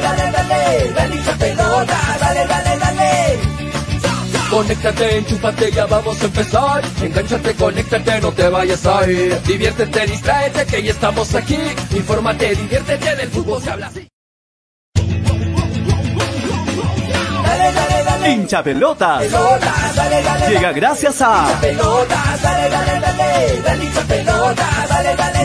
dale, 0.00 0.32
dale, 0.32 0.92
dale, 0.94 1.22
dale 1.22 1.84
dale, 2.18 2.46
dale, 2.46 2.78
dale. 2.78 3.38
Conéctate, 4.50 5.18
enchúfate, 5.18 5.72
ya 5.72 5.86
vamos 5.86 6.22
a 6.22 6.24
empezar. 6.26 6.82
Engánchate, 7.02 7.54
conéctate, 7.54 8.20
no 8.20 8.32
te 8.32 8.48
vayas 8.48 8.86
a 8.86 9.10
ir. 9.10 9.40
Diviértete, 9.42 10.06
distráete, 10.06 10.66
que 10.66 10.82
ya 10.82 10.92
estamos 10.92 11.34
aquí. 11.34 11.58
Infórmate, 11.90 12.54
diviértete, 12.54 13.16
del 13.16 13.30
fútbol 13.30 13.62
se 13.62 13.70
habla 13.70 13.88
así. 13.88 14.13
Hincha. 18.26 18.62
Pelota, 18.62 19.20
Llega 20.48 20.72
gracias 20.72 21.20
a. 21.20 21.46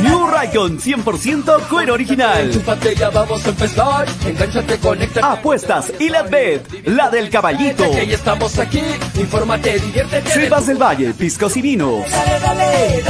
New 0.01 0.27
Raycon 0.27 0.79
100% 0.79 1.67
cuero 1.67 1.93
original. 1.93 2.51
Vamos 3.13 3.45
a 3.45 3.49
empezar. 3.49 4.05
Apuestas 5.21 5.91
y 5.99 6.09
la 6.09 6.23
bet, 6.23 6.85
la 6.85 7.09
del 7.09 7.29
caballito. 7.29 7.89
Que 7.91 8.07
ya 8.07 8.15
estamos 8.15 8.57
aquí. 8.59 8.81
Infórmate, 9.15 9.79
diviértete. 9.79 10.29
Cepas 10.29 10.67
del 10.67 10.77
Valle, 10.77 11.13
piscos 11.13 11.57
y 11.57 11.61
vinos. 11.61 12.05
Dale, 12.09 13.03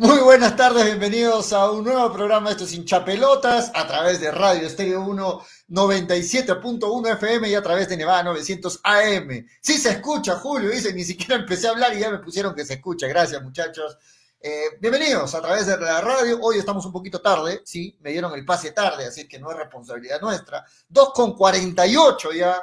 Muy 0.00 0.20
buenas 0.20 0.54
tardes, 0.54 0.84
bienvenidos 0.84 1.52
a 1.52 1.72
un 1.72 1.82
nuevo 1.82 2.12
programa 2.12 2.50
de 2.50 2.52
estos 2.52 2.72
hinchapelotas 2.72 3.72
a 3.74 3.84
través 3.88 4.20
de 4.20 4.30
Radio 4.30 4.68
Estéreo 4.68 5.00
1 5.00 5.42
97.1 5.70 7.14
FM 7.14 7.48
y 7.48 7.54
a 7.56 7.62
través 7.62 7.88
de 7.88 7.96
Nevada 7.96 8.22
900 8.22 8.80
AM. 8.84 9.44
Sí 9.60 9.76
se 9.76 9.90
escucha, 9.90 10.36
Julio, 10.36 10.70
dice, 10.70 10.92
ni 10.94 11.02
siquiera 11.02 11.34
empecé 11.34 11.66
a 11.66 11.72
hablar 11.72 11.96
y 11.96 11.98
ya 11.98 12.12
me 12.12 12.18
pusieron 12.18 12.54
que 12.54 12.64
se 12.64 12.74
escucha. 12.74 13.08
Gracias, 13.08 13.42
muchachos. 13.42 13.98
Eh, 14.40 14.78
bienvenidos 14.80 15.34
a 15.34 15.40
través 15.42 15.66
de 15.66 15.76
la 15.76 16.00
radio. 16.00 16.38
Hoy 16.42 16.58
estamos 16.58 16.86
un 16.86 16.92
poquito 16.92 17.20
tarde, 17.20 17.62
sí, 17.64 17.98
me 18.00 18.12
dieron 18.12 18.32
el 18.34 18.44
pase 18.44 18.70
tarde, 18.70 19.04
así 19.04 19.26
que 19.26 19.40
no 19.40 19.50
es 19.50 19.56
responsabilidad 19.56 20.20
nuestra. 20.20 20.64
2 20.90 21.12
con 21.12 21.36
48 21.36 22.32
ya. 22.34 22.62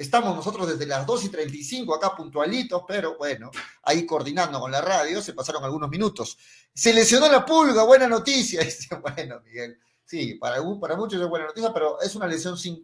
Estamos 0.00 0.34
nosotros 0.34 0.66
desde 0.66 0.86
las 0.86 1.04
2 1.04 1.26
y 1.26 1.28
35 1.28 1.94
acá 1.94 2.16
puntualitos, 2.16 2.84
pero 2.88 3.18
bueno, 3.18 3.50
ahí 3.82 4.06
coordinando 4.06 4.58
con 4.58 4.72
la 4.72 4.80
radio, 4.80 5.20
se 5.20 5.34
pasaron 5.34 5.62
algunos 5.62 5.90
minutos. 5.90 6.38
Se 6.72 6.94
lesionó 6.94 7.30
la 7.30 7.44
pulga, 7.44 7.82
buena 7.82 8.08
noticia. 8.08 8.62
Bueno, 9.02 9.42
Miguel, 9.44 9.78
sí, 10.06 10.36
para, 10.36 10.56
para 10.80 10.96
muchos 10.96 11.20
es 11.20 11.28
buena 11.28 11.48
noticia, 11.48 11.70
pero 11.74 12.00
es 12.00 12.14
una 12.14 12.26
lesión 12.26 12.56
sin 12.56 12.80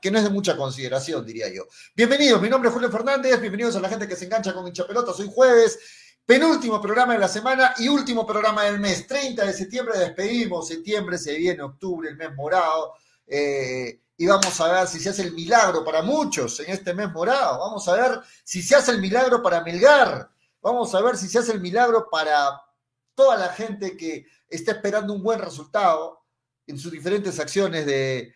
que 0.00 0.10
no 0.10 0.18
es 0.18 0.24
de 0.24 0.30
mucha 0.30 0.56
consideración, 0.56 1.24
diría 1.24 1.54
yo. 1.54 1.68
Bienvenidos, 1.94 2.42
mi 2.42 2.48
nombre 2.48 2.68
es 2.68 2.74
Julio 2.74 2.90
Fernández, 2.90 3.40
bienvenidos 3.40 3.76
a 3.76 3.80
la 3.80 3.88
gente 3.88 4.08
que 4.08 4.16
se 4.16 4.24
engancha 4.24 4.52
con 4.52 4.66
Hinchapelota, 4.66 5.12
soy 5.12 5.30
jueves, 5.32 5.78
penúltimo 6.26 6.80
programa 6.80 7.12
de 7.12 7.20
la 7.20 7.28
semana 7.28 7.74
y 7.78 7.86
último 7.86 8.26
programa 8.26 8.64
del 8.64 8.80
mes. 8.80 9.06
30 9.06 9.44
de 9.44 9.52
septiembre 9.52 9.96
despedimos, 9.96 10.66
septiembre 10.66 11.16
se 11.16 11.36
viene, 11.36 11.62
octubre, 11.62 12.10
el 12.10 12.16
mes 12.16 12.34
morado. 12.34 12.94
eh, 13.28 14.00
y 14.22 14.26
vamos 14.26 14.60
a 14.60 14.72
ver 14.72 14.86
si 14.86 15.00
se 15.00 15.08
hace 15.08 15.22
el 15.22 15.32
milagro 15.32 15.84
para 15.84 16.00
muchos 16.00 16.60
en 16.60 16.70
este 16.70 16.94
mes 16.94 17.10
morado. 17.10 17.58
Vamos 17.58 17.88
a 17.88 17.94
ver 17.94 18.20
si 18.44 18.62
se 18.62 18.76
hace 18.76 18.92
el 18.92 19.00
milagro 19.00 19.42
para 19.42 19.64
Melgar. 19.64 20.30
Vamos 20.60 20.94
a 20.94 21.00
ver 21.00 21.16
si 21.16 21.26
se 21.26 21.40
hace 21.40 21.50
el 21.50 21.60
milagro 21.60 22.08
para 22.08 22.62
toda 23.16 23.36
la 23.36 23.48
gente 23.48 23.96
que 23.96 24.24
está 24.48 24.70
esperando 24.70 25.12
un 25.12 25.24
buen 25.24 25.40
resultado 25.40 26.20
en 26.68 26.78
sus 26.78 26.92
diferentes 26.92 27.40
acciones 27.40 27.84
de, 27.84 28.32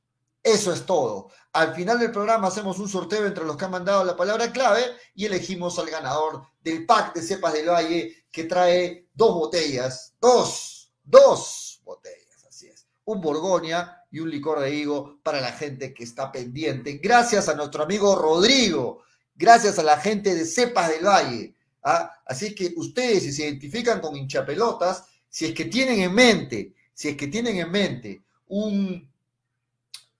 Eso 0.47 0.73
es 0.73 0.87
todo. 0.87 1.31
Al 1.55 1.75
final 1.75 1.99
del 1.99 2.13
programa 2.13 2.47
hacemos 2.47 2.79
un 2.79 2.89
sorteo 2.89 3.27
entre 3.27 3.45
los 3.45 3.57
que 3.57 3.65
han 3.65 3.73
mandado 3.73 4.05
la 4.05 4.17
palabra 4.17 4.53
clave 4.53 4.81
y 5.13 5.25
elegimos 5.25 5.77
al 5.81 5.91
ganador 5.91 6.47
del 6.63 6.87
pack 6.87 7.17
de 7.17 7.23
cepas 7.23 7.53
del 7.53 7.69
valle 7.69 8.27
que 8.31 8.45
trae 8.45 9.09
dos 9.13 9.35
botellas, 9.35 10.15
dos, 10.21 10.93
dos 11.03 11.81
botellas, 11.83 12.45
así 12.49 12.69
es. 12.69 12.87
Un 13.07 13.21
Borgoña 13.21 14.05
y 14.09 14.21
un 14.21 14.31
licor 14.31 14.61
de 14.61 14.73
higo 14.73 15.19
para 15.25 15.41
la 15.41 15.51
gente 15.51 15.93
que 15.93 16.05
está 16.05 16.31
pendiente. 16.31 17.01
Gracias 17.03 17.49
a 17.49 17.55
nuestro 17.57 17.83
amigo 17.83 18.15
Rodrigo, 18.15 19.03
gracias 19.35 19.81
a 19.81 19.83
la 19.83 19.99
gente 19.99 20.33
de 20.33 20.45
Cepas 20.45 20.91
del 20.91 21.07
Valle. 21.07 21.57
¿ah? 21.83 22.13
Así 22.25 22.55
que 22.55 22.73
ustedes, 22.77 23.25
si 23.25 23.33
se 23.33 23.43
identifican 23.43 24.01
con 24.01 24.15
hinchapelotas, 24.15 25.07
si 25.29 25.47
es 25.47 25.55
que 25.55 25.65
tienen 25.65 26.03
en 26.03 26.15
mente, 26.15 26.73
si 26.95 27.09
es 27.09 27.17
que 27.17 27.27
tienen 27.27 27.59
en 27.59 27.73
mente 27.73 28.23
un, 28.47 29.11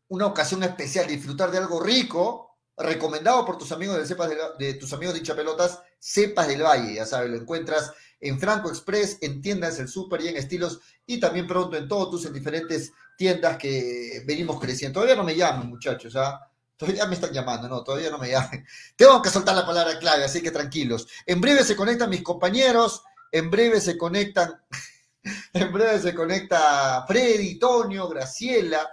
una 0.09 0.27
ocasión 0.27 0.63
especial, 0.63 1.07
disfrutar 1.07 1.51
de 1.51 1.59
algo 1.59 1.81
rico, 1.81 2.59
recomendado 2.77 3.45
por 3.45 3.59
tus 3.59 3.73
amigos 3.73 3.97
de 3.99 4.07
Cepas 4.07 4.31
de, 4.59 4.75
tus 4.75 4.93
amigos 4.93 5.15
de 5.15 5.21
hinchapelotas, 5.21 5.81
Cepas 5.99 6.49
del 6.49 6.63
Valle, 6.63 6.95
ya 6.95 7.07
sabes, 7.07 7.31
lo 7.31 7.37
encuentras 7.37 7.93
en 8.21 8.39
Franco 8.39 8.69
Express, 8.69 9.19
en 9.21 9.41
tiendas 9.41 9.79
El 9.79 9.89
Super 9.89 10.21
y 10.21 10.29
en 10.29 10.37
Estilos, 10.37 10.81
y 11.07 11.21
también 11.21 11.47
pronto 11.47 11.77
en 11.77 11.89
todos 11.89 12.11
tus 12.11 12.27
en 12.27 12.33
diferentes 12.33 12.93
tiendas 13.17 13.57
que 13.57 14.23
venimos 14.27 14.61
creciendo. 14.61 15.01
Todavía 15.01 15.17
no 15.17 15.25
me 15.25 15.37
llaman, 15.37 15.69
muchachos, 15.69 16.15
¿ah? 16.17 16.41
Todavía 16.77 17.07
me 17.07 17.15
están 17.15 17.33
llamando, 17.33 17.69
no, 17.69 17.83
todavía 17.83 18.11
no 18.11 18.19
me 18.19 18.31
llaman. 18.31 18.65
Tengo 18.97 19.23
que 19.23 19.31
soltar 19.31 19.57
la 19.57 19.67
palabra 19.67 19.99
clave, 19.99 20.25
así 20.25 20.43
que 20.43 20.51
tranquilos. 20.51 21.09
En 21.25 21.41
breve 21.41 21.65
se 21.65 21.77
conectan 21.77 22.11
mis 22.11 22.23
compañeros, 22.23 23.03
en 23.33 23.51
breve 23.51 23.81
se 23.81 23.97
conectan, 23.97 24.63
en 25.53 25.73
breve 25.73 25.99
se 25.99 26.15
conecta 26.15 27.05
Freddy, 27.07 27.59
Tonio, 27.59 28.09
Graciela, 28.09 28.87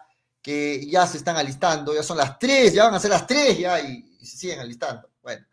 que 0.44 0.86
ya 0.86 1.08
se 1.08 1.18
están 1.18 1.38
alistando, 1.38 1.96
ya 1.96 2.04
son 2.04 2.18
las 2.18 2.38
tres, 2.38 2.74
ya 2.74 2.84
van 2.84 2.96
a 2.96 3.00
ser 3.00 3.12
las 3.12 3.26
tres 3.26 3.58
ya 3.58 3.80
y, 3.80 4.18
y 4.20 4.26
se 4.26 4.38
siguen 4.38 4.60
alistando. 4.60 5.10
Bueno, 5.22 5.46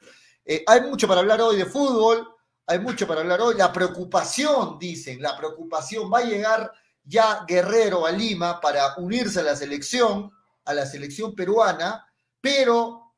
eh, 0.44 0.64
hay 0.66 0.80
mucho 0.80 1.06
para 1.06 1.20
hablar 1.20 1.40
hoy 1.40 1.56
de 1.56 1.64
fútbol, 1.64 2.28
hay 2.66 2.80
mucho 2.80 3.06
para 3.06 3.20
hablar 3.20 3.40
hoy. 3.40 3.54
La 3.56 3.72
preocupación, 3.72 4.78
dicen, 4.80 5.22
la 5.22 5.36
preocupación 5.36 6.12
va 6.12 6.18
a 6.18 6.24
llegar 6.24 6.72
ya 7.04 7.44
Guerrero 7.46 8.04
a 8.04 8.10
Lima 8.10 8.60
para 8.60 8.96
unirse 8.96 9.40
a 9.40 9.44
la 9.44 9.54
selección, 9.54 10.32
a 10.64 10.74
la 10.74 10.84
selección 10.86 11.36
peruana, 11.36 12.04
pero 12.40 13.14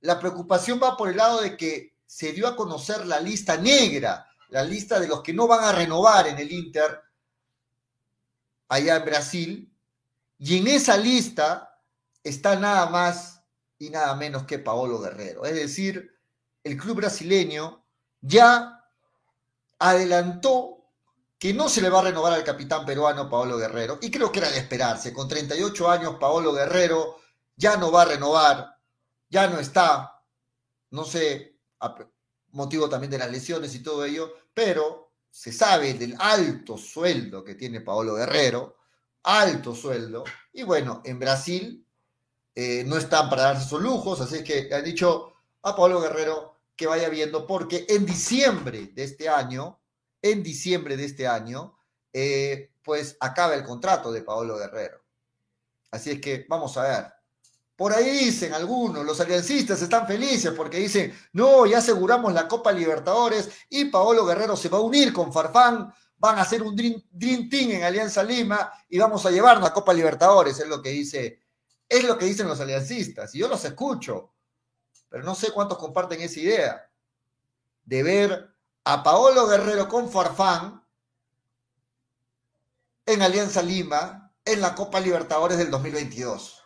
la 0.00 0.20
preocupación 0.20 0.78
va 0.82 0.96
por 0.96 1.08
el 1.08 1.16
lado 1.16 1.40
de 1.40 1.56
que 1.56 1.96
se 2.04 2.32
dio 2.32 2.46
a 2.46 2.54
conocer 2.54 3.06
la 3.06 3.18
lista 3.18 3.56
negra, 3.56 4.26
la 4.48 4.62
lista 4.62 5.00
de 5.00 5.08
los 5.08 5.22
que 5.22 5.32
no 5.32 5.46
van 5.46 5.64
a 5.64 5.72
renovar 5.72 6.26
en 6.26 6.38
el 6.38 6.52
Inter 6.52 7.02
allá 8.68 8.96
en 8.96 9.04
Brasil, 9.04 9.77
y 10.38 10.58
en 10.58 10.68
esa 10.68 10.96
lista 10.96 11.78
está 12.22 12.56
nada 12.56 12.86
más 12.90 13.42
y 13.78 13.90
nada 13.90 14.14
menos 14.14 14.44
que 14.44 14.58
Paolo 14.58 15.00
Guerrero. 15.00 15.44
Es 15.44 15.54
decir, 15.54 16.16
el 16.64 16.76
club 16.76 16.96
brasileño 16.96 17.84
ya 18.20 18.84
adelantó 19.78 20.78
que 21.38 21.54
no 21.54 21.68
se 21.68 21.80
le 21.80 21.88
va 21.88 22.00
a 22.00 22.04
renovar 22.04 22.32
al 22.32 22.42
capitán 22.42 22.84
peruano 22.84 23.28
Paolo 23.28 23.56
Guerrero, 23.56 23.98
y 24.00 24.10
creo 24.10 24.32
que 24.32 24.40
era 24.40 24.50
de 24.50 24.58
esperarse. 24.58 25.12
Con 25.12 25.28
38 25.28 25.88
años, 25.88 26.16
Paolo 26.18 26.52
Guerrero 26.52 27.16
ya 27.54 27.76
no 27.76 27.92
va 27.92 28.02
a 28.02 28.06
renovar, 28.06 28.76
ya 29.28 29.46
no 29.46 29.60
está, 29.60 30.20
no 30.90 31.04
sé, 31.04 31.60
motivo 32.50 32.88
también 32.88 33.10
de 33.12 33.18
las 33.18 33.30
lesiones 33.30 33.74
y 33.74 33.82
todo 33.82 34.04
ello, 34.04 34.32
pero 34.52 35.12
se 35.30 35.52
sabe 35.52 35.94
del 35.94 36.16
alto 36.18 36.76
sueldo 36.76 37.44
que 37.44 37.54
tiene 37.54 37.82
Paolo 37.82 38.14
Guerrero, 38.14 38.77
alto 39.22 39.74
sueldo, 39.74 40.24
y 40.52 40.62
bueno, 40.62 41.02
en 41.04 41.18
Brasil 41.18 41.86
eh, 42.54 42.84
no 42.86 42.96
están 42.96 43.30
para 43.30 43.42
darse 43.42 43.66
esos 43.66 43.80
lujos, 43.80 44.20
así 44.20 44.42
que 44.42 44.68
han 44.74 44.84
dicho 44.84 45.34
a 45.62 45.76
Paolo 45.76 46.00
Guerrero 46.00 46.56
que 46.74 46.86
vaya 46.86 47.08
viendo, 47.08 47.46
porque 47.46 47.86
en 47.88 48.06
diciembre 48.06 48.90
de 48.94 49.04
este 49.04 49.28
año, 49.28 49.80
en 50.22 50.42
diciembre 50.42 50.96
de 50.96 51.04
este 51.04 51.26
año, 51.26 51.76
eh, 52.12 52.72
pues 52.82 53.16
acaba 53.20 53.54
el 53.54 53.64
contrato 53.64 54.10
de 54.10 54.22
Paolo 54.22 54.56
Guerrero. 54.56 55.02
Así 55.90 56.10
es 56.10 56.20
que 56.20 56.46
vamos 56.48 56.76
a 56.76 56.82
ver. 56.82 57.12
Por 57.76 57.92
ahí 57.92 58.10
dicen 58.10 58.52
algunos, 58.54 59.04
los 59.04 59.20
aliancistas 59.20 59.80
están 59.80 60.06
felices 60.06 60.52
porque 60.56 60.78
dicen, 60.78 61.16
no, 61.34 61.64
ya 61.64 61.78
aseguramos 61.78 62.32
la 62.32 62.48
Copa 62.48 62.72
Libertadores 62.72 63.48
y 63.68 63.84
Paolo 63.84 64.26
Guerrero 64.26 64.56
se 64.56 64.68
va 64.68 64.78
a 64.78 64.82
unir 64.82 65.12
con 65.12 65.32
Farfán 65.32 65.92
van 66.18 66.38
a 66.38 66.42
hacer 66.42 66.62
un 66.62 66.74
Dream, 66.74 67.48
Team 67.48 67.70
en 67.70 67.84
Alianza 67.84 68.22
Lima 68.22 68.72
y 68.88 68.98
vamos 68.98 69.24
a 69.24 69.30
llevarnos 69.30 69.68
a 69.68 69.72
Copa 69.72 69.94
Libertadores, 69.94 70.58
es 70.58 70.68
lo 70.68 70.82
que 70.82 70.90
dice, 70.90 71.40
es 71.88 72.04
lo 72.04 72.18
que 72.18 72.26
dicen 72.26 72.48
los 72.48 72.60
aliancistas, 72.60 73.34
y 73.34 73.38
yo 73.38 73.48
los 73.48 73.64
escucho, 73.64 74.34
pero 75.08 75.24
no 75.24 75.34
sé 75.34 75.52
cuántos 75.52 75.78
comparten 75.78 76.20
esa 76.20 76.40
idea 76.40 76.90
de 77.82 78.02
ver 78.02 78.54
a 78.84 79.02
Paolo 79.02 79.46
Guerrero 79.46 79.88
con 79.88 80.10
Farfán 80.10 80.84
en 83.06 83.22
Alianza 83.22 83.62
Lima 83.62 84.34
en 84.44 84.60
la 84.60 84.74
Copa 84.74 85.00
Libertadores 85.00 85.58
del 85.58 85.70
2022. 85.70 86.62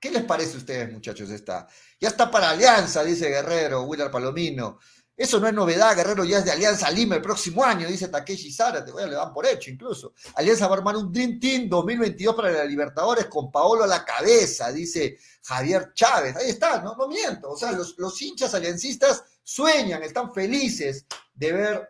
¿Qué 0.00 0.10
les 0.10 0.24
parece 0.24 0.54
a 0.54 0.58
ustedes, 0.58 0.92
muchachos? 0.92 1.28
Está, 1.30 1.66
ya 2.00 2.08
está 2.08 2.30
para 2.30 2.50
Alianza, 2.50 3.02
dice 3.02 3.28
Guerrero, 3.28 3.82
Willard 3.82 4.12
Palomino. 4.12 4.78
Eso 5.18 5.40
no 5.40 5.48
es 5.48 5.52
novedad, 5.52 5.96
Guerrero 5.96 6.22
ya 6.22 6.38
es 6.38 6.44
de 6.44 6.52
Alianza 6.52 6.88
Lima 6.92 7.16
el 7.16 7.20
próximo 7.20 7.64
año, 7.64 7.88
dice 7.88 8.06
Takeshi 8.06 8.52
Sara, 8.52 8.84
te 8.84 8.92
voy 8.92 9.02
a 9.02 9.08
le 9.08 9.16
dan 9.16 9.32
por 9.32 9.44
hecho 9.44 9.68
incluso. 9.68 10.14
Alianza 10.36 10.68
va 10.68 10.76
a 10.76 10.78
armar 10.78 10.96
un 10.96 11.10
Dream 11.10 11.40
Team 11.40 11.68
2022 11.68 12.36
para 12.36 12.52
la 12.52 12.64
Libertadores 12.64 13.26
con 13.26 13.50
Paolo 13.50 13.82
a 13.82 13.88
la 13.88 14.04
cabeza, 14.04 14.70
dice 14.70 15.18
Javier 15.42 15.92
Chávez. 15.92 16.36
Ahí 16.36 16.50
está, 16.50 16.80
no, 16.80 16.96
miento. 17.08 17.50
O 17.50 17.56
sea, 17.56 17.72
los, 17.72 17.98
los 17.98 18.22
hinchas 18.22 18.54
aliancistas 18.54 19.24
sueñan, 19.42 20.04
están 20.04 20.32
felices 20.32 21.04
de 21.34 21.52
ver 21.52 21.88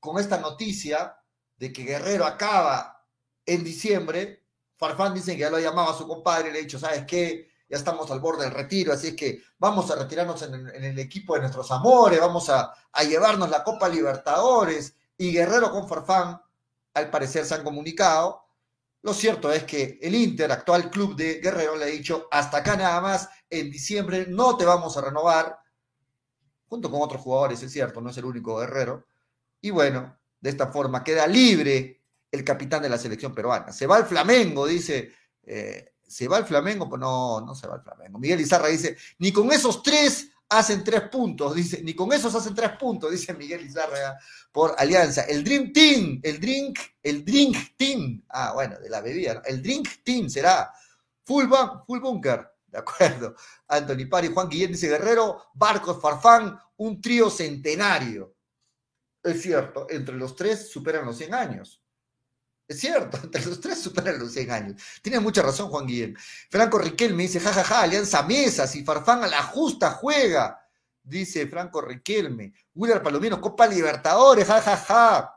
con 0.00 0.18
esta 0.18 0.38
noticia 0.38 1.14
de 1.58 1.70
que 1.70 1.82
Guerrero 1.82 2.24
acaba 2.24 3.04
en 3.44 3.62
diciembre. 3.62 4.42
Farfán 4.78 5.12
dicen 5.12 5.34
que 5.34 5.42
ya 5.42 5.50
lo 5.50 5.58
ha 5.58 5.60
llamado 5.60 5.90
a 5.90 5.98
su 5.98 6.08
compadre 6.08 6.48
y 6.48 6.52
le 6.54 6.58
ha 6.60 6.62
dicho, 6.62 6.78
¿sabes 6.78 7.04
qué? 7.06 7.52
Ya 7.68 7.76
estamos 7.76 8.10
al 8.10 8.20
borde 8.20 8.44
del 8.44 8.54
retiro, 8.54 8.92
así 8.92 9.16
que 9.16 9.42
vamos 9.58 9.90
a 9.90 9.96
retirarnos 9.96 10.42
en 10.42 10.84
el, 10.84 10.98
equipo 10.98 11.34
de 11.34 11.40
nuestros 11.40 11.70
amores, 11.70 12.20
vamos 12.20 12.50
a, 12.50 12.72
llevarnos 13.02 13.50
la 13.50 13.64
Copa 13.64 13.88
Libertadores 13.88 14.94
y 15.16 15.32
Guerrero 15.32 15.70
con 15.70 15.88
Farfán, 15.88 16.40
al 16.94 17.10
parecer 17.10 17.44
se 17.44 17.54
han 17.54 17.64
comunicado. 17.64 18.44
Lo 19.02 19.12
cierto 19.12 19.52
es 19.52 19.64
que 19.64 19.98
el 20.00 20.14
Inter, 20.14 20.50
actual 20.52 20.90
club 20.90 21.16
de 21.16 21.40
Guerrero, 21.40 21.76
le 21.76 21.84
ha 21.84 21.88
dicho, 21.88 22.28
hasta 22.30 22.58
acá 22.58 22.76
nada 22.76 23.00
más, 23.00 23.28
en 23.50 23.70
diciembre 23.70 24.26
no 24.28 24.56
te 24.56 24.64
vamos 24.64 24.96
a 24.96 25.02
renovar, 25.02 25.58
junto 26.66 26.90
con 26.90 27.02
otros 27.02 27.22
jugadores, 27.22 27.62
es 27.62 27.72
cierto, 27.72 28.00
no 28.00 28.10
es 28.10 28.16
el 28.16 28.24
único 28.24 28.56
Guerrero. 28.56 29.06
Y 29.60 29.70
bueno, 29.70 30.18
de 30.40 30.50
esta 30.50 30.68
forma 30.68 31.02
queda 31.02 31.26
libre 31.26 32.02
el 32.30 32.44
capitán 32.44 32.82
de 32.82 32.88
la 32.88 32.98
selección 32.98 33.34
peruana. 33.34 33.72
Se 33.72 33.86
va 33.86 33.96
al 33.96 34.06
Flamengo, 34.06 34.66
dice 34.66 35.12
eh, 35.42 35.93
¿Se 36.06 36.28
va 36.28 36.38
el 36.38 36.44
Flamengo? 36.44 36.88
Pues 36.88 37.00
no, 37.00 37.40
no 37.40 37.54
se 37.54 37.66
va 37.66 37.76
el 37.76 37.82
Flamengo. 37.82 38.18
Miguel 38.18 38.40
Izarra 38.40 38.68
dice, 38.68 38.96
ni 39.18 39.32
con 39.32 39.50
esos 39.52 39.82
tres 39.82 40.28
hacen 40.48 40.84
tres 40.84 41.02
puntos, 41.08 41.54
dice, 41.54 41.82
ni 41.82 41.94
con 41.94 42.12
esos 42.12 42.34
hacen 42.34 42.54
tres 42.54 42.72
puntos, 42.78 43.10
dice 43.10 43.34
Miguel 43.34 43.64
Izarra 43.64 44.18
por 44.52 44.74
Alianza. 44.78 45.22
El 45.22 45.42
Dream 45.42 45.72
Team, 45.72 46.20
el 46.22 46.40
Drink, 46.40 46.78
el 47.02 47.24
Drink 47.24 47.56
Team, 47.76 48.22
ah, 48.28 48.52
bueno, 48.54 48.78
de 48.78 48.88
la 48.88 49.00
bebida, 49.00 49.42
el 49.46 49.62
Drink 49.62 49.88
Team 50.04 50.28
será 50.28 50.72
full, 51.24 51.46
full 51.86 52.00
bunker, 52.00 52.46
de 52.66 52.78
acuerdo. 52.78 53.34
Anthony 53.68 54.08
Pari, 54.08 54.28
Juan 54.28 54.48
Guillén 54.48 54.72
dice 54.72 54.88
Guerrero, 54.88 55.46
Barcos, 55.54 56.00
Farfán, 56.00 56.58
un 56.76 57.00
trío 57.00 57.30
centenario. 57.30 58.34
Es 59.22 59.42
cierto, 59.42 59.86
entre 59.88 60.14
los 60.16 60.36
tres 60.36 60.70
superan 60.70 61.06
los 61.06 61.16
100 61.16 61.34
años. 61.34 61.83
Es 62.66 62.80
cierto, 62.80 63.18
entre 63.22 63.44
los 63.44 63.60
tres 63.60 63.80
superan 63.80 64.18
los 64.18 64.32
100 64.32 64.50
años. 64.50 64.82
Tiene 65.02 65.20
mucha 65.20 65.42
razón 65.42 65.68
Juan 65.68 65.86
Guillén. 65.86 66.16
Franco 66.50 66.78
Riquel 66.78 67.14
me 67.14 67.24
dice, 67.24 67.40
jajaja, 67.40 67.62
ja, 67.64 67.74
ja, 67.76 67.82
Alianza 67.82 68.22
Mesas 68.22 68.74
y 68.76 68.84
Farfán 68.84 69.24
a 69.24 69.26
la 69.26 69.42
justa 69.42 69.90
juega. 69.90 70.60
Dice 71.02 71.46
Franco 71.46 71.82
Riquelme. 71.82 72.54
Willard 72.74 73.02
Palomino, 73.02 73.40
Copa 73.40 73.66
Libertadores, 73.66 74.46
jajaja. 74.46 74.76
Ja, 74.76 75.30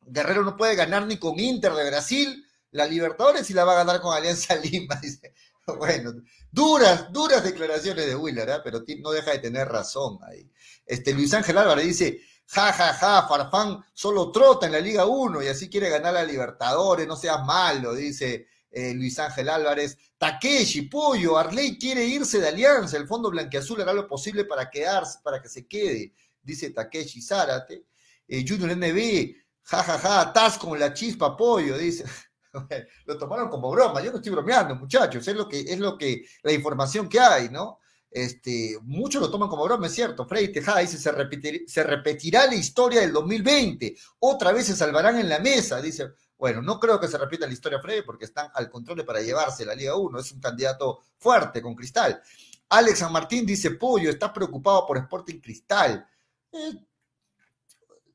Guerrero 0.00 0.42
no 0.42 0.56
puede 0.56 0.74
ganar 0.74 1.06
ni 1.06 1.18
con 1.18 1.38
Inter 1.38 1.72
de 1.72 1.88
Brasil. 1.88 2.44
La 2.70 2.86
Libertadores 2.86 3.48
y 3.50 3.54
la 3.54 3.64
va 3.64 3.72
a 3.72 3.84
ganar 3.84 4.00
con 4.00 4.14
Alianza 4.14 4.54
Lima. 4.62 4.96
Dice. 4.96 5.34
Bueno, 5.76 6.14
duras, 6.50 7.12
duras 7.12 7.44
declaraciones 7.44 8.06
de 8.06 8.16
Willard, 8.16 8.48
¿eh? 8.48 8.60
pero 8.64 8.82
no 9.02 9.10
deja 9.10 9.32
de 9.32 9.38
tener 9.38 9.68
razón 9.68 10.18
ahí. 10.22 10.50
Este, 10.86 11.12
Luis 11.12 11.34
Ángel 11.34 11.58
Álvarez 11.58 11.84
dice, 11.84 12.20
ja, 12.50 12.72
ja, 12.72 12.94
ja, 12.94 13.28
Farfán 13.28 13.84
solo 13.92 14.32
trota 14.32 14.66
en 14.66 14.72
la 14.72 14.80
Liga 14.80 15.04
1 15.04 15.42
y 15.42 15.48
así 15.48 15.68
quiere 15.68 15.90
ganar 15.90 16.16
a 16.16 16.24
Libertadores, 16.24 17.06
no 17.06 17.14
seas 17.14 17.44
malo, 17.44 17.94
dice 17.94 18.46
eh, 18.70 18.94
Luis 18.94 19.18
Ángel 19.18 19.48
Álvarez. 19.50 19.98
Takeshi, 20.16 20.82
Pollo, 20.82 21.36
Arley 21.36 21.78
quiere 21.78 22.04
irse 22.04 22.40
de 22.40 22.48
Alianza, 22.48 22.96
el 22.96 23.06
Fondo 23.06 23.30
Blanqueazul 23.30 23.80
hará 23.82 23.92
lo 23.92 24.08
posible 24.08 24.44
para 24.44 24.70
quedarse, 24.70 25.18
para 25.22 25.42
que 25.42 25.48
se 25.48 25.66
quede, 25.66 26.14
dice 26.42 26.70
Takeshi 26.70 27.20
Zárate. 27.20 27.84
Eh, 28.26 28.44
Junior 28.46 28.76
NB, 28.76 29.34
ja, 29.62 29.82
ja, 29.82 29.98
ja, 29.98 30.22
estás 30.22 30.58
con 30.58 30.78
la 30.78 30.92
chispa, 30.94 31.36
Pollo, 31.36 31.76
dice. 31.76 32.04
lo 33.04 33.18
tomaron 33.18 33.50
como 33.50 33.70
broma, 33.70 34.02
yo 34.02 34.10
no 34.10 34.16
estoy 34.16 34.32
bromeando, 34.32 34.74
muchachos, 34.74 35.26
es 35.28 35.36
lo 35.36 35.46
que, 35.46 35.60
es 35.60 35.78
lo 35.78 35.98
que, 35.98 36.24
la 36.42 36.52
información 36.52 37.08
que 37.08 37.20
hay, 37.20 37.50
¿no? 37.50 37.78
Este, 38.10 38.78
muchos 38.82 39.20
lo 39.20 39.30
toman 39.30 39.48
como 39.48 39.64
broma, 39.64 39.86
es 39.86 39.94
cierto. 39.94 40.26
Freddy 40.26 40.52
Tejada 40.52 40.80
dice, 40.80 40.98
se, 40.98 41.82
repetirá 41.82 42.46
la 42.46 42.54
historia 42.54 43.00
del 43.00 43.12
2020, 43.12 43.96
otra 44.20 44.52
vez 44.52 44.66
se 44.66 44.76
salvarán 44.76 45.18
en 45.18 45.28
la 45.28 45.38
mesa, 45.38 45.80
dice. 45.80 46.12
Bueno, 46.38 46.62
no 46.62 46.78
creo 46.78 47.00
que 47.00 47.08
se 47.08 47.18
repita 47.18 47.48
la 47.48 47.52
historia 47.52 47.80
Freddy 47.80 48.02
porque 48.02 48.24
están 48.24 48.48
al 48.54 48.70
control 48.70 49.04
para 49.04 49.20
llevarse 49.20 49.66
la 49.66 49.74
Liga 49.74 49.96
1, 49.96 50.20
es 50.20 50.30
un 50.30 50.40
candidato 50.40 51.00
fuerte 51.18 51.60
con 51.60 51.74
Cristal. 51.74 52.22
Alex 52.68 53.00
San 53.00 53.12
Martín 53.12 53.44
dice, 53.44 53.72
Pollo, 53.72 54.08
está 54.08 54.32
preocupado 54.32 54.86
por 54.86 54.98
Sporting 54.98 55.40
Cristal. 55.40 56.06
Eh, 56.52 56.86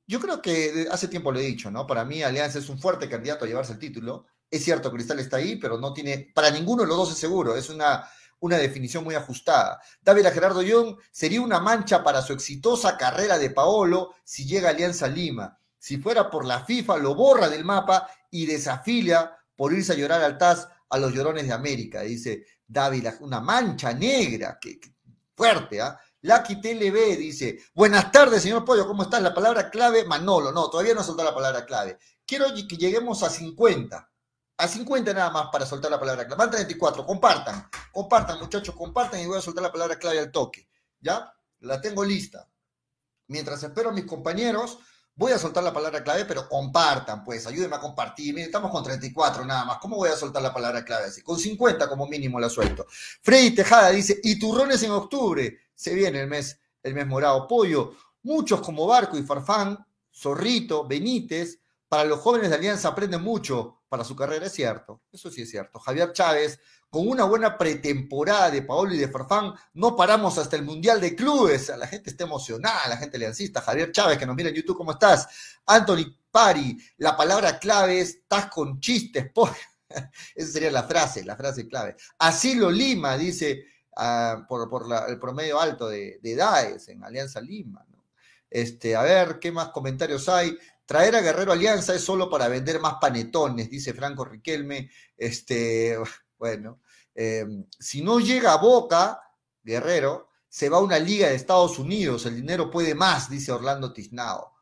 yo 0.07 0.19
creo 0.19 0.41
que 0.41 0.87
hace 0.89 1.07
tiempo 1.09 1.31
lo 1.31 1.39
he 1.39 1.43
dicho, 1.43 1.69
¿no? 1.69 1.85
Para 1.85 2.05
mí 2.05 2.23
Alianza 2.23 2.59
es 2.59 2.69
un 2.69 2.79
fuerte 2.79 3.09
candidato 3.09 3.43
a 3.43 3.47
llevarse 3.47 3.73
el 3.73 3.79
título. 3.79 4.25
Es 4.49 4.63
cierto, 4.63 4.91
Cristal 4.91 5.19
está 5.19 5.37
ahí, 5.37 5.57
pero 5.57 5.77
no 5.77 5.91
tiene, 5.91 6.31
para 6.33 6.49
ninguno 6.51 6.83
de 6.83 6.87
los 6.87 6.97
dos 6.97 7.11
es 7.11 7.17
seguro. 7.17 7.55
Es 7.55 7.69
una 7.69 8.07
una 8.43 8.57
definición 8.57 9.05
muy 9.05 9.15
ajustada. 9.15 9.81
David 10.01 10.25
Gerardo 10.33 10.61
Young 10.61 10.97
sería 11.11 11.39
una 11.39 11.61
mancha 11.61 12.03
para 12.03 12.21
su 12.21 12.33
exitosa 12.33 12.97
carrera 12.97 13.37
de 13.37 13.51
Paolo 13.51 14.15
si 14.25 14.45
llega 14.45 14.67
a 14.67 14.71
Alianza 14.71 15.07
Lima. 15.07 15.57
Si 15.79 15.97
fuera 15.97 16.29
por 16.29 16.43
la 16.43 16.65
FIFA, 16.65 16.97
lo 16.97 17.15
borra 17.15 17.47
del 17.47 17.63
mapa 17.63 18.05
y 18.29 18.45
desafilia 18.45 19.31
por 19.55 19.71
irse 19.71 19.93
a 19.93 19.95
llorar 19.95 20.21
al 20.21 20.37
TAS 20.37 20.67
a 20.89 20.97
los 20.97 21.13
llorones 21.13 21.47
de 21.47 21.53
América, 21.53 22.01
dice 22.01 22.45
David, 22.67 23.07
una 23.21 23.39
mancha 23.39 23.93
negra, 23.93 24.59
que, 24.59 24.77
fuerte, 25.33 25.79
¿ah? 25.81 25.97
Lucky 26.21 26.59
TLB 26.59 27.17
dice, 27.17 27.59
buenas 27.73 28.11
tardes, 28.11 28.43
señor 28.43 28.65
Pollo, 28.65 28.85
¿cómo 28.85 29.03
estás? 29.03 29.21
La 29.21 29.33
palabra 29.33 29.69
clave, 29.69 30.03
Manolo, 30.03 30.51
no, 30.51 30.69
todavía 30.69 30.93
no 30.93 31.03
soltado 31.03 31.29
la 31.29 31.35
palabra 31.35 31.65
clave. 31.65 31.97
Quiero 32.25 32.47
que 32.53 32.77
lleguemos 32.77 33.23
a 33.23 33.29
50 33.29 34.12
a 34.57 34.67
50 34.67 35.13
nada 35.13 35.29
más 35.29 35.47
para 35.51 35.65
soltar 35.65 35.91
la 35.91 35.99
palabra 35.99 36.25
clave. 36.25 36.39
Van 36.39 36.51
34, 36.51 37.05
compartan, 37.05 37.69
compartan 37.91 38.39
muchachos, 38.39 38.75
compartan 38.75 39.19
y 39.19 39.25
voy 39.25 39.37
a 39.37 39.41
soltar 39.41 39.63
la 39.63 39.71
palabra 39.71 39.97
clave 39.97 40.19
al 40.19 40.31
toque. 40.31 40.67
¿Ya? 40.99 41.33
La 41.61 41.81
tengo 41.81 42.03
lista. 42.03 42.47
Mientras 43.27 43.63
espero 43.63 43.89
a 43.89 43.93
mis 43.93 44.05
compañeros, 44.05 44.79
voy 45.15 45.31
a 45.31 45.39
soltar 45.39 45.63
la 45.63 45.73
palabra 45.73 46.03
clave, 46.03 46.25
pero 46.25 46.47
compartan, 46.47 47.23
pues, 47.23 47.45
ayúdenme 47.47 47.75
a 47.75 47.79
compartir. 47.79 48.37
Estamos 48.39 48.71
con 48.71 48.83
34 48.83 49.45
nada 49.45 49.65
más. 49.65 49.77
¿Cómo 49.79 49.97
voy 49.97 50.09
a 50.09 50.15
soltar 50.15 50.41
la 50.41 50.53
palabra 50.53 50.83
clave 50.83 51.05
así? 51.05 51.21
Con 51.21 51.37
50 51.37 51.87
como 51.89 52.07
mínimo 52.07 52.39
la 52.39 52.49
suelto. 52.49 52.85
Freddy 52.89 53.51
Tejada 53.51 53.89
dice, 53.89 54.19
y 54.23 54.37
turrones 54.37 54.81
en 54.83 54.91
octubre. 54.91 55.59
Se 55.73 55.93
viene 55.93 56.21
el 56.21 56.27
mes, 56.27 56.59
el 56.81 56.93
mes 56.93 57.07
morado. 57.07 57.47
Pollo, 57.47 57.93
muchos 58.23 58.61
como 58.61 58.85
Barco 58.87 59.17
y 59.17 59.23
Farfán, 59.23 59.85
Zorrito, 60.13 60.87
Benítez, 60.87 61.59
para 61.93 62.05
los 62.05 62.21
jóvenes 62.21 62.49
de 62.49 62.55
Alianza 62.55 62.87
aprenden 62.87 63.21
mucho 63.21 63.83
para 63.87 64.03
su 64.03 64.15
carrera, 64.15 64.47
es 64.47 64.53
cierto, 64.53 65.03
eso 65.11 65.29
sí 65.29 65.43
es 65.43 65.51
cierto. 65.51 65.77
Javier 65.77 66.11
Chávez, 66.11 66.59
con 66.89 67.07
una 67.07 67.23
buena 67.23 67.55
pretemporada 67.55 68.49
de 68.49 68.63
Paolo 68.63 68.95
y 68.95 68.97
de 68.97 69.09
Farfán, 69.09 69.53
no 69.75 69.95
paramos 69.95 70.39
hasta 70.39 70.55
el 70.55 70.63
Mundial 70.63 70.99
de 70.99 71.15
Clubes. 71.15 71.71
La 71.77 71.85
gente 71.85 72.09
está 72.09 72.23
emocionada, 72.23 72.87
la 72.87 72.97
gente 72.97 73.17
aliancista. 73.17 73.61
Javier 73.61 73.91
Chávez, 73.91 74.17
que 74.17 74.25
nos 74.25 74.35
mira 74.35 74.49
en 74.49 74.55
YouTube, 74.55 74.77
¿cómo 74.77 74.93
estás? 74.93 75.27
Anthony 75.67 76.17
Pari, 76.31 76.75
la 76.97 77.15
palabra 77.15 77.59
clave 77.59 77.99
es 78.01 78.09
estás 78.15 78.47
con 78.47 78.79
chistes, 78.79 79.31
por... 79.35 79.51
Esa 80.33 80.51
sería 80.51 80.71
la 80.71 80.85
frase, 80.85 81.23
la 81.23 81.35
frase 81.35 81.67
clave. 81.67 81.95
Asilo 82.17 82.71
Lima, 82.71 83.19
dice, 83.19 83.65
ah, 83.95 84.47
por, 84.49 84.67
el 85.07 85.19
promedio 85.19 85.59
alto 85.59 85.89
de, 85.89 86.17
de 86.23 86.31
edades 86.31 86.87
en 86.87 87.03
Alianza 87.03 87.39
Lima. 87.39 87.85
Este, 88.53 88.95
a 88.95 89.01
ver, 89.01 89.39
¿qué 89.39 89.51
más 89.51 89.69
comentarios 89.69 90.29
hay? 90.29 90.55
Traer 90.85 91.15
a 91.15 91.21
Guerrero 91.21 91.53
Alianza 91.53 91.95
es 91.95 92.03
solo 92.03 92.29
para 92.29 92.47
vender 92.47 92.79
más 92.79 92.95
panetones, 92.99 93.69
dice 93.69 93.93
Franco 93.93 94.25
Riquelme. 94.25 94.89
Este, 95.15 95.97
bueno, 96.37 96.81
em, 97.15 97.65
si 97.79 98.01
no 98.01 98.19
llega 98.19 98.53
a 98.53 98.57
Boca, 98.57 99.21
Guerrero, 99.63 100.29
se 100.49 100.69
va 100.69 100.77
a 100.77 100.81
una 100.81 100.99
liga 100.99 101.29
de 101.29 101.35
Estados 101.35 101.79
Unidos, 101.79 102.25
el 102.25 102.35
dinero 102.35 102.69
puede 102.69 102.93
más, 102.93 103.29
dice 103.29 103.51
Orlando 103.51 103.93
Tiznao. 103.93 104.53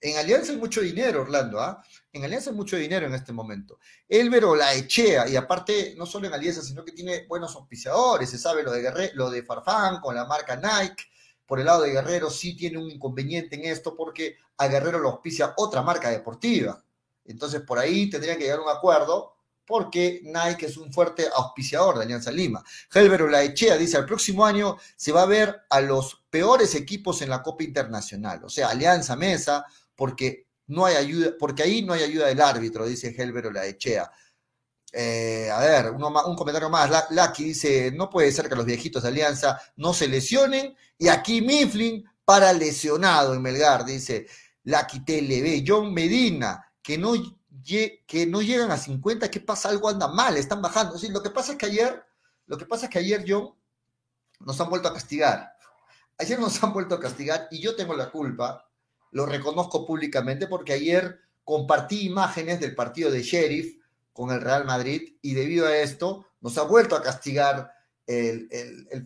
En 0.00 0.18
Alianza 0.18 0.52
hay 0.52 0.58
mucho 0.58 0.82
dinero, 0.82 1.22
Orlando, 1.22 1.58
¿ah? 1.58 1.82
En 2.12 2.24
Alianza 2.24 2.50
hay 2.50 2.56
mucho 2.56 2.76
dinero 2.76 3.06
en 3.06 3.14
este 3.14 3.32
momento. 3.32 3.78
Elvero 4.08 4.54
la 4.54 4.74
echea, 4.74 5.26
y 5.28 5.36
aparte, 5.36 5.94
no 5.96 6.04
solo 6.04 6.26
en 6.26 6.34
Alianza, 6.34 6.60
sino 6.60 6.84
que 6.84 6.92
tiene 6.92 7.26
buenos 7.26 7.54
auspiciadores, 7.56 8.28
se 8.28 8.38
sabe 8.38 8.62
lo 8.62 8.72
de, 8.72 8.82
Guerrero, 8.82 9.12
lo 9.14 9.30
de 9.30 9.42
Farfán 9.42 10.00
con 10.00 10.14
la 10.14 10.26
marca 10.26 10.56
Nike, 10.56 11.04
por 11.46 11.60
el 11.60 11.66
lado 11.66 11.82
de 11.82 11.92
Guerrero 11.92 12.30
sí 12.30 12.56
tiene 12.56 12.78
un 12.78 12.90
inconveniente 12.90 13.56
en 13.56 13.64
esto 13.64 13.94
porque 13.96 14.36
a 14.58 14.68
Guerrero 14.68 14.98
lo 14.98 15.10
auspicia 15.10 15.54
otra 15.56 15.82
marca 15.82 16.10
deportiva. 16.10 16.84
Entonces 17.24 17.62
por 17.62 17.78
ahí 17.78 18.10
tendrían 18.10 18.36
que 18.36 18.44
llegar 18.44 18.58
a 18.58 18.62
un 18.62 18.68
acuerdo 18.68 19.36
porque 19.66 20.20
Nike 20.22 20.66
es 20.66 20.76
un 20.76 20.92
fuerte 20.92 21.26
auspiciador 21.34 21.98
de 21.98 22.04
Alianza 22.04 22.30
Lima. 22.30 22.62
Helber 22.94 23.22
Laechea 23.22 23.76
dice, 23.76 23.96
al 23.96 24.06
próximo 24.06 24.46
año 24.46 24.76
se 24.94 25.12
va 25.12 25.22
a 25.22 25.26
ver 25.26 25.62
a 25.68 25.80
los 25.80 26.24
peores 26.30 26.74
equipos 26.74 27.20
en 27.22 27.30
la 27.30 27.42
Copa 27.42 27.64
Internacional, 27.64 28.44
o 28.44 28.48
sea, 28.48 28.68
Alianza 28.68 29.16
Mesa, 29.16 29.64
porque 29.96 30.46
no 30.68 30.86
hay 30.86 30.96
ayuda, 30.96 31.32
porque 31.38 31.64
ahí 31.64 31.82
no 31.82 31.92
hay 31.92 32.04
ayuda 32.04 32.28
del 32.28 32.40
árbitro, 32.40 32.86
dice 32.86 33.14
Helber 33.16 33.52
Laechea. 33.52 34.10
Eh, 34.92 35.50
a 35.50 35.60
ver, 35.60 35.90
un 35.90 36.36
comentario 36.36 36.70
más. 36.70 36.90
Lucky 37.10 37.44
dice, 37.44 37.92
no 37.92 38.08
puede 38.08 38.32
ser 38.32 38.48
que 38.48 38.56
los 38.56 38.64
viejitos 38.64 39.02
de 39.02 39.08
Alianza 39.08 39.60
no 39.76 39.92
se 39.92 40.08
lesionen. 40.08 40.76
Y 40.98 41.08
aquí 41.08 41.42
Mifflin 41.42 42.08
para 42.24 42.52
lesionado 42.52 43.34
en 43.34 43.42
Melgar, 43.42 43.84
dice 43.84 44.26
Lucky 44.64 45.00
TLB. 45.00 45.64
John 45.66 45.92
Medina, 45.92 46.72
que 46.82 46.98
no 46.98 47.14
que 48.06 48.26
no 48.26 48.42
llegan 48.42 48.70
a 48.70 48.76
50, 48.76 49.30
¿qué 49.30 49.40
pasa? 49.40 49.68
Algo 49.68 49.88
anda 49.88 50.08
mal, 50.08 50.36
están 50.36 50.62
bajando. 50.62 50.96
lo 51.10 51.22
que 51.22 51.30
pasa 51.30 51.52
es 51.52 51.58
que 51.58 51.66
ayer, 51.66 52.04
lo 52.46 52.56
que 52.56 52.66
pasa 52.66 52.86
es 52.86 52.90
que 52.90 52.98
ayer, 52.98 53.24
yo 53.24 53.56
nos 54.40 54.60
han 54.60 54.70
vuelto 54.70 54.88
a 54.88 54.94
castigar. 54.94 55.52
Ayer 56.18 56.38
nos 56.38 56.62
han 56.62 56.72
vuelto 56.72 56.94
a 56.94 57.00
castigar 57.00 57.48
y 57.50 57.60
yo 57.60 57.74
tengo 57.74 57.94
la 57.94 58.10
culpa, 58.10 58.70
lo 59.10 59.26
reconozco 59.26 59.86
públicamente, 59.86 60.46
porque 60.46 60.74
ayer 60.74 61.20
compartí 61.44 62.06
imágenes 62.06 62.60
del 62.60 62.74
partido 62.74 63.10
de 63.10 63.22
Sheriff 63.22 63.76
con 64.16 64.30
el 64.30 64.40
Real 64.40 64.64
Madrid 64.64 65.16
y 65.20 65.34
debido 65.34 65.66
a 65.66 65.76
esto 65.76 66.26
nos 66.40 66.56
ha 66.56 66.62
vuelto 66.62 66.96
a 66.96 67.02
castigar 67.02 67.70
el, 68.06 68.48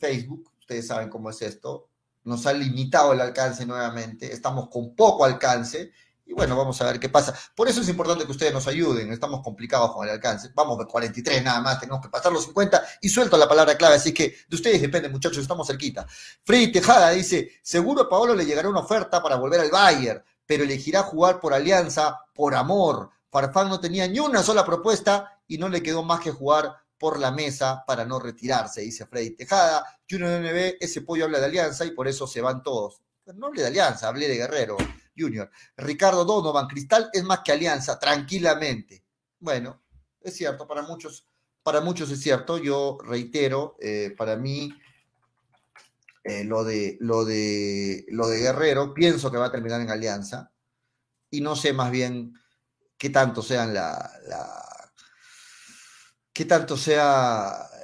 Facebook. 0.01 0.53
Ustedes 0.61 0.87
saben 0.87 1.11
cómo 1.11 1.31
es 1.31 1.43
esto. 1.43 1.89
Nos 2.23 2.47
ha 2.47 2.53
limitado 2.53 3.13
el 3.13 3.21
alcance 3.21 3.67
nuevamente. 3.67 4.33
Estamos 4.33 4.69
con 4.69 4.95
poco 4.95 5.25
alcance 5.25 5.91
y 6.25 6.33
bueno, 6.33 6.57
vamos 6.57 6.81
a 6.81 6.85
ver 6.85 7.01
qué 7.01 7.09
pasa. 7.09 7.35
Por 7.57 7.67
eso 7.67 7.81
es 7.81 7.89
importante 7.89 8.25
que 8.25 8.31
ustedes 8.31 8.53
nos 8.53 8.69
ayuden. 8.69 9.13
Estamos 9.13 9.43
complicados 9.43 9.93
con 9.93 10.07
el 10.07 10.15
alcance. 10.15 10.51
Vamos 10.55 10.79
de 10.79 10.87
43 10.87 11.43
nada 11.43 11.61
más, 11.61 11.81
tenemos 11.81 12.01
que 12.01 12.09
pasar 12.09 12.31
los 12.31 12.45
50 12.45 12.81
y 13.01 13.09
suelto 13.09 13.37
la 13.37 13.49
palabra 13.49 13.77
clave. 13.77 13.97
Así 13.97 14.15
que 14.15 14.37
de 14.49 14.55
ustedes 14.55 14.81
depende, 14.81 15.09
muchachos, 15.09 15.39
estamos 15.39 15.67
cerquita. 15.67 16.07
Freddy 16.45 16.71
Tejada 16.71 17.11
dice: 17.11 17.51
Seguro 17.63 18.03
a 18.03 18.09
Paolo 18.09 18.37
le 18.37 18.47
llegará 18.47 18.69
una 18.69 18.79
oferta 18.79 19.21
para 19.21 19.35
volver 19.35 19.59
al 19.59 19.71
Bayern, 19.71 20.23
pero 20.47 20.63
elegirá 20.63 21.03
jugar 21.03 21.41
por 21.41 21.53
alianza, 21.53 22.17
por 22.33 22.55
amor. 22.55 23.11
Farfán 23.31 23.69
no 23.69 23.81
tenía 23.81 24.09
ni 24.09 24.19
una 24.19 24.43
sola 24.43 24.65
propuesta 24.65 25.41
y 25.47 25.59
no 25.59 25.69
le 25.69 25.83
quedó 25.83 26.03
más 26.03 26.21
que 26.21 26.33
jugar 26.33 26.75
por 26.99 27.19
la 27.19 27.31
mesa 27.31 27.83
para 27.87 28.05
no 28.05 28.19
retirarse, 28.19 28.83
dice 28.83 29.07
Freddy 29.07 29.31
Tejada. 29.31 29.85
Junior 30.09 30.41
NB, 30.41 30.77
ese 30.81 31.03
pollo 31.03 31.25
habla 31.25 31.39
de 31.39 31.47
alianza 31.47 31.85
y 31.85 31.93
por 31.93 32.09
eso 32.09 32.27
se 32.27 32.41
van 32.41 32.63
todos. 32.63 33.01
No 33.35 33.47
hablé 33.47 33.63
de 33.63 33.69
alianza, 33.69 34.09
hablé 34.09 34.29
de 34.29 34.37
Guerrero. 34.37 34.77
Junior. 35.17 35.51
Ricardo 35.77 36.25
Donovan, 36.25 36.67
Cristal 36.67 37.11
es 37.13 37.23
más 37.25 37.41
que 37.41 37.53
Alianza, 37.53 37.99
tranquilamente. 37.99 39.05
Bueno, 39.39 39.83
es 40.21 40.37
cierto, 40.37 40.67
para 40.67 40.83
muchos, 40.83 41.27
para 41.63 41.81
muchos 41.81 42.11
es 42.11 42.21
cierto. 42.21 42.59
Yo 42.59 42.99
reitero, 43.03 43.77
eh, 43.81 44.15
para 44.17 44.37
mí, 44.37 44.73
eh, 46.25 46.45
lo, 46.45 46.65
de, 46.65 46.97
lo, 47.01 47.25
de, 47.25 48.07
lo 48.09 48.29
de 48.29 48.39
Guerrero, 48.41 48.95
pienso 48.95 49.31
que 49.31 49.39
va 49.39 49.47
a 49.47 49.53
terminar 49.53 49.81
en 49.81 49.91
Alianza. 49.91 50.53
Y 51.31 51.41
no 51.41 51.55
sé 51.55 51.73
más 51.73 51.91
bien 51.91 52.35
qué 53.01 53.09
tanto 53.09 53.43
sean 53.43 53.73
la, 53.73 54.93
qué 56.35 56.45
tanto 56.45 56.77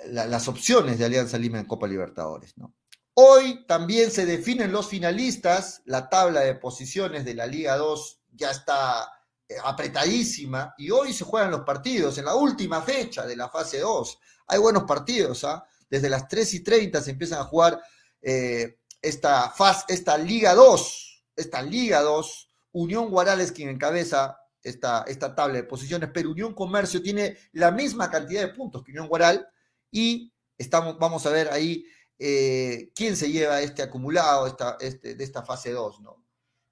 las 0.04 0.46
opciones 0.46 0.98
de 0.98 1.06
Alianza 1.06 1.38
Lima 1.38 1.58
en 1.58 1.64
Copa 1.64 1.88
Libertadores, 1.88 2.56
¿no? 2.58 2.74
Hoy 3.14 3.64
también 3.66 4.10
se 4.10 4.26
definen 4.26 4.72
los 4.72 4.88
finalistas, 4.88 5.80
la 5.86 6.10
tabla 6.10 6.40
de 6.40 6.54
posiciones 6.54 7.24
de 7.24 7.32
la 7.32 7.46
Liga 7.46 7.78
2 7.78 8.20
ya 8.34 8.50
está 8.50 9.10
eh, 9.48 9.54
apretadísima 9.64 10.74
y 10.76 10.90
hoy 10.90 11.14
se 11.14 11.24
juegan 11.24 11.50
los 11.50 11.62
partidos 11.62 12.18
en 12.18 12.26
la 12.26 12.34
última 12.34 12.82
fecha 12.82 13.26
de 13.26 13.36
la 13.36 13.48
fase 13.48 13.78
2. 13.80 14.18
Hay 14.48 14.58
buenos 14.58 14.82
partidos, 14.82 15.44
¿ah? 15.44 15.64
Desde 15.88 16.10
las 16.10 16.28
3 16.28 16.52
y 16.52 16.60
30 16.62 17.00
se 17.00 17.12
empiezan 17.12 17.38
a 17.38 17.44
jugar 17.44 17.80
eh, 18.20 18.80
esta, 19.00 19.48
fase, 19.48 19.86
esta 19.88 20.18
Liga 20.18 20.54
2, 20.54 21.24
esta 21.36 21.62
Liga 21.62 22.02
2. 22.02 22.50
Unión 22.72 23.08
Guarales 23.08 23.52
quien 23.52 23.70
encabeza 23.70 24.38
esta, 24.66 25.04
esta 25.06 25.34
tabla 25.34 25.54
de 25.54 25.64
posiciones, 25.64 26.10
pero 26.12 26.30
Unión 26.30 26.52
Comercio 26.52 27.00
tiene 27.00 27.36
la 27.52 27.70
misma 27.70 28.10
cantidad 28.10 28.42
de 28.42 28.52
puntos 28.52 28.82
que 28.82 28.90
Unión 28.90 29.08
Guaral 29.08 29.46
y 29.90 30.32
estamos, 30.58 30.98
vamos 30.98 31.24
a 31.26 31.30
ver 31.30 31.48
ahí 31.52 31.84
eh, 32.18 32.90
quién 32.94 33.16
se 33.16 33.30
lleva 33.30 33.60
este 33.60 33.82
acumulado 33.82 34.46
esta, 34.46 34.76
este, 34.80 35.14
de 35.14 35.24
esta 35.24 35.44
fase 35.44 35.70
2, 35.70 36.00
¿no? 36.00 36.24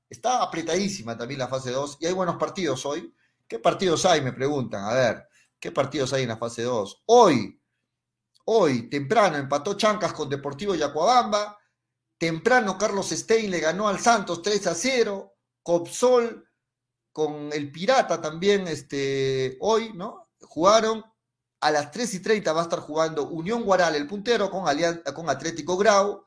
Está 0.09 0.43
apretadísima 0.43 1.17
también 1.17 1.39
la 1.41 1.49
fase 1.49 1.71
2 1.71 1.99
y 2.01 2.07
hay 2.07 2.13
buenos 2.13 2.37
partidos 2.37 2.85
hoy. 2.85 3.15
¿Qué 3.47 3.59
partidos 3.59 4.05
hay? 4.07 4.21
Me 4.21 4.33
preguntan. 4.33 4.85
A 4.85 4.93
ver, 4.93 5.29
¿qué 5.59 5.71
partidos 5.71 6.13
hay 6.13 6.23
en 6.23 6.29
la 6.29 6.37
fase 6.37 6.63
2? 6.63 7.05
Hoy, 7.07 7.61
hoy, 8.47 8.89
temprano, 8.89 9.37
empató 9.37 9.75
Chancas 9.75 10.13
con 10.13 10.29
Deportivo 10.29 10.75
Yacuabamba. 10.75 11.59
Temprano, 12.19 12.79
Carlos 12.79 13.11
Stein 13.11 13.51
le 13.51 13.61
ganó 13.61 13.89
al 13.89 13.99
Santos 13.99 14.43
3 14.43 14.67
a 14.69 14.75
0. 14.75 15.35
Copsol 15.63 16.45
con 17.15 17.53
el 17.53 17.71
Pirata 17.71 18.21
también 18.21 18.67
este, 18.67 19.57
hoy, 19.61 19.93
¿no? 19.95 20.31
Jugaron 20.41 21.05
a 21.61 21.71
las 21.71 21.93
3 21.93 22.15
y 22.15 22.21
30 22.21 22.53
va 22.53 22.63
a 22.63 22.65
estar 22.65 22.81
jugando 22.81 23.29
Unión 23.29 23.63
Guaral, 23.63 23.95
el 23.95 24.09
puntero, 24.09 24.51
con, 24.51 24.65
con 25.15 25.31
Atlético 25.31 25.77
Grau. 25.77 26.25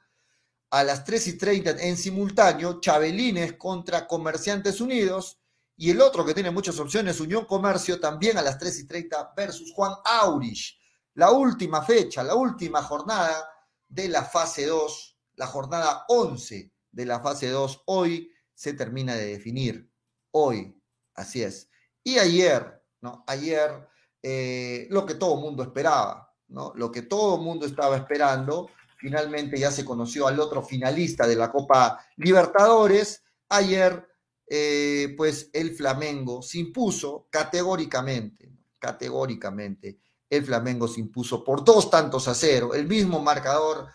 A 0.72 0.84
las 0.86 1.04
3 1.04 1.28
y 1.28 1.38
30 1.38 1.72
en 1.82 1.98
simultáneo, 1.98 2.80
Chabelines 2.80 3.58
contra 3.58 4.08
Comerciantes 4.08 4.80
Unidos. 4.80 5.42
Y 5.76 5.92
el 5.92 6.00
otro 6.00 6.26
que 6.26 6.34
tiene 6.34 6.52
muchas 6.52 6.80
opciones, 6.80 7.20
Unión 7.20 7.44
Comercio, 7.44 8.00
también 8.00 8.38
a 8.38 8.42
las 8.42 8.58
3 8.58 8.80
y 8.80 8.88
30 8.88 9.34
versus 9.36 9.74
Juan 9.74 9.94
Aurich. 10.06 10.80
La 11.16 11.32
última 11.32 11.82
fecha, 11.82 12.24
la 12.24 12.36
última 12.36 12.82
jornada 12.82 13.46
de 13.90 14.08
la 14.08 14.24
fase 14.24 14.66
2, 14.66 15.20
la 15.36 15.48
jornada 15.48 16.06
11 16.08 16.72
de 16.92 17.06
la 17.06 17.20
fase 17.20 17.50
2, 17.50 17.84
hoy 17.88 18.32
se 18.54 18.74
termina 18.74 19.16
de 19.16 19.26
definir. 19.28 19.92
Hoy, 20.32 20.77
así 21.18 21.44
es. 21.44 21.70
Y 22.04 22.20
ayer, 22.20 22.82
¿no? 23.02 23.26
Ayer 23.28 23.70
eh, 24.24 24.88
lo 24.90 25.06
que 25.06 25.16
todo 25.16 25.36
mundo 25.36 25.64
esperaba, 25.64 26.34
¿no? 26.48 26.72
Lo 26.76 26.90
que 26.90 27.02
todo 27.02 27.38
mundo 27.38 27.66
estaba 27.66 27.98
esperando. 27.98 28.70
Finalmente 28.98 29.60
ya 29.60 29.72
se 29.72 29.84
conoció 29.84 30.28
al 30.28 30.40
otro 30.40 30.64
finalista 30.64 31.28
de 31.28 31.36
la 31.36 31.52
Copa 31.52 32.00
Libertadores. 32.16 33.24
Ayer, 33.50 34.08
eh, 34.48 35.14
pues 35.18 35.50
el 35.52 35.76
Flamengo 35.76 36.42
se 36.42 36.60
impuso 36.60 37.28
categóricamente, 37.30 38.54
categóricamente. 38.80 40.00
El 40.30 40.46
Flamengo 40.46 40.88
se 40.88 41.02
impuso 41.02 41.44
por 41.44 41.64
dos 41.64 41.90
tantos 41.90 42.28
a 42.28 42.34
cero, 42.34 42.74
el 42.74 42.88
mismo 42.88 43.22
marcador 43.22 43.88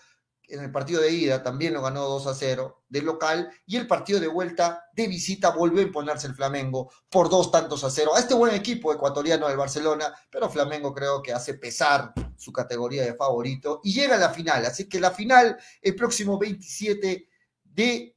en 0.52 0.62
el 0.62 0.70
partido 0.70 1.00
de 1.00 1.10
ida 1.10 1.42
también 1.42 1.72
lo 1.72 1.82
ganó 1.82 2.02
2 2.02 2.26
a 2.26 2.34
0 2.34 2.84
de 2.88 3.02
local 3.02 3.50
y 3.66 3.76
el 3.76 3.86
partido 3.86 4.20
de 4.20 4.28
vuelta 4.28 4.84
de 4.92 5.08
visita 5.08 5.50
volvió 5.50 5.80
a 5.80 5.84
imponerse 5.84 6.26
el 6.26 6.34
Flamengo 6.34 6.92
por 7.08 7.30
dos 7.30 7.50
tantos 7.50 7.82
a 7.84 7.90
cero 7.90 8.12
a 8.14 8.18
este 8.18 8.34
buen 8.34 8.54
equipo 8.54 8.92
ecuatoriano 8.92 9.48
del 9.48 9.56
Barcelona, 9.56 10.14
pero 10.30 10.50
Flamengo 10.50 10.94
creo 10.94 11.22
que 11.22 11.32
hace 11.32 11.54
pesar 11.54 12.12
su 12.36 12.52
categoría 12.52 13.02
de 13.04 13.14
favorito 13.14 13.80
y 13.82 13.94
llega 13.94 14.16
a 14.16 14.18
la 14.18 14.30
final, 14.30 14.66
así 14.66 14.88
que 14.88 15.00
la 15.00 15.10
final 15.10 15.56
el 15.80 15.96
próximo 15.96 16.38
27 16.38 17.28
de 17.64 18.16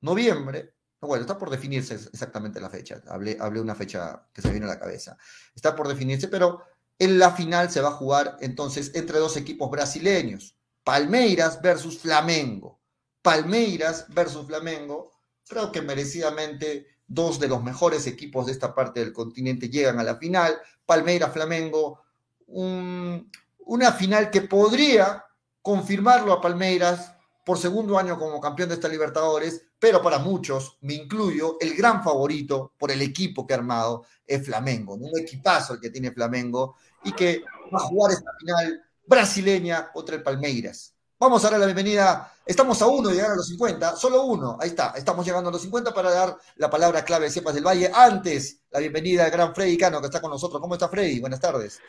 noviembre, 0.00 0.74
bueno, 1.00 1.20
está 1.20 1.36
por 1.36 1.50
definirse 1.50 1.94
exactamente 1.94 2.60
la 2.60 2.70
fecha, 2.70 3.02
hablé, 3.08 3.36
hablé 3.38 3.60
una 3.60 3.74
fecha 3.74 4.28
que 4.32 4.40
se 4.40 4.50
viene 4.50 4.64
a 4.64 4.70
la 4.70 4.80
cabeza, 4.80 5.18
está 5.54 5.76
por 5.76 5.88
definirse, 5.88 6.28
pero 6.28 6.62
en 6.98 7.18
la 7.18 7.32
final 7.32 7.70
se 7.70 7.80
va 7.80 7.88
a 7.88 7.92
jugar 7.92 8.36
entonces 8.40 8.92
entre 8.94 9.18
dos 9.18 9.36
equipos 9.36 9.70
brasileños. 9.70 10.56
Palmeiras 10.84 11.60
versus 11.62 11.98
Flamengo. 11.98 12.80
Palmeiras 13.20 14.06
versus 14.08 14.46
Flamengo. 14.46 15.12
Creo 15.46 15.70
que 15.70 15.82
merecidamente 15.82 16.86
dos 17.06 17.38
de 17.38 17.48
los 17.48 17.62
mejores 17.62 18.06
equipos 18.06 18.46
de 18.46 18.52
esta 18.52 18.74
parte 18.74 19.00
del 19.00 19.12
continente 19.12 19.68
llegan 19.68 19.98
a 19.98 20.04
la 20.04 20.16
final. 20.16 20.58
Palmeiras-Flamengo. 20.86 22.00
una 22.46 23.92
final 23.92 24.30
que 24.30 24.42
podría 24.42 25.24
confirmarlo 25.62 26.32
a 26.32 26.40
Palmeiras 26.40 27.12
por 27.44 27.58
segundo 27.58 27.98
año 27.98 28.18
como 28.18 28.40
campeón 28.40 28.68
de 28.68 28.74
esta 28.76 28.88
Libertadores, 28.88 29.64
pero 29.78 30.02
para 30.02 30.18
muchos, 30.18 30.78
me 30.82 30.94
incluyo, 30.94 31.56
el 31.60 31.74
gran 31.74 32.02
favorito 32.02 32.72
por 32.78 32.90
el 32.90 33.02
equipo 33.02 33.46
que 33.46 33.54
ha 33.54 33.56
armado 33.56 34.04
es 34.26 34.44
Flamengo, 34.44 34.94
un 34.94 35.18
equipazo 35.18 35.74
el 35.74 35.80
que 35.80 35.90
tiene 35.90 36.12
Flamengo 36.12 36.76
y 37.04 37.12
que 37.12 37.42
va 37.72 37.78
a 37.78 37.86
jugar 37.86 38.12
esta 38.12 38.30
final 38.38 38.82
brasileña 39.06 39.90
contra 39.92 40.16
el 40.16 40.22
Palmeiras. 40.22 40.94
Vamos 41.18 41.44
a 41.44 41.50
dar 41.50 41.60
la 41.60 41.66
bienvenida. 41.66 42.32
Estamos 42.44 42.82
a 42.82 42.88
uno 42.88 43.08
de 43.08 43.14
llegar 43.14 43.30
a 43.30 43.36
los 43.36 43.46
50, 43.46 43.94
solo 43.94 44.24
uno. 44.24 44.58
Ahí 44.60 44.70
está, 44.70 44.92
estamos 44.96 45.24
llegando 45.24 45.50
a 45.50 45.52
los 45.52 45.62
50 45.62 45.94
para 45.94 46.10
dar 46.10 46.36
la 46.56 46.68
palabra 46.68 47.04
clave 47.04 47.26
de 47.26 47.30
Cepas 47.30 47.54
del 47.54 47.64
Valle. 47.64 47.90
Antes, 47.94 48.64
la 48.72 48.80
bienvenida 48.80 49.24
al 49.24 49.30
gran 49.30 49.54
Freddy 49.54 49.78
Cano 49.78 50.00
que 50.00 50.06
está 50.06 50.20
con 50.20 50.32
nosotros. 50.32 50.60
¿Cómo 50.60 50.74
está 50.74 50.88
Freddy? 50.88 51.20
Buenas 51.20 51.40
tardes. 51.40 51.80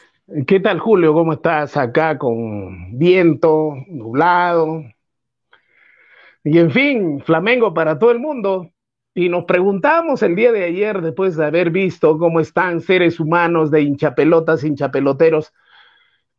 ¿Qué 0.46 0.60
tal, 0.60 0.80
Julio? 0.80 1.14
¿Cómo 1.14 1.34
estás 1.34 1.76
acá 1.78 2.18
con 2.20 2.98
viento, 3.00 3.74
nublado? 3.88 4.84
Y 6.44 6.60
en 6.60 6.70
fin, 6.70 7.24
Flamengo 7.26 7.74
para 7.74 7.98
todo 7.98 8.12
el 8.12 8.20
mundo. 8.20 8.70
Y 9.16 9.30
nos 9.30 9.46
preguntamos 9.46 10.24
el 10.24 10.36
día 10.36 10.52
de 10.52 10.66
ayer, 10.66 11.02
después 11.02 11.36
de 11.38 11.46
haber 11.46 11.70
visto 11.70 12.18
cómo 12.18 12.40
están 12.40 12.82
seres 12.82 13.20
humanos 13.20 13.72
de 13.72 13.82
hinchapelotas, 13.82 14.64
hinchapeloteros, 14.64 15.54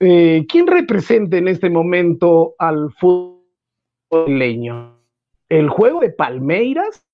eh, 0.00 0.46
¿quién 0.48 0.66
representa 0.66 1.36
en 1.36 1.48
este 1.48 1.70
momento 1.70 2.54
al 2.58 2.92
fútbol 2.92 3.42
leño? 4.26 4.98
¿El 5.48 5.68
juego 5.68 6.00
de 6.00 6.10
Palmeiras? 6.10 7.06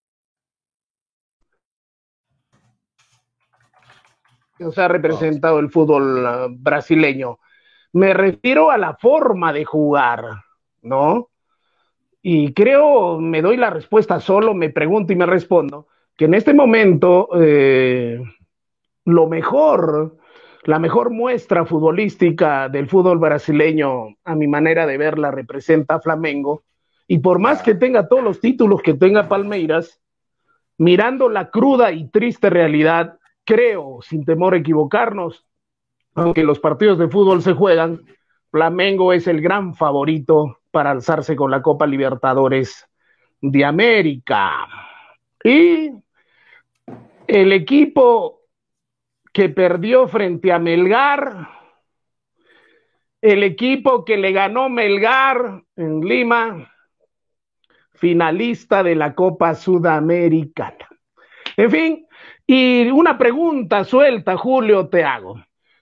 Nos 4.58 4.78
ha 4.78 4.88
representado 4.88 5.58
el 5.58 5.70
fútbol 5.70 6.24
uh, 6.24 6.48
brasileño. 6.50 7.38
Me 7.92 8.12
refiero 8.14 8.70
a 8.70 8.78
la 8.78 8.94
forma 8.94 9.52
de 9.52 9.64
jugar, 9.64 10.24
¿no? 10.82 11.30
Y 12.22 12.52
creo, 12.52 13.18
me 13.18 13.40
doy 13.40 13.56
la 13.56 13.70
respuesta 13.70 14.20
solo, 14.20 14.54
me 14.54 14.70
pregunto 14.70 15.12
y 15.12 15.16
me 15.16 15.26
respondo, 15.26 15.88
que 16.16 16.26
en 16.26 16.34
este 16.34 16.52
momento 16.52 17.30
eh, 17.40 18.20
lo 19.06 19.26
mejor, 19.26 20.18
la 20.64 20.78
mejor 20.78 21.10
muestra 21.10 21.64
futbolística 21.64 22.68
del 22.68 22.88
fútbol 22.88 23.18
brasileño, 23.18 24.16
a 24.24 24.34
mi 24.34 24.46
manera 24.46 24.86
de 24.86 24.98
verla, 24.98 25.30
representa 25.30 26.00
Flamengo. 26.00 26.64
Y 27.06 27.18
por 27.18 27.38
más 27.38 27.62
que 27.62 27.74
tenga 27.74 28.08
todos 28.08 28.22
los 28.22 28.40
títulos 28.40 28.82
que 28.82 28.94
tenga 28.94 29.28
Palmeiras, 29.28 30.00
mirando 30.78 31.28
la 31.28 31.50
cruda 31.50 31.92
y 31.92 32.08
triste 32.08 32.50
realidad, 32.50 33.18
creo, 33.44 33.98
sin 34.02 34.24
temor 34.24 34.54
a 34.54 34.58
equivocarnos, 34.58 35.46
aunque 36.14 36.44
los 36.44 36.58
partidos 36.58 36.98
de 36.98 37.08
fútbol 37.08 37.42
se 37.42 37.54
juegan, 37.54 38.02
Flamengo 38.50 39.12
es 39.12 39.26
el 39.26 39.40
gran 39.40 39.74
favorito 39.74 40.58
para 40.70 40.90
alzarse 40.90 41.36
con 41.36 41.50
la 41.50 41.62
Copa 41.62 41.86
Libertadores 41.86 42.86
de 43.40 43.64
América. 43.64 44.66
Y 45.42 45.90
el 47.26 47.52
equipo 47.52 48.39
que 49.32 49.48
perdió 49.48 50.08
frente 50.08 50.52
a 50.52 50.58
Melgar, 50.58 51.48
el 53.20 53.42
equipo 53.42 54.04
que 54.04 54.16
le 54.16 54.32
ganó 54.32 54.68
Melgar 54.68 55.62
en 55.76 56.00
Lima, 56.00 56.72
finalista 57.94 58.82
de 58.82 58.94
la 58.94 59.14
Copa 59.14 59.54
Sudamericana. 59.54 60.88
En 61.56 61.70
fin, 61.70 62.06
y 62.46 62.90
una 62.90 63.18
pregunta 63.18 63.84
suelta, 63.84 64.36
Julio, 64.36 64.88
te 64.88 65.04
hago. 65.04 65.40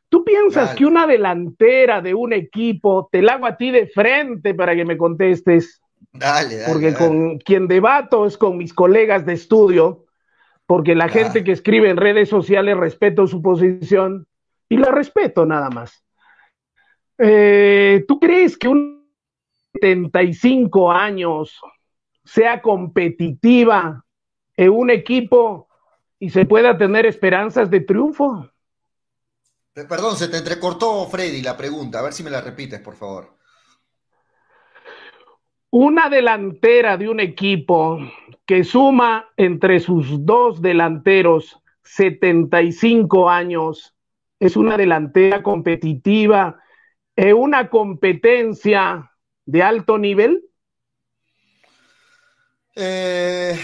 ¿Tú 0.08 0.24
piensas 0.24 0.74
que 0.74 0.86
una 0.86 1.06
delantera 1.06 2.00
de 2.00 2.14
un 2.14 2.32
equipo, 2.32 3.08
te 3.12 3.22
la 3.22 3.34
hago 3.34 3.46
a 3.46 3.56
ti 3.56 3.70
de 3.70 3.86
frente 3.86 4.54
para 4.54 4.74
que 4.74 4.84
me 4.84 4.96
contestes? 4.96 5.80
Dale, 6.12 6.56
dale. 6.56 6.72
Porque 6.72 6.94
con 6.94 7.38
quien 7.38 7.68
debato 7.68 8.26
es 8.26 8.38
con 8.38 8.56
mis 8.56 8.72
colegas 8.72 9.26
de 9.26 9.34
estudio, 9.34 10.06
porque 10.68 10.94
la 10.94 11.08
gente 11.08 11.44
que 11.44 11.52
escribe 11.52 11.88
en 11.88 11.96
redes 11.96 12.28
sociales 12.28 12.76
respeto 12.76 13.26
su 13.26 13.40
posición 13.40 14.28
y 14.68 14.76
la 14.76 14.90
respeto 14.90 15.46
nada 15.46 15.70
más. 15.70 16.04
Eh, 17.16 18.04
¿Tú 18.06 18.20
crees 18.20 18.58
que 18.58 18.68
un 18.68 19.08
75 19.80 20.92
años 20.92 21.58
sea 22.22 22.60
competitiva 22.60 24.04
en 24.58 24.68
un 24.68 24.90
equipo 24.90 25.70
y 26.18 26.28
se 26.28 26.44
pueda 26.44 26.76
tener 26.76 27.06
esperanzas 27.06 27.70
de 27.70 27.80
triunfo? 27.80 28.50
Perdón, 29.72 30.18
se 30.18 30.28
te 30.28 30.36
entrecortó, 30.36 31.06
Freddy, 31.06 31.40
la 31.40 31.56
pregunta. 31.56 32.00
A 32.00 32.02
ver 32.02 32.12
si 32.12 32.22
me 32.22 32.28
la 32.28 32.42
repites, 32.42 32.80
por 32.80 32.94
favor. 32.94 33.37
Una 35.70 36.08
delantera 36.08 36.96
de 36.96 37.08
un 37.08 37.20
equipo 37.20 37.98
que 38.46 38.64
suma 38.64 39.28
entre 39.36 39.80
sus 39.80 40.24
dos 40.24 40.62
delanteros 40.62 41.60
75 41.82 43.28
años 43.28 43.94
es 44.40 44.56
una 44.56 44.76
delantera 44.78 45.42
competitiva 45.42 46.58
en 47.16 47.34
una 47.34 47.68
competencia 47.68 49.12
de 49.44 49.62
alto 49.62 49.98
nivel? 49.98 50.44
Eh, 52.74 53.58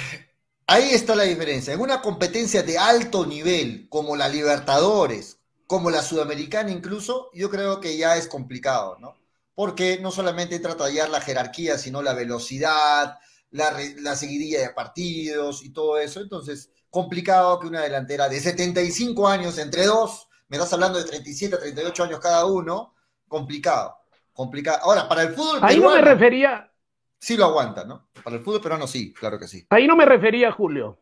ahí 0.67 0.91
está 0.91 1.15
la 1.15 1.23
diferencia. 1.23 1.73
En 1.73 1.81
una 1.81 2.03
competencia 2.03 2.63
de 2.63 2.77
alto 2.77 3.25
nivel, 3.25 3.89
como 3.89 4.17
la 4.17 4.29
Libertadores, 4.29 5.41
como 5.67 5.91
la 5.91 6.03
sudamericana 6.03 6.71
incluso, 6.71 7.31
yo 7.33 7.49
creo 7.49 7.81
que 7.81 7.97
ya 7.97 8.17
es 8.17 8.27
complicado, 8.27 8.99
¿no? 9.01 9.24
Porque 9.55 9.99
no 10.01 10.11
solamente 10.11 10.59
trata 10.59 10.87
de 10.87 11.09
la 11.09 11.21
jerarquía, 11.21 11.79
sino 11.79 12.03
la 12.03 12.15
velocidad, 12.15 13.19
la, 13.51 13.73
la 13.99 14.17
seguidilla 14.17 14.61
de 14.61 14.71
partidos 14.71 15.65
y 15.65 15.73
todo 15.73 15.99
eso. 15.99 16.21
Entonces, 16.21 16.71
complicado 16.91 17.59
que 17.61 17.67
una 17.67 17.83
delantera 17.83 18.29
de 18.29 18.41
75 18.41 19.29
años 19.29 19.59
entre 19.59 19.85
dos, 19.87 20.29
me 20.49 20.57
estás 20.57 20.73
hablando 20.73 20.99
de 20.99 21.05
37, 21.05 21.57
38 21.57 22.05
años 22.05 22.21
cada 22.21 22.47
uno, 22.47 22.95
complicado, 23.27 23.97
complicado. 24.33 24.79
Ahora, 24.83 25.09
para 25.09 25.23
el 25.23 25.35
fútbol 25.35 25.59
Ahí 25.63 25.79
no 25.79 25.91
me 25.91 26.01
refería... 26.01 26.71
Sí 27.19 27.37
lo 27.37 27.47
aguanta, 27.47 27.85
¿no? 27.85 28.09
Para 28.23 28.37
el 28.37 28.43
fútbol 28.43 28.61
peruano 28.61 28.87
sí, 28.87 29.13
claro 29.13 29.39
que 29.39 29.49
sí. 29.49 29.67
Ahí 29.71 29.87
no 29.87 29.97
me 29.97 30.05
refería, 30.05 30.53
Julio. 30.53 31.01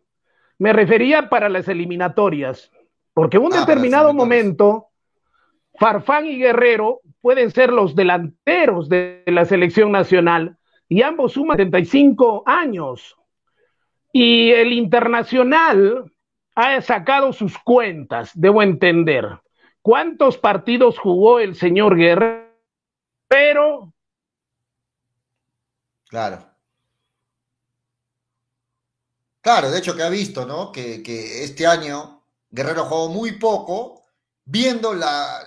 Me 0.58 0.72
refería 0.72 1.28
para 1.28 1.48
las 1.48 1.66
eliminatorias. 1.68 2.70
Porque 3.12 3.38
en 3.38 3.44
un 3.44 3.54
ah, 3.54 3.60
determinado 3.60 4.14
momento, 4.14 4.90
Farfán 5.74 6.26
y 6.26 6.38
Guerrero 6.38 7.00
pueden 7.22 7.50
ser 7.50 7.72
los 7.72 7.94
delanteros 7.94 8.88
de 8.88 9.22
la 9.26 9.46
selección 9.46 9.92
nacional 9.92 10.58
y 10.88 11.00
ambos 11.02 11.32
suman 11.32 11.56
75 11.56 12.42
años. 12.44 13.16
Y 14.12 14.50
el 14.50 14.72
internacional 14.74 16.12
ha 16.54 16.80
sacado 16.82 17.32
sus 17.32 17.56
cuentas, 17.58 18.32
debo 18.34 18.62
entender. 18.62 19.40
¿Cuántos 19.80 20.36
partidos 20.36 20.98
jugó 20.98 21.38
el 21.38 21.54
señor 21.54 21.96
Guerrero? 21.96 23.94
Claro. 26.08 26.46
Claro, 29.40 29.70
de 29.70 29.78
hecho 29.78 29.96
que 29.96 30.02
ha 30.02 30.10
visto, 30.10 30.44
¿no? 30.44 30.70
Que, 30.70 31.02
que 31.02 31.42
este 31.42 31.66
año 31.66 32.22
Guerrero 32.50 32.84
jugó 32.84 33.08
muy 33.08 33.38
poco, 33.38 34.02
viendo 34.44 34.92
la, 34.92 35.42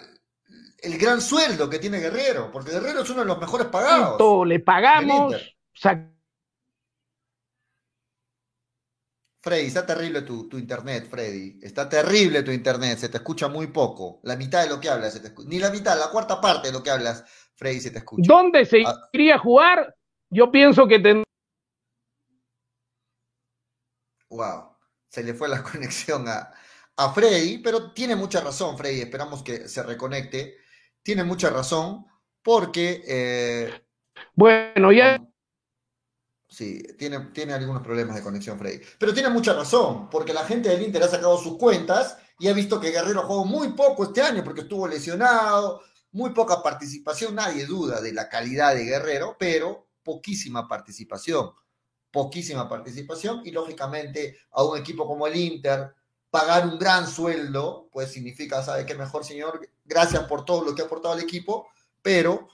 el 0.85 0.97
gran 0.97 1.21
sueldo 1.21 1.69
que 1.69 1.79
tiene 1.79 1.99
Guerrero, 1.99 2.51
porque 2.51 2.71
Guerrero 2.71 3.01
es 3.01 3.09
uno 3.09 3.21
de 3.21 3.27
los 3.27 3.39
mejores 3.39 3.67
pagados. 3.67 4.47
le 4.47 4.59
pagamos. 4.59 5.35
Freddy, 9.41 9.67
está 9.67 9.85
terrible 9.85 10.23
tu, 10.23 10.49
internet, 10.57 11.07
Freddy. 11.07 11.59
Está 11.61 11.87
terrible 11.87 12.41
tu 12.41 12.51
internet, 12.51 12.97
se 12.97 13.09
te 13.09 13.17
escucha 13.17 13.47
muy 13.47 13.67
poco. 13.67 14.19
La 14.23 14.35
mitad 14.35 14.63
de 14.63 14.69
lo 14.69 14.79
que 14.79 14.89
hablas, 14.89 15.13
se 15.13 15.19
te 15.19 15.31
ni 15.45 15.59
la 15.59 15.69
mitad, 15.69 15.99
la 15.99 16.09
cuarta 16.09 16.41
parte 16.41 16.69
de 16.69 16.73
lo 16.73 16.81
que 16.81 16.89
hablas, 16.89 17.23
Freddy, 17.55 17.79
se 17.79 17.91
te 17.91 17.99
escucha. 17.99 18.23
¿Dónde 18.25 18.65
se 18.65 18.83
ah. 18.85 19.09
iría 19.13 19.35
a 19.35 19.39
jugar? 19.39 19.95
Yo 20.31 20.51
pienso 20.51 20.87
que 20.87 20.95
tendría. 20.95 21.23
Wow, 24.29 24.77
se 25.09 25.23
le 25.23 25.33
fue 25.35 25.47
la 25.47 25.61
conexión 25.71 26.27
a, 26.27 26.51
a 26.97 27.13
Freddy, 27.13 27.59
pero 27.59 27.91
tiene 27.91 28.15
mucha 28.15 28.41
razón, 28.41 28.75
Freddy, 28.75 29.01
esperamos 29.01 29.43
que 29.43 29.67
se 29.67 29.83
reconecte. 29.83 30.64
Tiene 31.05 31.23
mucha 31.23 31.51
razón 31.51 32.03
porque... 32.41 33.03
Eh, 33.07 33.69
bueno, 34.33 34.91
ya... 34.91 35.23
Sí, 36.49 36.81
tiene, 36.97 37.19
tiene 37.31 37.53
algunos 37.53 37.83
problemas 37.83 38.15
de 38.15 38.23
conexión, 38.23 38.57
Freddy. 38.57 38.81
Pero 38.97 39.13
tiene 39.13 39.29
mucha 39.29 39.53
razón, 39.53 40.09
porque 40.09 40.33
la 40.33 40.45
gente 40.45 40.69
del 40.69 40.81
Inter 40.81 41.03
ha 41.03 41.07
sacado 41.07 41.37
sus 41.37 41.59
cuentas 41.59 42.17
y 42.39 42.47
ha 42.47 42.53
visto 42.53 42.79
que 42.79 42.89
Guerrero 42.89 43.21
jugó 43.21 43.45
muy 43.45 43.73
poco 43.73 44.05
este 44.05 44.23
año 44.23 44.43
porque 44.43 44.61
estuvo 44.61 44.87
lesionado, 44.87 45.83
muy 46.13 46.31
poca 46.31 46.63
participación, 46.63 47.35
nadie 47.35 47.67
duda 47.67 48.01
de 48.01 48.11
la 48.11 48.27
calidad 48.27 48.73
de 48.73 48.85
Guerrero, 48.85 49.35
pero 49.37 49.89
poquísima 50.01 50.67
participación, 50.67 51.51
poquísima 52.09 52.67
participación 52.67 53.41
y 53.45 53.51
lógicamente 53.51 54.39
a 54.51 54.63
un 54.63 54.79
equipo 54.79 55.05
como 55.05 55.27
el 55.27 55.35
Inter, 55.35 55.93
pagar 56.35 56.67
un 56.67 56.77
gran 56.77 57.07
sueldo, 57.07 57.87
pues 57.93 58.11
significa, 58.11 58.61
¿sabe 58.61 58.85
qué 58.85 58.93
mejor, 58.93 59.23
señor? 59.23 59.69
Gracias 59.85 60.25
por 60.25 60.43
todo 60.43 60.65
lo 60.65 60.75
que 60.75 60.81
ha 60.81 60.85
aportado 60.85 61.13
al 61.13 61.21
equipo, 61.21 61.69
pero 62.01 62.49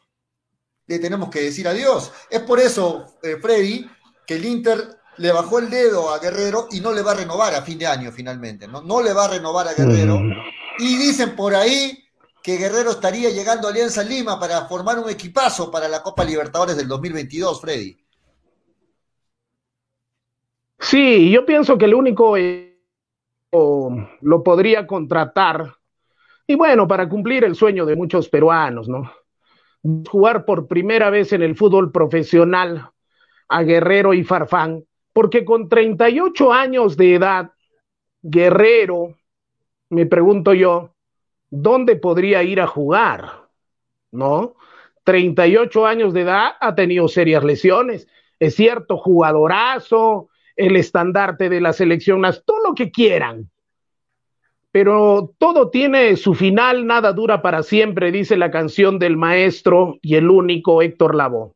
le 0.85 0.99
tenemos 0.99 1.31
que 1.31 1.41
decir 1.41 1.67
adiós. 1.67 2.11
Es 2.29 2.41
por 2.41 2.59
eso, 2.59 3.07
eh, 3.23 3.37
Freddy, 3.41 3.89
que 4.27 4.35
el 4.35 4.45
Inter 4.45 4.99
le 5.17 5.31
bajó 5.31 5.57
el 5.57 5.71
dedo 5.71 6.13
a 6.13 6.19
Guerrero 6.19 6.67
y 6.69 6.79
no 6.79 6.91
le 6.91 7.01
va 7.01 7.13
a 7.13 7.15
renovar 7.15 7.55
a 7.55 7.63
fin 7.63 7.79
de 7.79 7.87
año 7.87 8.11
finalmente, 8.11 8.67
¿no? 8.67 8.83
No 8.83 9.01
le 9.01 9.13
va 9.13 9.25
a 9.25 9.29
renovar 9.29 9.67
a 9.67 9.73
Guerrero. 9.73 10.19
Mm. 10.19 10.31
Y 10.77 10.97
dicen 10.97 11.35
por 11.35 11.55
ahí 11.55 12.07
que 12.43 12.57
Guerrero 12.57 12.91
estaría 12.91 13.31
llegando 13.31 13.67
a 13.67 13.71
Alianza 13.71 14.03
Lima 14.03 14.39
para 14.39 14.67
formar 14.67 14.99
un 14.99 15.09
equipazo 15.09 15.71
para 15.71 15.87
la 15.87 16.03
Copa 16.03 16.23
Libertadores 16.23 16.77
del 16.77 16.87
2022, 16.87 17.59
Freddy. 17.59 17.97
Sí, 20.77 21.31
yo 21.31 21.47
pienso 21.47 21.79
que 21.79 21.85
el 21.85 21.95
único 21.95 22.37
lo 23.51 24.43
podría 24.43 24.87
contratar. 24.87 25.75
Y 26.47 26.55
bueno, 26.55 26.87
para 26.87 27.07
cumplir 27.07 27.43
el 27.43 27.55
sueño 27.55 27.85
de 27.85 27.95
muchos 27.95 28.29
peruanos, 28.29 28.87
¿no? 28.87 29.11
Jugar 30.09 30.45
por 30.45 30.67
primera 30.67 31.09
vez 31.09 31.33
en 31.33 31.41
el 31.41 31.55
fútbol 31.55 31.91
profesional 31.91 32.89
a 33.49 33.63
Guerrero 33.63 34.13
y 34.13 34.23
Farfán, 34.23 34.85
porque 35.13 35.43
con 35.43 35.67
38 35.67 36.53
años 36.53 36.95
de 36.95 37.15
edad, 37.15 37.51
Guerrero, 38.21 39.15
me 39.89 40.05
pregunto 40.05 40.53
yo, 40.53 40.93
¿dónde 41.49 41.97
podría 41.97 42.43
ir 42.43 42.61
a 42.61 42.67
jugar? 42.67 43.47
¿No? 44.11 44.55
38 45.03 45.85
años 45.85 46.13
de 46.13 46.21
edad, 46.21 46.51
ha 46.59 46.75
tenido 46.75 47.07
serias 47.07 47.43
lesiones. 47.43 48.07
Es 48.39 48.55
cierto, 48.55 48.97
jugadorazo, 48.97 50.29
el 50.55 50.75
estandarte 50.75 51.49
de 51.49 51.61
la 51.61 51.73
selección, 51.73 52.21
todo 52.45 52.69
lo 52.69 52.75
que 52.75 52.91
quieran. 52.91 53.49
Pero 54.71 55.33
todo 55.37 55.69
tiene 55.69 56.15
su 56.15 56.33
final, 56.33 56.85
nada 56.85 57.11
dura 57.11 57.41
para 57.41 57.61
siempre, 57.61 58.11
dice 58.11 58.37
la 58.37 58.51
canción 58.51 58.99
del 58.99 59.17
maestro 59.17 59.97
y 60.01 60.15
el 60.15 60.29
único 60.29 60.81
Héctor 60.81 61.15
Lavoe. 61.15 61.51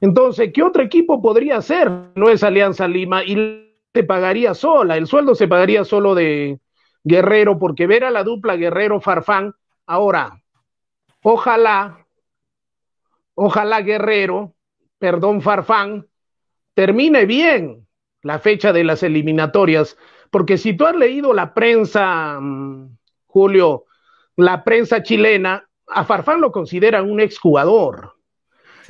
Entonces, 0.00 0.52
¿qué 0.54 0.62
otro 0.62 0.82
equipo 0.82 1.20
podría 1.20 1.60
ser? 1.60 1.90
No 2.14 2.30
es 2.30 2.44
Alianza 2.44 2.86
Lima 2.86 3.24
y 3.24 3.74
te 3.90 4.04
pagaría 4.04 4.54
sola, 4.54 4.96
el 4.96 5.08
sueldo 5.08 5.34
se 5.34 5.48
pagaría 5.48 5.84
solo 5.84 6.14
de 6.14 6.60
Guerrero, 7.02 7.58
porque 7.58 7.86
ver 7.86 8.04
a 8.04 8.10
la 8.10 8.22
dupla 8.22 8.56
Guerrero-Farfán, 8.56 9.54
ahora, 9.86 10.40
ojalá, 11.22 12.06
ojalá 13.34 13.80
Guerrero, 13.80 14.54
perdón 14.98 15.42
Farfán, 15.42 16.06
termine 16.74 17.26
bien 17.26 17.87
la 18.28 18.38
fecha 18.40 18.74
de 18.74 18.84
las 18.84 19.02
eliminatorias, 19.02 19.96
porque 20.30 20.58
si 20.58 20.74
tú 20.74 20.84
has 20.84 20.94
leído 20.94 21.32
la 21.32 21.54
prensa, 21.54 22.38
mm, 22.38 22.94
Julio, 23.26 23.86
la 24.36 24.64
prensa 24.64 25.02
chilena, 25.02 25.66
a 25.86 26.04
Farfán 26.04 26.42
lo 26.42 26.52
consideran 26.52 27.10
un 27.10 27.20
exjugador. 27.20 28.16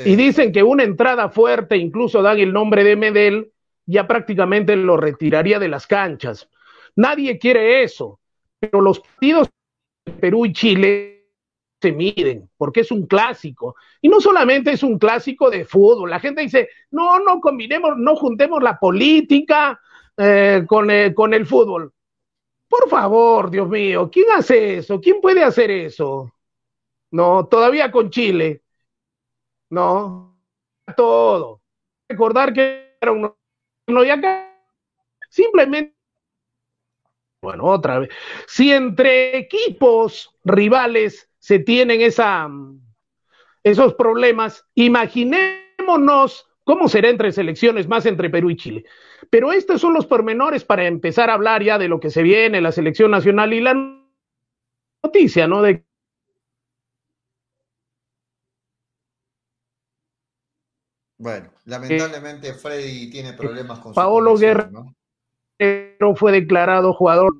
Y 0.04 0.16
dicen 0.16 0.50
que 0.50 0.64
una 0.64 0.82
entrada 0.82 1.28
fuerte, 1.28 1.76
incluso 1.76 2.20
dan 2.20 2.40
el 2.40 2.52
nombre 2.52 2.82
de 2.82 2.96
Medel, 2.96 3.52
ya 3.86 4.08
prácticamente 4.08 4.74
lo 4.74 4.96
retiraría 4.96 5.60
de 5.60 5.68
las 5.68 5.86
canchas. 5.86 6.48
Nadie 6.96 7.38
quiere 7.38 7.84
eso, 7.84 8.18
pero 8.58 8.80
los 8.80 8.98
partidos 8.98 9.50
de 10.04 10.12
Perú 10.14 10.46
y 10.46 10.52
Chile 10.52 11.17
se 11.80 11.92
miden, 11.92 12.48
porque 12.56 12.80
es 12.80 12.90
un 12.90 13.06
clásico. 13.06 13.76
Y 14.02 14.08
no 14.08 14.20
solamente 14.20 14.72
es 14.72 14.82
un 14.82 14.98
clásico 14.98 15.50
de 15.50 15.64
fútbol, 15.64 16.10
la 16.10 16.20
gente 16.20 16.42
dice, 16.42 16.68
no, 16.90 17.18
no 17.20 17.40
combinemos, 17.40 17.96
no 17.96 18.16
juntemos 18.16 18.62
la 18.62 18.78
política 18.78 19.80
eh, 20.16 20.64
con, 20.66 20.90
eh, 20.90 21.14
con 21.14 21.34
el 21.34 21.46
fútbol. 21.46 21.92
Por 22.68 22.88
favor, 22.88 23.50
Dios 23.50 23.68
mío, 23.68 24.10
¿quién 24.12 24.26
hace 24.36 24.78
eso? 24.78 25.00
¿Quién 25.00 25.20
puede 25.20 25.42
hacer 25.42 25.70
eso? 25.70 26.32
No, 27.10 27.46
todavía 27.46 27.90
con 27.90 28.10
Chile. 28.10 28.62
No, 29.70 30.38
todo. 30.96 31.62
Recordar 32.08 32.52
que 32.52 32.96
era 33.00 33.12
uno, 33.12 33.36
y 34.04 34.10
acá 34.10 34.54
simplemente 35.30 35.98
bueno, 37.40 37.66
otra 37.66 38.00
vez. 38.00 38.10
Si 38.48 38.72
entre 38.72 39.38
equipos 39.38 40.34
rivales 40.44 41.27
se 41.48 41.58
tienen 41.58 42.02
esa, 42.02 42.46
esos 43.62 43.94
problemas, 43.94 44.66
imaginémonos 44.74 46.46
cómo 46.62 46.90
será 46.90 47.08
entre 47.08 47.32
selecciones, 47.32 47.88
más 47.88 48.04
entre 48.04 48.28
Perú 48.28 48.50
y 48.50 48.56
Chile. 48.56 48.84
Pero 49.30 49.50
estos 49.50 49.80
son 49.80 49.94
los 49.94 50.04
pormenores 50.04 50.66
para 50.66 50.86
empezar 50.86 51.30
a 51.30 51.32
hablar 51.32 51.62
ya 51.62 51.78
de 51.78 51.88
lo 51.88 52.00
que 52.00 52.10
se 52.10 52.22
viene, 52.22 52.60
la 52.60 52.70
selección 52.70 53.10
nacional 53.12 53.54
y 53.54 53.62
la 53.62 53.72
noticia, 55.02 55.48
¿no? 55.48 55.62
De 55.62 55.86
Bueno, 61.16 61.50
lamentablemente 61.64 62.52
Freddy 62.52 63.08
tiene 63.08 63.32
problemas 63.32 63.78
con 63.78 63.94
Paolo 63.94 64.36
Guerrero 64.36 64.94
¿no? 65.98 66.14
fue 66.14 66.30
declarado 66.30 66.92
jugador. 66.92 67.32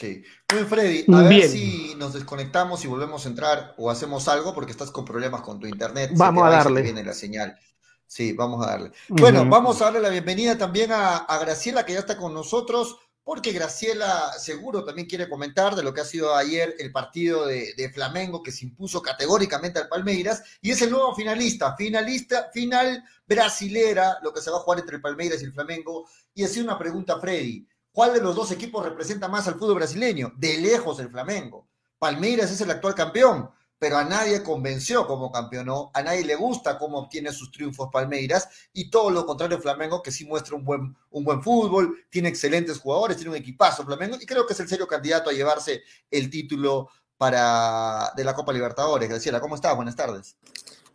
Sí. 0.00 0.22
Muy 0.54 0.64
Freddy, 0.64 1.04
a 1.12 1.22
ver 1.22 1.48
si 1.48 1.94
nos 1.98 2.14
desconectamos 2.14 2.82
y 2.84 2.88
volvemos 2.88 3.26
a 3.26 3.28
entrar 3.28 3.74
o 3.76 3.90
hacemos 3.90 4.28
algo 4.28 4.54
porque 4.54 4.72
estás 4.72 4.90
con 4.90 5.04
problemas 5.04 5.42
con 5.42 5.60
tu 5.60 5.66
internet. 5.66 6.12
Vamos 6.14 6.44
a 6.46 6.50
darle. 6.50 6.80
Viene 6.80 7.04
la 7.04 7.12
señal. 7.12 7.58
Sí, 8.06 8.32
vamos 8.32 8.66
a 8.66 8.70
darle. 8.70 8.92
Bueno, 9.08 9.44
vamos 9.46 9.80
a 9.80 9.84
darle 9.84 10.00
la 10.00 10.08
bienvenida 10.08 10.56
también 10.56 10.90
a, 10.90 11.18
a 11.18 11.38
Graciela 11.38 11.84
que 11.84 11.92
ya 11.92 11.98
está 11.98 12.16
con 12.16 12.32
nosotros 12.32 12.96
porque 13.30 13.52
Graciela 13.52 14.32
seguro 14.38 14.84
también 14.84 15.06
quiere 15.06 15.28
comentar 15.28 15.76
de 15.76 15.82
lo 15.82 15.94
que 15.94 16.00
ha 16.00 16.04
sido 16.04 16.34
ayer 16.34 16.74
el 16.78 16.90
partido 16.90 17.46
de, 17.46 17.90
Flamengo 17.94 18.42
que 18.42 18.50
se 18.50 18.64
impuso 18.64 19.02
categóricamente 19.02 19.78
al 19.78 19.88
Palmeiras 19.88 20.42
y 20.60 20.70
es 20.70 20.82
el 20.82 20.90
nuevo 20.90 21.14
finalista, 21.14 21.76
finalista, 21.76 22.50
final 22.52 23.04
brasilera, 23.26 24.18
lo 24.22 24.32
que 24.32 24.40
se 24.40 24.50
va 24.50 24.56
a 24.56 24.60
jugar 24.60 24.80
entre 24.80 24.96
el 24.96 25.02
Palmeiras 25.02 25.40
y 25.42 25.44
el 25.44 25.52
Flamengo. 25.52 26.08
Y 26.34 26.42
así 26.42 26.60
una 26.60 26.76
pregunta, 26.76 27.20
Freddy, 27.20 27.66
¿cuál 27.92 28.14
de 28.14 28.20
los 28.20 28.34
dos 28.34 28.50
equipos 28.50 28.84
representa 28.84 29.28
más 29.28 29.48
al 29.48 29.54
fútbol 29.54 29.76
brasileño? 29.76 30.32
De 30.36 30.58
lejos 30.58 30.98
el 31.00 31.10
Flamengo. 31.10 31.68
Palmeiras 31.98 32.50
es 32.50 32.60
el 32.60 32.70
actual 32.70 32.94
campeón, 32.94 33.50
pero 33.80 33.96
a 33.96 34.04
nadie 34.04 34.42
convenció 34.42 35.06
como 35.06 35.32
campeonó, 35.32 35.90
a 35.94 36.02
nadie 36.02 36.24
le 36.24 36.36
gusta 36.36 36.78
cómo 36.78 36.98
obtiene 36.98 37.32
sus 37.32 37.50
triunfos 37.50 37.88
Palmeiras 37.90 38.48
y 38.74 38.90
todo 38.90 39.10
lo 39.10 39.24
contrario 39.24 39.58
Flamengo 39.58 40.02
que 40.02 40.12
sí 40.12 40.26
muestra 40.26 40.54
un 40.54 40.64
buen, 40.64 41.42
fútbol, 41.42 42.04
tiene 42.10 42.28
excelentes 42.28 42.78
jugadores, 42.78 43.16
tiene 43.16 43.30
un 43.30 43.36
equipazo 43.36 43.84
Flamengo 43.84 44.16
y 44.20 44.26
creo 44.26 44.46
que 44.46 44.52
es 44.52 44.60
el 44.60 44.68
serio 44.68 44.86
candidato 44.86 45.30
a 45.30 45.32
llevarse 45.32 45.82
el 46.10 46.28
título 46.28 46.90
para, 47.16 48.12
de 48.16 48.22
la 48.22 48.34
Copa 48.34 48.52
Libertadores. 48.52 49.08
Graciela, 49.08 49.40
¿cómo 49.40 49.54
estás? 49.54 49.74
Buenas 49.74 49.96
tardes. 49.96 50.36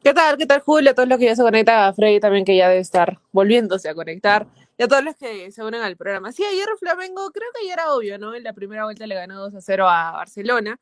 ¿Qué 0.04 0.14
tal? 0.14 0.38
¿Qué 0.38 0.46
tal, 0.46 0.62
Julio? 0.62 0.92
A 0.92 0.94
todos 0.94 1.10
los 1.10 1.18
que 1.18 1.26
ya 1.26 1.36
se 1.36 1.42
conectan, 1.42 1.84
a 1.84 1.92
Freddy 1.92 2.20
también 2.20 2.46
que 2.46 2.56
ya 2.56 2.70
debe 2.70 2.82
estar 2.82 3.20
volviéndose 3.32 3.90
a 3.90 3.96
conectar, 3.96 4.46
y 4.78 4.84
a 4.84 4.88
todos 4.88 5.04
los 5.04 5.16
que 5.16 5.52
se 5.52 5.64
unen 5.64 5.82
al 5.82 5.96
programa. 5.96 6.32
Sí, 6.32 6.44
ayer 6.44 6.68
Flamengo, 6.80 7.32
creo 7.32 7.50
que 7.54 7.68
ya 7.68 7.74
era 7.74 7.94
obvio, 7.94 8.18
¿no? 8.18 8.36
En 8.36 8.44
la 8.44 8.54
primera 8.54 8.84
vuelta 8.84 9.08
le 9.08 9.16
ganó 9.16 9.40
2 9.40 9.56
a 9.56 9.62
0 9.62 9.88
a 9.88 10.12
Barcelona. 10.12 10.80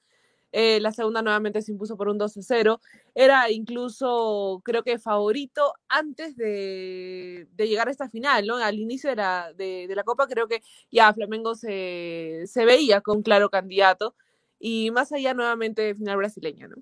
Eh, 0.51 0.79
la 0.79 0.91
segunda 0.91 1.23
nuevamente 1.23 1.63
se 1.63 1.71
impuso 1.71 1.97
por 1.97 2.07
un 2.07 2.17
2 2.17 2.33
0. 2.41 2.79
Era 3.15 3.51
incluso, 3.51 4.61
creo 4.63 4.83
que 4.83 4.99
favorito 4.99 5.73
antes 5.89 6.35
de, 6.37 7.47
llegar 7.57 7.87
a 7.87 7.91
esta 7.91 8.09
final, 8.09 8.45
¿no? 8.47 8.57
Al 8.57 8.79
inicio 8.79 9.09
de 9.09 9.15
la, 9.15 9.53
de, 9.53 9.91
la 9.95 10.03
Copa, 10.03 10.27
creo 10.27 10.47
que 10.47 10.61
ya 10.91 11.13
Flamengo 11.13 11.55
se, 11.55 12.43
se 12.47 12.65
veía 12.65 13.01
con 13.01 13.23
claro 13.23 13.49
candidato. 13.49 14.15
Y 14.59 14.91
más 14.91 15.11
allá, 15.11 15.33
nuevamente, 15.33 15.95
final 15.95 16.17
brasileña, 16.17 16.67
¿no? 16.67 16.77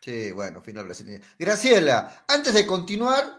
Sí, 0.00 0.32
bueno, 0.32 0.60
final 0.60 0.84
brasileña. 0.84 1.20
Graciela, 1.38 2.24
antes 2.28 2.52
de 2.54 2.66
continuar, 2.66 3.38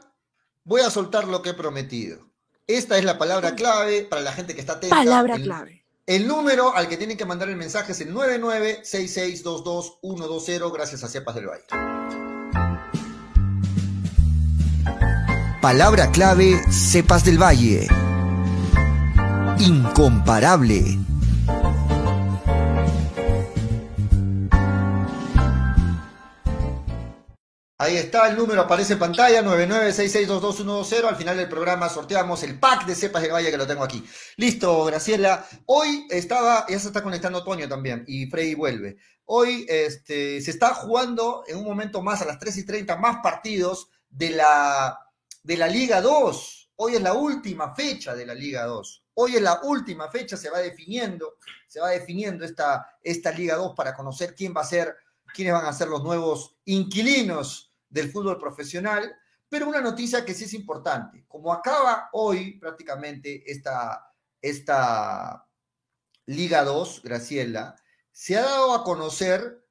voy 0.63 0.81
a 0.81 0.89
soltar 0.89 1.27
lo 1.27 1.41
que 1.41 1.49
he 1.49 1.53
prometido. 1.53 2.32
Esta 2.67 2.97
es 2.97 3.03
la 3.03 3.17
palabra 3.17 3.55
clave 3.55 4.03
para 4.03 4.21
la 4.21 4.31
gente 4.31 4.55
que 4.55 4.61
está 4.61 4.71
atenta. 4.73 4.95
Palabra 4.95 5.37
clave. 5.37 5.83
El 6.05 6.27
número 6.27 6.73
al 6.73 6.87
que 6.87 6.95
tienen 6.95 7.17
que 7.17 7.25
mandar 7.25 7.49
el 7.49 7.57
mensaje 7.57 7.91
es 7.91 7.99
el 7.99 8.13
996622120 8.13 10.71
gracias 10.71 11.03
a 11.03 11.09
Cepas 11.09 11.35
del 11.35 11.47
Valle. 11.47 11.65
Palabra 15.61 16.09
clave 16.11 16.61
Cepas 16.71 17.25
del 17.25 17.41
Valle. 17.41 17.89
Incomparable. 19.59 20.99
Ahí 27.83 27.97
está, 27.97 28.29
el 28.29 28.37
número 28.37 28.61
aparece 28.61 28.93
en 28.93 28.99
pantalla, 28.99 29.43
9966222120. 29.43 31.03
Al 31.03 31.17
final 31.17 31.35
del 31.35 31.49
programa 31.49 31.89
sorteamos 31.89 32.41
el 32.43 32.57
pack 32.57 32.85
de 32.85 32.95
cepas 32.95 33.21
del 33.21 33.33
Valle 33.33 33.51
que 33.51 33.57
lo 33.57 33.67
tengo 33.67 33.83
aquí. 33.83 34.01
Listo, 34.37 34.85
Graciela. 34.85 35.45
Hoy 35.65 36.07
estaba, 36.09 36.65
ya 36.69 36.79
se 36.79 36.87
está 36.87 37.03
conectando 37.03 37.43
Toño 37.43 37.67
también 37.67 38.05
y 38.07 38.27
Freddy 38.27 38.55
vuelve. 38.55 38.95
Hoy 39.25 39.65
este, 39.67 40.39
se 40.39 40.51
está 40.51 40.73
jugando 40.75 41.43
en 41.45 41.57
un 41.57 41.65
momento 41.65 42.01
más, 42.01 42.21
a 42.21 42.25
las 42.25 42.39
3 42.39 42.55
y 42.59 42.65
30, 42.65 42.95
más 42.95 43.17
partidos 43.21 43.89
de 44.09 44.29
la, 44.29 44.97
de 45.43 45.57
la 45.57 45.67
Liga 45.67 45.99
2. 45.99 46.71
Hoy 46.77 46.95
es 46.95 47.01
la 47.01 47.11
última 47.11 47.75
fecha 47.75 48.15
de 48.15 48.25
la 48.25 48.33
Liga 48.33 48.63
2. 48.63 49.03
Hoy 49.15 49.35
es 49.35 49.41
la 49.41 49.59
última 49.61 50.09
fecha, 50.09 50.37
se 50.37 50.49
va 50.49 50.59
definiendo, 50.59 51.33
se 51.67 51.81
va 51.81 51.89
definiendo 51.89 52.45
esta, 52.45 52.87
esta 53.01 53.31
Liga 53.31 53.57
2 53.57 53.73
para 53.75 53.93
conocer 53.93 54.33
quién 54.33 54.53
va 54.55 54.61
a 54.61 54.65
ser, 54.65 54.95
quiénes 55.33 55.53
van 55.53 55.65
a 55.65 55.73
ser 55.73 55.89
los 55.89 56.01
nuevos 56.01 56.55
inquilinos 56.63 57.71
del 57.93 58.11
fútbol 58.11 58.39
profesional, 58.39 59.15
pero 59.47 59.67
una 59.67 59.81
noticia 59.81 60.25
que 60.25 60.33
sí 60.33 60.45
es 60.45 60.53
importante. 60.53 61.25
Como 61.27 61.53
acaba 61.53 62.09
hoy 62.13 62.59
prácticamente 62.59 63.49
esta, 63.49 64.11
esta 64.41 65.47
Liga 66.25 66.63
2, 66.63 67.01
Graciela, 67.03 67.75
se 68.11 68.35
ha 68.35 68.41
dado 68.41 68.73
a 68.73 68.83
conocer 68.83 69.63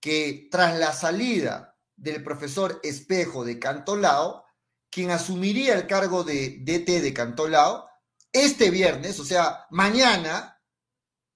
que 0.00 0.48
tras 0.50 0.76
la 0.76 0.92
salida 0.92 1.78
del 1.96 2.24
profesor 2.24 2.80
Espejo 2.82 3.44
de 3.44 3.58
Cantolao, 3.60 4.44
quien 4.90 5.10
asumiría 5.10 5.74
el 5.74 5.86
cargo 5.86 6.24
de 6.24 6.58
DT 6.60 7.00
de 7.00 7.14
Cantolao, 7.14 7.88
este 8.32 8.70
viernes, 8.70 9.20
o 9.20 9.24
sea, 9.24 9.66
mañana, 9.70 10.60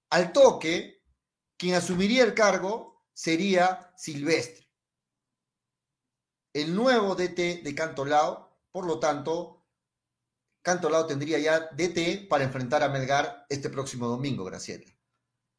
al 0.09 0.33
toque, 0.33 1.03
quien 1.57 1.75
asumiría 1.75 2.23
el 2.23 2.33
cargo 2.33 3.05
sería 3.13 3.93
Silvestre. 3.95 4.64
El 6.55 6.73
nuevo 6.73 7.15
DT 7.15 7.63
de 7.63 7.75
Cantolao, 7.75 8.49
por 8.71 8.85
lo 8.85 8.97
tanto, 8.97 9.65
Cantolao 10.61 11.05
tendría 11.05 11.37
ya 11.37 11.59
DT 11.59 12.29
para 12.29 12.45
enfrentar 12.45 12.81
a 12.81 12.87
Melgar 12.87 13.45
este 13.49 13.69
próximo 13.69 14.07
domingo, 14.07 14.45
Graciela. 14.45 14.89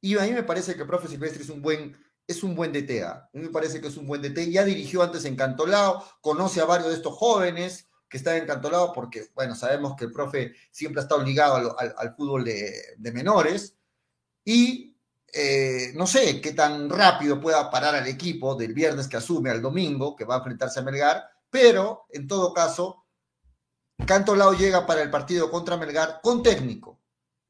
Y 0.00 0.16
a 0.16 0.22
mí 0.22 0.32
me 0.32 0.42
parece 0.42 0.74
que 0.74 0.80
el 0.80 0.88
profe 0.88 1.09
Silvestre 1.09 1.42
es 1.42 1.50
un 1.50 1.61
buen, 1.61 1.94
es 2.26 2.42
un 2.42 2.54
buen 2.54 2.72
DT. 2.72 3.02
¿ah? 3.04 3.28
A 3.32 3.37
mí 3.37 3.42
me 3.42 3.50
parece 3.50 3.82
que 3.82 3.88
es 3.88 3.96
un 3.98 4.06
buen 4.06 4.22
DT. 4.22 4.50
Ya 4.50 4.64
dirigió 4.64 5.02
antes 5.02 5.26
en 5.26 5.37
Cantolao, 5.37 6.02
conoce 6.22 6.62
a 6.62 6.64
varios 6.64 6.88
de 6.88 6.94
estos 6.94 7.14
jóvenes 7.14 7.90
que 8.09 8.16
están 8.16 8.38
en 8.38 8.46
Cantolao, 8.46 8.94
porque, 8.94 9.28
bueno, 9.35 9.54
sabemos 9.54 9.96
que 9.96 10.06
el 10.06 10.12
profe 10.12 10.54
siempre 10.70 11.00
ha 11.00 11.02
estado 11.02 11.22
ligado 11.22 11.78
al, 11.78 12.14
fútbol 12.16 12.42
de, 12.42 12.72
de, 12.96 13.12
menores. 13.12 13.76
Y 14.46 14.95
eh, 15.32 15.92
no 15.94 16.06
sé 16.06 16.40
qué 16.40 16.52
tan 16.52 16.88
rápido 16.90 17.40
pueda 17.40 17.70
parar 17.70 17.94
al 17.94 18.06
equipo 18.06 18.54
del 18.54 18.74
viernes 18.74 19.08
que 19.08 19.16
asume 19.16 19.50
al 19.50 19.62
domingo, 19.62 20.16
que 20.16 20.24
va 20.24 20.36
a 20.36 20.38
enfrentarse 20.38 20.80
a 20.80 20.82
Melgar, 20.82 21.28
pero 21.50 22.06
en 22.10 22.26
todo 22.26 22.52
caso, 22.54 23.04
Cantolao 24.06 24.54
llega 24.54 24.86
para 24.86 25.02
el 25.02 25.10
partido 25.10 25.50
contra 25.50 25.76
Melgar 25.76 26.20
con 26.22 26.42
técnico, 26.42 27.00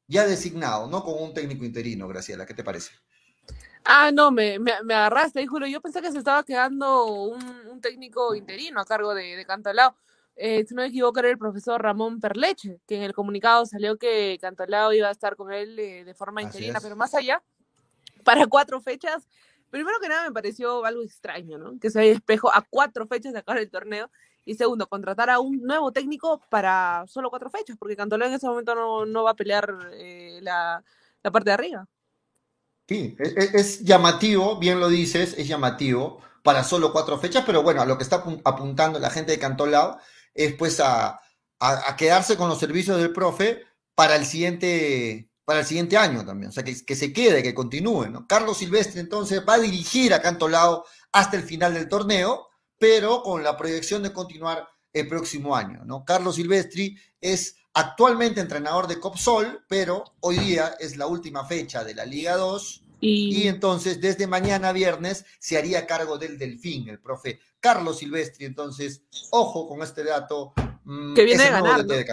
ya 0.08 0.26
designado, 0.26 0.88
no 0.88 1.04
con 1.04 1.22
un 1.22 1.34
técnico 1.34 1.64
interino, 1.64 2.08
Graciela, 2.08 2.46
¿qué 2.46 2.54
te 2.54 2.64
parece? 2.64 2.92
Ah, 3.84 4.10
no, 4.12 4.30
me, 4.32 4.58
me, 4.58 4.72
me 4.84 4.94
agarraste, 4.94 5.46
Julio. 5.46 5.68
Yo 5.68 5.80
pensé 5.80 6.02
que 6.02 6.10
se 6.10 6.18
estaba 6.18 6.42
quedando 6.42 7.06
un, 7.06 7.42
un 7.70 7.80
técnico 7.80 8.34
interino 8.34 8.80
a 8.80 8.84
cargo 8.84 9.14
de, 9.14 9.36
de 9.36 9.44
Cantolao. 9.46 9.94
Eh, 10.34 10.64
si 10.66 10.74
no 10.74 10.82
me 10.82 10.88
equivoco, 10.88 11.20
era 11.20 11.30
el 11.30 11.38
profesor 11.38 11.80
Ramón 11.82 12.20
Perleche, 12.20 12.80
que 12.86 12.96
en 12.96 13.02
el 13.04 13.14
comunicado 13.14 13.64
salió 13.64 13.96
que 13.96 14.38
Cantolao 14.40 14.92
iba 14.92 15.08
a 15.08 15.12
estar 15.12 15.36
con 15.36 15.52
él 15.52 15.78
eh, 15.78 16.04
de 16.04 16.14
forma 16.14 16.40
Así 16.40 16.46
interina, 16.48 16.78
es. 16.78 16.82
pero 16.82 16.96
más 16.96 17.14
allá, 17.14 17.42
para 18.26 18.48
cuatro 18.48 18.80
fechas, 18.80 19.28
primero 19.70 20.00
que 20.00 20.08
nada 20.08 20.24
me 20.24 20.32
pareció 20.32 20.84
algo 20.84 21.02
extraño, 21.02 21.58
¿no? 21.58 21.78
Que 21.78 21.90
se 21.90 22.00
haya 22.00 22.10
espejo 22.10 22.52
a 22.52 22.66
cuatro 22.68 23.06
fechas 23.06 23.32
de 23.32 23.38
acabar 23.38 23.62
el 23.62 23.70
torneo. 23.70 24.10
Y 24.44 24.54
segundo, 24.54 24.88
contratar 24.88 25.30
a 25.30 25.38
un 25.38 25.62
nuevo 25.62 25.92
técnico 25.92 26.40
para 26.50 27.04
solo 27.06 27.30
cuatro 27.30 27.50
fechas, 27.50 27.76
porque 27.78 27.96
Cantolao 27.96 28.28
en 28.28 28.34
ese 28.34 28.48
momento 28.48 28.74
no, 28.74 29.06
no 29.06 29.22
va 29.22 29.30
a 29.30 29.36
pelear 29.36 29.72
eh, 29.92 30.40
la, 30.42 30.82
la 31.22 31.30
parte 31.30 31.50
de 31.50 31.54
arriba. 31.54 31.88
Sí, 32.88 33.16
es, 33.18 33.54
es, 33.54 33.84
llamativo, 33.84 34.58
bien 34.58 34.80
lo 34.80 34.88
dices, 34.88 35.34
es 35.38 35.46
llamativo 35.46 36.20
para 36.42 36.64
solo 36.64 36.92
cuatro 36.92 37.18
fechas, 37.18 37.44
pero 37.46 37.62
bueno, 37.62 37.82
a 37.82 37.86
lo 37.86 37.96
que 37.96 38.04
está 38.04 38.24
apuntando 38.44 38.98
la 38.98 39.10
gente 39.10 39.32
de 39.32 39.38
Cantolao 39.38 39.98
es 40.34 40.52
pues 40.54 40.80
a, 40.80 41.08
a, 41.08 41.18
a, 41.58 41.96
quedarse 41.96 42.36
con 42.36 42.48
los 42.48 42.58
servicios 42.58 42.98
del 42.98 43.12
profe 43.12 43.64
para 43.96 44.16
el 44.16 44.26
siguiente, 44.26 45.28
para 45.46 45.60
el 45.60 45.66
siguiente 45.66 45.96
año 45.96 46.26
también, 46.26 46.50
o 46.50 46.52
sea, 46.52 46.64
que, 46.64 46.84
que 46.84 46.96
se 46.96 47.12
quede, 47.12 47.42
que 47.42 47.54
continúe, 47.54 48.08
¿no? 48.10 48.26
Carlos 48.26 48.58
Silvestre 48.58 49.00
entonces 49.00 49.42
va 49.48 49.54
a 49.54 49.58
dirigir 49.58 50.12
a 50.12 50.20
Cantolao 50.20 50.84
hasta 51.12 51.36
el 51.36 51.44
final 51.44 51.72
del 51.72 51.88
torneo, 51.88 52.48
pero 52.78 53.22
con 53.22 53.42
la 53.42 53.56
proyección 53.56 54.02
de 54.02 54.12
continuar 54.12 54.68
el 54.92 55.06
próximo 55.06 55.56
año, 55.56 55.84
¿no? 55.84 56.04
Carlos 56.04 56.34
Silvestri 56.34 56.98
es 57.20 57.56
actualmente 57.74 58.40
entrenador 58.40 58.88
de 58.88 58.98
Copsol, 58.98 59.64
pero 59.68 60.04
hoy 60.20 60.36
día 60.38 60.74
es 60.80 60.96
la 60.96 61.06
última 61.06 61.46
fecha 61.46 61.84
de 61.84 61.94
la 61.94 62.04
Liga 62.04 62.36
2 62.36 62.82
y... 63.00 63.42
y, 63.42 63.48
entonces 63.48 64.00
desde 64.00 64.26
mañana 64.26 64.72
viernes 64.72 65.24
se 65.38 65.56
haría 65.56 65.86
cargo 65.86 66.18
del 66.18 66.38
Delfín, 66.38 66.88
el 66.88 66.98
profe 66.98 67.38
Carlos 67.60 67.98
Silvestri. 67.98 68.46
Entonces, 68.46 69.02
ojo 69.30 69.68
con 69.68 69.82
este 69.82 70.04
dato. 70.04 70.54
Mmm, 70.84 71.14
que 71.14 71.24
viene 71.24 71.44
de 71.44 71.50
ganar. 71.50 71.84
¿no? 71.84 71.94
De 71.94 72.04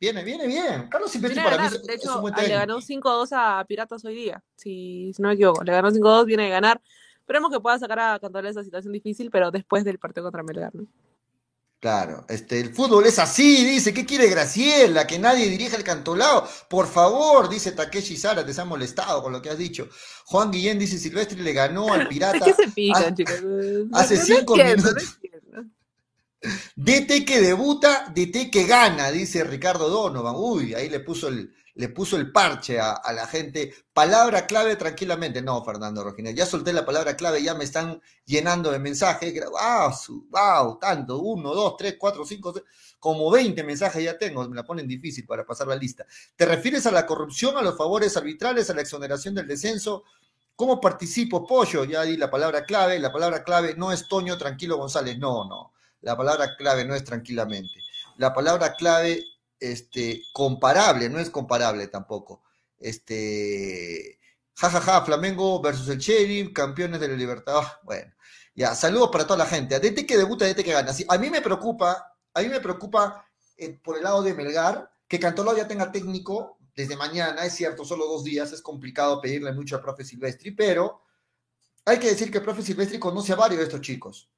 viene, 0.00 0.24
viene 0.24 0.46
bien. 0.46 0.88
Carlos 0.88 1.10
Silvestri 1.10 1.42
para 1.42 1.58
mí 1.58 1.66
es, 1.66 1.82
de 1.82 1.94
hecho, 1.94 2.10
es 2.10 2.16
un 2.16 2.20
buen 2.22 2.34
técnico. 2.34 2.52
le 2.52 2.58
ganó 2.58 2.80
5-2 2.80 3.28
a 3.32 3.64
Piratas 3.64 4.04
hoy 4.04 4.14
día, 4.14 4.42
si, 4.56 5.12
si, 5.14 5.22
no 5.22 5.28
me 5.28 5.34
equivoco. 5.34 5.64
Le 5.64 5.72
ganó 5.72 5.90
5-2, 5.90 6.24
viene 6.26 6.44
de 6.44 6.50
ganar. 6.50 6.80
Esperemos 7.18 7.50
que 7.50 7.60
pueda 7.60 7.78
sacar 7.78 7.98
a 7.98 8.18
Cantolao 8.18 8.50
esa 8.50 8.64
situación 8.64 8.92
difícil, 8.92 9.30
pero 9.30 9.50
después 9.50 9.84
del 9.84 9.98
partido 9.98 10.24
contra 10.24 10.42
Melgar, 10.42 10.74
¿no? 10.74 10.86
Claro, 11.84 12.24
este, 12.30 12.60
el 12.60 12.72
fútbol 12.72 13.04
es 13.04 13.18
así, 13.18 13.62
dice, 13.62 13.92
¿qué 13.92 14.06
quiere 14.06 14.30
Graciela? 14.30 15.06
Que 15.06 15.18
nadie 15.18 15.50
dirija 15.50 15.76
el 15.76 15.84
cantolao. 15.84 16.48
Por 16.70 16.86
favor, 16.86 17.50
dice 17.50 17.72
Takeshi 17.72 18.16
Sara, 18.16 18.42
te 18.42 18.54
se 18.54 18.62
ha 18.62 18.64
molestado 18.64 19.22
con 19.22 19.34
lo 19.34 19.42
que 19.42 19.50
has 19.50 19.58
dicho. 19.58 19.90
Juan 20.24 20.50
Guillén 20.50 20.78
dice, 20.78 20.98
Silvestre 20.98 21.42
le 21.42 21.52
ganó 21.52 21.92
al 21.92 22.08
Pirata. 22.08 22.42
¿Qué 22.42 22.54
se 22.54 22.68
pican, 22.68 23.12
ha, 23.12 23.14
chicos? 23.14 23.34
Hace 23.92 24.16
no, 24.16 24.22
cinco 24.22 24.56
no 24.56 24.62
entiendo, 24.62 24.94
minutos. 24.94 25.18
DT 26.76 27.24
que 27.24 27.40
debuta, 27.40 28.12
DT 28.14 28.50
que 28.50 28.64
gana, 28.64 29.10
dice 29.10 29.44
Ricardo 29.44 29.88
Donovan. 29.88 30.34
Uy, 30.36 30.74
ahí 30.74 30.88
le 30.88 31.00
puso 31.00 31.28
el, 31.28 31.54
le 31.74 31.88
puso 31.88 32.16
el 32.16 32.30
parche 32.30 32.78
a, 32.78 33.00
la 33.12 33.26
gente. 33.26 33.74
Palabra 33.92 34.46
clave 34.46 34.76
tranquilamente. 34.76 35.42
No, 35.42 35.64
Fernando 35.64 36.04
Rojinés, 36.04 36.34
ya 36.34 36.46
solté 36.46 36.72
la 36.72 36.84
palabra 36.84 37.16
clave, 37.16 37.42
ya 37.42 37.54
me 37.54 37.64
están 37.64 38.00
llenando 38.24 38.70
de 38.70 38.78
mensajes. 38.78 39.34
¡Wow! 39.34 40.28
¡Wow! 40.30 40.78
Tanto. 40.78 41.18
Uno, 41.18 41.54
dos, 41.54 41.76
tres, 41.76 41.96
cuatro, 41.98 42.24
cinco, 42.24 42.54
como 42.98 43.30
20 43.30 43.62
mensajes 43.64 44.04
ya 44.04 44.18
tengo. 44.18 44.48
Me 44.48 44.56
la 44.56 44.64
ponen 44.64 44.86
difícil 44.86 45.26
para 45.26 45.44
pasar 45.44 45.66
la 45.66 45.76
lista. 45.76 46.06
¿Te 46.36 46.46
refieres 46.46 46.86
a 46.86 46.90
la 46.90 47.06
corrupción, 47.06 47.56
a 47.56 47.62
los 47.62 47.76
favores 47.76 48.16
arbitrales, 48.16 48.70
a 48.70 48.74
la 48.74 48.82
exoneración 48.82 49.34
del 49.34 49.48
descenso? 49.48 50.04
¿Cómo 50.56 50.80
participo, 50.80 51.44
Pollo? 51.44 51.84
Ya 51.84 52.02
di 52.02 52.16
la 52.16 52.30
palabra 52.30 52.64
clave. 52.64 52.98
La 53.00 53.12
palabra 53.12 53.42
clave 53.42 53.74
no 53.76 53.90
es 53.90 54.06
Toño 54.06 54.38
Tranquilo 54.38 54.76
González. 54.76 55.18
No, 55.18 55.48
no. 55.48 55.73
La 56.04 56.16
palabra 56.16 56.54
clave 56.56 56.84
no 56.84 56.94
es 56.94 57.02
tranquilamente. 57.02 57.72
La 58.18 58.34
palabra 58.34 58.74
clave 58.74 59.24
este, 59.58 60.22
comparable, 60.34 61.08
no 61.08 61.18
es 61.18 61.30
comparable 61.30 61.88
tampoco. 61.88 62.42
Este, 62.78 64.20
jajaja, 64.54 64.84
ja, 64.84 65.00
ja, 65.00 65.04
Flamengo 65.06 65.62
versus 65.62 65.88
el 65.88 65.98
Sheriff, 65.98 66.52
campeones 66.52 67.00
de 67.00 67.08
la 67.08 67.16
libertad. 67.16 67.54
Oh, 67.56 67.72
bueno, 67.84 68.12
ya, 68.54 68.74
saludos 68.74 69.08
para 69.10 69.26
toda 69.26 69.38
la 69.38 69.46
gente. 69.46 69.80
DT 69.80 70.06
que 70.06 70.18
debuta, 70.18 70.44
DT 70.44 70.62
que 70.62 70.72
gana. 70.72 70.92
Sí, 70.92 71.06
a 71.08 71.16
mí 71.16 71.30
me 71.30 71.40
preocupa, 71.40 72.14
a 72.34 72.42
mí 72.42 72.48
me 72.48 72.60
preocupa 72.60 73.26
eh, 73.56 73.80
por 73.82 73.96
el 73.96 74.04
lado 74.04 74.22
de 74.22 74.34
Melgar, 74.34 74.90
que 75.08 75.18
Cantolao 75.18 75.56
ya 75.56 75.66
tenga 75.66 75.90
técnico 75.90 76.58
desde 76.76 76.96
mañana, 76.96 77.46
es 77.46 77.54
cierto, 77.54 77.82
solo 77.82 78.06
dos 78.06 78.24
días, 78.24 78.52
es 78.52 78.60
complicado 78.60 79.22
pedirle 79.22 79.52
mucho 79.52 79.76
al 79.76 79.82
profe 79.82 80.04
Silvestri, 80.04 80.50
pero 80.50 81.00
hay 81.86 81.98
que 81.98 82.08
decir 82.08 82.30
que 82.30 82.38
el 82.38 82.44
profe 82.44 82.62
Silvestri 82.62 82.98
conoce 82.98 83.32
a 83.32 83.36
varios 83.36 83.60
de 83.60 83.64
estos 83.64 83.80
chicos 83.80 84.28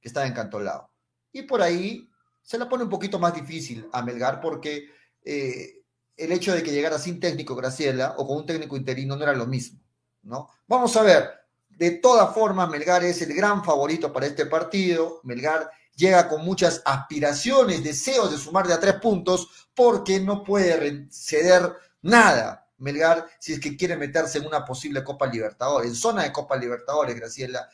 que 0.00 0.08
están 0.08 0.26
en 0.26 0.32
Cantolao. 0.32 0.95
Y 1.36 1.42
por 1.42 1.60
ahí 1.60 2.08
se 2.42 2.56
la 2.56 2.66
pone 2.66 2.84
un 2.84 2.88
poquito 2.88 3.18
más 3.18 3.34
difícil 3.34 3.86
a 3.92 4.00
Melgar 4.00 4.40
porque 4.40 4.88
eh, 5.22 5.82
el 6.16 6.32
hecho 6.32 6.54
de 6.54 6.62
que 6.62 6.72
llegara 6.72 6.98
sin 6.98 7.20
técnico 7.20 7.54
Graciela 7.54 8.14
o 8.16 8.26
con 8.26 8.38
un 8.38 8.46
técnico 8.46 8.74
interino 8.74 9.16
no 9.16 9.22
era 9.22 9.34
lo 9.34 9.44
mismo, 9.44 9.78
¿no? 10.22 10.48
Vamos 10.66 10.96
a 10.96 11.02
ver, 11.02 11.28
de 11.68 11.90
todas 11.90 12.34
formas 12.34 12.70
Melgar 12.70 13.04
es 13.04 13.20
el 13.20 13.34
gran 13.34 13.62
favorito 13.62 14.10
para 14.14 14.24
este 14.24 14.46
partido, 14.46 15.20
Melgar 15.24 15.70
llega 15.94 16.26
con 16.26 16.42
muchas 16.42 16.80
aspiraciones, 16.86 17.84
deseos 17.84 18.30
de 18.30 18.38
sumar 18.38 18.66
de 18.66 18.72
a 18.72 18.80
tres 18.80 18.94
puntos 18.94 19.68
porque 19.74 20.18
no 20.18 20.42
puede 20.42 21.06
ceder 21.10 21.70
nada. 22.00 22.66
Melgar, 22.78 23.26
si 23.38 23.52
es 23.52 23.60
que 23.60 23.76
quiere 23.76 23.98
meterse 23.98 24.38
en 24.38 24.46
una 24.46 24.64
posible 24.64 25.04
Copa 25.04 25.26
Libertadores, 25.26 25.90
en 25.90 25.96
zona 25.96 26.22
de 26.22 26.32
Copa 26.32 26.56
Libertadores, 26.56 27.14
Graciela. 27.14 27.68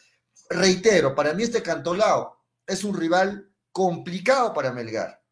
Reitero, 0.51 1.15
para 1.15 1.33
mí 1.33 1.45
este 1.45 1.63
Cantolao 1.63 2.43
es 2.67 2.85
un 2.85 2.97
rival 2.97 3.52
complicado 3.73 4.53
para 4.53 4.73
Melgar. 4.73 5.23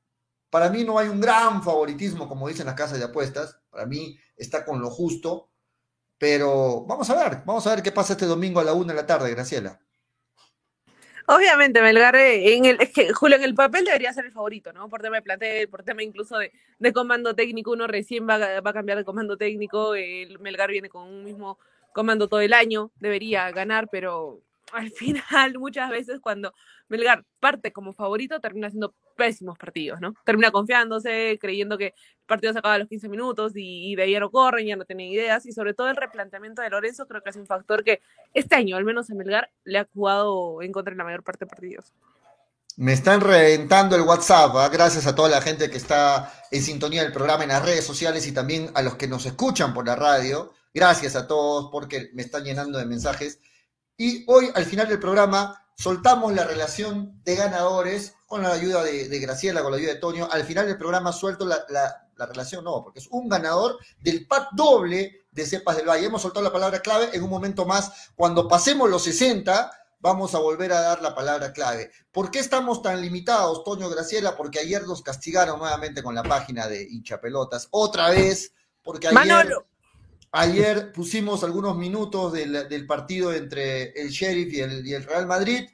Para 0.51 0.69
mí 0.69 0.83
no 0.83 0.99
hay 0.99 1.09
un 1.09 1.21
gran 1.21 1.63
favoritismo, 1.63 2.29
como 2.29 2.49
dicen 2.49 2.67
las 2.67 2.75
casas 2.75 2.99
de 2.99 3.05
apuestas. 3.05 3.61
Para 3.71 3.87
mí 3.87 4.19
está 4.37 4.65
con 4.65 4.81
lo 4.81 4.91
justo. 4.91 5.51
Pero 6.19 6.85
vamos 6.87 7.09
a 7.09 7.15
ver, 7.15 7.43
vamos 7.47 7.67
a 7.67 7.75
ver 7.75 7.83
qué 7.83 7.93
pasa 7.93 8.13
este 8.13 8.27
domingo 8.27 8.61
a 8.61 8.65
la 8.65 8.75
una 8.75 8.93
de 8.93 9.01
la 9.01 9.07
tarde, 9.07 9.31
Graciela. 9.31 9.81
Obviamente, 11.27 11.81
Melgar, 11.81 12.17
eh, 12.17 12.57
en 12.57 12.65
el, 12.65 12.81
es 12.81 12.91
que 12.91 13.13
Julio, 13.13 13.37
en 13.37 13.45
el 13.45 13.55
papel 13.55 13.85
debería 13.85 14.13
ser 14.13 14.25
el 14.25 14.33
favorito, 14.33 14.73
¿no? 14.73 14.89
Por 14.89 15.01
tema 15.01 15.17
de 15.17 15.23
plantel, 15.23 15.69
por 15.69 15.85
tema 15.85 16.03
incluso 16.03 16.37
de, 16.39 16.93
comando 16.93 17.35
técnico, 17.35 17.71
uno 17.71 17.87
recién 17.87 18.29
va, 18.29 18.59
a 18.59 18.73
cambiar 18.73 18.99
de 18.99 19.05
comando 19.05 19.37
técnico, 19.37 19.95
el 19.95 20.41
Melgar 20.41 20.73
viene 20.73 20.89
con 20.89 21.05
un 21.05 21.25
mismo 21.25 21.59
comando 21.93 22.29
todo 22.29 22.41
el 22.41 22.53
año, 22.53 22.91
debería 22.99 23.51
ganar, 23.53 23.89
pero 23.91 24.43
al 24.73 24.91
final, 24.91 25.59
muchas 25.59 25.91
veces 25.91 26.21
cuando 26.21 26.53
Melgar 26.89 27.25
parte 27.39 27.73
como 27.73 27.93
favorito, 27.93 28.41
termina 28.41 28.67
haciendo 28.67 28.95
pésimos 29.17 29.57
partidos, 29.59 30.01
¿no? 30.01 30.15
Termina 30.25 30.51
confiándose, 30.51 31.39
creyendo 31.41 31.79
que 31.79 31.87
el 31.87 32.27
partido 32.27 32.53
se 32.53 32.59
acaba 32.59 32.75
a 32.75 32.79
los 32.79 32.89
15 32.89 33.09
minutos 33.09 33.53
y, 33.55 33.93
y, 33.93 33.97
de 33.97 34.03
ahí 34.03 34.13
ya 34.13 34.21
no 34.21 34.31
corren, 34.31 34.67
ya 34.67 34.77
no 34.77 34.85
tienen 34.85 35.09
ideas, 35.09 35.47
y 35.47 35.53
sobre 35.53 35.75
todo 35.75 35.89
el 35.89 35.97
replanteamiento 35.97 36.63
de 36.63 36.71
Lorenzo 36.71 37.07
creo 37.07 37.23
que 37.23 37.31
es 37.31 37.37
un 37.37 37.47
factor 37.47 37.85
que 37.85 38.01
este 38.35 38.57
año, 38.57 38.77
al 38.77 38.85
menos 38.85 39.11
en 39.11 39.19
Melgar, 39.19 39.51
le 39.65 39.79
ha 39.79 39.89
jugado 39.93 40.63
en 40.63 40.73
contra 40.73 40.93
en 40.93 40.99
la 40.99 41.05
mayor 41.05 41.23
parte 41.23 41.45
de 41.45 41.51
partidos. 41.51 41.93
Me 42.77 42.95
están 42.95 43.21
reventando 43.21 43.95
el 43.95 44.03
WhatsApp, 44.03 44.55
¿eh? 44.55 44.69
gracias 44.73 45.07
a 45.07 45.15
toda 45.15 45.29
la 45.29 45.43
gente 45.43 45.71
que 45.71 45.77
está 45.77 46.33
en 46.51 46.63
sintonía 46.63 47.03
del 47.03 47.13
programa 47.13 47.43
en 47.43 47.51
las 47.51 47.63
redes 47.63 47.85
sociales 47.85 48.27
y 48.27 48.33
también 48.33 48.71
a 48.75 48.81
los 48.81 48.95
que 48.95 49.07
nos 49.07 49.27
escuchan 49.27 49.75
por 49.75 49.87
la 49.87 49.97
radio. 49.97 50.53
Gracias 50.73 51.15
a 51.15 51.27
todos 51.27 51.69
porque 51.71 52.11
me 52.15 52.23
están 52.23 52.45
llenando 52.45 52.79
de 52.79 52.87
mensajes. 52.87 53.41
Y 54.01 54.25
hoy, 54.29 54.51
al 54.55 54.65
final 54.65 54.89
del 54.89 54.99
programa, 54.99 55.63
soltamos 55.77 56.33
la 56.33 56.45
relación 56.45 57.21
de 57.23 57.37
ganadores 57.37 58.15
con 58.27 58.43
la 58.43 58.53
ayuda 58.53 58.83
de, 58.83 59.19
Graciela, 59.19 59.61
con 59.61 59.73
la 59.73 59.77
ayuda 59.77 59.93
de 59.93 60.01
Toño. 60.01 60.27
Al 60.33 60.43
final 60.45 60.67
del 60.67 60.79
programa 60.79 61.13
suelto 61.13 61.45
la, 61.45 61.67
la, 61.69 62.09
la, 62.17 62.25
relación, 62.25 62.65
no, 62.65 62.83
porque 62.83 63.01
es 63.01 63.09
un 63.11 63.29
ganador 63.29 63.77
del 63.99 64.27
pack 64.27 64.53
doble 64.53 65.27
de 65.31 65.45
Cepas 65.45 65.77
del 65.77 65.87
Valle. 65.87 66.07
Hemos 66.07 66.23
soltado 66.23 66.43
la 66.43 66.51
palabra 66.51 66.81
clave 66.81 67.11
en 67.13 67.23
un 67.23 67.29
momento 67.29 67.67
más, 67.67 68.09
cuando 68.15 68.49
pasemos 68.49 68.89
los 68.89 69.05
60, 69.05 69.71
vamos 69.99 70.35
a 70.35 70.39
volver 70.39 70.73
a 70.73 70.81
dar 70.81 71.03
la 71.03 71.15
palabra 71.15 71.53
clave. 71.53 71.91
¿Por 72.11 72.31
qué 72.31 72.39
estamos 72.39 72.81
tan 72.81 73.03
limitados, 73.03 73.65
Toño 73.65 73.91
Graciela? 73.91 74.35
Porque 74.35 74.61
ayer 74.61 74.87
nos 74.87 75.03
castigaron 75.03 75.59
nuevamente 75.59 76.03
con 76.03 76.15
la 76.15 76.23
página 76.23 76.69
de 76.69 76.85
hinchapelotas. 76.91 77.69
Otra 77.71 78.09
vez, 78.09 78.55
porque 78.83 79.09
ayer, 79.09 79.53
ayer 80.33 80.93
pusimos 80.93 81.45
algunos 81.45 81.77
minutos 81.77 82.33
del, 82.33 82.87
partido 82.87 83.33
entre 83.33 83.91
el 84.01 84.11
Sheriff 84.11 84.53
y 84.53 84.93
el, 84.93 85.05
Real 85.05 85.27
Madrid 85.27 85.69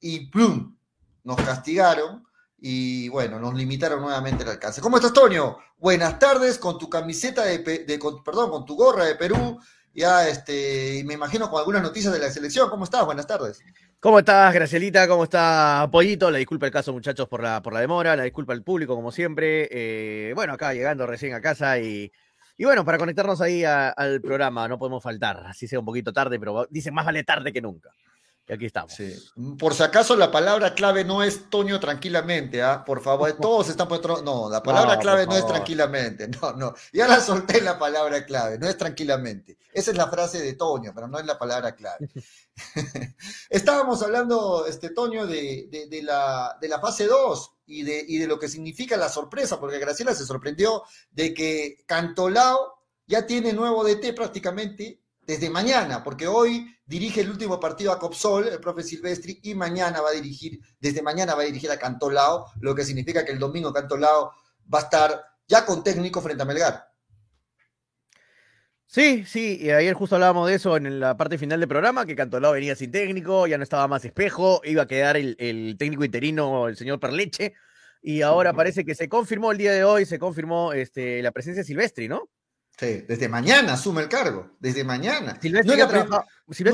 y 0.00 0.30
¡plum! 0.30 0.76
Nos 1.24 1.36
castigaron 1.36 2.24
y 2.58 3.08
bueno, 3.08 3.38
nos 3.40 3.54
limitaron 3.54 4.00
nuevamente 4.00 4.44
el 4.44 4.50
alcance. 4.50 4.80
¿Cómo 4.80 4.96
estás, 4.96 5.12
Toño? 5.12 5.58
Buenas 5.78 6.18
tardes 6.18 6.58
con 6.58 6.78
tu 6.78 6.88
camiseta 6.88 7.44
de, 7.44 7.58
perdón, 7.60 8.50
con 8.50 8.64
tu 8.64 8.76
gorra 8.76 9.04
de 9.04 9.16
Perú, 9.16 9.58
ya 9.92 10.28
este, 10.28 11.02
me 11.06 11.14
imagino 11.14 11.50
con 11.50 11.58
algunas 11.58 11.82
noticias 11.82 12.12
de 12.12 12.18
la 12.18 12.30
selección. 12.30 12.68
¿Cómo 12.68 12.84
estás? 12.84 13.04
Buenas 13.04 13.26
tardes. 13.26 13.62
¿Cómo 13.98 14.18
estás, 14.18 14.52
Gracielita? 14.52 15.08
¿Cómo 15.08 15.24
está 15.24 15.88
Pollito? 15.90 16.30
La 16.30 16.38
disculpa 16.38 16.66
el 16.66 16.72
caso, 16.72 16.92
muchachos, 16.92 17.26
por 17.28 17.42
la, 17.42 17.62
por 17.62 17.72
la 17.72 17.80
demora, 17.80 18.14
la 18.14 18.24
disculpa 18.24 18.52
al 18.52 18.62
público, 18.62 18.94
como 18.94 19.10
siempre. 19.10 19.68
Eh, 19.70 20.32
bueno, 20.34 20.52
acá 20.52 20.74
llegando 20.74 21.06
recién 21.06 21.32
a 21.32 21.40
casa 21.40 21.78
y, 21.78 22.12
y 22.56 22.64
bueno, 22.64 22.84
para 22.84 22.98
conectarnos 22.98 23.40
ahí 23.40 23.64
al 23.64 24.20
programa, 24.20 24.68
no 24.68 24.78
podemos 24.78 25.02
faltar, 25.02 25.46
así 25.46 25.68
sea 25.68 25.78
un 25.78 25.84
poquito 25.84 26.12
tarde, 26.12 26.38
pero 26.38 26.66
dicen 26.70 26.94
más 26.94 27.04
vale 27.04 27.24
tarde 27.24 27.52
que 27.52 27.60
nunca. 27.60 27.90
Y 28.48 28.52
aquí 28.52 28.66
estamos. 28.66 28.96
Por 29.58 29.74
si 29.74 29.82
acaso 29.82 30.14
la 30.14 30.30
palabra 30.30 30.72
clave 30.72 31.04
no 31.04 31.20
es 31.22 31.50
Toño 31.50 31.80
tranquilamente, 31.80 32.62
¿ah? 32.62 32.84
Por 32.84 33.02
favor, 33.02 33.32
todos 33.40 33.68
están 33.68 33.88
por 33.88 34.22
No, 34.22 34.48
la 34.48 34.62
palabra 34.62 34.98
clave 34.98 35.26
no 35.26 35.36
es 35.36 35.46
tranquilamente. 35.46 36.28
No, 36.40 36.52
no. 36.52 36.74
Ya 36.92 37.08
la 37.08 37.20
solté 37.20 37.60
la 37.60 37.78
palabra 37.78 38.24
clave, 38.24 38.58
no 38.58 38.68
es 38.68 38.76
tranquilamente. 38.76 39.58
Esa 39.72 39.90
es 39.90 39.96
la 39.96 40.08
frase 40.08 40.40
de 40.40 40.54
Toño, 40.54 40.92
pero 40.94 41.08
no 41.08 41.18
es 41.18 41.26
la 41.26 41.38
palabra 41.38 41.74
clave. 41.74 42.08
Estábamos 43.50 44.02
hablando, 44.02 44.66
este, 44.66 44.90
Toño, 44.90 45.26
de, 45.26 45.68
de, 45.90 46.02
la, 46.02 46.56
de 46.60 46.68
la 46.68 46.78
fase 46.78 47.06
2 47.06 47.55
y 47.66 47.82
de, 47.82 48.04
y 48.06 48.18
de 48.18 48.26
lo 48.26 48.38
que 48.38 48.48
significa 48.48 48.96
la 48.96 49.08
sorpresa, 49.08 49.58
porque 49.60 49.78
Graciela 49.78 50.14
se 50.14 50.24
sorprendió 50.24 50.82
de 51.10 51.34
que 51.34 51.84
Cantolao 51.86 52.74
ya 53.06 53.26
tiene 53.26 53.52
nuevo 53.52 53.84
DT 53.84 54.14
prácticamente 54.14 55.02
desde 55.26 55.50
mañana, 55.50 56.04
porque 56.04 56.28
hoy 56.28 56.72
dirige 56.84 57.20
el 57.20 57.30
último 57.30 57.58
partido 57.58 57.90
a 57.90 57.98
Copsol, 57.98 58.48
el 58.48 58.60
profe 58.60 58.84
Silvestri, 58.84 59.40
y 59.42 59.54
mañana 59.54 60.00
va 60.00 60.10
a 60.10 60.12
dirigir, 60.12 60.60
desde 60.78 61.02
mañana 61.02 61.34
va 61.34 61.42
a 61.42 61.46
dirigir 61.46 61.70
a 61.70 61.78
Cantolao, 61.78 62.46
lo 62.60 62.74
que 62.74 62.84
significa 62.84 63.24
que 63.24 63.32
el 63.32 63.38
domingo 63.38 63.72
Cantolao 63.72 64.30
va 64.72 64.78
a 64.78 64.82
estar 64.82 65.24
ya 65.48 65.66
con 65.66 65.82
técnico 65.82 66.20
frente 66.20 66.42
a 66.42 66.46
Melgar. 66.46 66.95
Sí, 68.86 69.24
sí, 69.26 69.58
y 69.60 69.70
ayer 69.70 69.94
justo 69.94 70.14
hablábamos 70.14 70.48
de 70.48 70.54
eso 70.54 70.76
en 70.76 71.00
la 71.00 71.16
parte 71.16 71.38
final 71.38 71.58
del 71.58 71.68
programa, 71.68 72.06
que 72.06 72.14
Cantolao 72.14 72.52
venía 72.52 72.76
sin 72.76 72.92
técnico, 72.92 73.46
ya 73.46 73.58
no 73.58 73.64
estaba 73.64 73.88
más 73.88 74.04
espejo, 74.04 74.60
iba 74.64 74.82
a 74.82 74.86
quedar 74.86 75.16
el, 75.16 75.36
el 75.38 75.76
técnico 75.76 76.04
interino, 76.04 76.68
el 76.68 76.76
señor 76.76 77.00
Perleche, 77.00 77.54
y 78.00 78.22
ahora 78.22 78.52
parece 78.52 78.84
que 78.84 78.94
se 78.94 79.08
confirmó 79.08 79.50
el 79.50 79.58
día 79.58 79.72
de 79.72 79.82
hoy, 79.82 80.06
se 80.06 80.18
confirmó 80.18 80.72
este, 80.72 81.20
la 81.22 81.32
presencia 81.32 81.62
de 81.62 81.66
Silvestri, 81.66 82.08
¿no? 82.08 82.30
Sí, 82.78 83.04
desde 83.08 83.28
mañana 83.28 83.72
asume 83.72 84.02
el 84.02 84.08
cargo, 84.08 84.50
desde 84.60 84.84
mañana. 84.84 85.38
Silvestre 85.40 85.76
no 85.76 85.82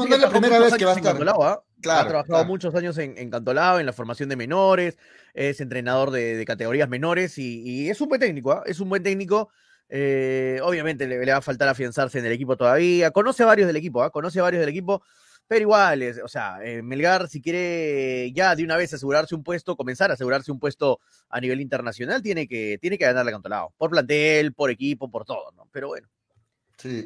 es 0.04 0.20
la, 0.20 0.28
primera 0.30 0.58
vez 0.58 0.74
que 0.74 0.84
va 0.84 0.92
a 0.92 0.96
estar. 0.96 1.16
¿ah? 1.26 1.62
ha 1.90 2.06
trabajado 2.08 2.44
muchos 2.44 2.74
años 2.74 2.98
en, 2.98 3.16
en, 3.16 3.30
Cantolao, 3.30 3.78
en 3.78 3.86
la 3.86 3.92
formación 3.92 4.28
de 4.28 4.36
menores, 4.36 4.98
es 5.32 5.60
entrenador 5.60 6.10
de, 6.10 6.44
categorías 6.44 6.88
menores 6.88 7.38
y, 7.38 7.88
es 7.88 8.00
un 8.00 8.08
buen 8.08 8.20
técnico, 8.20 8.52
¿ah? 8.52 8.62
es 8.66 8.80
un 8.80 8.88
buen 8.88 9.02
técnico. 9.02 9.50
Eh, 9.94 10.58
obviamente 10.62 11.06
le, 11.06 11.18
va 11.18 11.36
a 11.36 11.42
faltar 11.42 11.68
afianzarse 11.68 12.18
en 12.18 12.24
el 12.24 12.32
equipo 12.32 12.56
todavía. 12.56 13.10
Conoce 13.10 13.42
a 13.42 13.46
varios 13.46 13.66
del 13.66 13.76
equipo, 13.76 14.02
¿ah? 14.02 14.10
conoce 14.10 14.40
a 14.40 14.42
varios 14.42 14.60
del 14.60 14.70
equipo, 14.70 15.02
pero 15.46 15.60
igual, 15.60 16.02
o 16.24 16.28
sea, 16.28 16.64
eh, 16.64 16.80
Melgar, 16.80 17.28
si 17.28 17.42
quiere 17.42 18.32
ya 18.32 18.56
de 18.56 18.64
una 18.64 18.78
vez 18.78 18.94
asegurarse 18.94 19.34
un 19.34 19.44
puesto, 19.44 19.76
comenzar 19.76 20.10
a 20.10 20.14
asegurarse 20.14 20.50
un 20.50 20.58
puesto 20.58 20.98
a 21.28 21.38
nivel 21.42 21.60
internacional, 21.60 22.22
tiene 22.22 22.48
que, 22.48 22.78
tiene 22.80 22.96
que 22.96 23.04
ganarle 23.04 23.32
a 23.32 23.34
Cantolao. 23.34 23.74
Por 23.76 23.90
plantel, 23.90 24.54
por 24.54 24.70
equipo, 24.70 25.10
por 25.10 25.26
todo, 25.26 25.52
¿no? 25.52 25.68
Pero 25.70 25.88
bueno. 25.88 26.08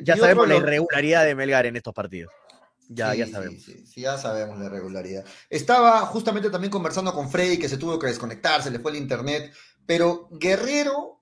Ya 0.03 0.17
sabemos 0.17 0.47
la 0.47 0.55
irregularidad 0.55 1.25
de 1.25 1.35
Melgar 1.35 1.67
en 1.67 1.75
estos 1.75 1.93
partidos. 1.93 2.33
Ya, 2.89 3.17
ya 3.17 3.27
sabemos. 3.27 3.65
Sí, 3.65 3.85
sí, 3.85 4.03
ya 4.03 4.17
sabemos 4.17 4.61
la 4.61 4.67
irregularidad. 4.67 5.25
Estaba 5.51 6.03
justamente 6.03 6.51
también 6.51 6.71
conversando 6.71 7.13
con 7.13 7.29
Freddy, 7.29 7.59
que 7.59 7.69
se 7.69 7.79
tuvo 7.79 7.99
que 7.99 8.07
desconectar, 8.07 8.63
se 8.63 8.71
le 8.71 8.79
fue 8.79 8.93
el 8.93 8.99
internet, 8.99 9.53
pero 9.87 10.29
Guerrero 10.31 11.17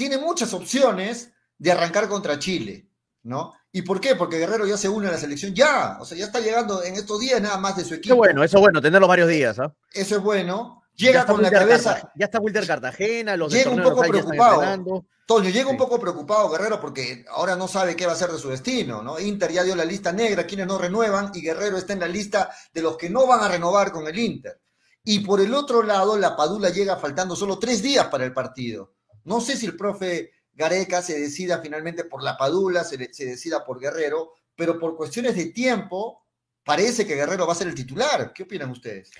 tiene 0.00 0.16
muchas 0.16 0.54
opciones 0.54 1.30
de 1.58 1.72
arrancar 1.72 2.08
contra 2.08 2.38
Chile, 2.38 2.88
¿no? 3.22 3.52
¿Y 3.70 3.82
por 3.82 4.00
qué? 4.00 4.16
Porque 4.16 4.38
Guerrero 4.38 4.66
ya 4.66 4.78
se 4.78 4.88
une 4.88 5.08
a 5.08 5.10
la 5.10 5.18
selección, 5.18 5.54
ya, 5.54 5.98
o 6.00 6.06
sea, 6.06 6.16
ya 6.16 6.24
está 6.24 6.40
llegando 6.40 6.82
en 6.82 6.94
estos 6.94 7.20
días 7.20 7.38
nada 7.42 7.58
más 7.58 7.76
de 7.76 7.84
su 7.84 7.92
equipo. 7.92 8.14
Qué 8.14 8.18
bueno, 8.18 8.42
eso 8.42 8.56
es 8.56 8.60
bueno, 8.62 8.80
tenerlo 8.80 9.06
varios 9.06 9.28
días, 9.28 9.58
¿ah? 9.58 9.70
Eso 9.92 10.16
es 10.16 10.22
bueno. 10.22 10.82
Llega 10.94 11.26
con 11.26 11.42
la 11.42 11.50
cabeza. 11.50 12.10
ya 12.14 12.24
está 12.24 12.40
Wilter 12.40 12.66
Cartagena, 12.66 13.36
los 13.36 13.52
llega 13.52 13.70
un 13.70 13.82
poco 13.82 14.00
preocupado. 14.00 15.04
Toño, 15.26 15.50
llega 15.50 15.68
un 15.68 15.76
poco 15.76 16.00
preocupado 16.00 16.48
Guerrero 16.48 16.80
porque 16.80 17.26
ahora 17.28 17.54
no 17.54 17.68
sabe 17.68 17.94
qué 17.94 18.06
va 18.06 18.12
a 18.12 18.14
hacer 18.14 18.30
de 18.30 18.38
su 18.38 18.48
destino, 18.48 19.02
¿no? 19.02 19.20
Inter 19.20 19.52
ya 19.52 19.64
dio 19.64 19.76
la 19.76 19.84
lista 19.84 20.12
negra, 20.12 20.46
quienes 20.46 20.66
no 20.66 20.78
renuevan, 20.78 21.30
y 21.34 21.42
Guerrero 21.42 21.76
está 21.76 21.92
en 21.92 22.00
la 22.00 22.08
lista 22.08 22.50
de 22.72 22.80
los 22.80 22.96
que 22.96 23.10
no 23.10 23.26
van 23.26 23.40
a 23.40 23.48
renovar 23.48 23.92
con 23.92 24.08
el 24.08 24.18
Inter. 24.18 24.62
Y 25.04 25.18
por 25.20 25.42
el 25.42 25.52
otro 25.52 25.82
lado, 25.82 26.16
la 26.16 26.34
Padula 26.34 26.70
llega 26.70 26.96
faltando 26.96 27.36
solo 27.36 27.58
tres 27.58 27.82
días 27.82 28.06
para 28.06 28.24
el 28.24 28.32
partido. 28.32 28.94
No 29.24 29.40
sé 29.40 29.56
si 29.56 29.66
el 29.66 29.76
profe 29.76 30.32
Gareca 30.52 31.02
se 31.02 31.18
decida 31.18 31.60
finalmente 31.60 32.04
por 32.04 32.22
la 32.22 32.36
Padula, 32.36 32.84
se, 32.84 32.96
decida 32.96 33.64
por 33.64 33.80
Guerrero, 33.80 34.32
pero 34.56 34.78
por 34.78 34.96
cuestiones 34.96 35.34
de 35.36 35.46
tiempo, 35.46 36.26
parece 36.64 37.06
que 37.06 37.14
Guerrero 37.14 37.46
va 37.46 37.52
a 37.52 37.56
ser 37.56 37.68
el 37.68 37.74
titular. 37.74 38.32
¿Qué 38.32 38.42
opinan 38.42 38.70
ustedes? 38.70 39.10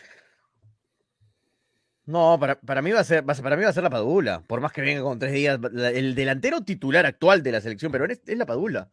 No, 2.04 2.38
para, 2.40 2.82
mí 2.82 2.90
va 2.90 3.00
a 3.00 3.04
ser, 3.04 3.24
para 3.24 3.56
mí 3.56 3.62
va 3.62 3.68
a 3.68 3.72
ser 3.72 3.84
la 3.84 3.90
Padula, 3.90 4.42
por 4.46 4.60
más 4.60 4.72
que 4.72 4.80
venga 4.80 5.02
con 5.02 5.18
tres 5.18 5.32
días. 5.32 5.58
El 5.94 6.14
delantero 6.14 6.62
titular 6.62 7.06
actual 7.06 7.42
de 7.42 7.52
la 7.52 7.60
selección 7.60 7.92
pero 7.92 8.04
es, 8.06 8.20
es 8.26 8.38
la 8.38 8.46
Padula. 8.46 8.90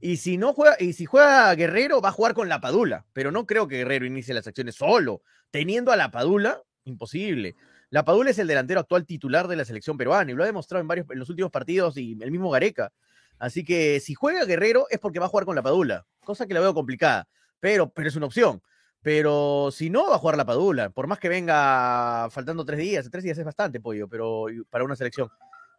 Y 0.00 0.16
si 0.16 0.38
no 0.38 0.54
juega, 0.54 0.76
y 0.78 0.94
si 0.94 1.04
juega 1.04 1.54
Guerrero, 1.54 2.00
va 2.00 2.08
a 2.08 2.12
jugar 2.12 2.32
con 2.34 2.48
la 2.48 2.60
Padula. 2.60 3.06
Pero 3.12 3.32
no 3.32 3.46
creo 3.46 3.68
que 3.68 3.78
Guerrero 3.78 4.06
inicie 4.06 4.34
las 4.34 4.46
acciones 4.46 4.76
solo. 4.76 5.22
Teniendo 5.50 5.92
a 5.92 5.96
la 5.96 6.10
Padula, 6.10 6.62
imposible. 6.84 7.56
La 7.90 8.04
Padula 8.04 8.30
es 8.30 8.38
el 8.38 8.46
delantero 8.46 8.78
actual 8.78 9.04
titular 9.04 9.48
de 9.48 9.56
la 9.56 9.64
selección 9.64 9.96
peruana 9.96 10.30
y 10.30 10.34
lo 10.34 10.44
ha 10.44 10.46
demostrado 10.46 10.80
en 10.80 10.86
varios 10.86 11.10
en 11.10 11.18
los 11.18 11.28
últimos 11.28 11.50
partidos 11.50 11.96
y 11.96 12.16
el 12.20 12.30
mismo 12.30 12.48
Gareca. 12.48 12.92
Así 13.38 13.64
que 13.64 13.98
si 13.98 14.14
juega 14.14 14.44
Guerrero 14.44 14.86
es 14.90 15.00
porque 15.00 15.18
va 15.18 15.26
a 15.26 15.28
jugar 15.28 15.44
con 15.44 15.56
la 15.56 15.62
Padula, 15.62 16.06
cosa 16.24 16.46
que 16.46 16.54
la 16.54 16.60
veo 16.60 16.72
complicada, 16.72 17.26
pero, 17.58 17.90
pero 17.90 18.08
es 18.08 18.14
una 18.14 18.26
opción. 18.26 18.62
Pero 19.02 19.70
si 19.72 19.90
no, 19.90 20.08
va 20.08 20.16
a 20.16 20.18
jugar 20.18 20.36
la 20.36 20.44
Padula. 20.44 20.90
Por 20.90 21.08
más 21.08 21.18
que 21.18 21.28
venga 21.28 22.28
faltando 22.30 22.64
tres 22.64 22.78
días, 22.78 23.08
tres 23.10 23.24
días 23.24 23.38
es 23.38 23.44
bastante, 23.44 23.80
pollo, 23.80 24.06
pero 24.08 24.46
para 24.68 24.84
una 24.84 24.94
selección. 24.94 25.28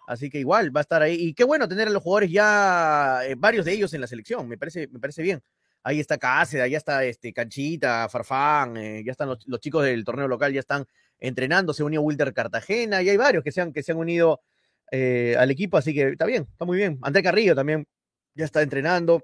Así 0.07 0.29
que 0.29 0.39
igual 0.39 0.75
va 0.75 0.81
a 0.81 0.83
estar 0.83 1.01
ahí. 1.01 1.15
Y 1.15 1.33
qué 1.33 1.45
bueno 1.45 1.67
tener 1.67 1.87
a 1.87 1.91
los 1.91 2.03
jugadores 2.03 2.31
ya, 2.31 3.21
eh, 3.23 3.35
varios 3.37 3.63
de 3.63 3.73
ellos 3.73 3.93
en 3.93 4.01
la 4.01 4.07
selección, 4.07 4.47
me 4.49 4.57
parece, 4.57 4.87
me 4.87 4.99
parece 4.99 5.21
bien. 5.21 5.41
Ahí 5.83 5.99
está 5.99 6.17
Cáceres, 6.17 6.69
ya 6.69 6.77
está 6.77 7.03
este, 7.05 7.31
Canchita, 7.31 8.09
Farfán, 8.09 8.75
eh, 8.77 9.03
ya 9.05 9.11
están 9.11 9.29
los, 9.29 9.47
los, 9.47 9.59
chicos 9.59 9.83
del 9.83 10.03
torneo 10.03 10.27
local, 10.27 10.51
ya 10.53 10.59
están 10.59 10.85
entrenando, 11.21 11.73
se 11.73 11.83
unió 11.83 12.01
Wilder 12.01 12.33
Cartagena 12.33 13.01
y 13.01 13.09
hay 13.09 13.17
varios 13.17 13.43
que 13.43 13.51
se 13.51 13.61
han, 13.61 13.71
que 13.71 13.83
se 13.83 13.93
han 13.93 13.99
unido 13.99 14.41
eh, 14.91 15.35
al 15.39 15.49
equipo, 15.51 15.77
así 15.77 15.93
que 15.93 16.09
está 16.09 16.25
bien, 16.25 16.47
está 16.51 16.65
muy 16.65 16.77
bien. 16.77 16.99
André 17.01 17.23
Carrillo 17.23 17.55
también 17.55 17.87
ya 18.33 18.43
está 18.43 18.61
entrenando. 18.61 19.23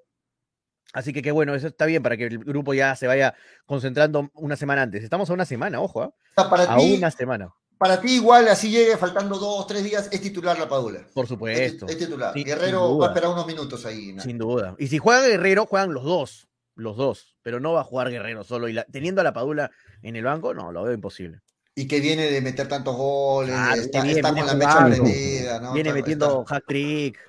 Así 0.94 1.12
que 1.12 1.22
qué 1.22 1.32
bueno, 1.32 1.54
eso 1.54 1.68
está 1.68 1.86
bien 1.86 2.02
para 2.02 2.16
que 2.16 2.28
el 2.28 2.40
grupo 2.40 2.74
ya 2.74 2.96
se 2.96 3.08
vaya 3.08 3.36
concentrando 3.66 4.30
una 4.36 4.56
semana 4.56 4.84
antes. 4.84 5.04
Estamos 5.04 5.30
a 5.30 5.34
una 5.34 5.44
semana, 5.44 5.82
ojo, 5.82 6.06
¿eh? 6.06 6.10
a 6.38 6.80
una 6.80 7.12
semana. 7.12 7.54
Para 7.78 8.00
ti 8.00 8.16
igual, 8.16 8.48
así 8.48 8.72
llegue 8.72 8.96
faltando 8.96 9.38
dos, 9.38 9.68
tres 9.68 9.84
días, 9.84 10.08
es 10.12 10.22
titular 10.22 10.58
la 10.58 10.70
Padula. 10.70 11.06
Por 11.14 11.28
supuesto. 11.28 11.88
Es, 11.88 11.98
titular. 11.98 12.34
Guerrero 12.34 12.98
va 12.98 13.08
a 13.08 13.10
esperar 13.10 13.32
unos 13.32 13.46
minutos 13.46 13.86
ahí. 13.86 14.18
Sin 14.20 14.38
duda. 14.38 14.76
Y 14.80 14.88
si 14.88 14.98
juega 14.98 15.28
Guerrero, 15.28 15.66
juegan 15.66 15.94
los 15.94 16.06
dos. 16.06 16.48
Los 16.74 16.96
dos. 16.96 17.36
Pero 17.44 17.60
no 17.60 17.74
va 17.74 17.82
a 17.82 17.84
jugar 17.84 18.10
Guerrero 18.10 18.44
solo. 18.44 18.70
Y 18.70 18.80
teniendo 18.92 19.22
a 19.22 19.24
la 19.24 19.34
Padula 19.34 19.70
en 20.02 20.16
el 20.16 20.24
banco, 20.24 20.54
no, 20.54 20.72
lo 20.72 20.84
veo 20.84 20.94
imposible 20.94 21.42
y 21.78 21.88
que 21.88 22.02
viene 22.02 22.24
de 22.24 22.42
meter 22.42 22.68
tantos 22.68 22.98
goles, 22.98 23.56
está, 23.76 24.34
con 24.34 24.48
la 24.48 24.56
mecha 24.56 24.84
prendida, 24.84 25.60
¿no? 25.60 25.74
Viene 25.74 25.94
metiendo 25.94 26.44
hat 26.50 26.64
trick. 26.66 27.20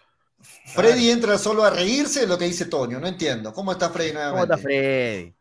Freddy 0.64 1.11
entra 1.11 1.36
solo 1.36 1.64
a 1.64 1.70
reírse 1.70 2.20
de 2.20 2.28
lo 2.28 2.38
que 2.38 2.46
dice 2.46 2.64
Toño, 2.64 2.99
no 2.99 3.09
entiendo. 3.09 3.53
¿Cómo 3.53 3.72
está 3.72 3.90
Freddy 3.90 4.14
nuevamente? 4.14 4.49
¿Cómo 4.49 4.55
está 4.55 4.66
Freddy? 4.66 5.34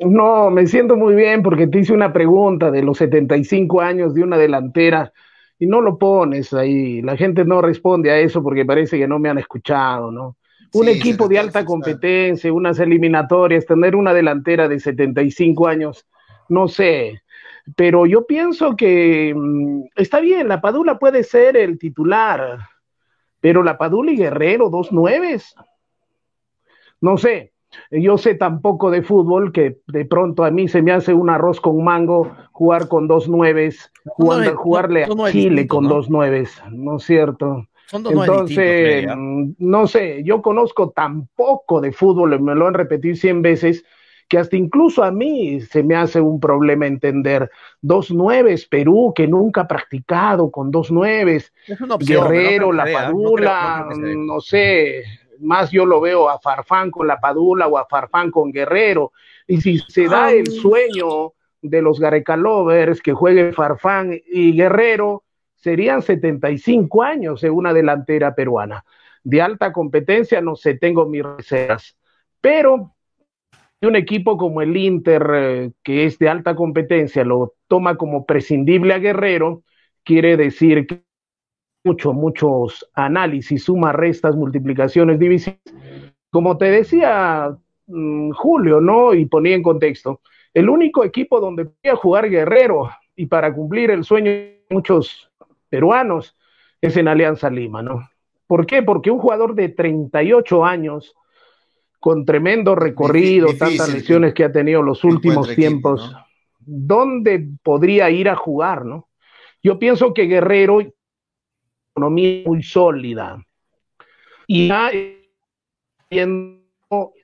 no, 0.00 0.50
me 0.50 0.66
siento 0.66 0.96
muy 0.96 1.14
bien 1.14 1.44
porque 1.44 1.68
te 1.68 1.78
hice 1.78 1.92
una 1.92 2.12
pregunta 2.12 2.72
de 2.72 2.82
los 2.82 2.98
75 2.98 3.80
años 3.80 4.12
de 4.12 4.24
una 4.24 4.36
delantera 4.36 5.12
y 5.56 5.68
no 5.68 5.80
lo 5.80 5.98
pones 5.98 6.52
ahí. 6.52 7.00
La 7.00 7.16
gente 7.16 7.44
no 7.44 7.62
responde 7.62 8.10
a 8.10 8.18
eso 8.18 8.42
porque 8.42 8.64
parece 8.64 8.98
que 8.98 9.06
no 9.06 9.20
me 9.20 9.28
han 9.28 9.38
escuchado, 9.38 10.10
¿no? 10.10 10.36
Un 10.72 10.88
equipo 10.88 11.28
de 11.28 11.38
alta 11.38 11.64
competencia, 11.64 12.52
unas 12.52 12.80
eliminatorias, 12.80 13.66
tener 13.66 13.94
una 13.94 14.12
delantera 14.12 14.66
de 14.66 14.80
75 14.80 15.68
años 15.68 16.06
no 16.50 16.68
sé, 16.68 17.22
pero 17.76 18.06
yo 18.06 18.26
pienso 18.26 18.76
que 18.76 19.32
mm, 19.34 19.84
está 19.96 20.20
bien, 20.20 20.48
la 20.48 20.60
Padula 20.60 20.98
puede 20.98 21.22
ser 21.22 21.56
el 21.56 21.78
titular, 21.78 22.58
pero 23.40 23.62
la 23.62 23.78
Padula 23.78 24.12
y 24.12 24.16
Guerrero, 24.16 24.68
dos 24.68 24.92
nueves. 24.92 25.54
No 27.00 27.16
sé, 27.16 27.52
yo 27.90 28.18
sé 28.18 28.34
tan 28.34 28.60
poco 28.60 28.90
de 28.90 29.02
fútbol 29.02 29.52
que 29.52 29.78
de 29.86 30.04
pronto 30.04 30.44
a 30.44 30.50
mí 30.50 30.68
se 30.68 30.82
me 30.82 30.92
hace 30.92 31.14
un 31.14 31.30
arroz 31.30 31.60
con 31.60 31.82
mango 31.82 32.36
jugar 32.52 32.88
con 32.88 33.08
dos 33.08 33.28
nueves, 33.28 33.90
jugando, 34.04 34.54
jugarle 34.56 35.04
a 35.04 35.30
Chile 35.30 35.66
con 35.66 35.88
dos 35.88 36.10
nueves, 36.10 36.60
¿no 36.70 36.96
es 36.96 37.04
cierto? 37.04 37.66
Entonces, 37.92 39.06
mm, 39.16 39.52
no 39.58 39.86
sé, 39.86 40.22
yo 40.24 40.42
conozco 40.42 40.90
tan 40.90 41.26
poco 41.28 41.80
de 41.80 41.92
fútbol, 41.92 42.38
me 42.40 42.54
lo 42.54 42.66
han 42.66 42.74
repetido 42.74 43.16
cien 43.16 43.40
veces, 43.40 43.84
que 44.30 44.38
hasta 44.38 44.56
incluso 44.56 45.02
a 45.02 45.10
mí 45.10 45.60
se 45.60 45.82
me 45.82 45.96
hace 45.96 46.20
un 46.20 46.38
problema 46.38 46.86
entender. 46.86 47.50
Dos 47.82 48.12
nueves, 48.12 48.64
Perú, 48.64 49.12
que 49.12 49.26
nunca 49.26 49.62
ha 49.62 49.68
practicado 49.68 50.52
con 50.52 50.70
dos 50.70 50.92
nueves, 50.92 51.52
Guerrero, 51.98 52.70
La 52.70 52.84
Padula, 52.84 53.88
no, 53.92 54.40
sé, 54.40 55.02
más 55.40 55.72
yo 55.72 55.84
lo 55.84 56.00
veo 56.00 56.28
a 56.28 56.38
Farfán 56.38 56.92
con 56.92 57.08
La 57.08 57.18
Padula 57.18 57.66
o 57.66 57.76
a 57.76 57.86
Farfán 57.86 58.30
con 58.30 58.52
Guerrero. 58.52 59.10
Y 59.48 59.60
si 59.60 59.78
se 59.80 60.06
da 60.06 60.30
el 60.30 60.46
sueño 60.46 61.32
de 61.60 61.82
los 61.82 61.98
Gareca 61.98 62.36
Lovers 62.36 63.02
que 63.02 63.12
juegue 63.12 63.52
Farfán 63.52 64.16
y 64.28 64.52
Guerrero, 64.52 65.24
serían 65.56 66.02
75 66.02 67.02
años 67.02 67.42
en 67.42 67.50
una 67.50 67.74
delantera 67.74 68.36
peruana. 68.36 68.84
De 69.24 69.42
alta 69.42 69.72
competencia, 69.72 70.40
no 70.40 70.54
sé, 70.54 70.74
tengo 70.74 71.06
mis 71.06 71.24
reservas. 71.24 71.96
Pero 72.40 72.94
un 73.82 73.96
equipo 73.96 74.36
como 74.36 74.62
el 74.62 74.76
Inter, 74.76 75.30
eh, 75.34 75.72
que 75.82 76.04
es 76.04 76.18
de 76.18 76.28
alta 76.28 76.54
competencia, 76.54 77.24
lo 77.24 77.54
toma 77.68 77.96
como 77.96 78.26
prescindible 78.26 78.94
a 78.94 78.98
Guerrero, 78.98 79.62
quiere 80.04 80.36
decir 80.36 80.86
que 80.86 81.02
muchos, 81.84 82.14
muchos 82.14 82.90
análisis, 82.94 83.64
sumas, 83.64 83.94
restas, 83.94 84.36
multiplicaciones, 84.36 85.18
divisiones. 85.18 85.60
Como 86.30 86.58
te 86.58 86.66
decía 86.66 87.56
mm, 87.86 88.30
Julio, 88.32 88.80
¿no? 88.80 89.14
Y 89.14 89.26
ponía 89.26 89.54
en 89.54 89.62
contexto, 89.62 90.20
el 90.52 90.68
único 90.68 91.04
equipo 91.04 91.40
donde 91.40 91.66
podía 91.66 91.96
jugar 91.96 92.28
Guerrero 92.28 92.90
y 93.16 93.26
para 93.26 93.52
cumplir 93.54 93.90
el 93.90 94.04
sueño 94.04 94.30
de 94.30 94.64
muchos 94.70 95.30
peruanos 95.68 96.36
es 96.80 96.96
en 96.96 97.08
Alianza 97.08 97.50
Lima, 97.50 97.82
¿no? 97.82 98.08
¿Por 98.46 98.66
qué? 98.66 98.82
Porque 98.82 99.10
un 99.10 99.18
jugador 99.20 99.54
de 99.54 99.68
38 99.68 100.64
años, 100.64 101.14
con 102.00 102.24
tremendo 102.24 102.74
recorrido, 102.74 103.48
tantas 103.58 103.92
lesiones 103.92 104.32
que 104.32 104.44
ha 104.44 104.50
tenido 104.50 104.82
los 104.82 105.04
últimos 105.04 105.54
tiempos, 105.54 106.16
¿dónde 106.58 107.46
podría 107.62 108.10
ir 108.10 108.28
a 108.30 108.36
jugar, 108.36 108.86
no? 108.86 109.08
Yo 109.62 109.78
pienso 109.78 110.14
que 110.14 110.24
Guerrero, 110.24 110.80
economía 111.94 112.42
muy 112.46 112.62
sólida, 112.62 113.44
y 114.46 114.72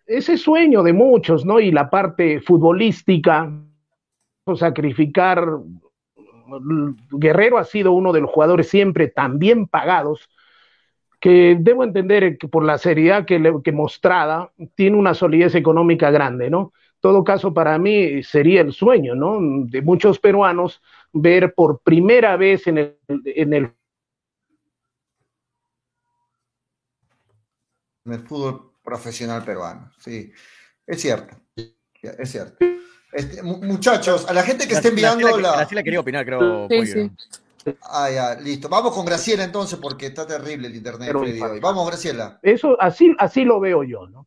ese 0.07 0.37
sueño 0.37 0.83
de 0.83 0.93
muchos, 0.93 1.45
¿no? 1.47 1.59
Y 1.59 1.73
la 1.73 1.89
parte 1.91 2.41
futbolística, 2.41 3.51
sacrificar 4.55 5.45
Guerrero 7.11 7.59
ha 7.59 7.65
sido 7.65 7.93
uno 7.93 8.13
de 8.13 8.21
los 8.21 8.31
jugadores 8.31 8.69
siempre 8.69 9.09
tan 9.09 9.39
bien 9.39 9.67
pagados 9.67 10.29
que 11.21 11.57
debo 11.59 11.85
entender 11.85 12.39
que 12.39 12.49
por 12.49 12.65
la 12.65 12.79
seriedad 12.79 13.25
que, 13.25 13.39
le, 13.39 13.53
que 13.63 13.73
mostrada 13.73 14.53
tiene 14.75 14.97
una 14.97 15.15
solidez 15.15 15.55
económica 15.55 16.11
grande, 16.11 16.51
¿no? 16.51 16.73
En 16.97 17.01
todo 17.01 17.25
caso, 17.25 17.55
para 17.55 17.79
mí 17.79 18.23
sería 18.23 18.61
el 18.61 18.73
sueño, 18.73 19.15
¿no? 19.15 19.39
De 19.67 19.83
muchos 19.83 20.19
peruanos 20.19 20.83
ver 21.13 21.55
por 21.55 21.81
primera 21.81 22.37
vez 22.37 22.67
en 22.67 22.79
el, 22.79 22.97
en 23.09 23.53
el 23.53 23.71
en 28.07 28.13
el 28.13 28.21
fútbol 28.21 28.73
profesional 28.83 29.45
peruano. 29.45 29.91
Sí, 29.99 30.33
es 30.87 31.01
cierto, 31.01 31.37
es 31.57 32.31
cierto. 32.31 32.65
Este, 33.13 33.43
muchachos, 33.43 34.29
a 34.29 34.33
la 34.33 34.43
gente 34.43 34.69
que 34.69 34.75
esté 34.75 34.89
enviando 34.89 35.39
la. 35.39 35.57
Graciela 35.57 35.83
quería 35.83 36.01
opinar, 36.01 36.25
creo. 36.25 36.69
Sí, 36.69 36.87
sí. 36.87 37.11
Ah, 37.83 38.11
ya, 38.11 38.35
listo. 38.35 38.69
Vamos 38.69 38.95
con 38.95 39.05
Graciela 39.05 39.45
entonces, 39.45 39.79
porque 39.81 40.07
está 40.07 40.27
terrible 40.27 40.69
el 40.69 40.77
internet 40.77 41.13
Freddy 41.13 41.41
hoy. 41.41 41.61
Vamos, 41.61 41.87
Graciela. 41.87 42.39
Eso, 42.43 42.81
así, 42.81 43.15
así 43.19 43.45
lo 43.45 43.61
veo 43.61 43.83
yo, 43.83 44.07
¿no? 44.07 44.27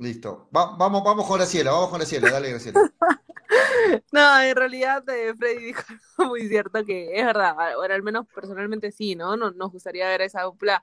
Listo. 0.00 0.48
vamos, 0.50 1.04
vamos 1.04 1.26
con 1.26 1.36
Graciela, 1.36 1.72
vamos 1.72 1.90
con 1.90 1.98
Graciela, 1.98 2.30
dale, 2.30 2.50
Graciela. 2.50 2.80
no, 4.12 4.40
en 4.40 4.56
realidad 4.56 5.06
eh, 5.10 5.34
Freddy 5.36 5.64
dijo 5.66 5.82
muy 6.26 6.48
cierto 6.48 6.84
que 6.84 7.18
es 7.18 7.26
verdad, 7.26 7.54
ahora 7.74 7.94
al 7.94 8.02
menos 8.02 8.26
personalmente 8.34 8.90
sí, 8.90 9.14
¿no? 9.16 9.36
Nos, 9.36 9.54
nos 9.56 9.70
gustaría 9.70 10.08
ver 10.08 10.22
esa 10.22 10.42
dupla 10.42 10.82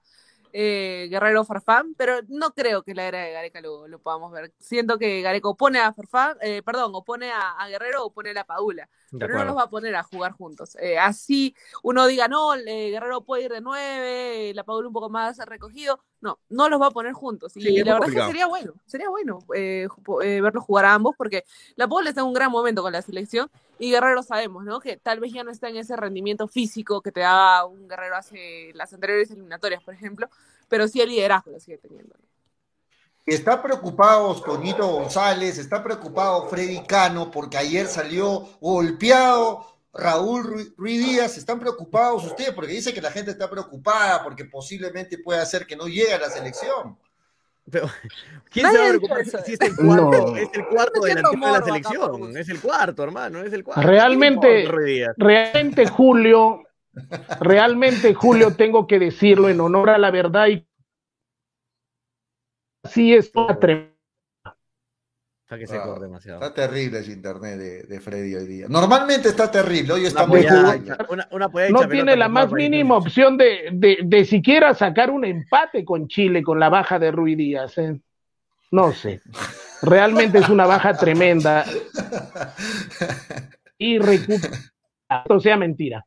eh, 0.55 1.07
Guerrero 1.09 1.43
Farfán, 1.43 1.95
pero 1.95 2.19
no 2.27 2.53
creo 2.53 2.83
que 2.83 2.93
la 2.93 3.07
era 3.07 3.23
de 3.23 3.31
Gareca 3.31 3.59
lo, 3.59 3.99
podamos 3.99 4.31
ver. 4.31 4.53
Siento 4.59 4.99
que 4.99 5.21
Gareca 5.21 5.51
pone 5.55 5.79
a 5.79 5.91
Farfán, 5.91 6.37
eh, 6.41 6.61
perdón, 6.63 6.91
o 6.93 7.03
pone 7.03 7.31
a, 7.31 7.67
Guerrero 7.67 8.05
o 8.05 8.13
pone 8.13 8.29
a 8.29 8.33
la 8.33 8.43
Paula, 8.43 8.87
pero 9.17 9.35
no 9.35 9.45
los 9.45 9.57
va 9.57 9.63
a 9.63 9.69
poner 9.69 9.95
a 9.95 10.03
jugar 10.03 10.33
juntos. 10.33 10.77
Eh, 10.79 10.99
así 10.99 11.55
uno 11.81 12.05
diga, 12.05 12.27
no, 12.27 12.51
Guerrero 12.53 13.25
puede 13.25 13.45
ir 13.45 13.51
de 13.51 13.61
nueve, 13.61 14.53
la 14.53 14.63
Paula 14.63 14.87
un 14.87 14.93
poco 14.93 15.09
más 15.09 15.39
recogido, 15.39 15.99
no, 16.23 16.39
no 16.49 16.69
los 16.69 16.81
va 16.81 16.87
a 16.87 16.91
poner 16.91 17.13
juntos. 17.13 17.55
Y 17.57 17.83
la 17.83 17.93
verdad 17.93 18.09
es 18.09 18.15
que 18.15 18.25
sería 18.25 18.47
bueno, 18.47 18.73
sería 18.85 19.09
bueno 19.09 19.39
verlos 19.47 20.63
jugar 20.63 20.85
a 20.85 20.93
ambos, 20.93 21.15
porque 21.17 21.43
la 21.75 21.87
Paula 21.87 22.09
está 22.09 22.21
en 22.21 22.27
un 22.27 22.33
gran 22.33 22.49
momento 22.49 22.81
con 22.81 22.93
la 22.93 23.01
selección 23.01 23.51
y 23.77 23.91
Guerrero 23.91 24.23
sabemos, 24.23 24.63
¿no? 24.63 24.79
Que 24.79 24.97
tal 24.97 25.19
vez 25.19 25.33
ya 25.33 25.43
no 25.43 25.51
está 25.51 25.67
en 25.67 25.75
ese 25.75 25.95
rendimiento 25.97 26.47
físico 26.47 27.01
que 27.01 27.11
te 27.11 27.19
daba 27.19 27.65
un 27.65 27.87
Guerrero 27.87 28.15
hace 28.15 28.71
las 28.73 28.93
anteriores 28.93 29.29
eliminatorias, 29.31 29.83
por 29.83 29.93
ejemplo, 29.93 30.29
pero 30.69 30.87
sí 30.87 31.01
el 31.01 31.09
liderazgo 31.09 31.51
lo 31.51 31.59
sigue 31.59 31.77
teniendo. 31.77 32.15
Está 33.25 33.61
preocupado 33.61 34.33
Toñito 34.41 34.87
González, 34.87 35.57
está 35.57 35.83
preocupado 35.83 36.47
Freddy 36.47 36.83
Cano, 36.85 37.31
porque 37.31 37.57
ayer 37.57 37.87
salió 37.87 38.47
golpeado 38.59 39.72
Raúl 39.93 40.73
Ruiz 40.75 41.05
Díaz. 41.05 41.37
¿Están 41.37 41.59
preocupados 41.59 42.25
ustedes? 42.25 42.51
Porque 42.51 42.71
dice 42.71 42.93
que 42.93 43.01
la 43.01 43.11
gente 43.11 43.31
está 43.31 43.49
preocupada 43.49 44.23
porque 44.23 44.45
posiblemente 44.45 45.19
puede 45.19 45.39
hacer 45.39 45.65
que 45.65 45.75
no 45.75 45.87
llegue 45.87 46.13
a 46.13 46.19
la 46.19 46.29
selección. 46.29 46.97
Pero, 47.69 47.87
¿quién 48.49 48.69
se 48.71 48.77
va 48.77 48.85
a 48.85 48.89
preocupar 48.89 49.25
si 49.25 49.53
es 49.53 49.61
el 49.61 49.75
cuarto, 49.75 50.35
es 50.35 50.49
el 50.53 50.67
cuarto 50.67 51.01
de 51.01 51.15
la 51.15 51.61
selección? 51.63 52.37
Es 52.37 52.49
el 52.49 52.59
cuarto, 52.59 53.03
hermano, 53.03 53.41
es 53.41 53.53
el 53.53 53.63
cuarto. 53.63 53.81
Realmente, 53.81 54.67
realmente, 55.15 55.87
Julio, 55.87 56.63
realmente, 57.39 58.13
Julio, 58.13 58.53
tengo 58.55 58.85
que 58.85 58.99
decirlo 58.99 59.47
en 59.49 59.61
honor 59.61 59.91
a 59.91 59.97
la 59.97 60.11
verdad 60.11 60.47
y 60.47 60.67
sí 62.83 63.13
es 63.13 63.31
una 63.33 63.57
tremenda 63.57 63.92
que 65.57 65.67
se 65.67 65.77
ah, 65.77 65.95
demasiado. 65.99 66.41
Está 66.41 66.53
terrible 66.53 66.99
el 66.99 67.09
internet 67.09 67.57
de, 67.87 67.99
Freddy 67.99 68.35
hoy 68.35 68.47
día. 68.47 68.65
Normalmente 68.69 69.29
está 69.29 69.49
terrible, 69.49 69.93
hoy 69.93 70.05
está 70.05 70.25
muy 70.25 70.45
No 71.69 71.87
tiene 71.87 72.15
la 72.15 72.29
más 72.29 72.51
mínima 72.51 72.97
opción 72.97 73.37
de, 73.37 73.99
de, 74.03 74.25
siquiera 74.25 74.73
sacar 74.73 75.09
un 75.09 75.25
empate 75.25 75.83
con 75.83 76.07
Chile 76.07 76.43
con 76.43 76.59
la 76.59 76.69
baja 76.69 76.99
de 76.99 77.11
Ruiz 77.11 77.37
Díaz. 77.37 77.77
¿eh? 77.77 77.99
No 78.71 78.91
sé. 78.91 79.21
Realmente 79.81 80.39
es 80.39 80.49
una 80.49 80.65
baja 80.65 80.93
tremenda. 80.93 81.65
Y 83.77 83.99
recupera. 83.99 84.57
Esto 85.09 85.39
sea 85.39 85.57
mentira. 85.57 86.05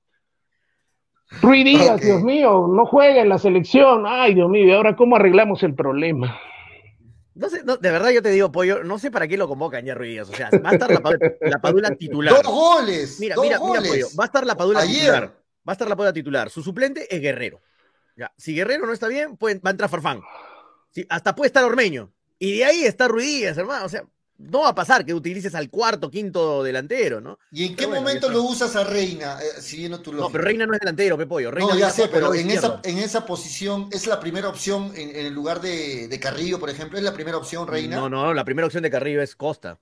Ruiz 1.42 1.64
Díaz, 1.64 2.00
Dios 2.00 2.22
mío, 2.22 2.68
no 2.72 2.86
juega 2.86 3.22
en 3.22 3.28
la 3.28 3.38
selección. 3.38 4.04
Ay, 4.06 4.34
Dios 4.34 4.48
mío, 4.48 4.66
¿y 4.66 4.72
ahora 4.72 4.96
cómo 4.96 5.16
arreglamos 5.16 5.62
el 5.62 5.74
problema? 5.74 6.38
No 7.36 7.50
sé, 7.50 7.62
de 7.62 7.90
verdad 7.90 8.10
yo 8.10 8.22
te 8.22 8.30
digo, 8.30 8.50
Pollo, 8.50 8.82
no 8.82 8.98
sé 8.98 9.10
para 9.10 9.28
qué 9.28 9.36
lo 9.36 9.46
convocan 9.46 9.84
ya 9.84 9.94
Ruiz 9.94 10.22
O 10.22 10.24
sea, 10.24 10.48
va 10.64 10.70
a 10.70 10.72
estar 10.72 10.90
la, 10.90 11.58
Padula 11.60 11.90
titular. 11.90 12.34
Dos 12.34 12.46
goles. 12.46 13.20
Mira, 13.20 13.36
mira, 13.36 13.60
mira, 13.60 13.82
Pollo. 13.82 14.08
Va 14.18 14.24
a 14.24 14.26
estar 14.26 14.46
la 14.46 14.56
Padula 14.56 14.86
titular. 14.86 15.24
Va 15.68 15.70
a 15.70 15.72
estar 15.72 15.86
la 15.86 15.96
Padula 15.96 16.14
titular. 16.14 16.48
Su 16.48 16.62
suplente 16.62 17.14
es 17.14 17.20
Guerrero. 17.20 17.60
Ya. 18.16 18.32
Si 18.38 18.54
Guerrero 18.54 18.86
no 18.86 18.92
está 18.94 19.08
bien, 19.08 19.36
va 19.42 19.68
a 19.68 19.70
entrar 19.70 19.90
Farfán. 19.90 20.22
hasta 21.10 21.34
puede 21.34 21.48
estar 21.48 21.62
Ormeño. 21.64 22.10
Y 22.38 22.58
de 22.58 22.64
ahí 22.64 22.84
está 22.84 23.06
Ruiz 23.06 23.44
hermano. 23.44 23.84
O 23.84 23.88
sea, 23.90 24.06
no 24.38 24.60
va 24.60 24.68
a 24.68 24.74
pasar 24.74 25.04
que 25.04 25.14
utilices 25.14 25.54
al 25.54 25.70
cuarto, 25.70 26.10
quinto 26.10 26.62
delantero, 26.62 27.20
¿no? 27.20 27.38
¿Y 27.50 27.66
en 27.66 27.76
qué 27.76 27.86
momento 27.86 28.28
lo 28.28 28.42
usas 28.42 28.76
a 28.76 28.84
Reina? 28.84 29.38
Eh, 29.40 29.60
siguiendo 29.60 30.00
tu 30.00 30.12
No, 30.12 30.30
pero 30.30 30.44
Reina 30.44 30.66
no 30.66 30.74
es 30.74 30.80
delantero, 30.80 31.16
Pepollo. 31.16 31.50
Reina 31.50 31.72
no, 31.72 31.78
ya 31.78 31.90
sé, 31.90 32.08
pero 32.08 32.34
en 32.34 32.50
esa, 32.50 32.80
en 32.84 32.98
esa 32.98 33.24
posición, 33.24 33.88
¿es 33.92 34.06
la 34.06 34.20
primera 34.20 34.48
opción 34.48 34.92
en, 34.94 35.14
el 35.16 35.32
lugar 35.32 35.60
de, 35.60 36.08
de, 36.08 36.20
Carrillo, 36.20 36.58
por 36.58 36.70
ejemplo? 36.70 36.98
¿Es 36.98 37.04
la 37.04 37.14
primera 37.14 37.36
opción 37.36 37.66
Reina? 37.66 37.96
No, 37.96 38.08
no, 38.08 38.34
la 38.34 38.44
primera 38.44 38.66
opción 38.66 38.82
de 38.82 38.90
Carrillo 38.90 39.22
es 39.22 39.34
Costa. 39.34 39.78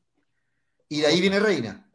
¿Y 0.88 1.00
de 1.00 1.06
ahí 1.06 1.20
viene 1.20 1.40
Reina? 1.40 1.88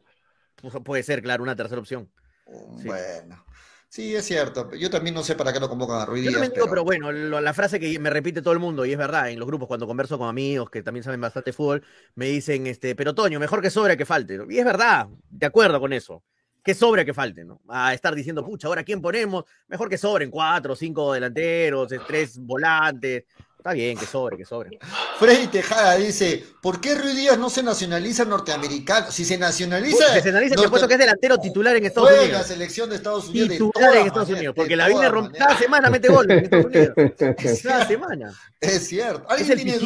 puede 0.84 1.02
ser, 1.02 1.22
claro, 1.22 1.42
una 1.42 1.56
tercera 1.56 1.80
opción. 1.80 2.10
Bueno. 2.46 3.44
Sí, 3.46 3.49
es 3.96 4.24
cierto. 4.24 4.72
Yo 4.74 4.88
también 4.88 5.14
no 5.14 5.22
sé 5.22 5.34
para 5.34 5.52
qué 5.52 5.58
lo 5.58 5.68
convocan 5.68 6.00
a 6.00 6.06
Ruiz 6.06 6.22
Díaz. 6.26 6.52
pero... 6.54 6.84
bueno, 6.84 7.10
la 7.10 7.54
frase 7.54 7.80
que 7.80 7.98
me 7.98 8.10
repite 8.10 8.40
todo 8.40 8.52
el 8.52 8.60
mundo, 8.60 8.86
y 8.86 8.92
es 8.92 8.98
verdad, 8.98 9.30
en 9.30 9.38
los 9.38 9.48
grupos 9.48 9.66
cuando 9.66 9.86
converso 9.86 10.16
con 10.16 10.28
amigos 10.28 10.70
que 10.70 10.82
también 10.82 11.02
saben 11.02 11.20
bastante 11.20 11.52
fútbol, 11.52 11.82
me 12.14 12.26
dicen, 12.26 12.66
este, 12.66 12.94
pero 12.94 13.14
Toño, 13.14 13.40
mejor 13.40 13.60
que 13.60 13.70
sobra 13.70 13.96
que 13.96 14.06
falte. 14.06 14.38
Y 14.48 14.58
es 14.58 14.64
verdad, 14.64 15.08
de 15.28 15.46
acuerdo 15.46 15.80
con 15.80 15.92
eso. 15.92 16.22
Que 16.62 16.74
sobra 16.74 17.04
que 17.04 17.14
falte, 17.14 17.44
¿no? 17.44 17.62
A 17.68 17.94
estar 17.94 18.14
diciendo, 18.14 18.44
pucha, 18.44 18.68
ahora 18.68 18.84
quién 18.84 19.00
ponemos, 19.00 19.44
mejor 19.66 19.88
que 19.88 19.96
sobren 19.96 20.30
cuatro, 20.30 20.76
cinco 20.76 21.14
delanteros, 21.14 21.88
tres 22.06 22.38
volantes, 22.38 23.24
Está 23.60 23.74
bien, 23.74 23.98
que 23.98 24.06
sobre, 24.06 24.38
que 24.38 24.46
sobre. 24.46 24.78
Freddy 25.18 25.48
Tejada 25.48 25.96
dice, 25.96 26.42
¿por 26.62 26.80
qué 26.80 26.94
Ruiz 26.94 27.14
Díaz 27.14 27.38
no 27.38 27.50
se 27.50 27.62
nacionaliza 27.62 28.24
norteamericano? 28.24 29.10
Si 29.10 29.22
se 29.26 29.36
nacionaliza... 29.36 30.14
Se 30.14 30.22
que 30.22 30.54
norte- 30.56 30.70
puesto 30.70 30.88
que 30.88 30.94
es 30.94 31.00
delantero 31.00 31.36
titular 31.36 31.76
en 31.76 31.84
Estados 31.84 32.10
Unidos. 32.10 32.46
selección 32.46 32.88
de 32.88 32.96
Estados 32.96 33.28
Unidos 33.28 33.50
Titular 33.50 33.96
en 33.96 34.06
Estados 34.06 34.30
Unidos, 34.30 34.54
porque 34.56 34.76
la 34.76 34.88
viene 34.88 35.10
maneras. 35.10 35.38
Cada 35.38 35.58
semana 35.58 35.90
mete 35.90 36.08
goles 36.08 36.38
en 36.38 36.44
Estados 36.44 36.64
Unidos. 36.64 36.94
Es 37.36 37.62
Cada 37.62 37.86
semana. 37.86 38.32
Es 38.58 38.88
cierto. 38.88 39.24
Es 39.24 39.30
¿Alguien 39.40 39.50
el 39.58 39.64
tiene 39.64 39.78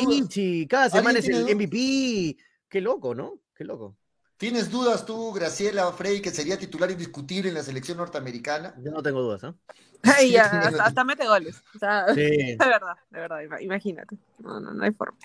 cada 0.68 0.88
semana 0.88 1.18
es 1.18 1.28
el? 1.28 1.56
MVP. 1.56 2.36
Qué 2.68 2.80
loco, 2.80 3.12
¿no? 3.12 3.40
Qué 3.56 3.64
loco. 3.64 3.96
¿Tienes 4.44 4.70
dudas 4.70 5.06
tú, 5.06 5.32
Graciela 5.32 5.90
Frey, 5.92 6.20
que 6.20 6.30
sería 6.30 6.58
titular 6.58 6.90
indiscutible 6.90 7.48
en 7.48 7.54
la 7.54 7.62
selección 7.62 7.96
norteamericci 7.96 8.50
Yo 8.82 8.90
no 8.90 9.02
tengo 9.02 9.22
dudas, 9.22 9.42
¿no? 9.42 9.56
Ay, 10.02 10.32
ya, 10.32 10.42
hasta, 10.66 10.84
hasta 10.84 11.02
mete 11.02 11.26
goles. 11.26 11.62
O 11.74 11.78
sea, 11.78 12.12
Sí. 12.12 12.20
de 12.20 12.56
verdad, 12.58 12.92
de 13.10 13.20
verdad, 13.20 13.40
ima- 13.40 13.62
imagínate. 13.62 14.18
No, 14.40 14.60
no, 14.60 14.74
no 14.74 14.84
hay 14.84 14.90
forma. 14.90 15.16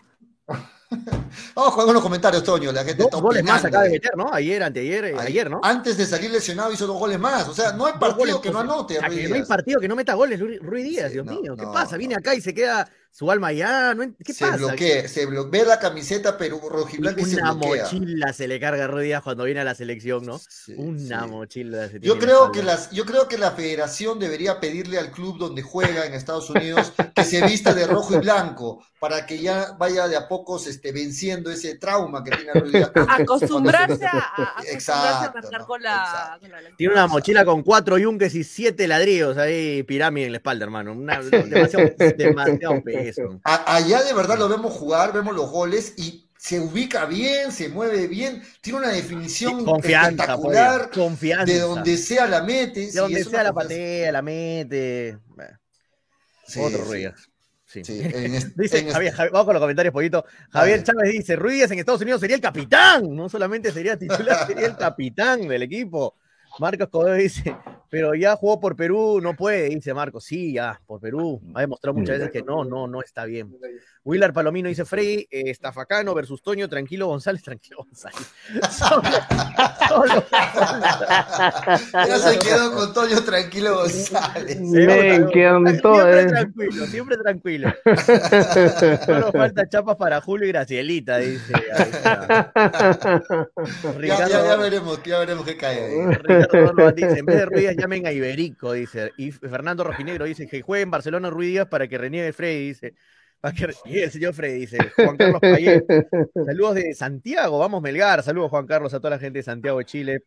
Vamos 1.54 1.74
con 1.74 1.82
algunos 1.82 2.02
comentarios, 2.02 2.46
Toño. 2.46 2.72
La 2.72 2.86
gente 2.86 3.04
Dos 3.04 3.08
está 3.08 3.20
goles 3.20 3.44
más 3.44 3.66
acaba 3.66 3.84
de 3.84 3.90
meter, 3.90 4.16
¿no? 4.16 4.34
Ayer, 4.34 4.64
anteayer, 4.64 5.04
eh, 5.04 5.16
ayer, 5.20 5.52
¿no? 5.52 5.60
Antes 5.64 5.98
de 5.98 6.06
salir 6.06 6.32
lesionado 6.32 6.72
hizo 6.72 6.88
dos 6.88 6.98
goles 6.98 7.20
más. 7.20 7.46
O 7.50 7.54
sea, 7.54 7.74
no 7.74 7.88
hay 7.88 7.94
partido 8.00 8.16
goles, 8.20 8.36
que 8.38 8.52
no 8.52 8.60
anote. 8.60 9.00
no 9.02 9.36
hay 9.36 9.44
partido 9.44 9.82
que 9.82 9.90
no 9.90 9.98
meta 9.98 10.14
goles, 10.14 10.40
Rui 10.40 10.82
Díaz, 10.82 11.08
Sí, 11.08 11.14
Dios 11.16 11.26
no, 11.26 11.34
mío. 11.42 11.58
¿Qué 11.58 11.64
no, 11.66 11.74
pasa? 11.74 11.92
no. 11.92 11.98
Viene 11.98 12.16
acá 12.16 12.34
y 12.36 12.40
se 12.42 12.54
queda 12.54 12.90
su 13.12 13.30
alma 13.32 13.48
allá. 13.48 13.94
¿no? 13.94 14.14
¿Qué 14.24 14.34
se 14.34 14.46
pasa? 14.46 14.58
bloquea, 14.58 15.08
se 15.08 15.26
bloquea 15.26 15.66
la 15.66 15.80
camiseta 15.80 16.38
pero 16.38 16.60
rojiblanca 16.70 17.22
y 17.22 17.26
se 17.26 17.36
Una 17.38 17.54
mochila 17.54 18.34
se 18.34 18.48
le 18.48 18.60
carga 18.60 18.86
a 18.86 19.00
Díaz 19.00 19.24
cuando 19.24 19.44
viene 19.44 19.62
a 19.62 19.64
la 19.64 19.76
selección, 19.76 20.26
¿no? 20.26 20.40
Sí, 20.40 20.74
Una 20.78 21.24
sí. 21.24 21.30
mochila 21.30 21.90
se 21.90 22.00
Yo 22.00 22.18
creo, 22.20 22.52
que 22.52 22.64
las, 22.64 22.92
yo 22.92 23.06
creo 23.06 23.28
que 23.28 23.38
la 23.38 23.52
federación 23.52 24.20
debería 24.20 24.60
pedirle 24.60 24.98
al 25.00 25.12
club 25.12 25.38
donde 25.38 25.62
juega 25.62 26.06
en 26.06 26.14
Estados 26.14 26.50
Unidos 26.50 26.94
que 27.16 27.24
se 27.24 27.42
vista 27.46 27.74
de 27.74 27.88
rojo 27.88 28.16
y 28.16 28.20
blanco 28.20 28.84
para 29.00 29.26
que 29.26 29.40
ya 29.40 29.76
vaya 29.80 30.08
de 30.08 30.18
a 30.18 30.28
pocos 30.28 30.68
este, 30.68 30.92
venciendo 30.92 31.50
ese 31.50 31.78
trauma 31.78 32.24
que 32.24 32.32
tiene 32.32 32.52
Díaz. 32.70 32.92
Acostumbrarse 33.10 34.06
a, 34.06 34.18
a- 34.18 34.60
acostumbrarse 34.60 34.66
a 34.66 34.74
Exacto, 34.74 35.66
con 35.68 35.82
la, 35.82 36.38
con 36.40 36.52
la 36.52 36.58
Tiene 36.78 36.94
una 36.94 37.08
mochila 37.08 37.46
con 37.46 37.64
cuatro 37.64 37.98
yunques 37.98 38.36
y 38.36 38.44
siete 38.44 38.88
ladrillos 38.88 39.38
ahí, 39.38 39.84
pirámide 39.84 40.26
en 40.28 40.32
la 40.34 40.38
espalda, 40.40 40.66
hermano. 40.66 40.92
Una, 40.94 41.20
demasiado, 41.22 41.90
demasiado 42.18 42.82
A- 43.44 43.76
allá 43.76 44.04
de 44.04 44.14
verdad 44.14 44.38
lo 44.38 44.50
vemos 44.50 44.74
jugar, 44.74 45.14
vemos 45.14 45.36
los 45.36 45.50
goles 45.50 45.94
y 45.98 46.26
se 46.38 46.60
ubica 46.60 47.06
bien, 47.06 47.52
se 47.52 47.68
mueve 47.70 48.08
bien, 48.08 48.42
tiene 48.62 48.80
una 48.80 48.90
definición 48.90 49.66
Confianza, 49.66 50.10
espectacular, 50.12 50.90
pollo, 50.90 51.04
confianza. 51.04 51.46
de 51.54 51.60
donde 51.60 51.98
sea 51.98 52.28
la 52.28 52.42
mete. 52.44 52.80
De 52.82 52.92
sí, 52.92 52.98
donde 52.98 53.24
sea 53.26 53.44
la 53.44 53.54
patea, 53.54 54.12
la 54.12 54.22
mete. 54.22 55.18
Bueno, 55.28 55.58
Sí, 56.48 56.60
otro 56.62 56.80
sí, 56.80 56.84
Rui 56.90 56.98
Díaz. 57.00 57.30
Sí. 57.66 57.84
sí, 57.84 58.00
en 58.02 58.34
es- 58.36 58.56
Dice 58.56 58.80
en 58.80 58.88
es- 58.88 58.94
Javier, 58.94 59.14
Javier- 59.14 59.32
vamos 59.32 59.46
con 59.46 59.54
los 59.54 59.62
comentarios, 59.62 59.94
pollito. 59.94 60.26
Javier. 60.50 60.82
Chávez 60.84 61.12
dice: 61.12 61.36
Ruiz 61.36 61.70
en 61.70 61.78
Estados 61.80 62.02
Unidos 62.02 62.22
sería 62.22 62.36
el 62.38 62.42
capitán. 62.42 63.14
No 63.16 63.30
solamente 63.30 63.72
sería 63.72 63.98
titular, 63.98 64.48
sería 64.48 64.66
el 64.68 64.76
capitán 64.78 65.48
del 65.48 65.62
equipo. 65.64 66.16
Marcos 66.58 66.88
Codeo 66.90 67.14
dice: 67.16 67.56
Pero 67.90 68.14
ya 68.14 68.36
jugó 68.36 68.60
por 68.60 68.76
Perú, 68.76 69.20
no 69.22 69.36
puede, 69.36 69.70
dice 69.70 69.94
Marcos. 69.94 70.24
Sí, 70.24 70.54
ya, 70.54 70.80
por 70.86 71.00
Perú. 71.00 71.42
Ha 71.56 71.62
demostrado 71.62 71.98
muchas 71.98 72.20
veces 72.20 72.32
que 72.32 72.44
no, 72.44 72.64
no, 72.64 72.88
no 72.88 73.02
está 73.02 73.26
bien. 73.26 73.52
Willard 74.04 74.34
Palomino 74.34 74.70
dice: 74.70 74.86
Frey, 74.86 75.28
eh, 75.30 75.50
Estafacano 75.50 76.14
versus 76.14 76.42
Toño, 76.42 76.70
tranquilo 76.70 77.08
González, 77.08 77.42
tranquilo 77.50 77.78
González. 77.84 78.32
Solo, 78.72 79.02
solo- 79.90 80.26
ya 82.08 82.18
se 82.20 82.40
quedó 82.40 82.74
con 82.74 82.94
Toño 82.94 83.22
Tranquilo 83.24 83.76
González. 83.76 84.60
Me 84.62 85.16
encantó, 85.16 85.96
Siempre 85.96 86.22
eh. 86.22 86.28
tranquilo, 86.28 86.86
siempre 86.86 87.18
tranquilo. 87.18 87.74
Solo 89.06 89.32
falta 89.34 89.68
chapas 89.68 89.96
para 89.96 90.22
Julio 90.22 90.48
y 90.48 90.52
Gracielita, 90.52 91.18
dice. 91.18 91.54
Ahí 91.76 91.90
está. 91.90 92.52
Ya, 92.54 93.92
Ricardo, 93.98 94.28
ya, 94.30 94.46
ya 94.46 94.56
veremos, 94.58 95.04
ya 95.04 95.20
veremos 95.20 95.46
qué 95.46 95.58
cae 95.58 95.86
ahí. 95.86 96.06
Ricardo 96.16 96.70
Orloa 96.70 96.92
dice, 96.92 97.20
en 97.20 97.26
vez 97.26 97.36
de 97.38 97.46
Ruiz 97.46 97.79
llamen 97.80 98.06
a 98.08 98.12
Iberico, 98.12 98.74
dice. 98.74 99.12
Y 99.18 99.32
Fernando 99.32 99.84
Rojinegro 99.84 100.26
dice 100.26 100.48
que 100.48 100.62
juegue 100.62 100.84
en 100.84 100.92
Barcelona 100.92 101.30
Ruiz 101.30 101.50
Díaz 101.50 101.68
para 101.68 101.88
que 101.88 101.98
reniegue 101.98 102.34
Freddy, 102.34 102.68
dice. 102.68 102.96
Para 103.40 103.56
que 103.56 103.68
reniegue 103.68 104.04
el 104.04 104.12
señor 104.12 104.34
Freddy, 104.34 104.60
dice. 104.60 104.78
Juan 104.96 105.18
Carlos 105.18 105.42
Payet. 105.42 105.86
Saludos 106.46 106.76
de 106.76 106.94
Santiago, 106.94 107.60
vamos 107.60 107.82
Melgar. 107.82 108.24
Saludos 108.24 108.50
Juan 108.50 108.68
Carlos 108.68 108.94
a 108.94 109.00
toda 109.00 109.12
la 109.12 109.20
gente 109.20 109.40
de 109.40 109.44
Santiago 109.44 109.80
de 109.80 109.86
Chile. 109.86 110.24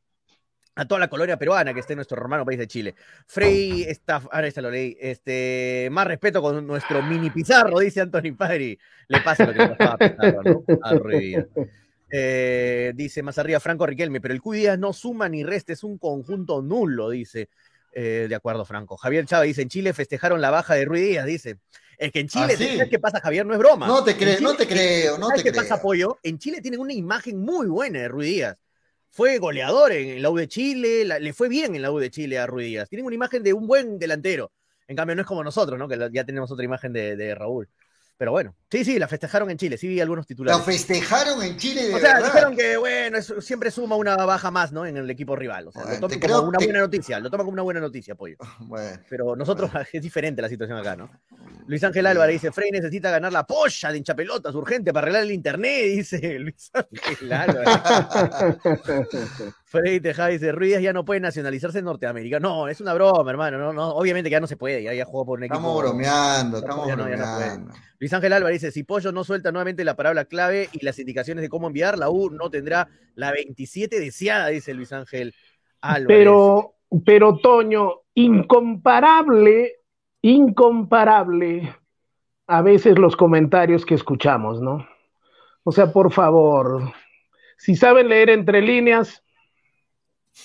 A 0.75 0.87
toda 0.87 1.01
la 1.01 1.09
colonia 1.09 1.37
peruana 1.37 1.75
que 1.75 1.81
está 1.81 1.93
en 1.93 1.99
nuestro 1.99 2.17
hermano 2.19 2.47
país 2.47 2.59
de 2.59 2.67
Chile. 2.67 2.95
Frey 3.27 3.83
está, 3.83 4.23
ahora 4.31 4.47
esta 4.47 4.63
lo 4.63 4.71
leí. 4.71 4.97
Este, 4.99 5.89
más 5.93 6.07
respeto 6.07 6.41
con 6.41 6.67
nuestro 6.67 7.03
mini 7.03 7.29
Pizarro, 7.29 7.79
dice 7.79 8.01
Anthony 8.01 8.35
Padri. 8.37 8.79
Le 9.09 9.21
pasa 9.21 9.45
lo 9.45 9.53
que 9.53 9.59
le 9.59 9.69
pasaba 9.69 9.99
a 10.01 10.43
¿no? 10.43 10.65
A 10.83 10.95
Ruiz. 10.95 11.45
Eh, 12.15 12.93
dice 12.95 13.23
más 13.23 13.39
arriba 13.39 13.59
Franco 13.59 13.87
Riquelme, 13.87 14.21
pero 14.21 14.35
el 14.35 14.43
Q 14.43 14.53
Díaz 14.53 14.79
no 14.79 14.93
suma 14.93 15.31
ni 15.31 15.45
resta, 15.45 15.73
es 15.73 15.83
un 15.83 15.97
conjunto 15.97 16.61
nulo, 16.61 17.09
dice. 17.09 17.49
Eh, 17.95 18.27
de 18.29 18.35
acuerdo, 18.35 18.65
Franco. 18.67 18.97
Javier 18.99 19.25
Chávez 19.25 19.49
dice: 19.49 19.63
en 19.63 19.69
Chile 19.69 19.93
festejaron 19.95 20.41
la 20.43 20.51
baja 20.51 20.75
de 20.75 20.85
Ruiz 20.85 21.09
Díaz, 21.09 21.25
dice. 21.27 21.59
Es 21.97 22.13
que 22.13 22.21
en 22.21 22.29
Chile, 22.29 22.49
¿Ah, 22.51 22.57
sí? 22.57 22.67
¿sabes 22.77 22.89
qué 22.91 22.99
pasa, 22.99 23.21
Javier? 23.21 23.47
No 23.47 23.53
es 23.55 23.59
broma. 23.59 23.87
No 23.87 24.05
te 24.05 24.17
creo, 24.17 24.41
no 24.41 24.55
te 24.55 24.67
creo, 24.67 25.17
no 25.19 25.29
¿Sabes 25.29 25.43
te 25.43 25.51
qué 25.53 25.57
pasa. 25.57 25.81
Pollo? 25.81 26.19
En 26.23 26.39
Chile 26.39 26.61
tienen 26.61 26.81
una 26.81 26.93
imagen 26.93 27.39
muy 27.39 27.67
buena 27.67 28.01
de 28.01 28.09
Ruiz 28.09 28.29
Díaz. 28.29 28.57
Fue 29.11 29.39
goleador 29.39 29.93
en 29.93 30.21
la 30.23 30.31
U 30.31 30.37
de 30.37 30.49
Chile, 30.49 31.05
la- 31.05 31.19
le 31.19 31.33
fue 31.33 31.49
bien 31.49 31.75
en 31.77 31.83
la 31.83 31.93
U 31.93 31.99
de 31.99 32.11
Chile 32.11 32.39
a 32.39 32.47
Ruiz 32.47 32.67
Díaz. 32.67 32.89
Tienen 32.89 33.05
una 33.07 33.15
imagen 33.15 33.43
de 33.43 33.53
un 33.53 33.67
buen 33.67 33.99
delantero. 33.99 34.53
En 34.89 34.97
cambio, 34.97 35.15
no 35.15 35.23
es 35.23 35.29
como 35.29 35.45
nosotros, 35.45 35.79
¿no? 35.79 35.87
Que 35.87 35.99
ya 36.13 36.25
tenemos 36.25 36.51
otra 36.51 36.65
imagen 36.65 36.93
de, 36.93 37.15
de 37.17 37.35
Raúl. 37.35 37.69
Pero 38.23 38.31
bueno, 38.31 38.55
sí, 38.71 38.85
sí, 38.85 39.01
la 39.01 39.09
festejaron 39.09 39.51
en 39.51 39.57
Chile, 39.59 39.77
sí 39.77 39.89
vi 39.89 40.01
algunos 40.01 40.23
La 40.23 40.27
titulares. 40.29 40.65
festejaron 40.65 41.43
en 41.43 41.57
Chile 41.57 41.89
de 41.89 41.95
O 41.97 41.99
sea, 41.99 42.15
verdad. 42.15 42.27
dijeron 42.33 42.57
que, 42.57 42.77
bueno, 42.77 43.21
siempre 43.21 43.69
suma 43.73 43.97
una 43.97 44.15
baja 44.15 44.53
más, 44.53 44.71
¿no? 44.71 44.87
En 44.87 44.97
el 44.97 45.11
equipo 45.11 45.35
rival. 45.35 45.67
O 45.67 45.73
sea, 45.73 45.83
Bueno, 45.83 46.01
lo 46.03 46.09
toman 46.09 46.31
como 46.31 46.49
una 46.51 46.59
buena 46.59 46.79
noticia, 46.79 47.19
lo 47.19 47.31
toman 47.31 47.47
como 47.47 47.55
una 47.55 47.63
buena 47.63 47.81
noticia, 47.81 48.15
Pollo. 48.15 48.37
Bueno, 48.61 48.97
Pero 49.11 49.35
nosotros 49.35 49.73
es 49.93 50.01
diferente 50.01 50.41
la 50.41 50.49
situación 50.49 50.79
acá, 50.79 50.95
¿no? 50.95 51.11
Luis 51.67 51.83
Ángel 51.83 52.07
Álvarez 52.07 52.35
dice, 52.41 52.53
Frey 52.53 52.71
necesita 52.71 53.11
ganar 53.11 53.33
la 53.33 53.45
polla 53.45 53.91
de 53.91 53.99
hinchapelotas 53.99 54.55
urgente 54.55 54.93
para 54.93 55.07
arreglar 55.07 55.25
el 55.25 55.33
internet, 55.33 55.85
dice 55.97 56.39
Luis 56.39 56.71
Ángel 56.75 57.33
Álvarez. 57.33 57.81
Frey 59.73 60.01
Tejada 60.01 60.29
dice, 60.29 60.53
Ruiz 60.53 60.79
ya 60.83 60.93
no 60.93 61.03
puede 61.03 61.21
nacionalizarse 61.21 61.79
en 61.79 61.87
Norteamérica. 61.87 62.39
No, 62.39 62.69
es 62.69 62.83
una 62.83 62.93
broma, 62.93 63.31
hermano. 63.31 63.57
No, 63.57 63.73
no, 63.73 63.89
obviamente 63.89 64.29
que 64.29 64.33
ya 64.35 64.41
no 64.41 64.47
se 64.47 64.59
puede, 64.59 64.83
ya, 64.83 64.93
ya 64.93 65.07
jugó 65.07 65.25
por 65.25 65.39
un 65.39 65.45
equipo. 65.45 65.57
estamos 65.57 65.83
bromeando, 65.83 66.59
estamos 66.59 66.87
ya 66.87 66.95
no, 66.95 67.09
ya 67.09 67.17
no 67.17 67.25
puede. 67.25 67.49
bromeando. 67.49 67.75
Luis 67.99 68.13
Ángel 68.13 68.35
Álvarez 68.35 68.61
dice, 68.61 68.71
si 68.71 68.83
Pollo 68.83 69.13
no 69.13 69.25
suelta 69.25 69.51
nuevamente 69.51 69.83
la 69.83 69.97
palabra 69.97 70.27
clave 70.27 70.69
y 70.73 70.85
las 70.85 70.99
indicaciones 70.99 71.41
de 71.41 71.49
cómo 71.49 71.69
enviar, 71.69 71.97
la 71.97 72.11
U 72.11 72.29
no 72.29 72.51
tendrá 72.51 72.87
la 73.15 73.33
27 73.33 73.99
deseada, 73.99 74.49
dice 74.49 74.75
Luis 74.75 74.93
Ángel 74.93 75.35
Álvarez. 75.81 76.19
Pero, 76.19 76.75
pero 77.07 77.39
Toño, 77.39 78.03
incomparable, 78.13 79.77
incomparable 80.21 81.75
a 82.47 82.61
veces 82.61 82.99
los 82.99 83.17
comentarios 83.17 83.87
que 83.87 83.95
escuchamos, 83.95 84.61
¿no? 84.61 84.87
O 85.65 85.73
sea, 85.73 85.91
por 85.91 86.13
favor, 86.13 86.93
si 87.57 87.75
saben 87.75 88.11
leer 88.11 88.29
entre 88.29 88.61
líneas, 88.61 89.23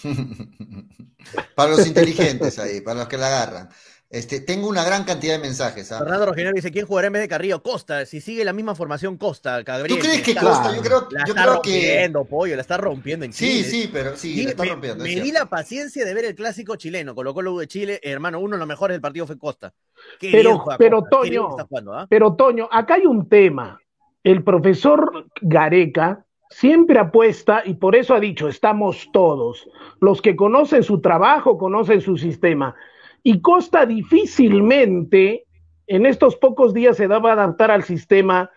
para 1.56 1.72
los 1.72 1.86
inteligentes 1.88 2.60
ahí, 2.60 2.82
para 2.82 3.00
los 3.00 3.08
que 3.08 3.18
la 3.18 3.28
agarran. 3.28 3.70
Este, 4.10 4.40
tengo 4.40 4.70
una 4.70 4.86
gran 4.86 5.04
cantidad 5.04 5.34
de 5.34 5.40
mensajes. 5.40 5.92
¿ah? 5.92 6.00
Fernando 6.00 6.28
Roginero 6.28 6.54
dice, 6.56 6.72
¿quién 6.72 6.86
jugará 6.86 7.08
en 7.08 7.14
vez 7.14 7.22
de 7.24 7.28
Carrillo? 7.28 7.62
Costa. 7.62 8.06
Si 8.06 8.22
sigue 8.22 8.46
la 8.46 8.54
misma 8.54 8.74
formación, 8.74 9.18
Costa, 9.18 9.62
Gabriel. 9.64 10.00
¿Tú 10.00 10.06
crees 10.06 10.22
que 10.22 10.32
está- 10.32 10.42
Costa? 10.46 10.74
Yo 10.74 10.82
creo, 10.82 11.08
La 11.12 11.26
yo 11.26 11.34
está 11.34 11.44
creo 11.44 11.62
que. 11.62 11.72
rompiendo, 11.72 12.24
pollo, 12.24 12.56
la 12.56 12.62
está 12.62 12.78
rompiendo 12.78 13.26
en 13.26 13.34
Sí, 13.34 13.64
Chile. 13.64 13.64
sí, 13.70 13.90
pero 13.92 14.16
sí, 14.16 14.40
Y 14.40 14.44
la 14.46 14.50
está 14.52 14.64
me, 14.64 14.70
rompiendo. 14.70 15.04
es 15.04 15.14
me 15.14 15.22
di 15.22 15.32
la 15.34 15.48
paciencia 15.48 16.06
de 16.06 16.14
ver 16.14 16.24
el 16.24 16.36
clásico 16.36 16.78
chileno. 16.78 17.14
Colocó 17.16 17.42
la 17.42 17.50
U 17.52 17.60
de 17.60 17.68
Chile, 17.68 18.00
hermano, 18.02 18.40
uno 18.40 18.56
de 18.56 18.60
los 18.60 18.68
mejores 18.68 18.96
del 18.96 19.02
partido 19.02 19.28
fue 19.28 19.38
Costa. 19.38 19.74
Qué 20.22 20.32
Pero- 20.32 20.64
pero, 20.80 21.02
Costa, 21.02 21.10
Toño, 21.18 21.50
está 21.50 21.66
jugando, 21.66 21.94
¿ah? 21.94 22.08
pero 22.10 22.34
Toño, 22.34 22.70
acá 22.72 22.94
hay 22.94 23.06
un 23.06 23.28
tema. 23.28 23.78
El 24.24 24.42
profesor 24.42 25.26
Gareca 25.42 26.26
siempre 26.50 27.00
apuesta 27.00 27.64
y 27.66 27.76
por 27.76 27.96
eso 27.96 28.14
ha 28.14 28.20
dicho, 28.20 28.48
estamos 28.48 29.10
todos. 29.12 29.68
Los 30.00 30.22
que 30.22 30.36
conocen 30.36 30.84
su 30.84 31.02
trabajo, 31.02 31.58
conocen 31.58 32.02
su 32.02 32.18
sistema. 32.18 32.76
Y 33.24 33.42
Costa 33.42 33.86
difícilmente 33.86 35.46
en 35.88 36.06
estos 36.06 36.36
pocos 36.36 36.74
días 36.74 36.98
se 36.98 37.08
daba 37.08 37.32
a 37.32 37.34
adaptar 37.34 37.72
al 37.72 37.84
sistema 37.84 38.52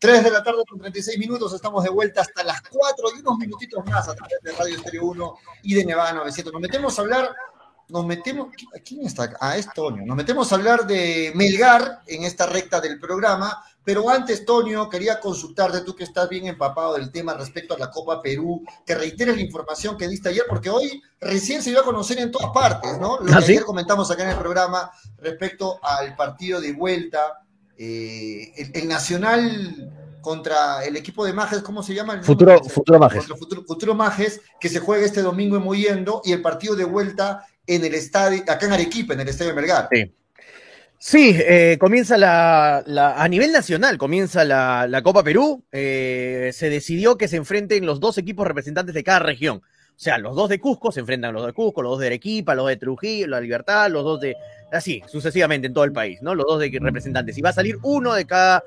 3 0.00 0.24
de 0.24 0.30
la 0.30 0.42
tarde 0.42 0.62
con 0.66 0.78
36 0.78 1.18
minutos, 1.18 1.52
estamos 1.52 1.84
de 1.84 1.90
vuelta 1.90 2.22
hasta 2.22 2.42
las 2.42 2.62
4 2.62 3.08
y 3.16 3.20
unos 3.20 3.36
minutitos 3.36 3.84
más 3.84 4.08
a 4.08 4.14
través 4.14 4.40
de 4.42 4.52
Radio 4.52 4.76
Estéreo 4.76 5.04
1 5.04 5.34
y 5.64 5.74
de 5.74 5.84
Nevada 5.84 6.14
900. 6.14 6.54
Nos 6.54 6.62
metemos 6.62 6.98
a 6.98 7.02
hablar, 7.02 7.34
nos 7.86 8.06
metemos, 8.06 8.48
¿quién 8.82 9.04
está 9.04 9.24
acá? 9.24 9.36
Ah, 9.42 9.58
es 9.58 9.70
Tonio. 9.74 10.02
Nos 10.06 10.16
metemos 10.16 10.50
a 10.50 10.54
hablar 10.54 10.86
de 10.86 11.32
Melgar 11.34 12.00
en 12.06 12.24
esta 12.24 12.46
recta 12.46 12.80
del 12.80 12.98
programa, 12.98 13.62
pero 13.84 14.08
antes, 14.08 14.46
Tonio, 14.46 14.88
quería 14.88 15.20
consultarte, 15.20 15.82
tú 15.82 15.94
que 15.94 16.04
estás 16.04 16.30
bien 16.30 16.46
empapado 16.46 16.94
del 16.94 17.12
tema 17.12 17.34
respecto 17.34 17.74
a 17.74 17.78
la 17.78 17.90
Copa 17.90 18.22
Perú, 18.22 18.64
que 18.86 18.94
reiteres 18.94 19.36
la 19.36 19.42
información 19.42 19.98
que 19.98 20.08
diste 20.08 20.30
ayer, 20.30 20.44
porque 20.48 20.70
hoy 20.70 21.02
recién 21.20 21.62
se 21.62 21.68
dio 21.70 21.80
a 21.80 21.84
conocer 21.84 22.18
en 22.20 22.30
todas 22.30 22.52
partes, 22.52 22.98
¿no? 22.98 23.18
Lo 23.20 23.34
¿Ah, 23.34 23.40
que 23.40 23.44
sí? 23.44 23.52
ayer 23.52 23.64
comentamos 23.64 24.10
acá 24.10 24.22
en 24.22 24.30
el 24.30 24.38
programa 24.38 24.90
respecto 25.18 25.78
al 25.82 26.16
partido 26.16 26.58
de 26.58 26.72
vuelta 26.72 27.44
eh, 27.80 28.52
el, 28.56 28.70
el, 28.74 28.88
Nacional 28.88 29.90
contra 30.20 30.84
el 30.84 30.96
equipo 30.96 31.24
de 31.24 31.32
Majes, 31.32 31.60
¿cómo 31.62 31.82
se 31.82 31.94
llama? 31.94 32.22
Futuro, 32.22 32.62
futuro 32.64 32.98
Majes. 32.98 33.18
Contra 33.20 33.36
futuro, 33.36 33.64
futuro, 33.66 33.94
Majes, 33.94 34.40
que 34.60 34.68
se 34.68 34.78
juega 34.80 35.06
este 35.06 35.22
domingo 35.22 35.56
en 35.56 35.62
Moyendo, 35.62 36.20
y 36.24 36.32
el 36.32 36.42
partido 36.42 36.76
de 36.76 36.84
vuelta 36.84 37.46
en 37.66 37.84
el 37.84 37.94
estadio, 37.94 38.42
acá 38.46 38.66
en 38.66 38.72
Arequipa, 38.74 39.14
en 39.14 39.20
el 39.20 39.28
estadio 39.28 39.52
de 39.54 39.56
Melgar. 39.60 39.88
Sí. 39.90 40.12
Sí, 41.02 41.34
eh, 41.34 41.78
comienza 41.80 42.18
la, 42.18 42.82
la- 42.86 43.14
a 43.22 43.26
nivel 43.26 43.52
nacional, 43.52 43.96
comienza 43.96 44.44
la, 44.44 44.86
la 44.86 45.02
Copa 45.02 45.24
Perú. 45.24 45.64
Eh, 45.72 46.50
se 46.52 46.68
decidió 46.68 47.16
que 47.16 47.26
se 47.26 47.36
enfrenten 47.38 47.86
los 47.86 48.00
dos 48.00 48.18
equipos 48.18 48.46
representantes 48.46 48.94
de 48.94 49.02
cada 49.02 49.20
región. 49.20 49.62
O 49.62 50.02
sea, 50.02 50.18
los 50.18 50.36
dos 50.36 50.50
de 50.50 50.60
Cusco 50.60 50.92
se 50.92 51.00
enfrentan 51.00 51.32
los 51.32 51.46
de 51.46 51.54
Cusco, 51.54 51.80
los 51.80 51.92
dos 51.92 52.00
de 52.00 52.08
Arequipa, 52.08 52.54
los 52.54 52.68
de 52.68 52.76
Trujillo, 52.76 53.28
la 53.28 53.40
Libertad, 53.40 53.90
los 53.90 54.04
dos 54.04 54.20
de... 54.20 54.36
Así, 54.72 55.02
sucesivamente 55.06 55.66
en 55.66 55.74
todo 55.74 55.84
el 55.84 55.92
país, 55.92 56.22
¿no? 56.22 56.34
Los 56.34 56.46
dos 56.46 56.60
de 56.60 56.78
representantes. 56.80 57.36
Y 57.36 57.42
va 57.42 57.50
a 57.50 57.54
salir 57.54 57.78
uno 57.82 58.14
de 58.14 58.24
cada... 58.26 58.62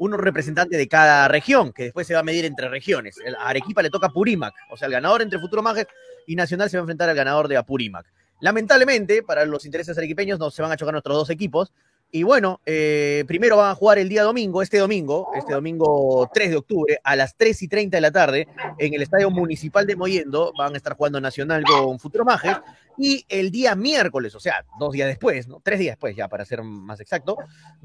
Uno 0.00 0.16
representante 0.16 0.76
de 0.76 0.86
cada 0.86 1.26
región, 1.26 1.72
que 1.72 1.82
después 1.82 2.06
se 2.06 2.14
va 2.14 2.20
a 2.20 2.22
medir 2.22 2.44
entre 2.44 2.68
regiones. 2.68 3.16
A 3.36 3.48
Arequipa 3.48 3.82
le 3.82 3.90
toca 3.90 4.10
Purímac, 4.10 4.54
o 4.70 4.76
sea, 4.76 4.86
el 4.86 4.92
ganador 4.92 5.22
entre 5.22 5.40
Futuro 5.40 5.60
Mágico 5.60 5.90
y 6.24 6.36
Nacional 6.36 6.70
se 6.70 6.76
va 6.76 6.82
a 6.82 6.84
enfrentar 6.84 7.08
al 7.08 7.16
ganador 7.16 7.48
de 7.48 7.56
Apurímac. 7.56 8.06
Lamentablemente, 8.40 9.24
para 9.24 9.44
los 9.44 9.64
intereses 9.64 9.98
arequipeños, 9.98 10.38
no 10.38 10.52
se 10.52 10.62
van 10.62 10.70
a 10.70 10.76
chocar 10.76 10.94
nuestros 10.94 11.16
dos 11.16 11.30
equipos. 11.30 11.72
Y 12.10 12.22
bueno, 12.22 12.60
eh, 12.64 13.24
primero 13.26 13.58
van 13.58 13.70
a 13.70 13.74
jugar 13.74 13.98
el 13.98 14.08
día 14.08 14.22
domingo, 14.22 14.62
este 14.62 14.78
domingo, 14.78 15.28
este 15.36 15.52
domingo 15.52 16.30
3 16.32 16.50
de 16.50 16.56
octubre, 16.56 17.00
a 17.04 17.16
las 17.16 17.36
3 17.36 17.62
y 17.62 17.68
30 17.68 17.98
de 17.98 18.00
la 18.00 18.10
tarde, 18.10 18.48
en 18.78 18.94
el 18.94 19.02
Estadio 19.02 19.30
Municipal 19.30 19.86
de 19.86 19.94
Moyendo. 19.94 20.52
Van 20.56 20.72
a 20.72 20.76
estar 20.78 20.94
jugando 20.94 21.20
Nacional 21.20 21.64
con 21.64 21.98
Futuro 21.98 22.24
Majes. 22.24 22.56
Y 22.96 23.26
el 23.28 23.50
día 23.50 23.74
miércoles, 23.74 24.34
o 24.34 24.40
sea, 24.40 24.64
dos 24.80 24.92
días 24.92 25.06
después, 25.06 25.46
¿no? 25.46 25.60
Tres 25.62 25.78
días 25.78 25.92
después, 25.92 26.16
ya 26.16 26.28
para 26.28 26.44
ser 26.46 26.62
más 26.62 26.98
exacto, 26.98 27.36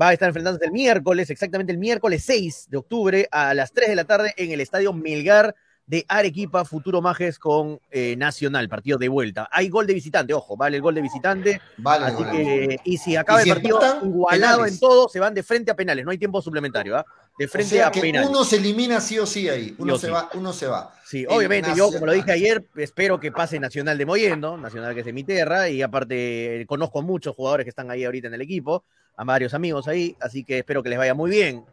va 0.02 0.08
a 0.08 0.14
estar 0.14 0.28
enfrentándose 0.28 0.66
el 0.66 0.72
miércoles, 0.72 1.30
exactamente 1.30 1.72
el 1.72 1.78
miércoles 1.78 2.24
6 2.26 2.68
de 2.70 2.78
octubre, 2.78 3.28
a 3.30 3.54
las 3.54 3.74
3 3.74 3.90
de 3.90 3.96
la 3.96 4.06
tarde, 4.06 4.34
en 4.38 4.52
el 4.52 4.62
Estadio 4.62 4.94
Melgar 4.94 5.54
de 5.94 6.04
Arequipa, 6.08 6.66
Futuro 6.66 7.04
Majes 7.04 7.38
con 7.38 7.80
eh, 7.92 8.16
Nacional, 8.18 8.68
partido 8.68 8.98
de 8.98 9.08
vuelta. 9.10 9.48
Hay 9.52 9.70
gol 9.70 9.86
de 9.86 9.94
visitante, 9.94 10.34
ojo, 10.34 10.58
vale 10.58 10.78
el 10.78 10.82
gol 10.82 10.96
de 10.96 11.04
visitante. 11.04 11.62
Vale, 11.78 12.08
Así 12.08 12.24
que, 12.24 12.80
y 12.84 12.98
si 12.98 13.16
acaba 13.16 13.42
Y 13.42 13.44
si 13.44 13.50
el 13.52 13.56
partido 13.58 13.80
igualado 14.04 14.56
penales. 14.58 14.74
en 14.74 14.80
todo, 14.80 15.08
se 15.08 15.20
van 15.20 15.36
de 15.36 15.44
frente 15.44 15.70
a 15.70 15.76
penales, 15.76 16.04
no 16.04 16.10
hay 16.10 16.18
tiempo 16.18 16.42
suplementario, 16.42 16.98
¿ah? 16.98 17.06
De 17.38 17.46
O 17.46 17.48
frente 17.48 17.76
sea 17.76 17.90
a 17.90 17.92
que 17.92 18.02
penales. 18.02 18.28
uno 18.28 18.44
se 18.44 18.56
elimina 18.56 19.00
sí 19.00 19.20
o 19.20 19.28
sí 19.28 19.48
ahí. 19.48 19.76
Uno 19.78 20.00
se 20.00 20.08
sí. 20.08 20.14
va, 20.14 20.30
uno 20.34 20.52
se 20.52 20.66
va. 20.66 20.96
Sí, 21.06 21.20
El 21.22 21.28
obviamente 21.28 21.70
yo, 21.76 21.92
como 21.92 22.08
lo 22.08 22.14
dije 22.14 22.32
ayer, 22.32 22.66
espero 22.76 23.20
que 23.20 23.32
pase 23.32 23.60
Nacional 23.60 23.96
de 23.96 24.08
Moyendo, 24.08 24.58
Nacional 24.58 24.96
que 24.96 25.02
es 25.02 25.06
de 25.06 25.14
mi 25.14 25.24
tierra, 25.24 25.70
y 25.70 25.84
aparte 25.84 26.62
eh, 26.62 26.66
conozco 26.66 26.98
a 26.98 27.02
muchos 27.04 27.36
jugadores 27.36 27.66
que 27.66 27.70
están 27.70 27.92
ahí 27.92 28.04
ahorita 28.04 28.30
en 28.30 28.34
el 28.34 28.42
equipo, 28.42 28.84
a 29.16 29.24
varios 29.26 29.54
amigos 29.54 29.88
ahí, 29.88 30.18
así 30.20 30.44
que 30.44 30.58
espero 30.58 30.82
que 30.82 30.90
les 30.90 30.98
vaya 30.98 31.14
muy 31.14 31.30
bien. 31.30 31.64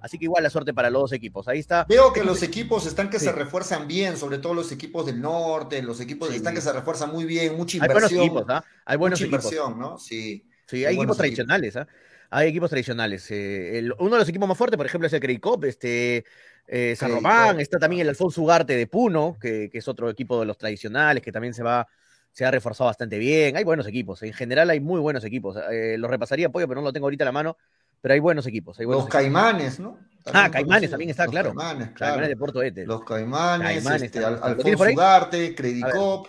Así 0.00 0.18
que 0.18 0.24
igual 0.26 0.42
la 0.42 0.50
suerte 0.50 0.72
para 0.74 0.90
los 0.90 1.02
dos 1.02 1.12
equipos. 1.12 1.48
Ahí 1.48 1.58
está. 1.58 1.84
Veo 1.88 2.12
que 2.12 2.22
los 2.24 2.42
equipos 2.42 2.86
están 2.86 3.10
que 3.10 3.18
Sí. 3.18 3.26
se 3.26 3.32
refuerzan 3.32 3.88
bien, 3.88 4.16
sobre 4.16 4.38
todo 4.38 4.54
los 4.54 4.70
equipos 4.72 5.06
del 5.06 5.20
norte, 5.20 5.82
los 5.82 6.00
equipos 6.00 6.28
Sí. 6.30 6.36
están 6.36 6.54
que 6.54 6.60
se 6.60 6.72
refuerzan 6.72 7.10
muy 7.12 7.24
bien, 7.24 7.56
mucha 7.56 7.76
Hay 7.76 7.88
buenos 7.88 8.10
inversión. 8.12 8.20
equipos, 8.24 8.44
¿ah? 8.48 8.64
Hay 8.84 8.96
buenos 8.96 9.18
mucha 9.20 9.26
equipos. 9.26 9.44
inversión, 9.52 9.78
¿no? 9.78 9.98
Sí. 9.98 10.44
Sí, 10.66 10.84
hay 10.84 10.96
equipos 10.96 11.16
tradicionales, 11.16 11.76
¿ah? 11.76 11.86
Hay 12.30 12.48
equipos 12.48 12.68
tradicionales. 12.70 13.30
eh, 13.30 13.78
el- 13.78 13.92
uno 13.98 14.10
de 14.12 14.18
los 14.18 14.28
equipos 14.28 14.48
más 14.48 14.58
fuertes, 14.58 14.76
por 14.76 14.84
ejemplo, 14.86 15.06
es 15.06 15.12
el 15.14 15.20
Creicop, 15.20 15.64
este, 15.64 16.24
eh, 16.66 16.94
San 16.96 17.10
Román, 17.10 17.58
está 17.60 17.78
también 17.78 18.02
el 18.02 18.10
Alfonso 18.10 18.42
Ugarte 18.42 18.76
de 18.76 18.86
Puno, 18.86 19.38
que, 19.40 19.70
que 19.72 19.78
es 19.78 19.88
otro 19.88 20.10
equipo 20.10 20.38
de 20.38 20.44
los 20.46 20.58
tradicionales, 20.58 21.22
que 21.22 21.32
también 21.32 21.54
se 21.54 21.62
va, 21.62 21.86
se 22.30 22.44
ha 22.44 22.50
reforzado 22.50 22.88
bastante 22.88 23.16
bien. 23.18 23.56
Hay 23.56 23.64
buenos 23.64 23.86
equipos, 23.86 24.22
en 24.22 24.34
general 24.34 24.68
hay 24.68 24.78
muy 24.80 25.00
buenos 25.00 25.24
equipos. 25.24 25.56
Eh, 25.72 25.96
los 25.98 26.10
repasaría, 26.10 26.50
pollo, 26.50 26.68
pero 26.68 26.82
no 26.82 26.86
lo 26.88 26.92
tengo 26.92 27.06
ahorita 27.06 27.24
a 27.24 27.26
la 27.26 27.32
mano, 27.32 27.56
pero 28.00 28.14
hay 28.14 28.20
buenos 28.20 28.46
equipos. 28.46 28.78
Hay 28.78 28.86
buenos 28.86 29.04
Los 29.04 29.08
equipos. 29.08 29.22
Caimanes, 29.22 29.80
¿no? 29.80 29.98
Ah, 30.32 30.50
Caimanes 30.50 30.90
también 30.90 31.10
está, 31.10 31.24
Los 31.24 31.30
claro. 31.32 31.48
Caimanes, 31.54 31.90
Caimanes 31.90 31.96
claro. 31.96 32.28
de 32.28 32.36
Porto 32.36 32.62
Ete. 32.62 32.86
Los 32.86 33.04
Caimanes, 33.04 33.66
Caimanes 33.68 34.02
este, 34.02 34.20
también. 34.20 34.42
Al- 34.44 34.56
¿Lo 34.56 34.62
tienes 34.62 34.78
por 34.78 34.86
Alfonso? 34.88 35.06
Ugarte, 35.08 35.54
Credicop, 35.54 36.26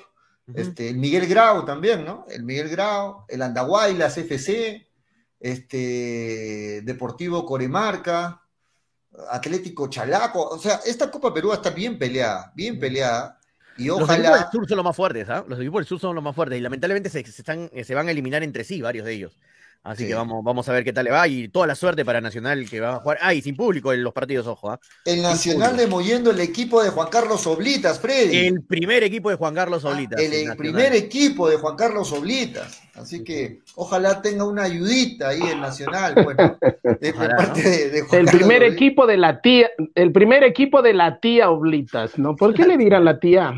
este, 0.55 0.89
el 0.89 0.97
Miguel 0.97 1.27
Grau 1.27 1.65
también, 1.65 2.05
¿no? 2.05 2.25
El 2.29 2.43
Miguel 2.43 2.69
Grau, 2.69 3.25
el 3.27 3.41
Andahuaylas 3.41 4.17
FC, 4.17 4.87
este, 5.39 6.81
Deportivo 6.83 7.45
Coremarca, 7.45 8.41
Atlético 9.31 9.89
Chalaco. 9.89 10.47
O 10.49 10.57
sea, 10.59 10.79
esta 10.85 11.11
Copa 11.11 11.33
Perú 11.33 11.51
está 11.53 11.69
bien 11.71 11.97
peleada, 11.97 12.51
bien 12.55 12.79
peleada. 12.79 13.37
Y 13.77 13.85
Los 13.87 13.97
equipos 13.99 14.17
del 14.17 14.25
ojalá. 14.27 14.51
sur 14.51 14.67
son 14.67 14.77
los 14.77 14.83
más 14.85 14.95
fuertes, 14.95 15.29
¿ah? 15.29 15.45
Los 15.47 15.59
equipos 15.59 15.79
del 15.79 15.87
sur 15.87 15.99
son 15.99 16.15
los 16.15 16.23
más 16.23 16.35
fuertes 16.35 16.57
y 16.57 16.61
lamentablemente 16.61 17.09
se, 17.09 17.23
se 17.23 17.41
están, 17.41 17.69
eh, 17.73 17.83
se 17.83 17.95
van 17.95 18.07
a 18.07 18.11
eliminar 18.11 18.43
entre 18.43 18.63
sí 18.63 18.81
varios 18.81 19.05
de 19.05 19.13
ellos. 19.13 19.37
Así 19.81 20.03
Sí. 20.03 20.09
que 20.09 20.13
vamos, 20.15 20.43
vamos 20.43 20.67
a 20.67 20.73
ver 20.73 20.83
qué 20.83 20.91
tal 20.91 21.05
le 21.05 21.11
va 21.11 21.25
y 21.27 21.47
toda 21.47 21.65
la 21.65 21.73
suerte 21.73 22.03
para 22.03 22.19
Nacional 22.19 22.69
que 22.69 22.81
va 22.81 22.95
a 22.95 22.99
jugar. 22.99 23.17
Ah, 23.21 23.33
y 23.33 23.41
sin 23.41 23.55
público 23.55 23.93
en 23.93 24.03
los 24.03 24.11
partidos, 24.13 24.45
ojo. 24.45 24.69
¿ah? 24.71 24.79
El 25.05 25.21
Nacional 25.21 25.77
de 25.77 25.87
Moyendo, 25.87 26.31
el 26.31 26.39
equipo 26.41 26.83
de 26.83 26.89
Juan 26.89 27.07
Carlos 27.09 27.47
Oblitas, 27.47 27.97
Freddy. 27.99 28.37
El 28.47 28.61
primer 28.63 29.03
equipo 29.03 29.29
de 29.29 29.37
Juan 29.37 29.55
Carlos 29.55 29.85
Oblitas. 29.85 30.19
el, 30.19 30.25
el 30.27 30.33
el 30.33 30.45
Nacional. 30.47 30.57
primer 30.57 30.93
equipo 30.93 31.49
de 31.49 31.55
Juan 31.57 31.75
Carlos 31.77 32.11
Oblitas. 32.11 32.81
Así 32.95 33.23
que 33.23 33.61
ojalá 33.75 34.21
tenga 34.21 34.43
una 34.43 34.63
ayudita 34.63 35.29
ahí 35.29 35.41
el 35.49 35.61
Nacional, 35.61 36.13
bueno, 36.25 36.57
de, 36.83 36.95
de 36.99 37.09
Ojalá, 37.11 37.35
parte 37.37 37.63
¿no? 37.63 37.69
de, 37.69 37.89
de 37.89 38.01
Juan 38.01 38.19
El 38.19 38.25
Carlos 38.25 38.33
primer 38.41 38.61
Oblitas. 38.63 38.75
equipo 38.75 39.07
de 39.07 39.17
la 39.17 39.41
tía, 39.41 39.69
el 39.95 40.11
primer 40.11 40.43
equipo 40.43 40.81
de 40.81 40.93
la 40.93 41.19
tía 41.21 41.49
Oblitas, 41.49 42.19
¿no? 42.19 42.35
¿Por 42.35 42.53
qué 42.53 42.65
le 42.65 42.75
dirán 42.77 43.05
la 43.05 43.17
tía? 43.19 43.53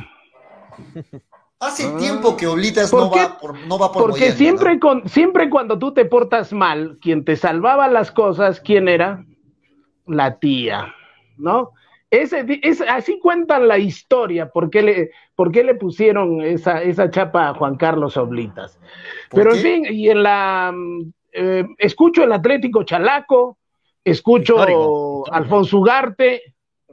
Hace 1.61 1.83
Ah. 1.85 1.97
tiempo 1.97 2.35
que 2.35 2.47
Oblitas 2.47 2.89
¿Por 2.91 3.01
no 3.01 3.09
va 3.11 3.37
por, 3.39 3.59
no 3.67 3.77
va 3.79 3.91
por 3.91 4.01
Porque 4.07 4.31
siempre, 4.31 4.73
¿no? 4.73 4.79
con, 4.79 5.07
siempre 5.07 5.49
cuando 5.49 5.77
tú 5.79 5.93
te 5.93 6.05
portas 6.05 6.51
mal, 6.51 6.97
quien 7.01 7.23
te 7.23 7.35
salvaba 7.35 7.87
las 7.87 8.11
cosas, 8.11 8.59
¿quién 8.59 8.89
era? 8.89 9.23
La 10.07 10.39
tía, 10.39 10.93
¿no? 11.37 11.71
Ese, 12.09 12.43
di- 12.43 12.59
es, 12.63 12.81
así 12.81 13.19
cuentan 13.19 13.67
la 13.67 13.77
historia, 13.77 14.49
¿por 14.49 14.69
qué 14.69 14.81
le, 14.81 15.11
por 15.35 15.51
qué 15.51 15.63
le 15.63 15.75
pusieron 15.75 16.41
esa, 16.41 16.81
esa 16.81 17.09
chapa 17.09 17.49
a 17.49 17.53
Juan 17.53 17.77
Carlos 17.77 18.17
Oblitas? 18.17 18.77
¿Por 19.29 19.39
Pero 19.43 19.51
qué? 19.51 19.57
en 19.57 19.63
fin, 19.85 19.95
y 19.95 20.09
en 20.09 20.23
la 20.23 20.73
eh, 21.31 21.63
escucho 21.77 22.23
el 22.23 22.33
Atlético 22.33 22.83
Chalaco, 22.83 23.59
escucho 24.03 24.55
Histórico, 24.55 25.19
histórico. 25.25 25.33
Alfonso 25.33 25.77
Ugarte, 25.77 26.41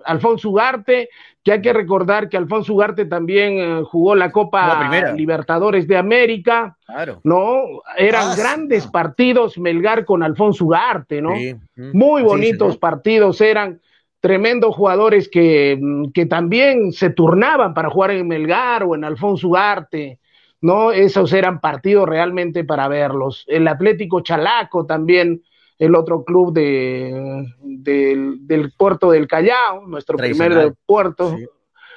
Alfonso 0.04 0.50
Ugarte, 0.50 1.08
que 1.44 1.52
hay 1.52 1.62
que 1.62 1.72
recordar 1.72 2.28
que 2.28 2.36
Alfonso 2.36 2.74
Ugarte 2.74 3.04
también 3.06 3.58
eh, 3.58 3.82
jugó 3.84 4.14
la 4.14 4.30
Copa. 4.32 4.90
Libertadores 5.16 5.86
de 5.88 5.96
América, 5.96 6.76
Claro. 6.86 7.20
¿no? 7.24 7.62
Eran 7.96 8.32
Ah, 8.32 8.34
grandes 8.36 8.86
no. 8.86 8.92
partidos 8.92 9.58
Melgar 9.58 10.04
con 10.04 10.22
Alfonso 10.22 10.64
Ugarte, 10.66 11.22
¿no? 11.22 11.36
Sí. 11.36 11.54
Muy 11.92 12.22
bonitos 12.22 12.76
partidos, 12.76 13.40
eran 13.40 13.80
tremendos 14.20 14.74
jugadores 14.74 15.28
que, 15.28 15.78
mm, 15.80 16.10
que 16.12 16.26
también 16.26 16.92
se 16.92 17.10
turnaban 17.10 17.72
para 17.72 17.88
jugar 17.88 18.10
en 18.10 18.26
Melgar 18.26 18.82
o 18.82 18.94
en 18.96 19.04
Alfonso 19.04 19.48
Ugarte, 19.48 20.18
¿no? 20.60 20.90
Esos 20.90 21.32
eran 21.32 21.60
partidos 21.60 22.08
realmente 22.08 22.64
para 22.64 22.88
verlos. 22.88 23.44
El 23.46 23.68
Atlético 23.68 24.20
Chalaco 24.22 24.86
también, 24.86 25.42
el 25.78 25.94
otro 25.94 26.24
club 26.24 26.52
de, 26.52 27.46
del, 27.60 28.46
del 28.46 28.72
puerto 28.72 29.10
del 29.10 29.28
Callao, 29.28 29.86
nuestro 29.86 30.16
primer 30.16 30.74
puerto, 30.86 31.36
Sí. 31.36 31.46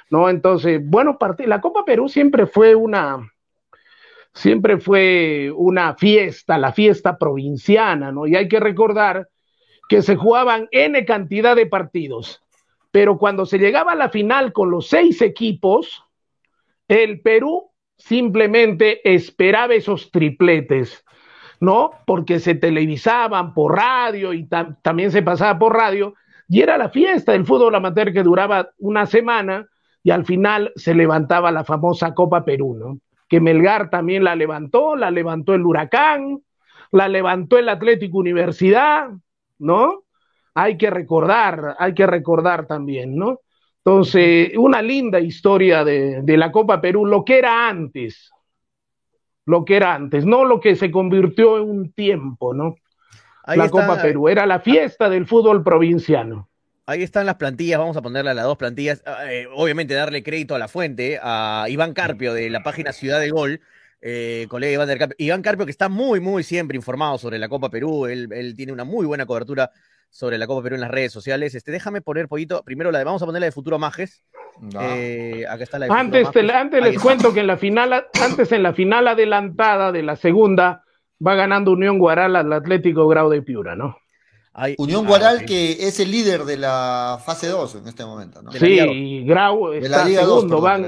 ¿no? 0.09 0.29
Entonces, 0.29 0.81
bueno, 0.83 1.17
partido. 1.17 1.49
La 1.49 1.61
Copa 1.61 1.85
Perú 1.85 2.09
siempre 2.09 2.45
fue 2.45 2.75
una, 2.75 3.31
siempre 4.33 4.77
fue 4.77 5.51
una 5.55 5.95
fiesta, 5.95 6.57
la 6.57 6.73
fiesta 6.73 7.17
provinciana, 7.17 8.11
¿no? 8.11 8.27
Y 8.27 8.35
hay 8.35 8.47
que 8.47 8.59
recordar 8.59 9.29
que 9.89 10.01
se 10.01 10.15
jugaban 10.15 10.67
N 10.71 11.03
cantidad 11.05 11.55
de 11.55 11.65
partidos, 11.65 12.43
pero 12.91 13.17
cuando 13.17 13.45
se 13.45 13.57
llegaba 13.57 13.93
a 13.93 13.95
la 13.95 14.09
final 14.09 14.53
con 14.53 14.69
los 14.69 14.87
seis 14.87 15.21
equipos, 15.21 16.03
el 16.87 17.21
Perú 17.21 17.71
simplemente 17.97 18.99
esperaba 19.13 19.73
esos 19.73 20.11
tripletes, 20.11 21.05
¿no? 21.61 21.91
Porque 22.05 22.39
se 22.39 22.55
televisaban 22.55 23.53
por 23.53 23.77
radio 23.77 24.33
y 24.33 24.45
tam- 24.47 24.75
también 24.81 25.11
se 25.11 25.21
pasaba 25.21 25.57
por 25.57 25.73
radio, 25.73 26.15
y 26.49 26.61
era 26.61 26.77
la 26.77 26.89
fiesta 26.89 27.31
del 27.31 27.45
fútbol 27.45 27.75
amateur 27.75 28.11
que 28.11 28.23
duraba 28.23 28.71
una 28.79 29.05
semana, 29.05 29.67
y 30.03 30.09
al 30.09 30.25
final 30.25 30.73
se 30.75 30.93
levantaba 30.95 31.51
la 31.51 31.63
famosa 31.63 32.13
Copa 32.13 32.43
Perú, 32.43 32.75
¿no? 32.77 32.97
Que 33.29 33.39
Melgar 33.39 33.89
también 33.89 34.23
la 34.25 34.35
levantó, 34.35 34.95
la 34.95 35.11
levantó 35.11 35.53
el 35.53 35.65
Huracán, 35.65 36.41
la 36.91 37.07
levantó 37.07 37.57
el 37.57 37.69
Atlético 37.69 38.17
Universidad, 38.17 39.09
¿no? 39.59 40.03
Hay 40.55 40.77
que 40.77 40.89
recordar, 40.89 41.75
hay 41.79 41.93
que 41.93 42.07
recordar 42.07 42.65
también, 42.65 43.15
¿no? 43.15 43.39
Entonces, 43.85 44.51
una 44.57 44.81
linda 44.81 45.19
historia 45.19 45.83
de, 45.85 46.21
de 46.23 46.37
la 46.37 46.51
Copa 46.51 46.81
Perú, 46.81 47.05
lo 47.05 47.23
que 47.23 47.37
era 47.37 47.69
antes, 47.69 48.31
lo 49.45 49.65
que 49.65 49.75
era 49.75 49.93
antes, 49.95 50.25
no 50.25 50.45
lo 50.45 50.59
que 50.59 50.75
se 50.75 50.91
convirtió 50.91 51.57
en 51.57 51.69
un 51.69 51.91
tiempo, 51.91 52.53
¿no? 52.53 52.75
Ahí 53.43 53.57
la 53.57 53.65
está- 53.65 53.87
Copa 53.87 54.01
Perú, 54.01 54.29
era 54.29 54.45
la 54.45 54.59
fiesta 54.59 55.09
del 55.09 55.25
fútbol 55.25 55.63
provinciano. 55.63 56.47
Ahí 56.85 57.03
están 57.03 57.25
las 57.25 57.35
plantillas, 57.35 57.79
vamos 57.79 57.95
a 57.97 58.01
ponerle 58.01 58.31
a 58.31 58.33
las 58.33 58.45
dos 58.45 58.57
plantillas. 58.57 59.03
Eh, 59.27 59.47
obviamente 59.53 59.93
darle 59.93 60.23
crédito 60.23 60.55
a 60.55 60.59
la 60.59 60.67
fuente, 60.67 61.19
a 61.21 61.65
Iván 61.69 61.93
Carpio 61.93 62.33
de 62.33 62.49
la 62.49 62.63
página 62.63 62.91
Ciudad 62.91 63.19
de 63.19 63.29
Gol, 63.29 63.61
eh, 64.01 64.45
colega 64.49 64.73
Iván, 64.73 64.87
del 64.87 64.97
Carpio. 64.99 65.15
Iván 65.19 65.41
Carpio 65.41 65.65
que 65.65 65.71
está 65.71 65.89
muy, 65.89 66.19
muy 66.19 66.43
siempre 66.43 66.75
informado 66.75 67.17
sobre 67.17 67.39
la 67.39 67.49
Copa 67.49 67.69
Perú, 67.69 68.07
él, 68.07 68.29
él 68.33 68.55
tiene 68.55 68.73
una 68.73 68.83
muy 68.83 69.05
buena 69.05 69.25
cobertura 69.25 69.71
sobre 70.11 70.37
la 70.37 70.45
Copa 70.45 70.61
Perú 70.61 70.75
en 70.75 70.81
las 70.81 70.91
redes 70.91 71.11
sociales. 71.11 71.55
Este, 71.55 71.71
déjame 71.71 72.01
poner, 72.01 72.27
pollito, 72.27 72.61
primero 72.63 72.91
la 72.91 72.99
de, 72.99 73.05
vamos 73.05 73.23
a 73.23 73.25
poner 73.25 73.39
la 73.39 73.45
de 73.45 73.51
Futuro 73.51 73.79
Majes. 73.79 74.23
No. 74.59 74.79
Eh, 74.81 75.45
acá 75.49 75.63
está 75.63 75.79
la 75.79 75.85
de 75.85 75.89
Futuro 75.89 75.99
Antes, 76.01 76.31
te- 76.31 76.43
Majes. 76.43 76.55
antes 76.61 76.77
Ahí 76.79 76.85
les 76.85 76.95
está. 76.97 77.03
cuento 77.03 77.33
que 77.33 77.39
en 77.39 77.47
la 77.47 77.57
final, 77.57 78.05
antes 78.21 78.51
en 78.51 78.61
la 78.61 78.73
final 78.73 79.07
adelantada 79.07 79.91
de 79.91 80.03
la 80.03 80.15
segunda, 80.17 80.83
va 81.25 81.35
ganando 81.35 81.71
Unión 81.71 81.97
Guaral 81.97 82.35
al 82.35 82.51
Atlético 82.53 83.07
Grau 83.07 83.29
de 83.29 83.41
Piura, 83.41 83.75
¿no? 83.75 83.97
Unión 84.79 85.05
Guaral, 85.07 85.45
que 85.45 85.71
es 85.87 85.99
el 86.01 86.11
líder 86.11 86.41
de 86.43 86.57
la 86.57 87.17
fase 87.25 87.47
2 87.47 87.75
en 87.75 87.87
este 87.87 88.03
momento, 88.03 88.41
¿no? 88.41 88.51
Sí, 88.51 88.79
y 88.81 89.25
Grau 89.25 89.71
está 89.71 90.05
segundo, 90.05 90.59
van, 90.59 90.87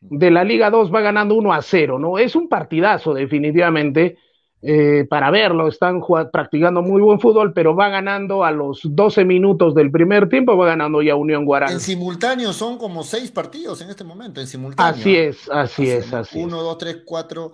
de 0.00 0.30
la 0.32 0.42
Liga 0.42 0.70
2 0.70 0.92
va 0.92 1.00
ganando 1.00 1.36
1 1.36 1.52
a 1.52 1.62
0, 1.62 2.00
¿no? 2.00 2.18
Es 2.18 2.34
un 2.34 2.48
partidazo, 2.48 3.14
definitivamente, 3.14 4.18
eh, 4.62 5.06
para 5.08 5.30
verlo. 5.30 5.68
Están 5.68 6.02
practicando 6.32 6.82
muy 6.82 7.00
buen 7.00 7.20
fútbol, 7.20 7.52
pero 7.52 7.74
va 7.74 7.88
ganando 7.88 8.44
a 8.44 8.50
los 8.50 8.80
12 8.84 9.24
minutos 9.24 9.74
del 9.74 9.90
primer 9.90 10.28
tiempo, 10.28 10.56
va 10.56 10.66
ganando 10.66 11.00
ya 11.02 11.14
Unión 11.14 11.44
Guaral. 11.44 11.72
En 11.72 11.80
simultáneo 11.80 12.52
son 12.52 12.78
como 12.78 13.02
seis 13.02 13.30
partidos 13.30 13.80
en 13.80 13.90
este 13.90 14.04
momento, 14.04 14.40
en 14.40 14.46
simultáneo. 14.46 15.00
Así 15.00 15.16
es, 15.16 15.48
así, 15.50 15.88
es, 15.88 16.12
así. 16.12 16.38
Uno, 16.38 16.62
dos, 16.62 16.78
tres, 16.78 16.98
cuatro. 17.04 17.52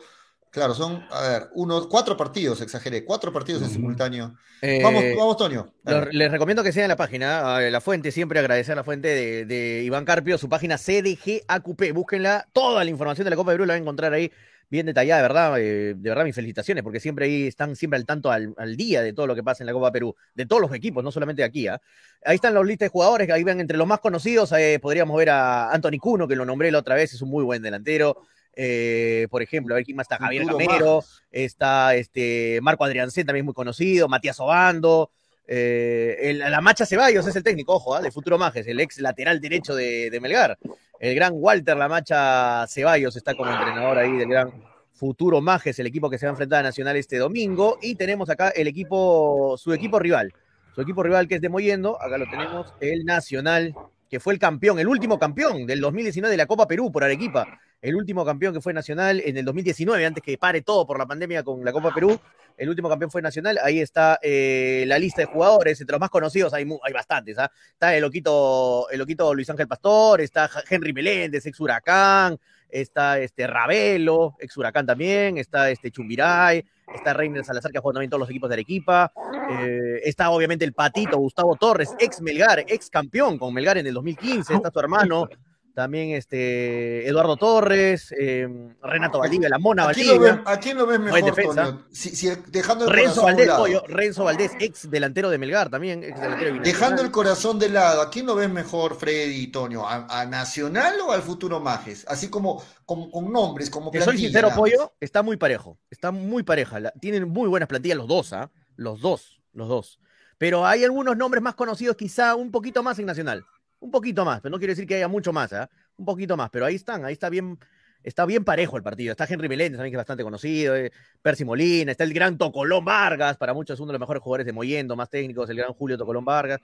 Claro, 0.50 0.72
son, 0.72 1.04
a 1.10 1.20
ver, 1.20 1.48
uno, 1.54 1.86
cuatro 1.86 2.16
partidos, 2.16 2.62
exageré, 2.62 3.04
cuatro 3.04 3.30
partidos 3.30 3.62
en 3.62 3.68
simultáneo. 3.68 4.34
Eh, 4.62 4.80
vamos, 4.82 5.04
vamos, 5.14 5.36
Toño. 5.36 5.70
les 6.12 6.30
recomiendo 6.30 6.62
que 6.62 6.72
sigan 6.72 6.88
la 6.88 6.96
página, 6.96 7.60
la 7.60 7.80
fuente, 7.82 8.10
siempre 8.10 8.40
agradecer 8.40 8.72
a 8.72 8.76
la 8.76 8.84
fuente 8.84 9.08
de, 9.08 9.44
de 9.44 9.82
Iván 9.82 10.06
Carpio, 10.06 10.38
su 10.38 10.48
página 10.48 10.78
CDGAQP. 10.78 11.92
Búsquenla, 11.92 12.48
toda 12.54 12.84
la 12.84 12.90
información 12.90 13.24
de 13.26 13.30
la 13.30 13.36
Copa 13.36 13.50
de 13.50 13.56
Perú 13.58 13.66
la 13.66 13.74
van 13.74 13.80
a 13.80 13.82
encontrar 13.82 14.14
ahí 14.14 14.32
bien 14.68 14.86
detallada, 14.86 15.22
de 15.22 15.28
verdad, 15.28 15.60
eh, 15.60 15.94
de 15.96 16.08
verdad 16.08 16.24
mis 16.24 16.34
felicitaciones, 16.34 16.82
porque 16.82 17.00
siempre 17.00 17.26
ahí 17.26 17.46
están 17.46 17.76
siempre 17.76 17.98
al 17.98 18.06
tanto 18.06 18.30
al, 18.30 18.76
día 18.76 19.02
de 19.02 19.12
todo 19.12 19.26
lo 19.26 19.34
que 19.34 19.42
pasa 19.42 19.62
en 19.62 19.66
la 19.66 19.72
Copa 19.72 19.92
Perú, 19.92 20.14
de 20.34 20.46
todos 20.46 20.60
los 20.60 20.72
equipos, 20.74 21.04
no 21.04 21.12
solamente 21.12 21.42
de 21.42 21.46
aquí. 21.46 21.68
¿ah? 21.68 21.80
Ahí 22.24 22.36
están 22.36 22.54
los 22.54 22.66
listas 22.66 22.86
de 22.86 22.90
jugadores, 22.90 23.30
ahí 23.30 23.44
ven 23.44 23.60
entre 23.60 23.76
los 23.76 23.86
más 23.86 24.00
conocidos, 24.00 24.52
eh, 24.52 24.78
podríamos 24.80 25.16
ver 25.16 25.30
a 25.30 25.70
Anthony 25.70 25.98
Cuno, 26.00 26.26
que 26.26 26.36
lo 26.36 26.44
nombré 26.44 26.70
la 26.70 26.78
otra 26.78 26.96
vez, 26.96 27.12
es 27.14 27.22
un 27.22 27.30
muy 27.30 27.44
buen 27.44 27.62
delantero. 27.62 28.22
Eh, 28.58 29.28
por 29.30 29.42
ejemplo, 29.42 29.74
a 29.74 29.76
ver 29.76 29.84
quién 29.84 29.98
más 29.98 30.06
está, 30.06 30.16
Javier 30.16 30.46
Camero, 30.46 31.04
está 31.30 31.94
este 31.94 32.58
Marco 32.62 32.84
Adriancén, 32.84 33.26
también 33.26 33.44
muy 33.44 33.54
conocido, 33.54 34.08
Matías 34.08 34.40
Obando, 34.40 35.10
la 35.46 36.60
Macha 36.62 36.86
Ceballos 36.86 37.26
es 37.26 37.36
el 37.36 37.44
técnico, 37.44 37.74
ojo, 37.74 37.94
¿ah? 37.94 38.00
de 38.00 38.10
Futuro 38.10 38.38
Majes, 38.38 38.66
el 38.66 38.80
ex 38.80 38.98
lateral 38.98 39.40
derecho 39.40 39.74
de, 39.74 40.10
de 40.10 40.20
Melgar. 40.20 40.58
El 40.98 41.14
gran 41.14 41.32
Walter 41.34 41.76
Lamacha 41.76 42.66
Ceballos 42.68 43.16
está 43.16 43.34
como 43.34 43.50
entrenador 43.50 43.98
ahí 43.98 44.12
del 44.12 44.28
gran 44.28 44.50
Futuro 44.92 45.42
Majes, 45.42 45.78
el 45.78 45.86
equipo 45.86 46.08
que 46.08 46.16
se 46.16 46.24
va 46.24 46.30
a 46.30 46.32
enfrentar 46.32 46.60
a 46.60 46.62
Nacional 46.62 46.96
este 46.96 47.18
domingo. 47.18 47.78
Y 47.82 47.96
tenemos 47.96 48.30
acá 48.30 48.48
el 48.48 48.66
equipo, 48.66 49.56
su 49.58 49.74
equipo 49.74 49.98
rival. 49.98 50.32
Su 50.74 50.80
equipo 50.80 51.02
rival 51.02 51.28
que 51.28 51.36
es 51.36 51.40
de 51.40 51.50
Moyendo, 51.50 52.00
acá 52.00 52.16
lo 52.16 52.24
tenemos, 52.30 52.72
el 52.80 53.04
Nacional, 53.04 53.74
que 54.08 54.20
fue 54.20 54.32
el 54.32 54.38
campeón, 54.38 54.78
el 54.78 54.88
último 54.88 55.18
campeón 55.18 55.66
del 55.66 55.80
2019 55.80 56.30
de 56.30 56.36
la 56.36 56.46
Copa 56.46 56.66
Perú 56.66 56.90
por 56.92 57.04
Arequipa. 57.04 57.60
El 57.82 57.94
último 57.94 58.24
campeón 58.24 58.54
que 58.54 58.60
fue 58.60 58.72
Nacional 58.72 59.20
en 59.24 59.36
el 59.36 59.44
2019, 59.44 60.06
antes 60.06 60.22
que 60.22 60.38
pare 60.38 60.62
todo 60.62 60.86
por 60.86 60.98
la 60.98 61.06
pandemia 61.06 61.42
con 61.42 61.64
la 61.64 61.72
Copa 61.72 61.92
Perú 61.92 62.18
el 62.56 62.68
último 62.68 62.88
campeón 62.88 63.10
fue 63.10 63.22
Nacional, 63.22 63.58
ahí 63.62 63.80
está 63.80 64.18
eh, 64.22 64.84
la 64.86 64.98
lista 64.98 65.20
de 65.20 65.26
jugadores, 65.26 65.80
entre 65.80 65.92
los 65.92 66.00
más 66.00 66.10
conocidos 66.10 66.54
hay, 66.54 66.66
hay 66.82 66.92
bastantes, 66.92 67.38
¿ah? 67.38 67.50
está 67.72 67.94
el 67.94 68.02
loquito, 68.02 68.88
el 68.90 68.98
loquito 68.98 69.34
Luis 69.34 69.48
Ángel 69.50 69.68
Pastor, 69.68 70.20
está 70.20 70.48
Henry 70.68 70.92
Meléndez, 70.92 71.44
ex 71.46 71.60
Huracán, 71.60 72.38
está 72.68 73.18
este 73.18 73.46
Ravelo, 73.46 74.36
ex 74.40 74.56
Huracán 74.56 74.86
también, 74.86 75.38
está 75.38 75.70
este 75.70 75.90
Chumbiray, 75.90 76.64
está 76.94 77.14
Reiner 77.14 77.44
Salazar, 77.44 77.72
que 77.72 77.78
ha 77.78 77.80
jugado 77.80 77.94
también 77.94 78.10
todos 78.10 78.20
los 78.20 78.30
equipos 78.30 78.48
de 78.48 78.54
Arequipa, 78.54 79.12
eh, 79.50 80.00
está 80.04 80.30
obviamente 80.30 80.64
el 80.64 80.72
Patito 80.72 81.18
Gustavo 81.18 81.56
Torres, 81.56 81.94
ex 81.98 82.20
Melgar, 82.20 82.60
ex 82.60 82.90
campeón 82.90 83.38
con 83.38 83.52
Melgar 83.52 83.78
en 83.78 83.86
el 83.86 83.94
2015, 83.94 84.54
está 84.54 84.70
su 84.70 84.80
hermano 84.80 85.28
también 85.76 86.12
este 86.12 87.06
Eduardo 87.06 87.36
Torres, 87.36 88.10
em, 88.18 88.74
Renato 88.80 89.18
Valdivia, 89.18 89.50
la 89.50 89.58
Mona 89.58 89.84
Valdivia. 89.84 90.42
¿A 90.46 90.58
quién 90.58 90.78
lo 90.78 90.86
ves 90.86 90.98
mejor, 90.98 91.84
Si, 91.90 92.30
dejando 92.46 92.86
el 92.86 92.90
Renzo 92.90 93.22
Valdés, 93.22 93.50
Renzo 93.86 94.24
Valdés, 94.24 94.52
ex 94.58 94.90
delantero 94.90 95.28
de 95.28 95.36
Melgar 95.36 95.68
también, 95.68 96.02
ex 96.02 96.18
delantero 96.18 96.62
Dejando 96.62 97.02
el 97.02 97.10
corazón 97.10 97.58
de 97.58 97.68
lado, 97.68 98.00
¿a 98.00 98.08
quién 98.08 98.24
lo 98.24 98.34
ves 98.34 98.48
mejor, 98.48 98.96
Freddy 98.96 99.42
y 99.42 99.48
Toño? 99.48 99.86
¿A, 99.86 100.24
Nacional 100.24 100.94
o 101.06 101.12
al 101.12 101.20
futuro 101.20 101.60
Majes? 101.60 102.06
Así 102.08 102.30
como, 102.30 102.64
con 102.86 103.10
nombres, 103.30 103.68
como 103.68 103.90
plantilla. 103.90 104.12
soy 104.12 104.18
sincero, 104.18 104.48
Pollo, 104.56 104.94
está 104.98 105.22
muy 105.22 105.36
parejo, 105.36 105.78
está 105.90 106.10
muy 106.10 106.42
pareja. 106.42 106.90
tienen 107.02 107.28
muy 107.28 107.50
buenas 107.50 107.68
plantillas 107.68 107.98
los 107.98 108.08
dos, 108.08 108.32
¿ah? 108.32 108.50
Los 108.76 109.02
dos, 109.02 109.42
los 109.52 109.68
dos. 109.68 110.00
Pero 110.38 110.66
hay 110.66 110.84
algunos 110.84 111.18
nombres 111.18 111.42
más 111.42 111.54
conocidos, 111.54 111.96
quizá 111.96 112.34
un 112.34 112.50
poquito 112.50 112.82
más 112.82 112.98
en 112.98 113.04
Nacional. 113.04 113.44
Un 113.78 113.90
poquito 113.90 114.24
más, 114.24 114.40
pero 114.40 114.50
no 114.50 114.58
quiere 114.58 114.72
decir 114.72 114.86
que 114.86 114.96
haya 114.96 115.08
mucho 115.08 115.32
más, 115.32 115.52
¿eh? 115.52 115.66
Un 115.98 116.04
poquito 116.04 116.36
más, 116.36 116.50
pero 116.50 116.64
ahí 116.64 116.74
están, 116.74 117.04
ahí 117.04 117.12
está 117.12 117.28
bien, 117.28 117.58
está 118.02 118.24
bien 118.24 118.44
parejo 118.44 118.76
el 118.76 118.82
partido. 118.82 119.12
Está 119.12 119.26
Henry 119.28 119.48
Meléndez 119.48 119.78
también, 119.78 119.92
que 119.92 119.96
es 119.96 120.00
bastante 120.00 120.22
conocido, 120.22 120.76
eh, 120.76 120.92
Percy 121.20 121.44
Molina, 121.44 121.90
está 121.90 122.04
el 122.04 122.14
gran 122.14 122.38
Tocolón 122.38 122.84
Vargas, 122.84 123.36
para 123.36 123.52
muchos 123.52 123.74
es 123.74 123.80
uno 123.80 123.88
de 123.88 123.94
los 123.94 124.00
mejores 124.00 124.22
jugadores 124.22 124.46
de 124.46 124.52
Moyendo, 124.52 124.96
más 124.96 125.10
técnicos, 125.10 125.50
el 125.50 125.56
gran 125.56 125.72
Julio 125.72 125.98
Tocolón 125.98 126.24
Vargas. 126.24 126.60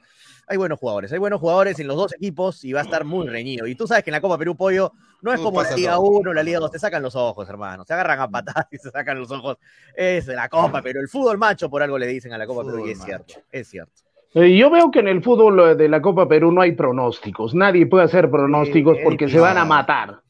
Hay 0.47 0.57
buenos 0.57 0.79
jugadores, 0.79 1.13
hay 1.13 1.19
buenos 1.19 1.41
jugadores 1.41 1.79
en 1.81 1.87
los 1.87 1.97
dos 1.97 2.15
equipos 2.15 2.65
y 2.65 2.73
va 2.73 2.81
a 2.81 2.85
estar 2.85 3.05
muy 3.05 3.29
reñido. 3.29 3.67
Y 3.67 3.75
tú 3.75 3.87
sabes 3.87 4.05
que 4.05 4.11
en 4.11 4.13
la 4.13 4.21
Copa 4.21 4.39
Perú 4.39 4.57
Pollo 4.57 4.93
no 5.21 5.33
es 5.33 5.41
como 5.41 5.63
la 5.63 5.75
Liga 5.75 5.99
1, 5.99 6.33
la 6.33 6.43
Liga 6.43 6.61
2, 6.61 6.71
te 6.71 6.79
sacan 6.79 7.03
los 7.03 7.15
ojos, 7.15 7.49
hermano. 7.49 7.85
Se 7.85 7.93
agarran 7.93 8.21
a 8.21 8.29
patadas 8.29 8.67
y 8.71 8.79
se 8.79 8.91
sacan 8.91 9.19
los 9.19 9.31
ojos. 9.31 9.59
Es 9.95 10.27
la 10.29 10.49
Copa, 10.49 10.81
pero 10.81 11.01
el 11.01 11.09
fútbol 11.09 11.39
macho 11.39 11.69
por 11.69 11.83
algo 11.83 11.99
le 11.99 12.07
dicen 12.07 12.33
a 12.33 12.39
la 12.39 12.47
Copa 12.47 12.65
Perú 12.65 12.87
y 12.87 12.93
es 12.93 13.03
cierto, 13.03 13.35
es 13.51 13.69
cierto. 13.69 14.12
Eh, 14.35 14.57
yo 14.57 14.71
veo 14.71 14.91
que 14.91 15.01
en 15.01 15.09
el 15.09 15.23
fútbol 15.23 15.61
eh, 15.61 15.75
de 15.75 15.89
la 15.89 16.01
Copa 16.01 16.29
Perú 16.29 16.53
no 16.53 16.61
hay 16.61 16.73
pronósticos. 16.73 17.55
Nadie 17.55 17.87
puede 17.87 18.05
hacer 18.05 18.31
pronósticos 18.31 18.99
porque 19.05 19.29
se 19.29 19.41
van 19.41 19.59
a 19.59 19.65
matar. 19.65 20.21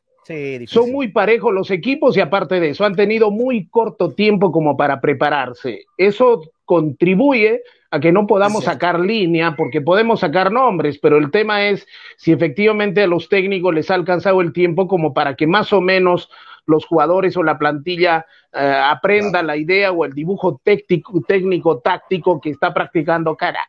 Son 0.66 0.90
muy 0.92 1.08
parejos 1.08 1.52
los 1.52 1.70
equipos 1.70 2.16
y 2.16 2.20
aparte 2.20 2.60
de 2.60 2.70
eso 2.70 2.84
han 2.84 2.94
tenido 2.94 3.30
muy 3.30 3.66
corto 3.68 4.12
tiempo 4.12 4.52
como 4.52 4.76
para 4.76 5.00
prepararse. 5.00 5.86
Eso 5.96 6.42
contribuye 6.64 7.62
a 7.90 8.00
que 8.00 8.12
no 8.12 8.26
podamos 8.26 8.64
sacar 8.64 9.00
línea 9.00 9.56
porque 9.56 9.82
podemos 9.82 10.20
sacar 10.20 10.50
nombres, 10.50 10.98
pero 10.98 11.18
el 11.18 11.30
tema 11.30 11.66
es 11.68 11.86
si 12.16 12.32
efectivamente 12.32 13.02
a 13.02 13.06
los 13.06 13.28
técnicos 13.28 13.74
les 13.74 13.90
ha 13.90 13.94
alcanzado 13.94 14.40
el 14.40 14.52
tiempo 14.52 14.88
como 14.88 15.12
para 15.12 15.34
que 15.34 15.46
más 15.46 15.72
o 15.72 15.80
menos 15.80 16.30
los 16.66 16.86
jugadores 16.86 17.36
o 17.36 17.42
la 17.42 17.58
plantilla 17.58 18.26
eh, 18.52 18.82
aprenda 18.84 19.42
la 19.42 19.56
idea 19.56 19.92
o 19.92 20.04
el 20.04 20.12
dibujo 20.12 20.60
técnico, 20.62 21.22
técnico, 21.26 21.78
táctico 21.80 22.40
que 22.40 22.50
está 22.50 22.72
practicando 22.72 23.36
cara. 23.36 23.66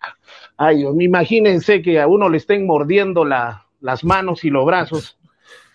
Ay, 0.57 0.85
imagínense 0.99 1.81
que 1.81 1.99
a 1.99 2.07
uno 2.07 2.29
le 2.29 2.37
estén 2.37 2.65
mordiendo 2.65 3.25
la, 3.25 3.65
las 3.81 4.03
manos 4.03 4.43
y 4.43 4.49
los 4.49 4.65
brazos. 4.65 5.17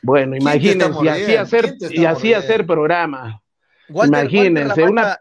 Bueno, 0.03 0.37
imagínense, 0.37 1.05
y 1.05 1.09
así 1.09 1.37
hacer, 1.37 1.75
y 1.91 2.05
así 2.05 2.33
hacer 2.35 2.67
programa. 2.67 3.43
imagínense, 3.89 4.85
una... 4.85 5.19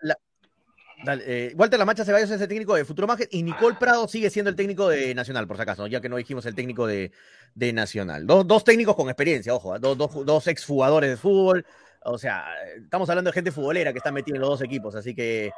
Eh, 1.06 1.54
Walter 1.56 1.78
Lamacha 1.78 2.04
Ceballos 2.04 2.32
es 2.32 2.42
el 2.42 2.48
técnico 2.48 2.74
de 2.74 2.84
Futuro 2.84 3.08
Maget 3.08 3.30
y 3.32 3.44
Nicole 3.44 3.78
Prado 3.80 4.08
sigue 4.08 4.32
siendo 4.32 4.50
el 4.50 4.56
técnico 4.56 4.90
de 4.90 5.14
Nacional, 5.14 5.48
por 5.48 5.56
si 5.56 5.62
acaso, 5.62 5.86
ya 5.86 6.02
que 6.02 6.10
no 6.10 6.18
dijimos 6.18 6.46
el 6.48 6.56
técnico 6.56 6.88
de, 6.88 7.12
de 7.54 7.72
Nacional. 7.72 8.26
Dos, 8.26 8.48
dos, 8.48 8.64
técnicos 8.64 8.96
con 8.96 9.08
experiencia, 9.08 9.54
ojo, 9.54 9.76
¿eh? 9.76 9.80
dos, 9.80 9.96
dos, 9.98 10.26
dos 10.26 10.48
exjugadores 10.48 11.12
de 11.12 11.18
fútbol, 11.18 11.66
o 12.08 12.18
sea, 12.18 12.46
estamos 12.76 13.10
hablando 13.10 13.30
de 13.30 13.34
gente 13.34 13.52
futbolera 13.52 13.92
que 13.92 14.00
está 14.00 14.12
metida 14.12 14.36
en 14.36 14.42
los 14.42 14.50
dos 14.52 14.62
equipos, 14.62 14.96
así 14.96 15.14
que 15.14 15.52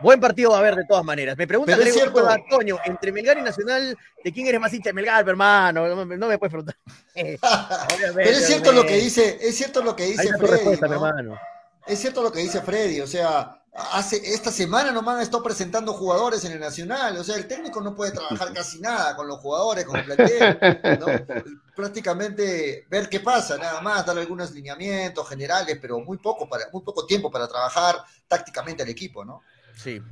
buen 0.00 0.18
partido 0.18 0.50
va 0.50 0.56
a 0.56 0.60
haber 0.60 0.76
de 0.76 0.84
todas 0.86 1.04
maneras. 1.04 1.36
Me 1.36 1.46
pregunta 1.46 1.76
Antonio, 2.28 2.80
entre 2.84 3.12
Melgar 3.12 3.38
y 3.38 3.42
Nacional, 3.42 3.96
¿de 4.24 4.32
quién 4.32 4.46
eres 4.46 4.60
más 4.60 4.72
hincha 4.72 4.92
Melgar, 4.92 5.28
hermano? 5.28 6.06
No, 6.06 6.28
me 6.28 6.38
puedes 6.38 6.52
preguntar. 6.52 6.76
Pero 7.14 8.30
es 8.30 8.46
cierto 8.46 8.72
lo 8.72 8.84
que 8.84 8.96
dice, 8.96 9.38
es 9.40 9.56
cierto 9.56 9.82
lo 9.82 9.94
que 9.94 10.04
dice 10.04 10.28
Freddy. 10.38 10.78
Es 11.86 11.98
cierto 11.98 12.22
lo 12.22 12.32
que 12.32 12.40
dice 12.40 12.60
Freddy, 12.62 13.00
o 13.00 13.06
sea, 13.06 13.59
hace 13.72 14.16
esta 14.34 14.50
semana 14.50 14.90
nomás 14.90 15.16
han 15.16 15.22
estado 15.22 15.42
presentando 15.42 15.92
jugadores 15.92 16.44
en 16.44 16.52
el 16.52 16.60
Nacional, 16.60 17.16
o 17.16 17.24
sea, 17.24 17.36
el 17.36 17.46
técnico 17.46 17.80
no 17.80 17.94
puede 17.94 18.12
trabajar 18.12 18.52
casi 18.52 18.80
nada 18.80 19.14
con 19.16 19.28
los 19.28 19.38
jugadores, 19.38 19.84
con 19.84 19.96
el 19.96 20.04
plantel, 20.04 20.58
¿no? 20.98 21.06
prácticamente 21.76 22.86
ver 22.90 23.08
qué 23.08 23.20
pasa, 23.20 23.56
nada 23.56 23.80
más, 23.80 24.04
dar 24.04 24.18
algunos 24.18 24.50
lineamientos 24.52 25.28
generales, 25.28 25.78
pero 25.80 26.00
muy 26.00 26.18
poco 26.18 26.48
para 26.48 26.68
muy 26.72 26.82
poco 26.82 27.06
tiempo 27.06 27.30
para 27.30 27.48
trabajar 27.48 27.96
tácticamente 28.26 28.82
al 28.82 28.88
equipo, 28.88 29.24
¿no? 29.24 29.42
Sí, 29.76 30.02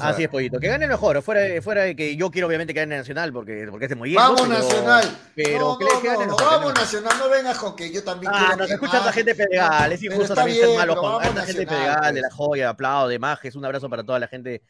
Así 0.00 0.24
es, 0.24 0.28
Pollito. 0.28 0.58
Que 0.58 0.68
gane 0.68 0.86
mejor, 0.86 1.22
fuera, 1.22 1.62
fuera 1.62 1.82
de 1.82 1.94
que 1.94 2.16
yo 2.16 2.30
quiero 2.30 2.48
obviamente 2.48 2.74
que 2.74 2.80
gane 2.80 2.96
Nacional 2.96 3.32
porque, 3.32 3.68
porque 3.70 3.86
es 3.86 3.90
de 3.90 3.96
muy 3.96 4.14
Vamos 4.14 4.48
Nacional. 4.48 5.04
Pero 5.34 5.58
no, 5.58 5.78
que 5.78 6.26
no, 6.26 6.36
vamos 6.36 6.74
Nacional, 6.74 7.12
no 7.18 7.28
vengas 7.28 7.58
con 7.58 7.76
que 7.76 7.92
yo 7.92 8.02
también 8.02 8.32
ah, 8.34 8.54
quiero. 8.56 8.64
escucha 8.64 9.04
la 9.04 9.12
gente 9.12 9.34
Pedregal, 9.34 9.92
es 9.92 10.02
injusto 10.02 10.34
también 10.34 10.58
ser 10.58 10.76
malo 10.76 11.20
la 11.20 11.44
gente 11.44 11.66
Pedregal, 11.66 12.14
de 12.14 12.20
la 12.20 12.30
joya, 12.30 12.70
aplaudo, 12.70 13.08
de 13.08 13.18
Majes, 13.18 13.54
un 13.54 13.64
abrazo 13.64 13.88
para 13.88 14.02
toda 14.02 14.18
la 14.18 14.26
gente 14.26 14.62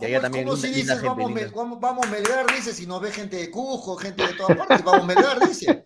Y 0.00 0.06
allá 0.06 0.20
también 0.22 0.44
¿Cómo 0.44 0.56
si 0.56 0.68
linda- 0.68 0.94
dices 0.96 1.02
vamos, 1.08 1.30
linda. 1.32 1.52
Vamos, 1.54 1.80
vamos 1.80 2.08
Melgar, 2.10 2.46
dice, 2.52 2.72
si 2.74 2.84
nos 2.86 3.00
ve 3.00 3.12
gente 3.12 3.36
de 3.36 3.50
Cujo, 3.50 3.96
gente 3.96 4.26
de 4.26 4.32
todas 4.34 4.56
partes, 4.56 4.82
vamos 4.84 5.06
Melgar, 5.06 5.38
dice. 5.46 5.84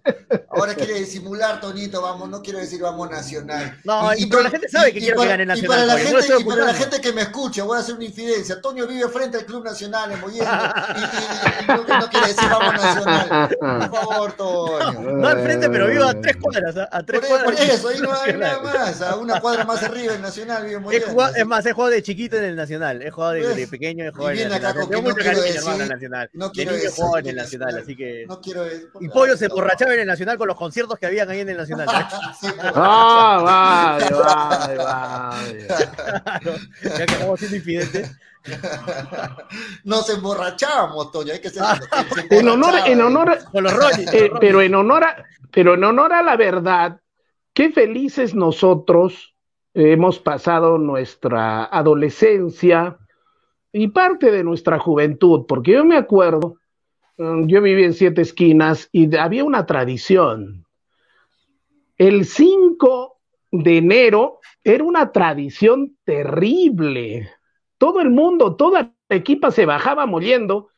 Ahora 0.51 0.75
quiere 0.75 0.95
disimular, 0.95 1.61
Tonito, 1.61 2.01
vamos, 2.03 2.29
no 2.29 2.43
quiero 2.43 2.59
decir 2.59 2.81
vamos 2.81 3.09
Nacional. 3.11 3.79
No, 3.85 4.11
y- 4.17 4.27
pero 4.27 4.43
la 4.43 4.51
gente 4.51 4.69
sabe 4.69 4.93
que 4.93 4.99
quiero 5.01 5.15
que 5.17 5.19
para- 5.19 5.31
gane 5.31 5.43
Y 5.43 5.47
Nacional, 5.47 5.69
para, 5.71 5.85
la 5.87 5.93
pues, 5.93 6.13
no 6.13 6.21
gente, 6.21 6.41
y 6.41 6.45
para 6.45 6.65
la 6.65 6.75
gente 6.75 7.01
que 7.03 7.13
me 7.13 7.21
escucha, 7.23 7.65
voy 7.65 7.77
a 7.77 7.81
hacer 7.81 7.95
una 7.97 8.05
infidencia. 8.05 8.61
Toño 8.63 8.87
vive 8.87 9.09
frente 9.11 9.37
al 9.39 9.45
Club 9.47 9.63
Nacional 9.65 10.11
en 10.11 10.21
Mollendo, 10.21 10.45
y, 10.45 11.01
y- 11.01 11.03
y- 11.03 11.65
y 11.65 11.67
no, 11.69 12.01
no 12.01 12.09
quiere 12.09 12.27
decir 12.29 12.49
vamos 12.51 12.75
Nacional. 12.75 13.49
Por 13.59 13.91
favor, 14.01 14.33
Toño. 14.33 15.01
No 15.01 15.29
al 15.29 15.43
frente, 15.43 15.69
pero 15.69 15.87
vivo 15.87 16.05
a 16.05 16.15
tres 16.21 16.37
cuadras, 16.39 16.77
a, 16.79 16.89
a 16.91 17.03
tres 17.03 17.21
Por, 17.21 17.29
cuadras. 17.29 17.45
por 17.61 17.71
eso, 17.71 17.89
ahí 17.89 17.99
no 18.01 18.11
hay 18.23 18.33
nada 18.39 18.63
más. 18.63 19.03
A 19.03 19.17
una 19.17 19.41
cuadra 19.41 19.65
más 19.65 19.83
arriba 19.83 20.15
el 20.15 20.23
Nacional 20.23 20.63
vive 20.65 20.77
en 20.77 20.83
Mollendo. 20.83 21.07
jugado- 21.09 21.35
es 21.37 21.47
más, 21.47 21.67
he 21.67 21.73
jugado 21.73 21.93
de 21.93 22.03
chiquito 22.03 22.37
en 22.37 22.45
el 22.45 22.57
Nacional, 22.57 23.03
he 23.03 23.11
jugado 23.11 23.33
de, 23.35 23.47
de 23.47 23.55
¿Ves? 23.55 23.69
pequeño, 23.69 23.98
he 24.05 24.09
Y 24.09 24.11
jugado 24.13 24.31
en 24.31 24.37
que 24.83 24.87
Tengo 24.89 25.03
mucho 25.03 25.15
cariño, 25.17 25.43
decir- 25.43 25.57
hermano, 25.59 25.83
al 25.83 25.89
Nacional. 25.89 26.31
no 26.33 26.53
de 26.53 26.65
niño 26.73 26.85
decir 26.85 26.91
jugado 26.91 27.19
en 27.19 27.27
Nacional, 27.37 27.79
así 27.79 27.97
que... 27.97 28.25
No 28.27 28.41
quiero 28.41 28.63
decir. 28.65 28.89
Y 29.01 29.09
Pollo 29.09 29.37
se 29.37 29.47
emborrachaba 29.47 29.95
en 29.95 30.01
el 30.01 30.07
Nacional 30.07 30.39
con 30.39 30.49
los 30.49 30.57
conciertos 30.57 30.99
que 30.99 31.07
habían 31.07 31.29
ahí 31.31 31.41
en 31.41 31.49
el 31.51 31.57
Nacional. 31.57 31.89
Ah, 32.75 33.99
vale, 34.01 34.15
vale, 34.15 34.77
vale. 34.77 35.67
ya 36.83 37.07
que 37.07 37.13
estamos 37.13 37.39
siendo 37.41 37.57
infidentes. 37.57 38.11
Nos 39.85 40.09
emborrachamos, 40.11 41.11
Toño, 41.13 41.33
hay 41.33 41.41
que 41.41 41.51
ser. 41.51 41.63
Ah. 41.65 41.79
se 42.15 42.39
En 42.39 42.49
honor, 42.49 42.75
en 42.87 43.01
honor, 43.01 43.39
Con 43.51 43.65
los 43.65 43.73
Rollis. 43.73 44.13
eh, 44.13 44.31
pero 44.41 44.63
en 44.63 44.75
honor 44.75 45.05
a, 45.05 45.25
pero 45.51 45.75
en 45.75 45.85
honor 45.85 46.13
a 46.13 46.23
la 46.23 46.37
verdad, 46.37 47.01
qué 47.53 47.71
felices 47.71 48.35
nosotros 48.35 49.35
hemos 49.75 50.19
pasado 50.19 50.79
nuestra 50.79 51.65
adolescencia 51.65 52.97
y 53.73 53.89
parte 53.89 54.31
de 54.31 54.45
nuestra 54.45 54.79
juventud, 54.79 55.45
porque 55.47 55.73
yo 55.73 55.85
me 55.85 55.97
acuerdo, 55.97 56.57
mm, 57.19 57.47
yo 57.47 57.61
viví 57.63 57.85
en 57.85 57.95
Siete 57.95 58.23
Esquinas 58.23 58.89
y 58.93 59.15
había 59.17 59.45
una 59.45 59.67
tradición. 59.67 60.65
El 61.97 62.25
5 62.25 63.19
de 63.51 63.79
enero 63.79 64.41
era 64.63 64.85
una 64.85 65.13
tradición 65.13 65.97
terrible. 66.05 67.31
Todo 67.77 68.01
el 68.01 68.11
mundo, 68.11 68.57
toda 68.57 68.95
la 69.09 69.17
equipa 69.17 69.51
se 69.51 69.67
bajaba 69.67 70.07
moliendo 70.07 70.69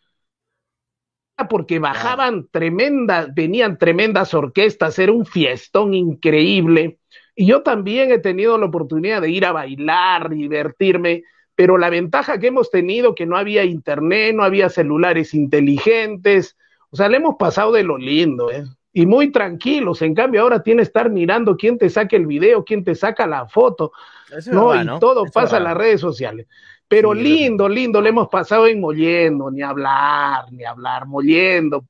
porque 1.49 1.78
bajaban 1.78 2.49
tremendas, 2.51 3.32
venían 3.34 3.78
tremendas 3.78 4.34
orquestas, 4.34 4.99
era 4.99 5.12
un 5.12 5.24
fiestón 5.24 5.95
increíble. 5.95 6.99
Y 7.34 7.47
yo 7.47 7.62
también 7.62 8.11
he 8.11 8.18
tenido 8.18 8.59
la 8.59 8.66
oportunidad 8.66 9.22
de 9.22 9.30
ir 9.30 9.47
a 9.47 9.53
bailar, 9.53 10.30
divertirme, 10.30 11.24
pero 11.61 11.76
la 11.76 11.90
ventaja 11.90 12.38
que 12.38 12.46
hemos 12.46 12.70
tenido 12.70 13.14
que 13.14 13.26
no 13.26 13.36
había 13.36 13.64
internet, 13.64 14.34
no 14.34 14.44
había 14.44 14.70
celulares 14.70 15.34
inteligentes, 15.34 16.56
o 16.88 16.96
sea, 16.96 17.11
le 17.11 17.18
hemos 17.18 17.36
pasado 17.36 17.72
de 17.72 17.82
lo 17.82 17.98
lindo, 17.98 18.50
¿eh? 18.50 18.64
Y 18.94 19.04
muy 19.04 19.30
tranquilos, 19.30 20.00
en 20.00 20.14
cambio 20.14 20.40
ahora 20.40 20.62
tienes 20.62 20.86
que 20.86 20.88
estar 20.88 21.11
mirando 21.11 21.58
quién 21.58 21.76
te 21.76 21.90
saca 21.90 22.16
el 22.16 22.26
video, 22.26 22.64
quién 22.64 22.82
te 22.82 22.94
saca 22.94 23.26
la 23.26 23.46
foto, 23.46 23.92
Eso 24.34 24.54
no, 24.54 24.74
y 24.74 24.86
todo 25.00 25.26
Eso 25.26 25.32
pasa 25.34 25.58
en 25.58 25.64
las 25.64 25.76
redes 25.76 26.00
sociales. 26.00 26.46
Pero 26.88 27.12
Sí, 27.12 27.20
lindo, 27.20 27.68
lindo, 27.68 28.00
le 28.00 28.08
hemos 28.08 28.28
pasado 28.28 28.66
en 28.66 28.80
moliendo, 28.80 29.50
ni 29.50 29.61
hablar, 29.61 30.50
ni 30.50 30.64
hablar, 30.64 31.06
moliendo, 31.06 31.84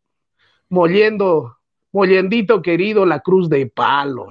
moliendo, 0.68 1.58
mollendito 1.92 2.60
querido, 2.60 3.06
la 3.06 3.20
cruz 3.20 3.48
de 3.48 3.66
palo. 3.68 4.26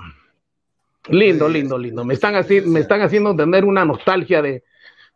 Lindo, 1.08 1.48
lindo, 1.48 1.78
lindo. 1.78 2.04
Me 2.04 2.16
están, 2.16 2.34
me 2.66 2.82
están 2.82 3.02
haciendo 3.02 3.34
tener 3.34 3.64
una 3.64 3.86
nostalgia 3.86 4.42
de, 4.42 4.64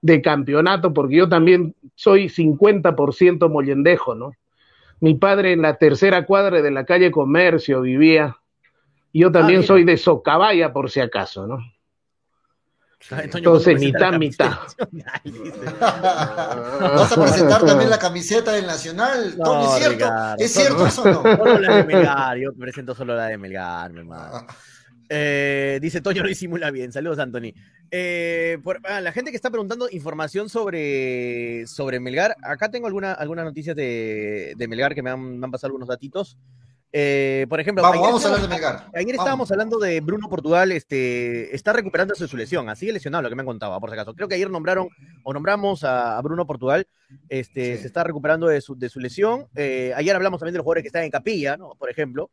de 0.03 0.21
campeonato, 0.21 0.93
porque 0.93 1.15
yo 1.15 1.29
también 1.29 1.73
soy 1.95 2.27
50% 2.29 3.49
mollendejo, 3.49 4.13
¿no? 4.15 4.33
Mi 4.99 5.15
padre 5.15 5.53
en 5.53 5.61
la 5.61 5.77
tercera 5.77 6.25
cuadra 6.25 6.61
de 6.61 6.71
la 6.71 6.85
calle 6.85 7.09
Comercio 7.09 7.81
vivía. 7.81 8.35
y 9.13 9.21
Yo 9.21 9.31
también 9.31 9.61
mira. 9.61 9.67
soy 9.67 9.83
de 9.85 9.95
Socabaya, 9.97 10.71
por 10.73 10.89
si 10.91 10.99
acaso, 10.99 11.47
¿no? 11.47 11.57
Entonces, 13.09 13.31
¿cuándo 13.31 13.61
presenta 13.61 14.11
la 14.11 14.17
mitad? 14.19 14.51
Dice. 15.23 15.59
¿Vas 15.81 17.11
a 17.11 17.21
presentar 17.21 17.65
también 17.65 17.89
la 17.89 17.99
camiseta 17.99 18.51
del 18.53 18.65
Nacional? 18.65 19.35
No, 19.37 19.65
¿es 19.65 19.71
cierto? 19.83 19.93
Ricardo, 19.95 20.35
¿Es 20.43 20.53
solo- 20.53 20.65
cierto 20.65 20.87
eso 20.87 21.01
o 21.03 21.05
no? 21.23 21.37
Solo 21.37 21.59
la 21.59 21.75
de 21.77 21.83
Melgar, 21.85 22.37
yo 22.37 22.53
presento 22.53 22.95
solo 22.95 23.15
la 23.15 23.25
de 23.27 23.37
Melgar, 23.37 23.91
mi 23.91 23.99
hermano. 23.99 24.47
Eh, 25.15 25.77
dice 25.79 26.01
Toño 26.01 26.23
lo 26.23 26.27
disimula 26.29 26.71
bien. 26.71 26.91
Saludos, 26.91 27.19
Anthony. 27.19 27.53
Eh, 27.91 28.57
por- 28.63 28.79
ah, 28.85 28.99
la 28.99 29.11
gente 29.11 29.29
que 29.29 29.35
está 29.37 29.51
preguntando 29.51 29.87
información 29.91 30.49
sobre, 30.49 31.67
sobre 31.67 31.99
Melgar, 31.99 32.35
acá 32.41 32.71
tengo 32.71 32.87
alguna, 32.87 33.13
algunas 33.13 33.45
noticias 33.45 33.75
de, 33.75 34.53
de 34.57 34.67
Melgar 34.67 34.95
que 34.95 35.03
me 35.03 35.11
han, 35.11 35.39
me 35.39 35.45
han 35.45 35.51
pasado 35.51 35.67
algunos 35.67 35.87
datitos. 35.87 36.37
Eh, 36.95 37.47
por 37.49 37.59
ejemplo, 37.59 37.81
Vamos, 37.83 38.23
a 38.23 38.27
hablar 38.27 38.41
de 38.43 38.47
Melgar. 38.47 38.75
Ayer 38.93 39.05
Vamos. 39.07 39.13
estábamos 39.13 39.51
hablando 39.51 39.79
de 39.79 39.99
Bruno 40.01 40.29
Portugal, 40.29 40.71
este, 40.71 41.55
está 41.55 41.73
recuperándose 41.73 42.23
de 42.23 42.27
su 42.27 42.37
lesión, 42.37 42.69
así 42.69 42.91
lesionado, 42.91 43.23
lo 43.23 43.29
que 43.29 43.35
me 43.35 43.41
han 43.41 43.47
contado, 43.47 43.79
por 43.79 43.89
si 43.89 43.95
acaso. 43.95 44.13
Creo 44.13 44.27
que 44.27 44.35
ayer 44.35 44.49
nombraron 44.49 44.89
o 45.23 45.33
nombramos 45.33 45.83
a, 45.83 46.17
a 46.17 46.21
Bruno 46.21 46.45
Portugal, 46.47 46.87
este, 47.29 47.75
Sí. 47.77 47.81
se 47.81 47.87
está 47.87 48.03
recuperando 48.03 48.47
de 48.47 48.61
su, 48.61 48.75
de 48.75 48.89
su 48.89 48.99
lesión. 48.99 49.47
Eh, 49.55 49.91
ayer 49.95 50.15
hablamos 50.15 50.39
también 50.39 50.53
de 50.53 50.57
los 50.57 50.63
jugadores 50.63 50.83
que 50.83 50.87
están 50.89 51.03
en 51.03 51.11
capilla, 51.11 51.57
¿no? 51.57 51.71
Por 51.79 51.89
ejemplo. 51.89 52.29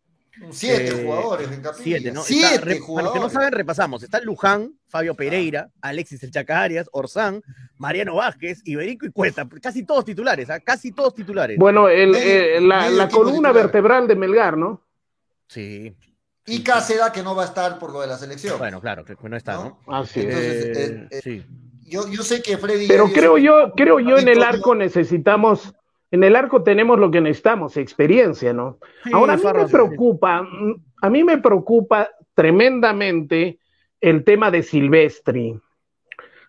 Siete 0.50 0.88
Eh, 0.88 1.02
jugadores 1.04 1.50
en 1.52 1.60
capilla. 1.60 1.98
Siete, 1.98 2.12
¿no? 2.12 2.20
Está 2.20 2.32
Siete 2.32 2.58
re- 2.64 2.80
para 2.86 3.02
los 3.04 3.12
que 3.12 3.20
no 3.20 3.30
saben, 3.30 3.52
repasamos. 3.52 4.02
Está 4.02 4.20
Luján, 4.20 4.74
Fabio 4.88 5.14
Pereira, 5.14 5.70
Alexis 5.80 6.22
El 6.22 6.30
Chaca 6.30 6.62
Arias, 6.62 6.88
Orsán, 6.92 7.42
Mariano 7.76 8.14
Vázquez, 8.16 8.60
Iberico 8.64 9.06
y 9.06 9.10
Cuesta. 9.10 9.46
Casi 9.60 9.84
todos 9.84 10.04
titulares, 10.04 10.48
¿ah? 10.50 10.60
Casi 10.60 10.92
todos 10.92 11.14
titulares. 11.14 11.58
Bueno, 11.58 11.88
el, 11.88 12.10
Medio- 12.10 12.28
eh, 12.28 12.60
la, 12.60 13.08
columna 13.08 13.48
titular. 13.48 13.54
vertebral 13.54 14.08
de 14.08 14.16
Melgar, 14.16 14.56
¿no? 14.56 14.82
Sí. 15.48 15.94
Y 16.46 16.62
Cáceda, 16.62 17.12
que 17.12 17.22
no 17.22 17.34
va 17.34 17.42
a 17.42 17.46
estar 17.46 17.78
por 17.78 17.92
lo 17.92 18.00
de 18.00 18.06
la 18.06 18.16
selección. 18.18 18.58
Bueno, 18.58 18.80
claro, 18.80 19.04
que 19.04 19.16
no 19.28 19.36
está, 19.36 19.54
¿no? 19.54 19.78
Así 19.88 20.20
es. 20.20 20.26
Entonces, 20.26 20.64
Eh, 20.76 20.94
eh, 20.94 21.08
eh, 21.10 21.20
sí. 21.22 21.46
yo, 21.82 22.08
yo 22.08 22.22
sé 22.22 22.40
que 22.42 22.56
Freddy. 22.56 22.88
Pero 22.88 23.08
creo 23.12 23.36
yo, 23.38 23.72
creo 23.76 24.00
yo 24.00 24.16
en 24.18 24.28
el 24.28 24.42
arco 24.42 24.74
necesitamos, 24.74 25.74
en 26.10 26.24
el 26.24 26.36
arco 26.36 26.62
tenemos 26.62 26.98
lo 26.98 27.10
que 27.10 27.20
necesitamos, 27.20 27.76
experiencia, 27.76 28.52
¿no? 28.52 28.78
Sí, 29.04 29.10
Ahora 29.12 29.34
a 29.34 29.36
mí 29.36 29.42
me 29.54 29.68
preocupa, 29.68 30.48
a 31.02 31.10
mí 31.10 31.24
me 31.24 31.38
preocupa 31.38 32.08
tremendamente 32.34 33.58
el 34.00 34.24
tema 34.24 34.50
de 34.50 34.62
Silvestri, 34.62 35.58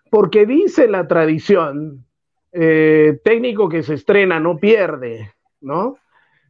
porque 0.09 0.45
dice 0.45 0.87
la 0.87 1.07
tradición, 1.07 2.05
eh, 2.53 3.19
técnico 3.23 3.69
que 3.69 3.83
se 3.83 3.93
estrena 3.93 4.39
no 4.39 4.57
pierde, 4.57 5.33
¿no? 5.61 5.97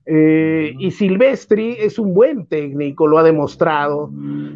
Eh, 0.06 0.74
y 0.80 0.92
Silvestri 0.92 1.76
es 1.80 2.00
un 2.00 2.14
buen 2.14 2.48
técnico, 2.48 3.06
lo 3.08 3.20
ha 3.20 3.24
demostrado. 3.24 4.10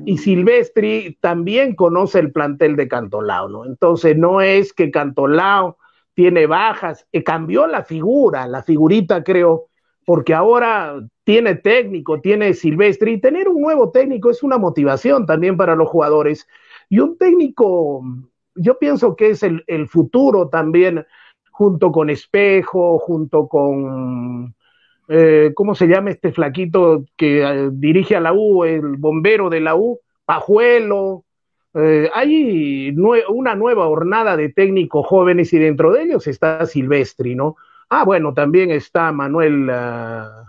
Y 0.06 0.18
Silvestri 0.18 1.18
también 1.22 1.76
conoce 1.76 2.20
el 2.20 2.32
plantel 2.32 2.76
de 2.76 2.88
Cantolao, 2.88 3.48
¿no? 3.48 3.66
Entonces 3.66 4.18
no 4.18 4.42
es 4.42 4.74
que 4.74 4.90
Cantolao 4.90 5.78
tiene 6.16 6.48
bajas, 6.48 7.06
eh, 7.12 7.24
cambió 7.24 7.68
la 7.68 7.84
figura, 7.84 8.48
la 8.48 8.64
figurita 8.64 9.24
creo, 9.24 9.68
porque 10.06 10.34
ahora 10.34 11.00
tiene 11.24 11.56
técnico, 11.56 12.22
tiene 12.22 12.54
Silvestri, 12.54 13.14
y 13.14 13.22
tener 13.22 13.48
un 13.48 13.62
nuevo 13.62 13.92
técnico 13.92 14.32
es 14.32 14.42
una 14.42 14.58
motivación 14.58 15.26
también 15.26 15.58
para 15.58 15.76
los 15.76 15.90
jugadores. 15.90 16.48
Y 16.90 17.00
un 17.00 17.18
técnico, 17.18 18.04
yo 18.56 18.80
pienso 18.80 19.16
que 19.16 19.32
es 19.32 19.44
el, 19.44 19.64
el 19.68 19.88
futuro 19.88 20.50
también, 20.50 21.06
junto 21.52 21.92
con 21.92 22.10
Espejo, 22.10 22.98
junto 23.00 23.48
con 23.48 24.56
eh, 25.08 25.52
¿cómo 25.56 25.76
se 25.76 25.88
llama 25.88 26.12
este 26.12 26.32
flaquito 26.32 27.06
que 27.16 27.44
eh, 27.44 27.70
dirige 27.72 28.16
a 28.16 28.20
la 28.20 28.34
U, 28.34 28.64
el 28.64 28.98
bombero 28.98 29.50
de 29.50 29.60
la 29.62 29.76
U? 29.76 30.00
Pajuelo. 30.26 31.25
Eh, 31.78 32.10
hay 32.14 32.92
nue 32.94 33.24
una 33.28 33.54
nueva 33.54 33.88
hornada 33.88 34.38
de 34.38 34.50
técnicos 34.50 35.06
jóvenes 35.08 35.52
y 35.52 35.60
dentro 35.60 35.92
de 35.92 36.04
ellos 36.04 36.26
está 36.28 36.66
Silvestri, 36.66 37.36
¿no? 37.36 37.58
Ah, 37.90 38.04
bueno, 38.06 38.34
también 38.34 38.72
está 38.72 39.12
Manuel. 39.12 39.70
ah, 39.70 40.46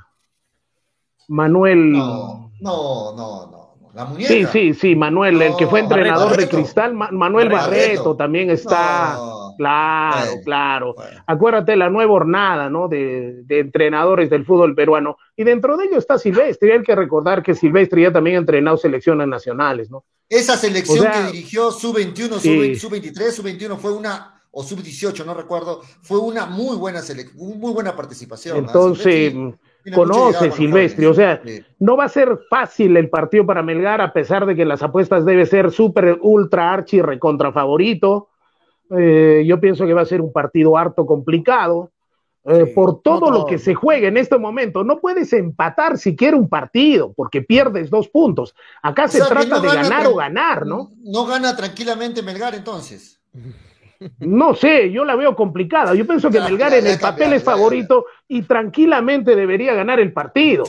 Manuel. 1.28 1.92
No, 1.92 2.50
no, 2.60 3.12
no, 3.16 3.46
no. 3.50 3.66
La 3.94 4.04
muñeca. 4.04 4.28
Sí, 4.28 4.44
sí, 4.46 4.74
sí, 4.74 4.94
Manuel, 4.94 5.40
el 5.42 5.56
que 5.56 5.66
fue 5.66 5.80
entrenador 5.80 6.30
Barreto. 6.30 6.56
de 6.56 6.62
Cristal, 6.62 6.94
Ma- 6.94 7.10
Manuel 7.10 7.48
Barreto. 7.48 7.70
Barreto, 7.70 8.16
también 8.16 8.50
está. 8.50 9.14
No. 9.16 9.45
Claro, 9.56 10.26
Bueno, 10.26 10.42
claro. 10.44 10.94
bueno. 10.94 11.22
Acuérdate 11.26 11.76
la 11.76 11.90
nueva 11.90 12.12
hornada, 12.12 12.68
¿no? 12.70 12.88
De, 12.88 13.42
de 13.44 13.60
entrenadores 13.60 14.28
del 14.30 14.44
fútbol 14.44 14.74
peruano. 14.74 15.16
Y 15.36 15.44
dentro 15.44 15.76
de 15.76 15.84
ellos 15.86 15.98
está 15.98 16.18
Silvestri. 16.18 16.70
Hay 16.70 16.82
que 16.82 16.94
recordar 16.94 17.42
que 17.42 17.54
Silvestri 17.54 18.02
ya 18.02 18.12
también 18.12 18.36
ha 18.36 18.40
entrenado 18.40 18.76
selecciones 18.76 19.26
nacionales, 19.28 19.90
¿no? 19.90 20.04
Esa 20.28 20.56
selección 20.56 20.98
O 20.98 21.02
sea, 21.02 21.12
que 21.12 21.32
dirigió 21.32 21.70
sub-21, 21.70 22.38
sí. 22.38 22.74
sub-23, 22.76 23.30
sub-21 23.30 23.76
fue 23.76 23.92
una, 23.92 24.42
o 24.50 24.62
sub-18, 24.64 25.24
no 25.24 25.34
recuerdo, 25.34 25.82
fue 26.02 26.18
una 26.18 26.46
muy 26.46 26.76
buena 26.76 27.00
selección, 27.00 27.58
muy 27.60 27.72
buena 27.72 27.94
participación. 27.94 28.56
¿ah? 28.56 28.60
Entonces, 28.66 29.32
Silvestri 29.32 29.92
conoce 29.94 30.50
Silvestri. 30.50 31.06
O 31.06 31.14
sea, 31.14 31.40
Sí. 31.44 31.62
no 31.78 31.96
va 31.96 32.06
a 32.06 32.08
ser 32.08 32.40
fácil 32.50 32.96
el 32.96 33.08
partido 33.08 33.46
para 33.46 33.62
Melgar, 33.62 34.00
a 34.00 34.12
pesar 34.12 34.46
de 34.46 34.56
que 34.56 34.64
las 34.64 34.82
apuestas 34.82 35.24
debe 35.24 35.46
ser 35.46 35.70
súper, 35.70 36.18
ultra, 36.20 36.72
archi, 36.72 37.00
recontra 37.00 37.52
favorito. 37.52 38.30
Eh, 38.96 39.44
yo 39.46 39.60
pienso 39.60 39.86
que 39.86 39.94
va 39.94 40.02
a 40.02 40.06
ser 40.06 40.20
un 40.20 40.32
partido 40.32 40.76
harto 40.76 41.06
complicado. 41.06 41.90
eh, 42.44 42.66
Sí, 42.66 42.72
por 42.74 43.02
todo 43.02 43.30
no 43.30 43.38
lo 43.38 43.46
que 43.46 43.58
se 43.58 43.74
juega 43.74 44.06
en 44.06 44.16
este 44.16 44.38
momento, 44.38 44.84
no 44.84 45.00
puedes 45.00 45.32
empatar 45.32 45.98
siquiera 45.98 46.36
un 46.36 46.48
partido 46.48 47.12
porque 47.16 47.42
pierdes 47.42 47.90
dos 47.90 48.08
puntos. 48.08 48.54
Acá 48.82 49.08
se 49.08 49.18
trata 49.18 49.56
no 49.56 49.60
de 49.60 49.68
gana 49.68 49.82
ganar 49.82 50.06
o 50.06 50.14
ganar, 50.14 50.66
¿no? 50.66 50.90
No 51.02 51.26
gana 51.26 51.56
tranquilamente 51.56 52.22
Melgar 52.22 52.54
entonces. 52.54 53.20
No 54.20 54.54
sé, 54.54 54.90
yo 54.90 55.04
la 55.04 55.16
veo 55.16 55.34
complicada. 55.34 55.94
Yo 55.94 56.06
pienso 56.06 56.30
que 56.30 56.40
Melgar 56.40 56.74
en 56.74 56.86
el 56.86 56.98
papel 56.98 57.32
es 57.32 57.42
favorito 57.42 58.06
y 58.28 58.42
tranquilamente 58.42 59.34
debería 59.34 59.74
ganar 59.74 60.00
el 60.00 60.12
partido. 60.12 60.64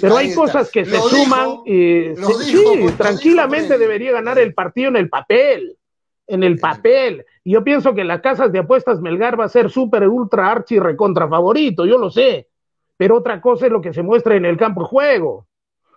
Pero 0.00 0.16
hay 0.16 0.34
cosas 0.34 0.70
que 0.70 0.84
se 0.84 0.92
Lo 0.92 1.08
dijo, 1.08 1.24
suman 1.24 1.48
y 1.66 2.14
sí, 2.16 2.56
dijo, 2.56 2.92
tranquilamente 2.96 3.78
debería 3.78 4.12
ganar 4.12 4.38
el 4.38 4.54
partido 4.54 4.88
en 4.88 4.96
el 4.96 5.08
papel, 5.08 5.76
en 6.26 6.42
el 6.42 6.58
papel. 6.58 7.24
Y 7.44 7.52
yo 7.52 7.64
pienso 7.64 7.94
que 7.94 8.04
las 8.04 8.20
casas 8.20 8.52
de 8.52 8.60
apuestas 8.60 9.00
Melgar 9.00 9.38
va 9.38 9.44
a 9.44 9.48
ser 9.48 9.70
súper 9.70 10.06
ultra 10.08 10.50
archi 10.50 10.78
recontra 10.78 11.28
favorito, 11.28 11.84
yo 11.84 11.98
lo 11.98 12.10
sé. 12.10 12.48
Pero 12.96 13.16
otra 13.18 13.40
cosa 13.40 13.66
es 13.66 13.72
lo 13.72 13.80
que 13.80 13.92
se 13.92 14.02
muestra 14.02 14.36
en 14.36 14.44
el 14.44 14.56
campo 14.56 14.82
de 14.82 14.88
juego. 14.88 15.46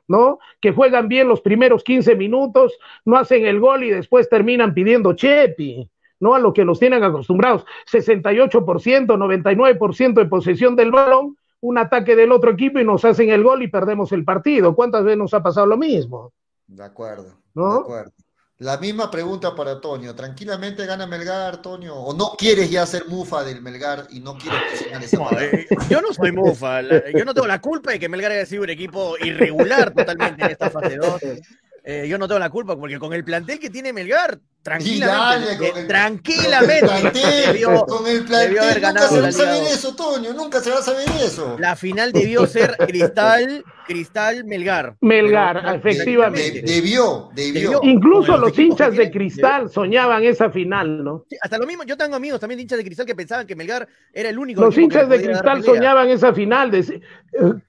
¿No? 0.08 0.38
Que 0.62 0.72
juegan 0.72 1.08
bien 1.08 1.28
los 1.28 1.42
primeros 1.42 1.84
15 1.84 2.16
minutos, 2.16 2.78
no 3.06 3.18
hacen 3.18 3.44
el 3.48 3.60
gol 3.60 3.84
y 3.84 3.90
después 3.90 4.30
terminan 4.30 4.76
pidiendo 4.76 5.14
chepi, 5.14 5.90
¿no? 6.20 6.36
A 6.36 6.40
lo 6.40 6.54
que 6.54 6.64
nos 6.64 6.78
tienen 6.78 7.04
acostumbrados. 7.04 7.66
68%, 7.92 9.18
99% 9.18 10.14
de 10.14 10.26
posesión 10.28 10.76
del 10.76 10.92
balón, 10.92 11.38
un 11.60 11.78
ataque 11.80 12.16
del 12.16 12.32
otro 12.32 12.52
equipo 12.52 12.80
y 12.80 12.86
nos 12.86 13.04
hacen 13.04 13.30
el 13.30 13.44
gol 13.44 13.64
y 13.64 13.68
perdemos 13.68 14.12
el 14.12 14.24
partido. 14.24 14.76
¿Cuántas 14.76 15.04
veces 15.04 15.18
nos 15.18 15.34
ha 15.34 15.42
pasado 15.42 15.66
lo 15.66 15.78
mismo? 15.78 16.32
De 16.68 16.84
acuerdo, 16.84 17.34
¿No? 17.56 17.74
de 17.74 17.80
acuerdo. 17.80 18.12
La 18.60 18.78
misma 18.78 19.12
pregunta 19.12 19.53
para 19.53 19.82
Toño. 19.82 20.16
¿Tranquilamente 20.16 20.86
gana 20.86 21.06
Melgar, 21.06 21.62
Toño? 21.62 21.93
¿O 21.93 22.14
no 22.14 22.36
quieres 22.38 22.70
ya 22.72 22.86
ser 22.86 23.06
mufa 23.08 23.43
del 23.43 23.62
Melgar 23.62 24.08
y 24.12 24.22
no 24.22 24.38
quieres 24.38 24.62
posicionar 24.72 25.03
esa 25.03 25.18
No, 25.18 25.26
palabra? 25.26 25.45
eh, 25.47 25.68
yo 25.89 25.99
no 26.01 26.14
soy 26.14 26.32
mufa. 26.32 26.82
la- 26.82 27.12
yo 27.12 27.26
no 27.26 27.34
tengo 27.34 27.47
la 27.47 27.60
culpa 27.60 27.91
de 27.91 27.99
que 27.99 28.08
Melgar 28.08 28.32
haya 28.32 28.45
sido 28.45 28.64
un 28.64 28.70
equipo 28.70 29.18
irregular 29.18 29.93
totalmente 29.93 30.43
en 30.45 30.51
esta 30.51 30.70
fase 30.70 30.95
2. 30.97 31.22
Eh, 31.88 32.08
yo 32.10 32.18
no 32.18 32.28
tengo 32.28 32.39
la 32.39 32.49
culpa 32.49 32.76
porque 32.76 32.97
con 32.97 33.14
el 33.14 33.24
plantel 33.24 33.60
que 33.60 33.70
tiene 33.70 33.93
Melgar, 33.93 34.39
tranquilamente, 34.66 35.55
dale, 35.55 35.68
eh, 35.68 35.74
el- 35.78 35.88
tranquilamente 35.88 36.82
Con 36.82 36.95
el 36.95 37.01
plantel, 37.11 37.53
debió- 37.53 37.86
con 37.86 38.07
el 38.07 38.26
debió 38.26 38.61
haber 38.63 38.80
plantel 38.80 38.82
nunca 38.82 38.82
ganado 38.82 39.16
se 39.16 39.22
va 39.22 39.28
a 39.28 39.32
saber 39.32 39.63
eso, 39.72 39.95
Toño. 39.95 40.34
Nunca 40.34 40.59
se 40.59 40.72
va 40.72 40.80
a 40.80 40.82
saber 40.82 41.05
eso. 41.24 41.55
La 41.59 41.76
final 41.76 42.11
debió 42.11 42.45
ser 42.47 42.76
Cristal, 42.78 43.63
Cristal 43.88 44.43
Melgar. 44.45 44.95
Melgar, 45.01 45.61
Pero- 45.61 45.76
efectivamente. 45.76 46.51
De- 46.51 46.61
debió, 46.63 47.30
debió. 47.36 47.61
Debió. 47.61 47.80
Incluso 47.84 48.38
los 48.38 48.57
hinchas 48.57 48.95
de 48.97 49.11
cristal 49.11 49.70
soñaban 49.70 50.24
esa 50.24 50.49
final, 50.49 51.03
¿no? 51.03 51.24
Sí, 51.30 51.38
hasta 51.39 51.57
lo 51.59 51.68
mismo, 51.68 51.84
yo 51.84 51.95
tengo 51.95 52.16
amigos 52.16 52.39
también 52.39 52.57
de 52.57 52.63
hinchas 52.63 52.80
de 52.80 52.84
Cristal 52.86 53.05
que 53.05 53.16
pensaban 53.16 53.45
que 53.45 53.55
Melgar 53.55 53.88
era 54.11 54.30
el 54.30 54.39
único 54.39 54.61
Los 54.61 54.76
hinchas 54.78 55.07
de 55.07 55.22
cristal 55.22 55.63
soñaban 55.63 56.09
esa 56.09 56.34
final. 56.34 56.74
eh, 56.74 57.01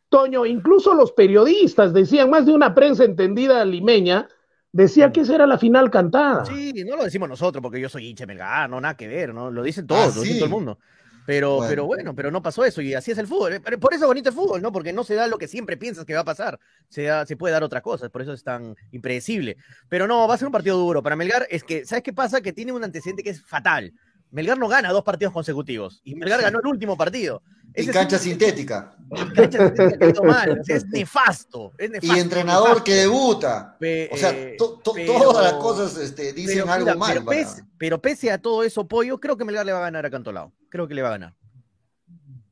Toño, 0.08 0.46
incluso 0.46 0.94
los 0.94 1.12
periodistas 1.12 1.92
decían, 1.92 2.30
más 2.30 2.46
de 2.46 2.52
una 2.52 2.74
prensa 2.74 3.04
entendida 3.04 3.62
limeña, 3.64 4.28
decía 4.76 5.10
que 5.12 5.20
esa 5.22 5.34
era 5.34 5.46
la 5.46 5.58
final 5.58 5.90
cantada. 5.90 6.44
Sí, 6.44 6.72
no 6.86 6.96
lo 6.96 7.04
decimos 7.04 7.28
nosotros 7.28 7.62
porque 7.62 7.80
yo 7.80 7.88
soy 7.88 8.06
hincha 8.08 8.22
de 8.22 8.26
Melgar, 8.28 8.68
no 8.70 8.80
nada 8.80 8.96
que 8.96 9.08
ver, 9.08 9.32
¿no? 9.34 9.50
Lo 9.50 9.62
dicen 9.62 9.86
todos, 9.86 10.12
Ah, 10.12 10.16
lo 10.16 10.22
dice 10.22 10.34
todo 10.36 10.44
el 10.44 10.50
mundo. 10.50 10.78
Pero 11.26 11.56
Bueno. 11.56 11.68
pero 11.68 11.86
bueno, 11.86 12.14
pero 12.14 12.30
no 12.30 12.40
pasó 12.40 12.64
eso 12.64 12.80
y 12.80 12.94
así 12.94 13.10
es 13.10 13.18
el 13.18 13.26
fútbol. 13.26 13.54
Eh, 13.54 13.60
pero 13.60 13.80
Por 13.80 13.92
eso 13.92 14.04
es 14.04 14.06
bonito 14.08 14.28
el 14.28 14.34
fútbol, 14.36 14.62
¿no? 14.62 14.70
Porque 14.70 14.92
no 14.92 15.02
se 15.02 15.14
da 15.16 15.26
lo 15.26 15.38
que 15.38 15.48
siempre 15.48 15.76
piensas 15.76 16.04
que 16.04 16.14
va 16.14 16.20
a 16.20 16.24
pasar. 16.24 16.60
Se, 16.88 17.02
da- 17.02 17.26
se 17.26 17.36
puede 17.36 17.52
dar 17.52 17.64
otra 17.64 17.80
cosa, 17.80 18.08
por 18.10 18.22
eso 18.22 18.32
es 18.32 18.44
tan 18.44 18.76
impredecible. 18.92 19.56
Pero 19.88 20.06
no, 20.06 20.28
va 20.28 20.34
a 20.34 20.38
ser 20.38 20.46
un 20.46 20.52
partido 20.52 20.78
duro. 20.78 21.02
Para 21.02 21.16
Melgar 21.16 21.44
es 21.50 21.64
que, 21.64 21.84
¿sabes 21.84 22.04
qué 22.04 22.12
pasa? 22.12 22.40
Que 22.42 22.52
tiene 22.52 22.70
un 22.72 22.84
antecedente 22.84 23.24
que 23.24 23.30
es 23.30 23.42
fatal. 23.42 23.92
Melgar 24.36 24.58
no 24.58 24.68
gana 24.68 24.92
dos 24.92 25.02
partidos 25.02 25.32
consecutivos 25.32 26.02
y 26.04 26.14
Melgar 26.14 26.42
ganó 26.42 26.58
el 26.60 26.66
último 26.66 26.94
partido. 26.94 27.42
En 27.72 27.88
es 27.88 27.90
cancha 27.90 28.16
un- 28.16 28.22
sintética. 28.22 28.94
en 29.10 29.28
cancha 29.30 29.58
sintética 29.66 29.98
que 29.98 30.04
ha 30.04 30.08
ido 30.10 30.22
mal. 30.24 30.60
Es 30.68 30.86
nefasto. 30.88 31.72
Es 31.78 31.88
Y 31.88 31.92
nefasto, 31.92 32.16
entrenador 32.22 32.68
nefasto. 32.68 32.84
que 32.84 32.94
debuta. 32.96 33.76
Pe- 33.80 34.10
O 34.12 34.16
sea, 34.18 34.30
eh, 34.32 34.54
to- 34.58 34.78
to- 34.84 34.92
pero- 34.92 35.14
todas 35.14 35.42
las 35.42 35.54
cosas 35.54 35.96
este, 35.96 36.34
dicen 36.34 36.58
pero, 36.64 36.70
algo 36.72 36.84
mira, 36.84 36.96
mal. 36.98 37.12
pero, 37.14 37.24
para- 37.24 37.38
pese, 37.38 37.62
pero 37.78 38.02
pese 38.02 38.30
a 38.30 38.36
todo 38.36 38.62
eso, 38.62 38.86
Pollo, 38.86 39.18
creo 39.18 39.38
que 39.38 39.44
Melgar 39.46 39.64
le 39.64 39.72
va 39.72 39.78
a 39.78 39.82
ganar 39.82 40.04
a 40.04 40.10
Cantolao. 40.10 40.52
Creo 40.68 40.86
que 40.86 40.92
le 40.94 41.00
va 41.00 41.08
a 41.08 41.12
ganar. 41.12 41.34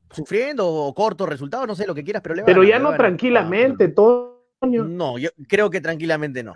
Sufriendo 0.09 0.67
o 0.67 0.91
corto 0.95 1.27
resultado, 1.27 1.67
no 1.67 1.75
sé 1.75 1.85
lo 1.85 1.93
que 1.93 2.03
quieras, 2.03 2.23
pero 2.23 2.33
le 2.33 2.41
va 2.41 2.45
Pero 2.47 2.61
a 2.61 2.63
ganar. 2.63 2.79
ya 2.81 2.83
le 2.83 2.91
no 2.91 2.97
tranquilamente, 2.97 3.89
Toño. 3.89 4.34
No, 4.61 5.17
yo 5.19 5.29
creo 5.47 5.69
que 5.69 5.79
tranquilamente 5.79 6.41
no. 6.41 6.53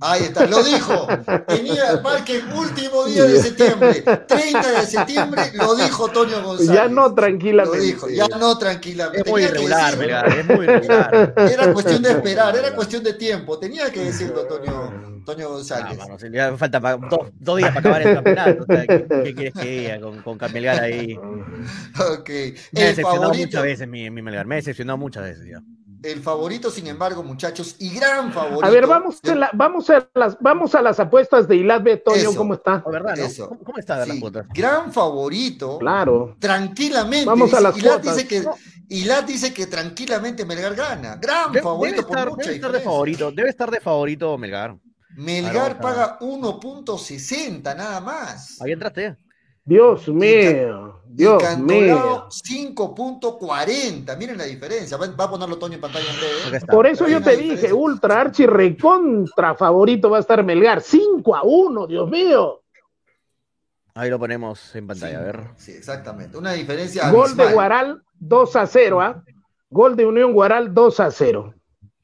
Ahí 0.00 0.24
está, 0.24 0.46
lo 0.46 0.62
dijo. 0.62 1.06
Tenía 1.48 1.92
el 1.92 2.44
último 2.54 3.04
día 3.06 3.24
de 3.24 3.40
septiembre, 3.40 4.02
30 4.28 4.80
de 4.80 4.86
septiembre, 4.86 5.42
lo 5.54 5.74
dijo 5.74 6.08
Toño 6.08 6.42
González. 6.42 6.70
Ya 6.74 6.88
no 6.88 7.08
Lo 7.08 7.14
tranquilamente. 7.14 7.80
dijo, 7.80 8.08
ya 8.10 8.28
no 8.28 8.58
tranquilamente. 8.58 9.20
Es 9.20 9.26
muy 9.26 9.42
Tenía 9.42 9.54
irregular, 9.62 10.28
es 10.38 10.46
muy 10.46 10.64
irregular. 10.66 11.34
Era 11.50 11.72
cuestión 11.72 12.02
de 12.02 12.10
esperar, 12.10 12.56
era 12.56 12.74
cuestión 12.74 13.02
de 13.02 13.14
tiempo. 13.14 13.58
Tenía 13.58 13.90
que 13.90 14.00
decirlo 14.00 14.44
Toño, 14.46 15.22
Toño 15.24 15.46
Ah, 15.46 15.48
González. 15.48 15.98
si 16.18 16.30
ya 16.30 16.54
falta 16.58 16.78
pa- 16.80 16.96
dos, 16.96 17.30
dos 17.38 17.56
días 17.56 17.70
para 17.70 17.80
acabar 17.80 18.02
el 18.02 18.14
campeonato. 18.16 18.64
o 18.64 18.66
sea, 18.66 18.86
¿qué, 18.86 19.06
qué 19.24 19.34
quieres 19.34 19.54
que 19.54 19.80
diga 19.80 20.00
con, 20.00 20.20
con 20.38 20.52
Melgar 20.52 20.80
ahí? 20.82 21.16
Me 21.16 22.82
ha 22.82 22.86
decepcionado 22.86 23.22
favorito, 23.22 23.46
muchas 23.46 23.62
veces 23.62 23.88
mi, 23.88 24.10
mi 24.10 24.20
Melgar. 24.20 24.46
Me 24.46 24.56
ha 24.56 24.58
decepcionado 24.58 24.98
muchas 24.98 25.22
veces. 25.22 25.46
El 26.12 26.20
favorito, 26.22 26.70
sin 26.70 26.86
embargo, 26.86 27.22
muchachos, 27.22 27.76
y 27.78 27.94
gran 27.94 28.32
favorito. 28.32 28.64
A 28.64 28.70
ver, 28.70 28.86
vamos 28.86 29.18
a, 29.24 29.34
la- 29.34 29.50
vamos, 29.52 29.90
a 29.90 30.08
las, 30.14 30.36
vamos 30.40 30.74
a 30.74 30.82
las 30.82 30.98
apuestas 31.00 31.46
de 31.48 31.56
Ilat 31.56 31.82
B, 31.82 31.96
Toño, 31.98 32.16
Eso. 32.16 32.36
¿cómo 32.36 32.54
está? 32.54 32.82
¿O 32.84 32.90
verdad, 32.90 33.16
no? 33.16 33.24
Eso. 33.24 33.48
¿Cómo, 33.48 33.64
cómo 33.64 33.78
está 33.78 33.98
de 34.00 34.06
las 34.06 34.16
Sí, 34.16 34.20
cuotas? 34.20 34.46
gran 34.54 34.92
favorito. 34.92 35.78
Claro. 35.78 36.36
Tranquilamente. 36.38 37.26
Vamos 37.26 37.52
a 37.52 37.58
dice- 37.58 37.62
las 37.62 37.82
cuotas. 37.82 38.16
dice 38.16 38.28
que 38.28 38.44
dice 39.26 39.52
que 39.52 39.66
tranquilamente 39.66 40.44
Melgar 40.44 40.74
gana. 40.74 41.16
Gran 41.16 41.52
De- 41.52 41.62
favorito 41.62 41.96
debe, 42.02 42.08
estar, 42.08 42.28
por 42.28 42.36
mucha 42.36 42.44
debe 42.50 42.56
estar 42.56 42.72
de 42.72 42.80
favorito, 42.80 43.32
debe 43.32 43.48
estar 43.50 43.70
de 43.70 43.80
favorito 43.80 44.38
Melgar. 44.38 44.76
Melgar 45.16 45.56
Ahora, 45.72 45.80
paga 45.80 46.18
1.60 46.20 47.74
nada 47.74 48.00
más. 48.00 48.60
Ahí 48.60 48.72
entraste. 48.72 49.16
Dios 49.64 50.06
mío, 50.08 50.95
Y 50.95 50.95
Dios 51.16 51.58
mío. 51.58 52.28
5.40. 52.30 54.16
Miren 54.18 54.36
la 54.38 54.44
diferencia. 54.44 54.96
Va, 54.96 55.06
va 55.08 55.24
a 55.24 55.30
ponerlo 55.30 55.58
Toño 55.58 55.74
en 55.74 55.80
pantalla 55.80 56.10
en 56.10 56.16
breve. 56.16 56.34
Acá 56.48 56.56
está. 56.58 56.72
Por 56.72 56.86
eso 56.86 57.08
yo 57.08 57.22
te 57.22 57.30
diferencia. 57.30 57.54
dije, 57.68 57.72
ultra 57.72 58.20
archi 58.20 58.46
recontra 58.46 59.54
favorito 59.54 60.10
va 60.10 60.18
a 60.18 60.20
estar 60.20 60.42
Melgar. 60.44 60.80
5 60.82 61.34
a 61.36 61.42
1, 61.42 61.86
Dios 61.86 62.10
mío. 62.10 62.62
Ahí 63.94 64.10
lo 64.10 64.18
ponemos 64.18 64.74
en 64.76 64.86
pantalla, 64.86 65.18
a 65.18 65.22
ver. 65.22 65.40
Sí, 65.56 65.72
exactamente. 65.72 66.36
Una 66.36 66.52
diferencia 66.52 67.10
Gol 67.10 67.34
de. 67.34 67.52
Guaral 67.52 68.02
2 68.18 68.56
a 68.56 68.66
0, 68.66 69.00
¿ah? 69.00 69.22
Gol 69.70 69.96
de 69.96 70.04
Unión 70.04 70.32
Guaral 70.34 70.74
2 70.74 71.00
a 71.00 71.10
0. 71.10 71.54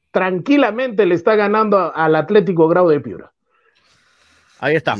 Tranquilamente 0.09 1.05
le 1.05 1.13
está 1.15 1.35
ganando 1.35 1.77
a- 1.77 1.89
al 1.89 2.15
Atlético 2.15 2.67
Grau 2.67 2.87
de 2.89 2.99
Piura. 2.99 3.31
Ahí 4.59 4.75
está. 4.75 4.95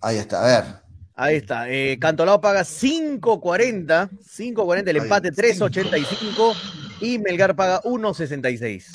Ahí 0.00 0.16
está, 0.16 0.42
a 0.42 0.46
ver. 0.62 0.79
Ahí 1.20 1.36
está. 1.36 1.68
Eh, 1.68 1.98
Cantolao 2.00 2.40
paga 2.40 2.62
5.40. 2.62 4.08
5.40 4.08 4.88
el 4.88 4.96
empate 4.96 5.30
3.85. 5.30 6.56
Y 7.02 7.18
Melgar 7.18 7.54
paga 7.54 7.82
1.66. 7.82 8.86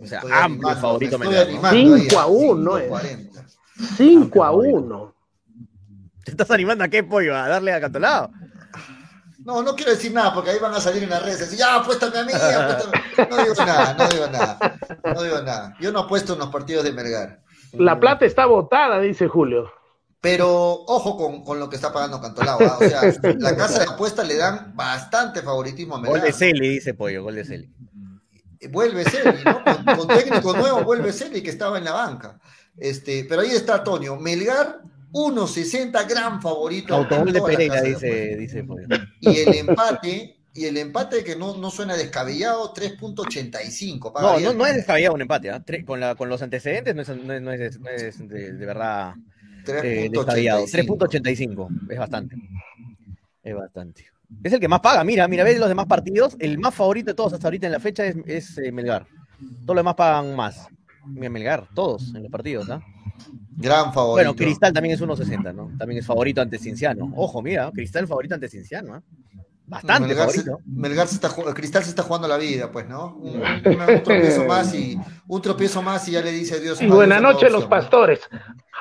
O 0.00 0.04
sea, 0.04 0.18
Estoy 0.18 0.32
amplio 0.32 0.68
animando, 0.68 0.80
favorito 0.80 1.18
Melgar. 1.20 1.46
¿no? 1.46 1.52
animando 1.68 1.94
ahí, 1.94 2.00
5 2.08 2.18
a 2.18 2.26
1, 2.26 2.78
eh. 2.78 2.90
5.40. 2.90 3.44
5 3.96 4.42
a 4.42 4.46
favorito. 4.46 4.76
1. 4.76 5.14
¿Te 6.24 6.30
estás 6.32 6.50
animando 6.50 6.82
a 6.82 6.88
qué 6.88 7.04
pollo? 7.04 7.36
¿A 7.36 7.46
darle 7.46 7.72
a 7.72 7.80
Cantolao? 7.80 8.32
No, 9.44 9.62
no 9.62 9.76
quiero 9.76 9.92
decir 9.92 10.12
nada 10.12 10.34
porque 10.34 10.50
ahí 10.50 10.58
van 10.58 10.74
a 10.74 10.80
salir 10.80 11.04
en 11.04 11.10
las 11.10 11.22
redes. 11.22 11.38
Decir, 11.38 11.60
ya, 11.60 11.76
apuéstame 11.76 12.18
a 12.18 12.24
mí, 12.24 12.32
apuéstame". 12.32 13.02
No 13.30 13.36
digo 13.36 13.54
nada, 13.64 13.94
no 13.94 14.08
digo 14.08 14.26
nada. 14.26 14.78
No 15.14 15.22
digo 15.22 15.42
nada. 15.42 15.76
Yo 15.80 15.92
no 15.92 16.00
apuesto 16.00 16.32
en 16.32 16.40
los 16.40 16.48
partidos 16.48 16.82
de 16.82 16.92
Melgar. 16.92 17.40
La 17.74 18.00
plata 18.00 18.24
está 18.24 18.46
botada, 18.46 18.98
dice 18.98 19.28
Julio. 19.28 19.77
Pero 20.20 20.48
ojo 20.86 21.16
con, 21.16 21.44
con 21.44 21.60
lo 21.60 21.70
que 21.70 21.76
está 21.76 21.92
pagando 21.92 22.20
Cantolao. 22.20 22.58
¿ah? 22.60 22.78
O 22.80 22.88
sea, 22.88 23.02
la 23.38 23.56
casa 23.56 23.80
de 23.80 23.84
apuestas 23.86 24.26
le 24.26 24.36
dan 24.36 24.72
bastante 24.74 25.42
favoritismo 25.42 25.94
a 25.94 25.98
Gol 25.98 26.06
Melgar. 26.14 26.24
de 26.26 26.32
Celi, 26.32 26.68
dice 26.68 26.94
Pollo, 26.94 27.22
gol 27.22 27.36
de 27.36 27.44
Celi. 27.44 27.70
Vuelve 28.70 29.04
Celi, 29.04 29.38
¿no? 29.44 29.62
Con, 29.62 29.84
con 29.96 30.08
técnico 30.08 30.52
nuevo 30.56 30.82
vuelve 30.82 31.12
Celi 31.12 31.42
que 31.42 31.50
estaba 31.50 31.78
en 31.78 31.84
la 31.84 31.92
banca. 31.92 32.40
Este, 32.76 33.24
pero 33.28 33.42
ahí 33.42 33.50
está 33.50 33.76
Antonio. 33.76 34.16
Melgar 34.16 34.80
1.60, 35.12 36.08
gran 36.08 36.42
favorito. 36.42 36.94
Autogol 36.94 37.32
de 37.32 37.40
Pereira, 37.40 37.80
de 37.80 38.36
dice, 38.36 38.64
Pollo. 38.64 38.86
Y 39.20 39.38
el 39.38 39.54
empate, 39.54 40.36
y 40.52 40.64
el 40.64 40.76
empate 40.76 41.22
que 41.22 41.36
no, 41.36 41.56
no 41.56 41.70
suena 41.70 41.96
descabellado, 41.96 42.74
3.85. 42.74 44.12
paga 44.12 44.32
No, 44.34 44.40
no, 44.40 44.52
no 44.52 44.66
es 44.66 44.74
descabellado 44.74 45.14
un 45.14 45.22
empate. 45.22 45.50
¿ah? 45.50 45.62
Con, 45.86 46.00
la, 46.00 46.16
con 46.16 46.28
los 46.28 46.42
antecedentes 46.42 46.94
no 46.96 47.02
es, 47.02 47.08
no 47.08 47.52
es, 47.52 47.78
no 47.80 47.88
es- 47.90 48.28
de, 48.28 48.52
de 48.52 48.66
verdad 48.66 49.14
eh. 49.16 49.27
3.85. 49.68 51.90
Es 51.90 51.98
bastante. 51.98 52.36
Es 53.42 53.54
bastante. 53.54 54.06
Es 54.42 54.52
el 54.52 54.60
que 54.60 54.68
más 54.68 54.80
paga. 54.80 55.04
Mira, 55.04 55.26
mira, 55.28 55.44
ves 55.44 55.58
los 55.58 55.68
demás 55.68 55.86
partidos. 55.86 56.36
El 56.38 56.58
más 56.58 56.74
favorito 56.74 57.10
de 57.10 57.14
todos 57.14 57.32
hasta 57.32 57.46
ahorita 57.46 57.66
en 57.66 57.72
la 57.72 57.80
fecha 57.80 58.04
es, 58.04 58.16
es, 58.26 58.58
eh, 58.58 58.72
Melgar. 58.72 59.06
Todos 59.64 59.68
los 59.68 59.76
demás 59.76 59.94
pagan 59.94 60.36
más. 60.36 60.68
Mira, 61.06 61.30
Melgar, 61.30 61.68
todos 61.74 62.14
en 62.14 62.22
los 62.22 62.30
partidos. 62.30 62.68
¿ah? 62.68 62.82
Gran 63.56 63.92
favorito. 63.92 64.12
Bueno, 64.12 64.36
Cristal 64.36 64.72
también 64.72 64.94
es 64.94 65.00
1.60, 65.00 65.54
¿no? 65.54 65.70
También 65.78 65.98
es 65.98 66.06
favorito 66.06 66.40
ante 66.40 66.58
Cinciano. 66.58 67.12
Ojo, 67.16 67.42
mira, 67.42 67.70
Cristal 67.72 68.06
favorito 68.06 68.34
ante 68.34 68.48
Cinciano, 68.48 68.96
¿eh? 68.96 69.00
Bastante 69.66 70.08
Melgar 70.08 70.30
se, 70.30 70.42
favorito. 70.42 70.60
Melgar 70.66 71.08
se 71.08 71.14
está, 71.16 71.54
Cristal 71.54 71.82
se 71.82 71.90
está 71.90 72.02
jugando 72.02 72.26
la 72.26 72.38
vida, 72.38 72.70
pues, 72.70 72.88
¿no? 72.88 73.16
Un, 73.16 73.42
un 73.42 74.02
tropiezo 74.02 74.44
más 74.46 74.74
y 74.74 74.98
un 75.26 75.42
tropiezo 75.42 75.82
más 75.82 76.08
y 76.08 76.12
ya 76.12 76.22
le 76.22 76.32
dice 76.32 76.56
adiós. 76.56 76.80
Y 76.80 76.86
buena 76.86 77.16
a 77.16 77.20
noche, 77.20 77.50
los 77.50 77.64
¿no? 77.64 77.68
pastores. 77.68 78.20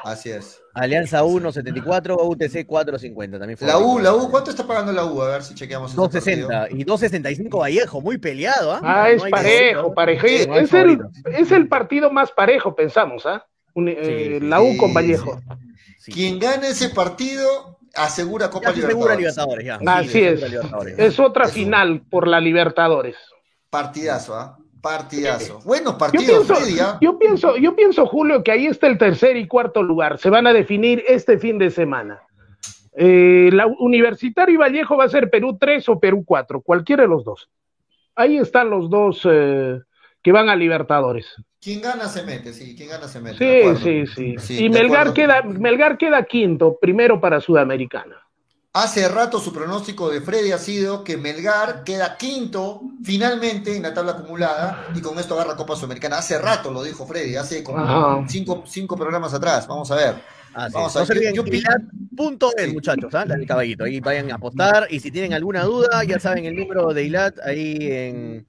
Así 0.07 0.29
es. 0.31 0.61
Alianza 0.73 1.21
1.74, 1.23 2.17
UTC 2.19 2.65
4.50. 2.65 3.39
También 3.39 3.57
La 3.61 3.77
U, 3.77 3.99
la 3.99 4.13
U, 4.13 4.31
¿cuánto 4.31 4.51
está 4.51 4.65
pagando 4.65 4.93
la 4.93 5.03
U? 5.03 5.21
A 5.21 5.27
ver 5.31 5.43
si 5.43 5.53
chequeamos 5.53 5.91
ese 5.91 5.99
partido. 5.99 6.49
2.60 6.49 6.67
y 6.71 6.85
2.65 6.85 7.59
Vallejo, 7.59 7.99
muy 7.99 8.17
peleado, 8.17 8.71
¿ah? 8.71 8.79
Ah, 8.84 9.09
es 9.09 9.21
No 9.23 9.29
parejo, 9.29 9.93
parejo. 9.93 10.25
hay 10.25 10.63
Es 10.63 10.73
el, 10.73 10.99
es 11.34 11.51
el 11.51 11.67
partido 11.67 12.09
más 12.09 12.31
parejo, 12.31 12.73
pensamos, 12.73 13.25
¿ah? 13.25 13.45
Un- 13.73 13.89
eh, 13.89 14.39
la 14.41 14.61
U 14.61 14.77
con 14.77 14.89
sí, 14.89 14.95
Vallejo. 14.95 15.41
Quien 16.05 16.39
gane 16.39 16.69
ese 16.69 16.89
partido 16.89 17.79
asegura 17.93 18.49
Copa 18.49 18.69
Ya 18.69 18.75
se 18.75 18.85
asegura 18.85 19.15
Libertadores. 19.15 19.65
Libertadores, 19.65 19.85
ya. 19.85 19.97
Así 19.97 20.09
Sí, 20.09 20.23
es. 20.23 20.41
Libertadores. 20.51 20.99
Es 20.99 21.19
otra 21.19 21.47
final 21.49 22.01
por 22.09 22.27
la 22.27 22.39
Libertadores. 22.39 23.17
Partidazo, 23.69 24.35
¿ah? 24.35 24.57
Partidazo. 24.88 25.59
Buenos 25.65 25.93
Yo 25.93 25.97
partidos, 25.97 26.26
pienso, 26.26 26.55
Freddy, 26.55 26.80
¿ah? 26.80 26.97
yo 27.01 27.19
pienso, 27.19 27.57
yo 27.57 27.76
pienso, 27.76 28.05
Julio, 28.05 28.41
que 28.43 28.51
ahí 28.51 28.68
está 28.68 28.88
el 28.88 28.97
tercer 28.97 29.35
y 29.35 29.47
cuarto 29.47 29.84
lugar. 29.84 30.18
Se 30.18 30.30
van 30.30 30.47
a 30.47 30.53
definir 30.53 31.03
este 31.07 31.38
fin 31.38 31.57
de 31.57 31.69
semana. 31.72 32.22
Eh, 32.95 33.49
la 33.51 33.68
Universitario 33.68 34.55
y 34.55 34.57
Vallejo 34.57 34.95
va 34.95 35.03
a 35.03 35.09
ser 35.09 35.30
Perú 35.30 35.57
3 35.59 35.89
o 35.89 35.99
Perú 35.99 36.23
4, 36.26 36.61
cualquiera 36.61 37.03
de 37.03 37.09
los 37.09 37.26
dos. 37.26 37.49
Ahí 38.15 38.38
están 38.38 38.69
los 38.69 38.89
dos 38.89 39.22
eh, 39.30 39.80
que 40.23 40.31
van 40.31 40.49
a 40.49 40.55
Libertadores. 40.55 41.35
Quien 41.59 41.81
gana 41.81 42.07
se 42.07 42.23
mete, 42.23 42.53
sí, 42.53 42.76
quien 42.76 42.89
gana 42.89 43.07
se 43.07 43.19
mete. 43.19 43.76
Sí, 43.76 43.84
sí, 43.84 44.07
sí. 44.07 44.35
Sí, 44.39 44.65
y 44.65 44.69
Melgar 44.69 45.09
acuerdo. 45.09 45.14
queda, 45.14 45.41
Melgar 45.43 45.97
queda 45.97 46.23
quinto, 46.23 46.77
primero 46.80 47.19
para 47.19 47.41
Sudamericana. 47.41 48.26
Hace 48.79 49.09
rato 49.09 49.39
su 49.39 49.51
pronóstico 49.51 50.07
de 50.07 50.21
Freddy 50.21 50.51
ha 50.51 50.59
sido 50.59 51.03
que 51.03 51.17
Melgar 51.17 51.83
queda 51.83 52.15
quinto 52.15 52.81
finalmente 53.03 53.75
en 53.75 53.81
la 53.81 53.91
tabla 53.91 54.11
acumulada 54.11 54.89
y 54.93 55.01
con 55.01 55.17
esto 55.17 55.33
agarra 55.33 55.55
Copa 55.55 55.75
Sudamericana. 55.75 56.19
Hace 56.19 56.37
rato 56.37 56.69
lo 56.69 56.83
dijo 56.83 57.07
Freddy, 57.07 57.37
hace 57.37 57.63
como 57.63 58.23
cinco, 58.27 58.61
cinco 58.67 58.95
programas 58.95 59.33
atrás. 59.33 59.65
Vamos 59.67 59.89
a 59.89 59.95
ver. 59.95 60.36
Ah, 60.59 60.69
sí. 60.69 60.73
Vamos 60.73 60.95
a 60.95 60.99
No 61.01 61.05
se 61.05 61.13
ver. 61.13 61.17
olviden, 61.19 61.35
muchachos, 62.73 63.13
¿ah? 63.13 63.25
El 63.29 63.45
caballito. 63.45 63.84
Ahí 63.84 63.99
vayan 63.99 64.31
a 64.31 64.35
apostar. 64.35 64.88
Y 64.89 64.99
si 64.99 65.11
tienen 65.11 65.34
alguna 65.34 65.63
duda, 65.63 66.03
ya 66.03 66.19
saben 66.19 66.45
el 66.45 66.55
número 66.55 66.91
de 66.93 67.03
Ilat 67.03 67.38
ahí 67.43 67.77
en. 67.79 68.47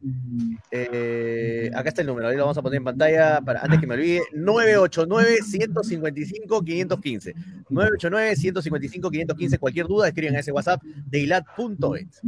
eh, 0.71 1.71
acá 1.75 1.91
está 1.91 2.01
el 2.01 2.07
número, 2.07 2.29
ahí 2.29 2.37
lo 2.37 2.45
vamos 2.45 2.57
a 2.57 2.63
poner 2.63 2.79
en 2.79 2.85
pantalla 2.85 3.43
para 3.43 3.61
antes 3.61 3.79
que 3.79 3.87
me 3.87 3.93
olvide. 3.95 4.23
989-155-515. 4.35 7.35
989-155-515. 7.71 9.59
Cualquier 9.59 9.87
duda, 9.87 10.09
escriben 10.09 10.35
a 10.37 10.41
ese 10.41 10.51
WhatsApp 10.53 10.83
de 10.83 11.19
Ilat.es. 11.21 12.23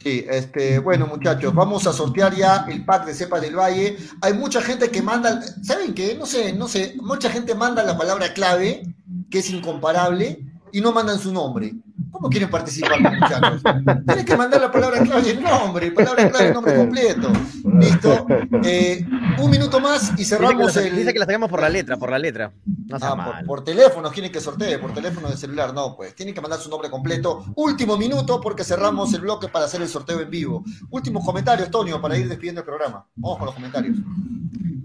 Sí, 0.00 0.24
este, 0.30 0.78
bueno, 0.78 1.08
muchachos, 1.08 1.52
vamos 1.52 1.86
a 1.86 1.92
sortear 1.92 2.34
ya 2.34 2.66
el 2.68 2.84
pack 2.84 3.06
de 3.06 3.14
cepas 3.14 3.40
del 3.42 3.56
Valle. 3.56 3.96
Hay 4.20 4.32
mucha 4.32 4.62
gente 4.62 4.90
que 4.90 5.02
manda, 5.02 5.42
¿saben 5.62 5.92
qué? 5.92 6.14
No 6.14 6.24
sé, 6.24 6.52
no 6.52 6.68
sé, 6.68 6.94
mucha 7.02 7.28
gente 7.30 7.54
manda 7.54 7.82
la 7.82 7.98
palabra 7.98 8.32
clave, 8.32 8.82
que 9.28 9.40
es 9.40 9.50
incomparable, 9.50 10.38
y 10.72 10.80
no 10.80 10.92
mandan 10.92 11.18
su 11.18 11.32
nombre. 11.32 11.74
¿Cómo 12.10 12.28
quieren 12.28 12.48
participar, 12.50 13.00
muchachos? 13.00 13.62
Tienen 14.06 14.24
que 14.24 14.36
mandar 14.36 14.60
la 14.60 14.70
palabra 14.72 15.02
clave 15.02 15.22
y 15.26 15.30
el 15.30 15.42
nombre, 15.42 15.90
palabra 15.92 16.30
clave 16.30 16.50
y 16.50 16.52
nombre 16.52 16.74
completo. 16.76 17.32
Listo. 17.78 18.26
Eh, 18.64 19.06
un 19.38 19.50
minuto 19.50 19.78
más 19.80 20.10
y 20.12 20.16
Dice 20.16 20.36
que, 20.36 20.42
cerramos 20.46 20.76
el. 20.76 20.96
dice 20.96 21.12
que 21.12 21.18
la 21.18 21.26
sacamos 21.26 21.48
por 21.50 21.60
la 21.60 21.68
letra, 21.68 21.96
por 21.96 22.10
la 22.10 22.18
letra. 22.18 22.52
No 22.86 22.98
sea 22.98 23.10
Ah, 23.10 23.14
mal. 23.14 23.36
por, 23.38 23.46
por 23.46 23.64
teléfono, 23.64 24.10
quieren 24.10 24.32
que 24.32 24.40
sortee, 24.40 24.78
por 24.78 24.92
teléfono 24.92 25.28
de 25.28 25.36
celular, 25.36 25.72
no, 25.74 25.94
pues. 25.96 26.14
Tienen 26.14 26.34
que 26.34 26.40
mandar 26.40 26.58
su 26.58 26.70
nombre 26.70 26.90
completo. 26.90 27.44
Último 27.56 27.96
minuto 27.96 28.40
porque 28.40 28.64
cerramos 28.64 29.12
el 29.14 29.20
bloque 29.20 29.48
para 29.48 29.66
hacer 29.66 29.82
el 29.82 29.88
sorteo 29.88 30.20
en 30.20 30.30
vivo. 30.30 30.64
Últimos 30.90 31.24
comentarios, 31.24 31.70
Tonio, 31.70 32.00
para 32.00 32.16
ir 32.16 32.28
despidiendo 32.28 32.62
el 32.62 32.66
programa. 32.66 33.06
Vamos 33.16 33.38
con 33.38 33.46
los 33.46 33.54
comentarios. 33.54 33.96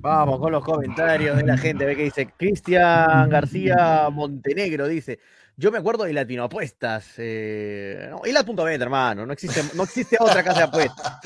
Vamos 0.02 0.40
con 0.40 0.52
los 0.52 0.64
comentarios 0.64 1.38
de 1.38 1.44
la 1.44 1.58
gente. 1.58 1.86
Ve 1.86 1.96
que 1.96 2.04
dice 2.04 2.28
Cristian 2.38 3.30
García 3.30 4.10
Montenegro. 4.12 4.88
Dice: 4.90 5.20
Yo 5.56 5.72
me 5.72 5.78
acuerdo 5.78 6.04
de 6.06 6.14
Latino 6.14 6.44
Apuestas. 6.44 7.14
Eh, 7.18 8.08
no, 8.10 8.22
Ilat.bet, 8.26 8.82
hermano. 8.82 9.26
No 9.26 9.34
existe, 9.34 9.62
no 9.76 9.84
existe 9.84 10.18
otra 10.20 10.44
casa 10.44 10.60
de 10.60 10.64
apuestas. 10.66 11.20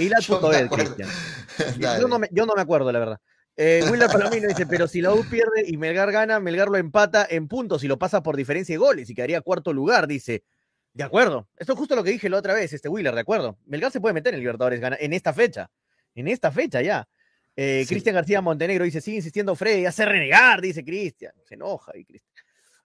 Acuerdo. 0.69 0.69
Cristian. 0.95 1.09
Yo 2.01 2.07
no, 2.07 2.19
me, 2.19 2.27
yo 2.31 2.45
no 2.45 2.53
me 2.55 2.61
acuerdo, 2.61 2.91
la 2.91 2.99
verdad. 2.99 3.19
Eh, 3.55 3.83
Willard 3.89 4.11
Palomino 4.11 4.47
dice: 4.47 4.67
Pero 4.67 4.87
si 4.87 5.01
la 5.01 5.13
U 5.13 5.23
pierde 5.29 5.63
y 5.65 5.77
Melgar 5.77 6.11
gana, 6.11 6.39
Melgar 6.39 6.67
lo 6.67 6.77
empata 6.77 7.25
en 7.29 7.47
puntos 7.47 7.83
y 7.83 7.87
lo 7.87 7.97
pasa 7.97 8.21
por 8.21 8.35
diferencia 8.35 8.73
de 8.73 8.77
goles 8.77 9.09
y 9.09 9.15
quedaría 9.15 9.41
cuarto 9.41 9.73
lugar. 9.73 10.05
Dice: 10.07 10.43
De 10.93 11.03
acuerdo. 11.03 11.47
Esto 11.57 11.73
es 11.73 11.79
justo 11.79 11.95
lo 11.95 12.03
que 12.03 12.11
dije 12.11 12.29
la 12.29 12.37
otra 12.37 12.53
vez, 12.53 12.71
este 12.73 12.89
Wheeler, 12.89 13.15
de 13.15 13.21
acuerdo. 13.21 13.57
Melgar 13.65 13.91
se 13.91 13.99
puede 14.01 14.13
meter 14.13 14.33
en 14.35 14.41
Libertadores 14.41 14.79
gana- 14.79 14.97
en 14.99 15.13
esta 15.13 15.33
fecha. 15.33 15.69
En 16.13 16.27
esta 16.27 16.51
fecha 16.51 16.81
ya. 16.81 17.07
Eh, 17.55 17.83
Sí. 17.87 17.95
Cristian 17.95 18.13
García 18.13 18.41
Montenegro 18.41 18.83
dice, 18.85 19.01
sigue 19.01 19.17
insistiendo 19.17 19.55
Freddy, 19.55 19.87
hace 19.87 20.05
renegar, 20.05 20.61
dice 20.61 20.83
Cristian. 20.85 21.33
Se 21.43 21.55
enoja 21.55 21.91
ahí, 21.95 22.05
Cristian. 22.05 22.26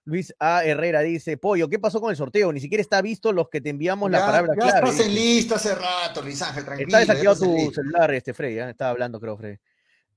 Luis 0.05 0.33
A. 0.39 0.63
Herrera 0.65 1.01
dice, 1.01 1.37
Pollo, 1.37 1.69
¿qué 1.69 1.79
pasó 1.79 2.01
con 2.01 2.11
el 2.11 2.17
sorteo? 2.17 2.51
Ni 2.51 2.59
siquiera 2.59 2.81
está 2.81 3.01
visto 3.01 3.31
los 3.31 3.49
que 3.49 3.61
te 3.61 3.69
enviamos 3.69 4.11
la 4.11 4.25
palabra 4.25 4.53
ya 4.53 4.61
clave. 4.61 4.89
estás 4.89 5.05
en 5.05 5.15
lista 5.15 5.55
hace 5.55 5.75
rato, 5.75 6.21
Luis 6.21 6.41
Ángel, 6.41 6.65
tranquilo. 6.65 6.87
Está 6.87 6.99
desactivado 6.99 7.39
tu 7.45 7.71
celular, 7.71 8.13
este 8.13 8.33
Freddy, 8.33 8.59
¿eh? 8.59 8.69
estaba 8.69 8.91
hablando, 8.91 9.19
creo, 9.19 9.37
Freddy. 9.37 9.57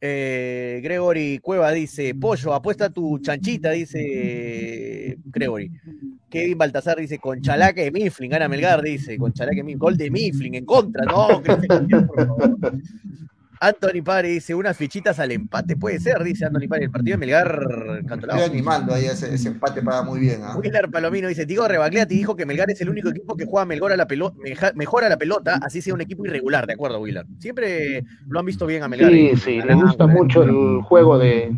Eh, 0.00 0.80
Gregory 0.82 1.38
Cueva 1.38 1.70
dice, 1.70 2.14
Pollo, 2.14 2.52
apuesta 2.52 2.90
tu 2.90 3.18
chanchita, 3.18 3.70
dice 3.70 5.16
Gregory. 5.24 5.70
Kevin 6.28 6.58
Baltasar 6.58 6.98
dice, 6.98 7.18
con 7.18 7.40
chalaca 7.40 7.80
de 7.80 7.90
Mifflin, 7.90 8.30
gana 8.30 8.48
Melgar, 8.48 8.82
dice, 8.82 9.16
con 9.16 9.32
chalaca 9.32 9.56
de 9.56 9.62
Mifflin, 9.62 9.78
gol 9.78 9.96
de 9.96 10.10
Mifflin, 10.10 10.54
en 10.56 10.66
contra, 10.66 11.04
no, 11.04 11.42
Cristian, 11.42 12.06
por 12.06 12.26
favor. 12.26 12.58
Anthony 13.60 14.02
Pare 14.04 14.28
dice, 14.28 14.54
unas 14.54 14.76
fichitas 14.76 15.18
al 15.18 15.32
empate, 15.32 15.76
puede 15.76 15.98
ser, 16.00 16.22
dice 16.22 16.46
Anthony 16.46 16.68
Pare, 16.68 16.84
el 16.84 16.90
partido 16.90 17.14
de 17.14 17.18
Melgar 17.18 17.66
Cantolao. 18.06 18.38
Estoy 18.38 18.54
animando 18.54 18.94
ahí, 18.94 19.06
ese, 19.06 19.34
ese 19.34 19.48
empate 19.48 19.82
paga 19.82 20.02
muy 20.02 20.20
bien. 20.20 20.40
¿ah? 20.42 20.56
Willard 20.56 20.90
Palomino 20.90 21.28
dice, 21.28 21.46
Diego 21.46 21.66
Rebagliati 21.66 22.14
dijo 22.14 22.36
que 22.36 22.46
Melgar 22.46 22.70
es 22.70 22.80
el 22.80 22.90
único 22.90 23.08
equipo 23.08 23.36
que 23.36 23.46
juega 23.46 23.64
mejor 23.64 23.92
a 23.92 23.96
la 23.96 24.06
pelota, 24.06 24.36
mejor 24.74 25.04
a 25.04 25.08
la 25.08 25.16
pelota, 25.16 25.58
así 25.62 25.82
sea 25.82 25.94
un 25.94 26.00
equipo 26.00 26.24
irregular, 26.26 26.66
de 26.66 26.74
acuerdo, 26.74 27.00
Willard. 27.00 27.26
Siempre 27.38 28.04
lo 28.26 28.40
han 28.40 28.46
visto 28.46 28.66
bien 28.66 28.82
a 28.82 28.88
Melgar. 28.88 29.10
Sí, 29.10 29.36
sí, 29.36 29.60
le 29.60 29.74
gusta 29.74 30.06
mucho 30.06 30.42
el 30.42 30.82
juego 30.82 31.18
de, 31.18 31.56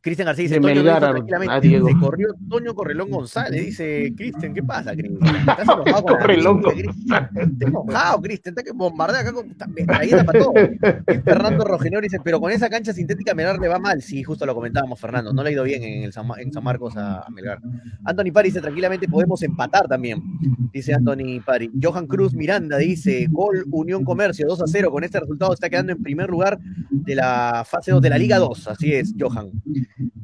Cristian 0.00 0.26
García 0.26 0.44
dice, 0.44 0.60
Toño 0.60 0.92
a- 0.94 1.00
tranquilamente, 1.00 1.54
a 1.54 1.60
se 1.60 1.98
corrió 1.98 2.28
Toño 2.48 2.72
Correlón 2.74 3.10
González, 3.10 3.66
dice 3.66 4.12
Cristian, 4.16 4.54
¿qué 4.54 4.62
pasa, 4.62 4.92
Cristian? 4.94 5.18
¿Estás 5.36 5.58
enojado 5.64 6.02
con 6.04 6.16
Correlón 6.18 6.62
gente, 6.62 6.82
Cristian? 6.82 7.28
Estás 7.34 7.68
enojado, 7.68 8.22
Cristian, 8.22 8.52
está 8.56 8.62
que 8.62 8.72
bombardea 8.72 9.20
acá 9.22 9.32
con 9.32 9.48
metralleta 9.74 10.24
para 10.24 10.38
todo. 10.38 10.52
Y 10.56 11.18
Fernando 11.18 11.64
Rogenor 11.64 12.02
dice, 12.04 12.18
pero 12.22 12.40
con 12.40 12.52
esa 12.52 12.70
cancha 12.70 12.92
sintética 12.92 13.34
Melgar 13.34 13.58
le 13.58 13.66
va 13.66 13.80
mal. 13.80 14.00
Sí, 14.00 14.22
justo 14.22 14.46
lo 14.46 14.54
comentábamos, 14.54 15.00
Fernando, 15.00 15.32
no 15.32 15.42
le 15.42 15.48
ha 15.50 15.52
ido 15.52 15.64
bien 15.64 15.82
en, 15.82 16.04
el 16.04 16.12
San, 16.12 16.28
Ma- 16.28 16.40
en 16.40 16.52
San 16.52 16.62
Marcos 16.62 16.96
a, 16.96 17.18
a 17.22 17.30
Melgar. 17.30 17.58
Anthony 18.04 18.30
Pari 18.32 18.50
dice, 18.50 18.60
tranquilamente 18.60 19.08
podemos 19.08 19.42
empatar 19.42 19.88
también, 19.88 20.22
dice 20.72 20.94
Anthony 20.94 21.40
Pari. 21.44 21.72
Johan 21.82 22.06
Cruz 22.06 22.34
Miranda 22.34 22.76
dice, 22.78 23.26
gol 23.30 23.64
Unión 23.72 24.04
Comercio 24.04 24.46
2 24.46 24.62
a 24.62 24.66
0, 24.68 24.92
con 24.92 25.02
este 25.02 25.18
resultado 25.18 25.52
está 25.52 25.68
quedando 25.68 25.90
en 25.90 26.00
primer 26.02 26.30
lugar 26.30 26.56
de 26.88 27.14
la 27.16 27.64
fase 27.68 27.90
2 27.90 28.00
de 28.00 28.10
la 28.10 28.16
Liga 28.18 28.38
2, 28.38 28.68
así 28.68 28.94
es, 28.94 29.12
Johan. 29.18 29.50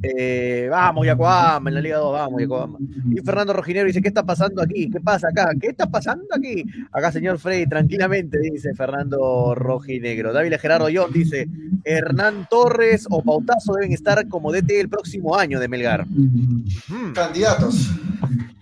Eh, 0.02 0.68
vamos, 0.70 1.06
Yacoama, 1.06 1.68
en 1.70 1.74
la 1.74 1.80
Liga 1.80 1.98
2, 1.98 2.12
vamos, 2.12 2.40
Yacoama. 2.40 2.78
Y 3.10 3.20
Fernando 3.20 3.52
Roginero 3.52 3.86
dice, 3.86 4.00
¿qué 4.02 4.08
está 4.08 4.22
pasando 4.24 4.62
aquí? 4.62 4.90
¿Qué 4.90 5.00
pasa 5.00 5.28
acá? 5.28 5.50
¿Qué 5.60 5.68
está 5.68 5.86
pasando 5.86 6.26
aquí? 6.32 6.64
Acá, 6.92 7.10
señor 7.10 7.38
Freddy, 7.38 7.66
tranquilamente, 7.66 8.38
dice 8.38 8.74
Fernando 8.74 9.54
Rojinegro. 9.54 10.32
David 10.32 10.54
Gerardo 10.60 10.88
John 10.94 11.12
dice, 11.12 11.48
Hernán 11.84 12.46
Torres 12.48 13.06
o 13.10 13.22
Pautazo 13.22 13.74
deben 13.74 13.92
estar 13.92 14.28
como 14.28 14.52
DT 14.52 14.80
el 14.80 14.88
próximo 14.88 15.36
año 15.36 15.58
de 15.58 15.68
Melgar. 15.68 16.06
Mm. 16.06 17.12
Candidatos. 17.14 17.90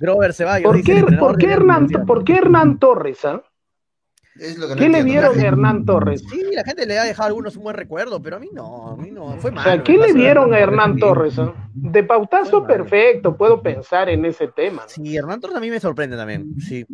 Grover 0.01 0.33
Ceballos 0.35 0.65
¿Por 0.65 0.77
dice, 0.77 0.93
qué, 0.93 0.99
entrenador 0.99 1.29
por 1.31 1.39
qué 1.39 1.53
Hernán, 1.53 1.87
por 2.07 2.25
qué 2.25 2.37
Hernán 2.37 2.79
Torres? 2.79 3.25
ah? 3.25 3.43
Es 4.37 4.57
lo 4.57 4.67
que 4.67 4.75
no 4.75 4.81
¿Qué 4.81 4.89
le 4.89 5.03
vieron 5.03 5.39
a 5.39 5.43
Hernán 5.43 5.85
Torres? 5.85 6.25
Sí, 6.31 6.43
la 6.55 6.65
gente 6.65 6.87
le 6.87 6.99
ha 6.99 7.05
dejado 7.05 7.29
algunos 7.29 7.57
un 7.57 7.65
buen 7.65 7.77
recuerdo, 7.77 8.23
pero 8.23 8.37
a 8.37 8.39
mí 8.39 8.49
no, 8.53 8.93
a 8.93 8.97
mí 8.97 9.11
no, 9.11 9.37
fue 9.39 9.51
O 9.51 9.55
malo. 9.55 9.71
sea, 9.71 9.83
¿qué 9.83 9.99
le 9.99 10.13
vieron 10.13 10.55
a 10.55 10.59
Hernán. 10.59 10.99
Torres? 10.99 11.39
ah? 11.39 11.53
De 11.75 12.03
pautazo, 12.03 12.67
perfecto, 12.67 13.37
puedo 13.37 13.63
pensar 13.63 14.09
en 14.09 14.25
ese 14.25 14.49
tema. 14.49 14.83
¿no? 14.83 14.89
Sí, 14.89 15.17
Hernán 15.17 15.41
Torres 15.41 15.57
a 15.57 15.61
mí 15.61 15.71
me 15.71 15.81
sorprende 15.81 16.17
también, 16.17 16.55
sí. 16.61 16.87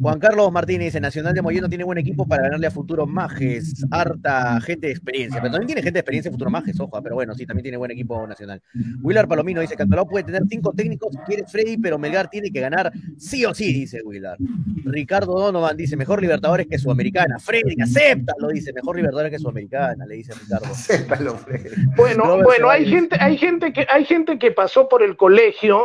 Juan 0.00 0.18
Carlos 0.18 0.50
Martínez 0.50 0.86
dice, 0.86 1.00
Nacional 1.00 1.34
de 1.34 1.42
Mollendo 1.42 1.68
tiene 1.68 1.84
buen 1.84 1.98
equipo 1.98 2.26
para 2.26 2.42
ganarle 2.42 2.66
a 2.66 2.70
Futuros 2.70 3.08
Majes, 3.08 3.84
harta 3.90 4.60
gente 4.60 4.88
de 4.88 4.92
experiencia, 4.92 5.40
pero 5.40 5.52
también 5.52 5.68
tiene 5.68 5.82
gente 5.82 5.94
de 5.94 6.00
experiencia 6.00 6.28
en 6.28 6.34
Futuros 6.34 6.52
Majes, 6.52 6.78
ojo, 6.80 7.00
pero 7.02 7.14
bueno, 7.14 7.34
sí, 7.34 7.46
también 7.46 7.62
tiene 7.62 7.76
buen 7.76 7.92
equipo 7.92 8.26
Nacional. 8.26 8.60
Willard 9.02 9.28
Palomino 9.28 9.60
dice, 9.60 9.76
Cantolao 9.76 10.06
puede 10.06 10.24
tener 10.24 10.42
cinco 10.48 10.72
técnicos 10.72 11.12
si 11.12 11.18
quiere 11.18 11.44
Freddy, 11.46 11.76
pero 11.76 11.98
Melgar 11.98 12.28
tiene 12.28 12.50
que 12.50 12.60
ganar 12.60 12.92
sí 13.16 13.44
o 13.44 13.54
sí, 13.54 13.72
dice 13.72 14.02
Willard. 14.04 14.38
Ricardo 14.84 15.38
Donovan 15.38 15.76
dice, 15.76 15.96
mejor 15.96 16.20
Libertadores 16.20 16.66
que 16.66 16.78
Sudamericana. 16.78 17.38
Freddy, 17.38 17.80
acéptalo, 17.80 18.48
dice, 18.48 18.72
mejor 18.72 18.96
Libertadores 18.96 19.30
que 19.30 19.38
Sudamericana, 19.38 20.06
le 20.06 20.16
dice 20.16 20.32
Ricardo. 20.34 20.66
Acéptalo, 20.66 21.36
Freddy. 21.36 21.70
Bueno, 21.96 22.24
Robert 22.24 22.44
bueno, 22.44 22.70
hay 22.70 22.86
gente, 22.86 23.16
hay 23.20 23.38
gente 23.38 23.72
que, 23.72 23.86
hay 23.88 24.04
gente 24.04 24.38
que 24.38 24.50
pasó 24.50 24.88
por 24.88 25.02
el 25.02 25.16
colegio, 25.16 25.84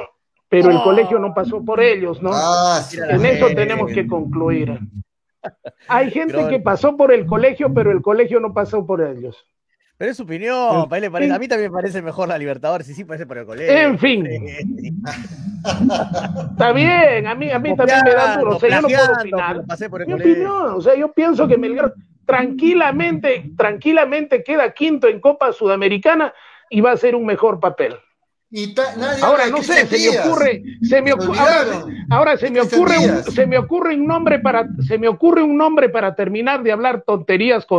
pero 0.49 0.69
el 0.69 0.75
No. 0.75 0.83
colegio 0.83 1.19
no 1.19 1.33
pasó 1.33 1.63
por 1.63 1.79
ellos, 1.79 2.21
¿no? 2.21 2.31
Ah, 2.33 2.81
sí. 2.85 2.97
En 3.07 3.25
eso 3.25 3.47
tenemos 3.55 3.91
que 3.91 4.05
concluir. 4.07 4.77
Hay 5.87 6.11
gente 6.11 6.33
Pero- 6.33 6.49
que 6.49 6.59
pasó 6.59 6.97
por 6.97 7.13
el 7.13 7.25
colegio, 7.25 7.73
pero 7.73 7.91
el 7.91 8.01
colegio 8.01 8.39
no 8.39 8.53
pasó 8.53 8.85
por 8.85 9.01
ellos. 9.01 9.37
Pero 9.97 10.11
es 10.11 10.17
su 10.17 10.23
opinión, 10.23 10.87
él 10.91 11.11
parece- 11.11 11.33
a 11.33 11.39
mí 11.39 11.47
también 11.47 11.71
me 11.71 11.75
parece 11.75 12.01
mejor 12.01 12.27
la 12.29 12.37
Libertadores, 12.37 12.87
sí, 12.87 12.93
sí, 12.93 13.03
parece 13.03 13.25
por 13.25 13.37
el 13.37 13.45
colegio. 13.45 13.77
En 13.77 13.99
fin. 13.99 14.25
Está 16.51 16.71
bien, 16.73 17.27
a 17.27 17.35
mí, 17.35 17.51
a 17.51 17.59
mí 17.59 17.75
también 17.75 17.99
me 18.05 18.11
da 18.13 18.37
duro. 18.37 18.55
O 18.55 18.59
sea, 18.59 18.69
yo 18.69 18.75
no 18.81 18.87
puedo 18.87 18.97
plagiando, 18.97 19.19
opinar. 19.21 19.55
pero 19.55 19.67
pasé 19.67 19.89
por 19.89 20.01
el 20.01 20.07
Mi 20.07 20.13
colegio. 20.13 20.33
opinión, 20.33 20.73
o 20.75 20.81
sea, 20.81 20.95
yo 20.95 21.11
pienso 21.11 21.47
que 21.47 21.57
Melgar 21.57 21.93
tranquilamente, 22.25 23.51
tranquilamente 23.57 24.43
queda 24.43 24.71
quinto 24.71 25.07
en 25.07 25.19
Copa 25.19 25.51
Sudamericana 25.51 26.33
y 26.69 26.79
va 26.81 26.91
a 26.91 26.93
hacer 26.93 27.15
un 27.15 27.25
mejor 27.25 27.59
papel. 27.59 27.95
Y 28.51 28.73
nadie 28.97 29.23
Ahora 29.23 29.47
no 29.47 29.61
sé, 29.61 29.85
se 29.85 29.99
me 29.99 30.19
ocurre, 30.19 30.63
se 30.81 31.01
me 31.03 31.13
ocurre, 31.13 31.37
ahora, 31.37 31.85
ahora 32.09 32.37
se 32.37 32.49
me 32.49 32.61
ocurre 32.61 32.97
un, 32.97 33.23
se 33.31 33.45
me 33.45 33.59
ocurre 33.59 33.93
un 33.93 34.07
nombre 34.07 34.39
para, 34.39 34.67
se 34.87 34.97
me 34.97 35.07
ocurre 35.07 35.43
un 35.43 35.55
nombre 35.55 35.89
para 35.89 36.15
terminar 36.15 36.63
de 36.63 36.71
hablar 36.71 37.03
tonterías 37.05 37.67
con 37.67 37.77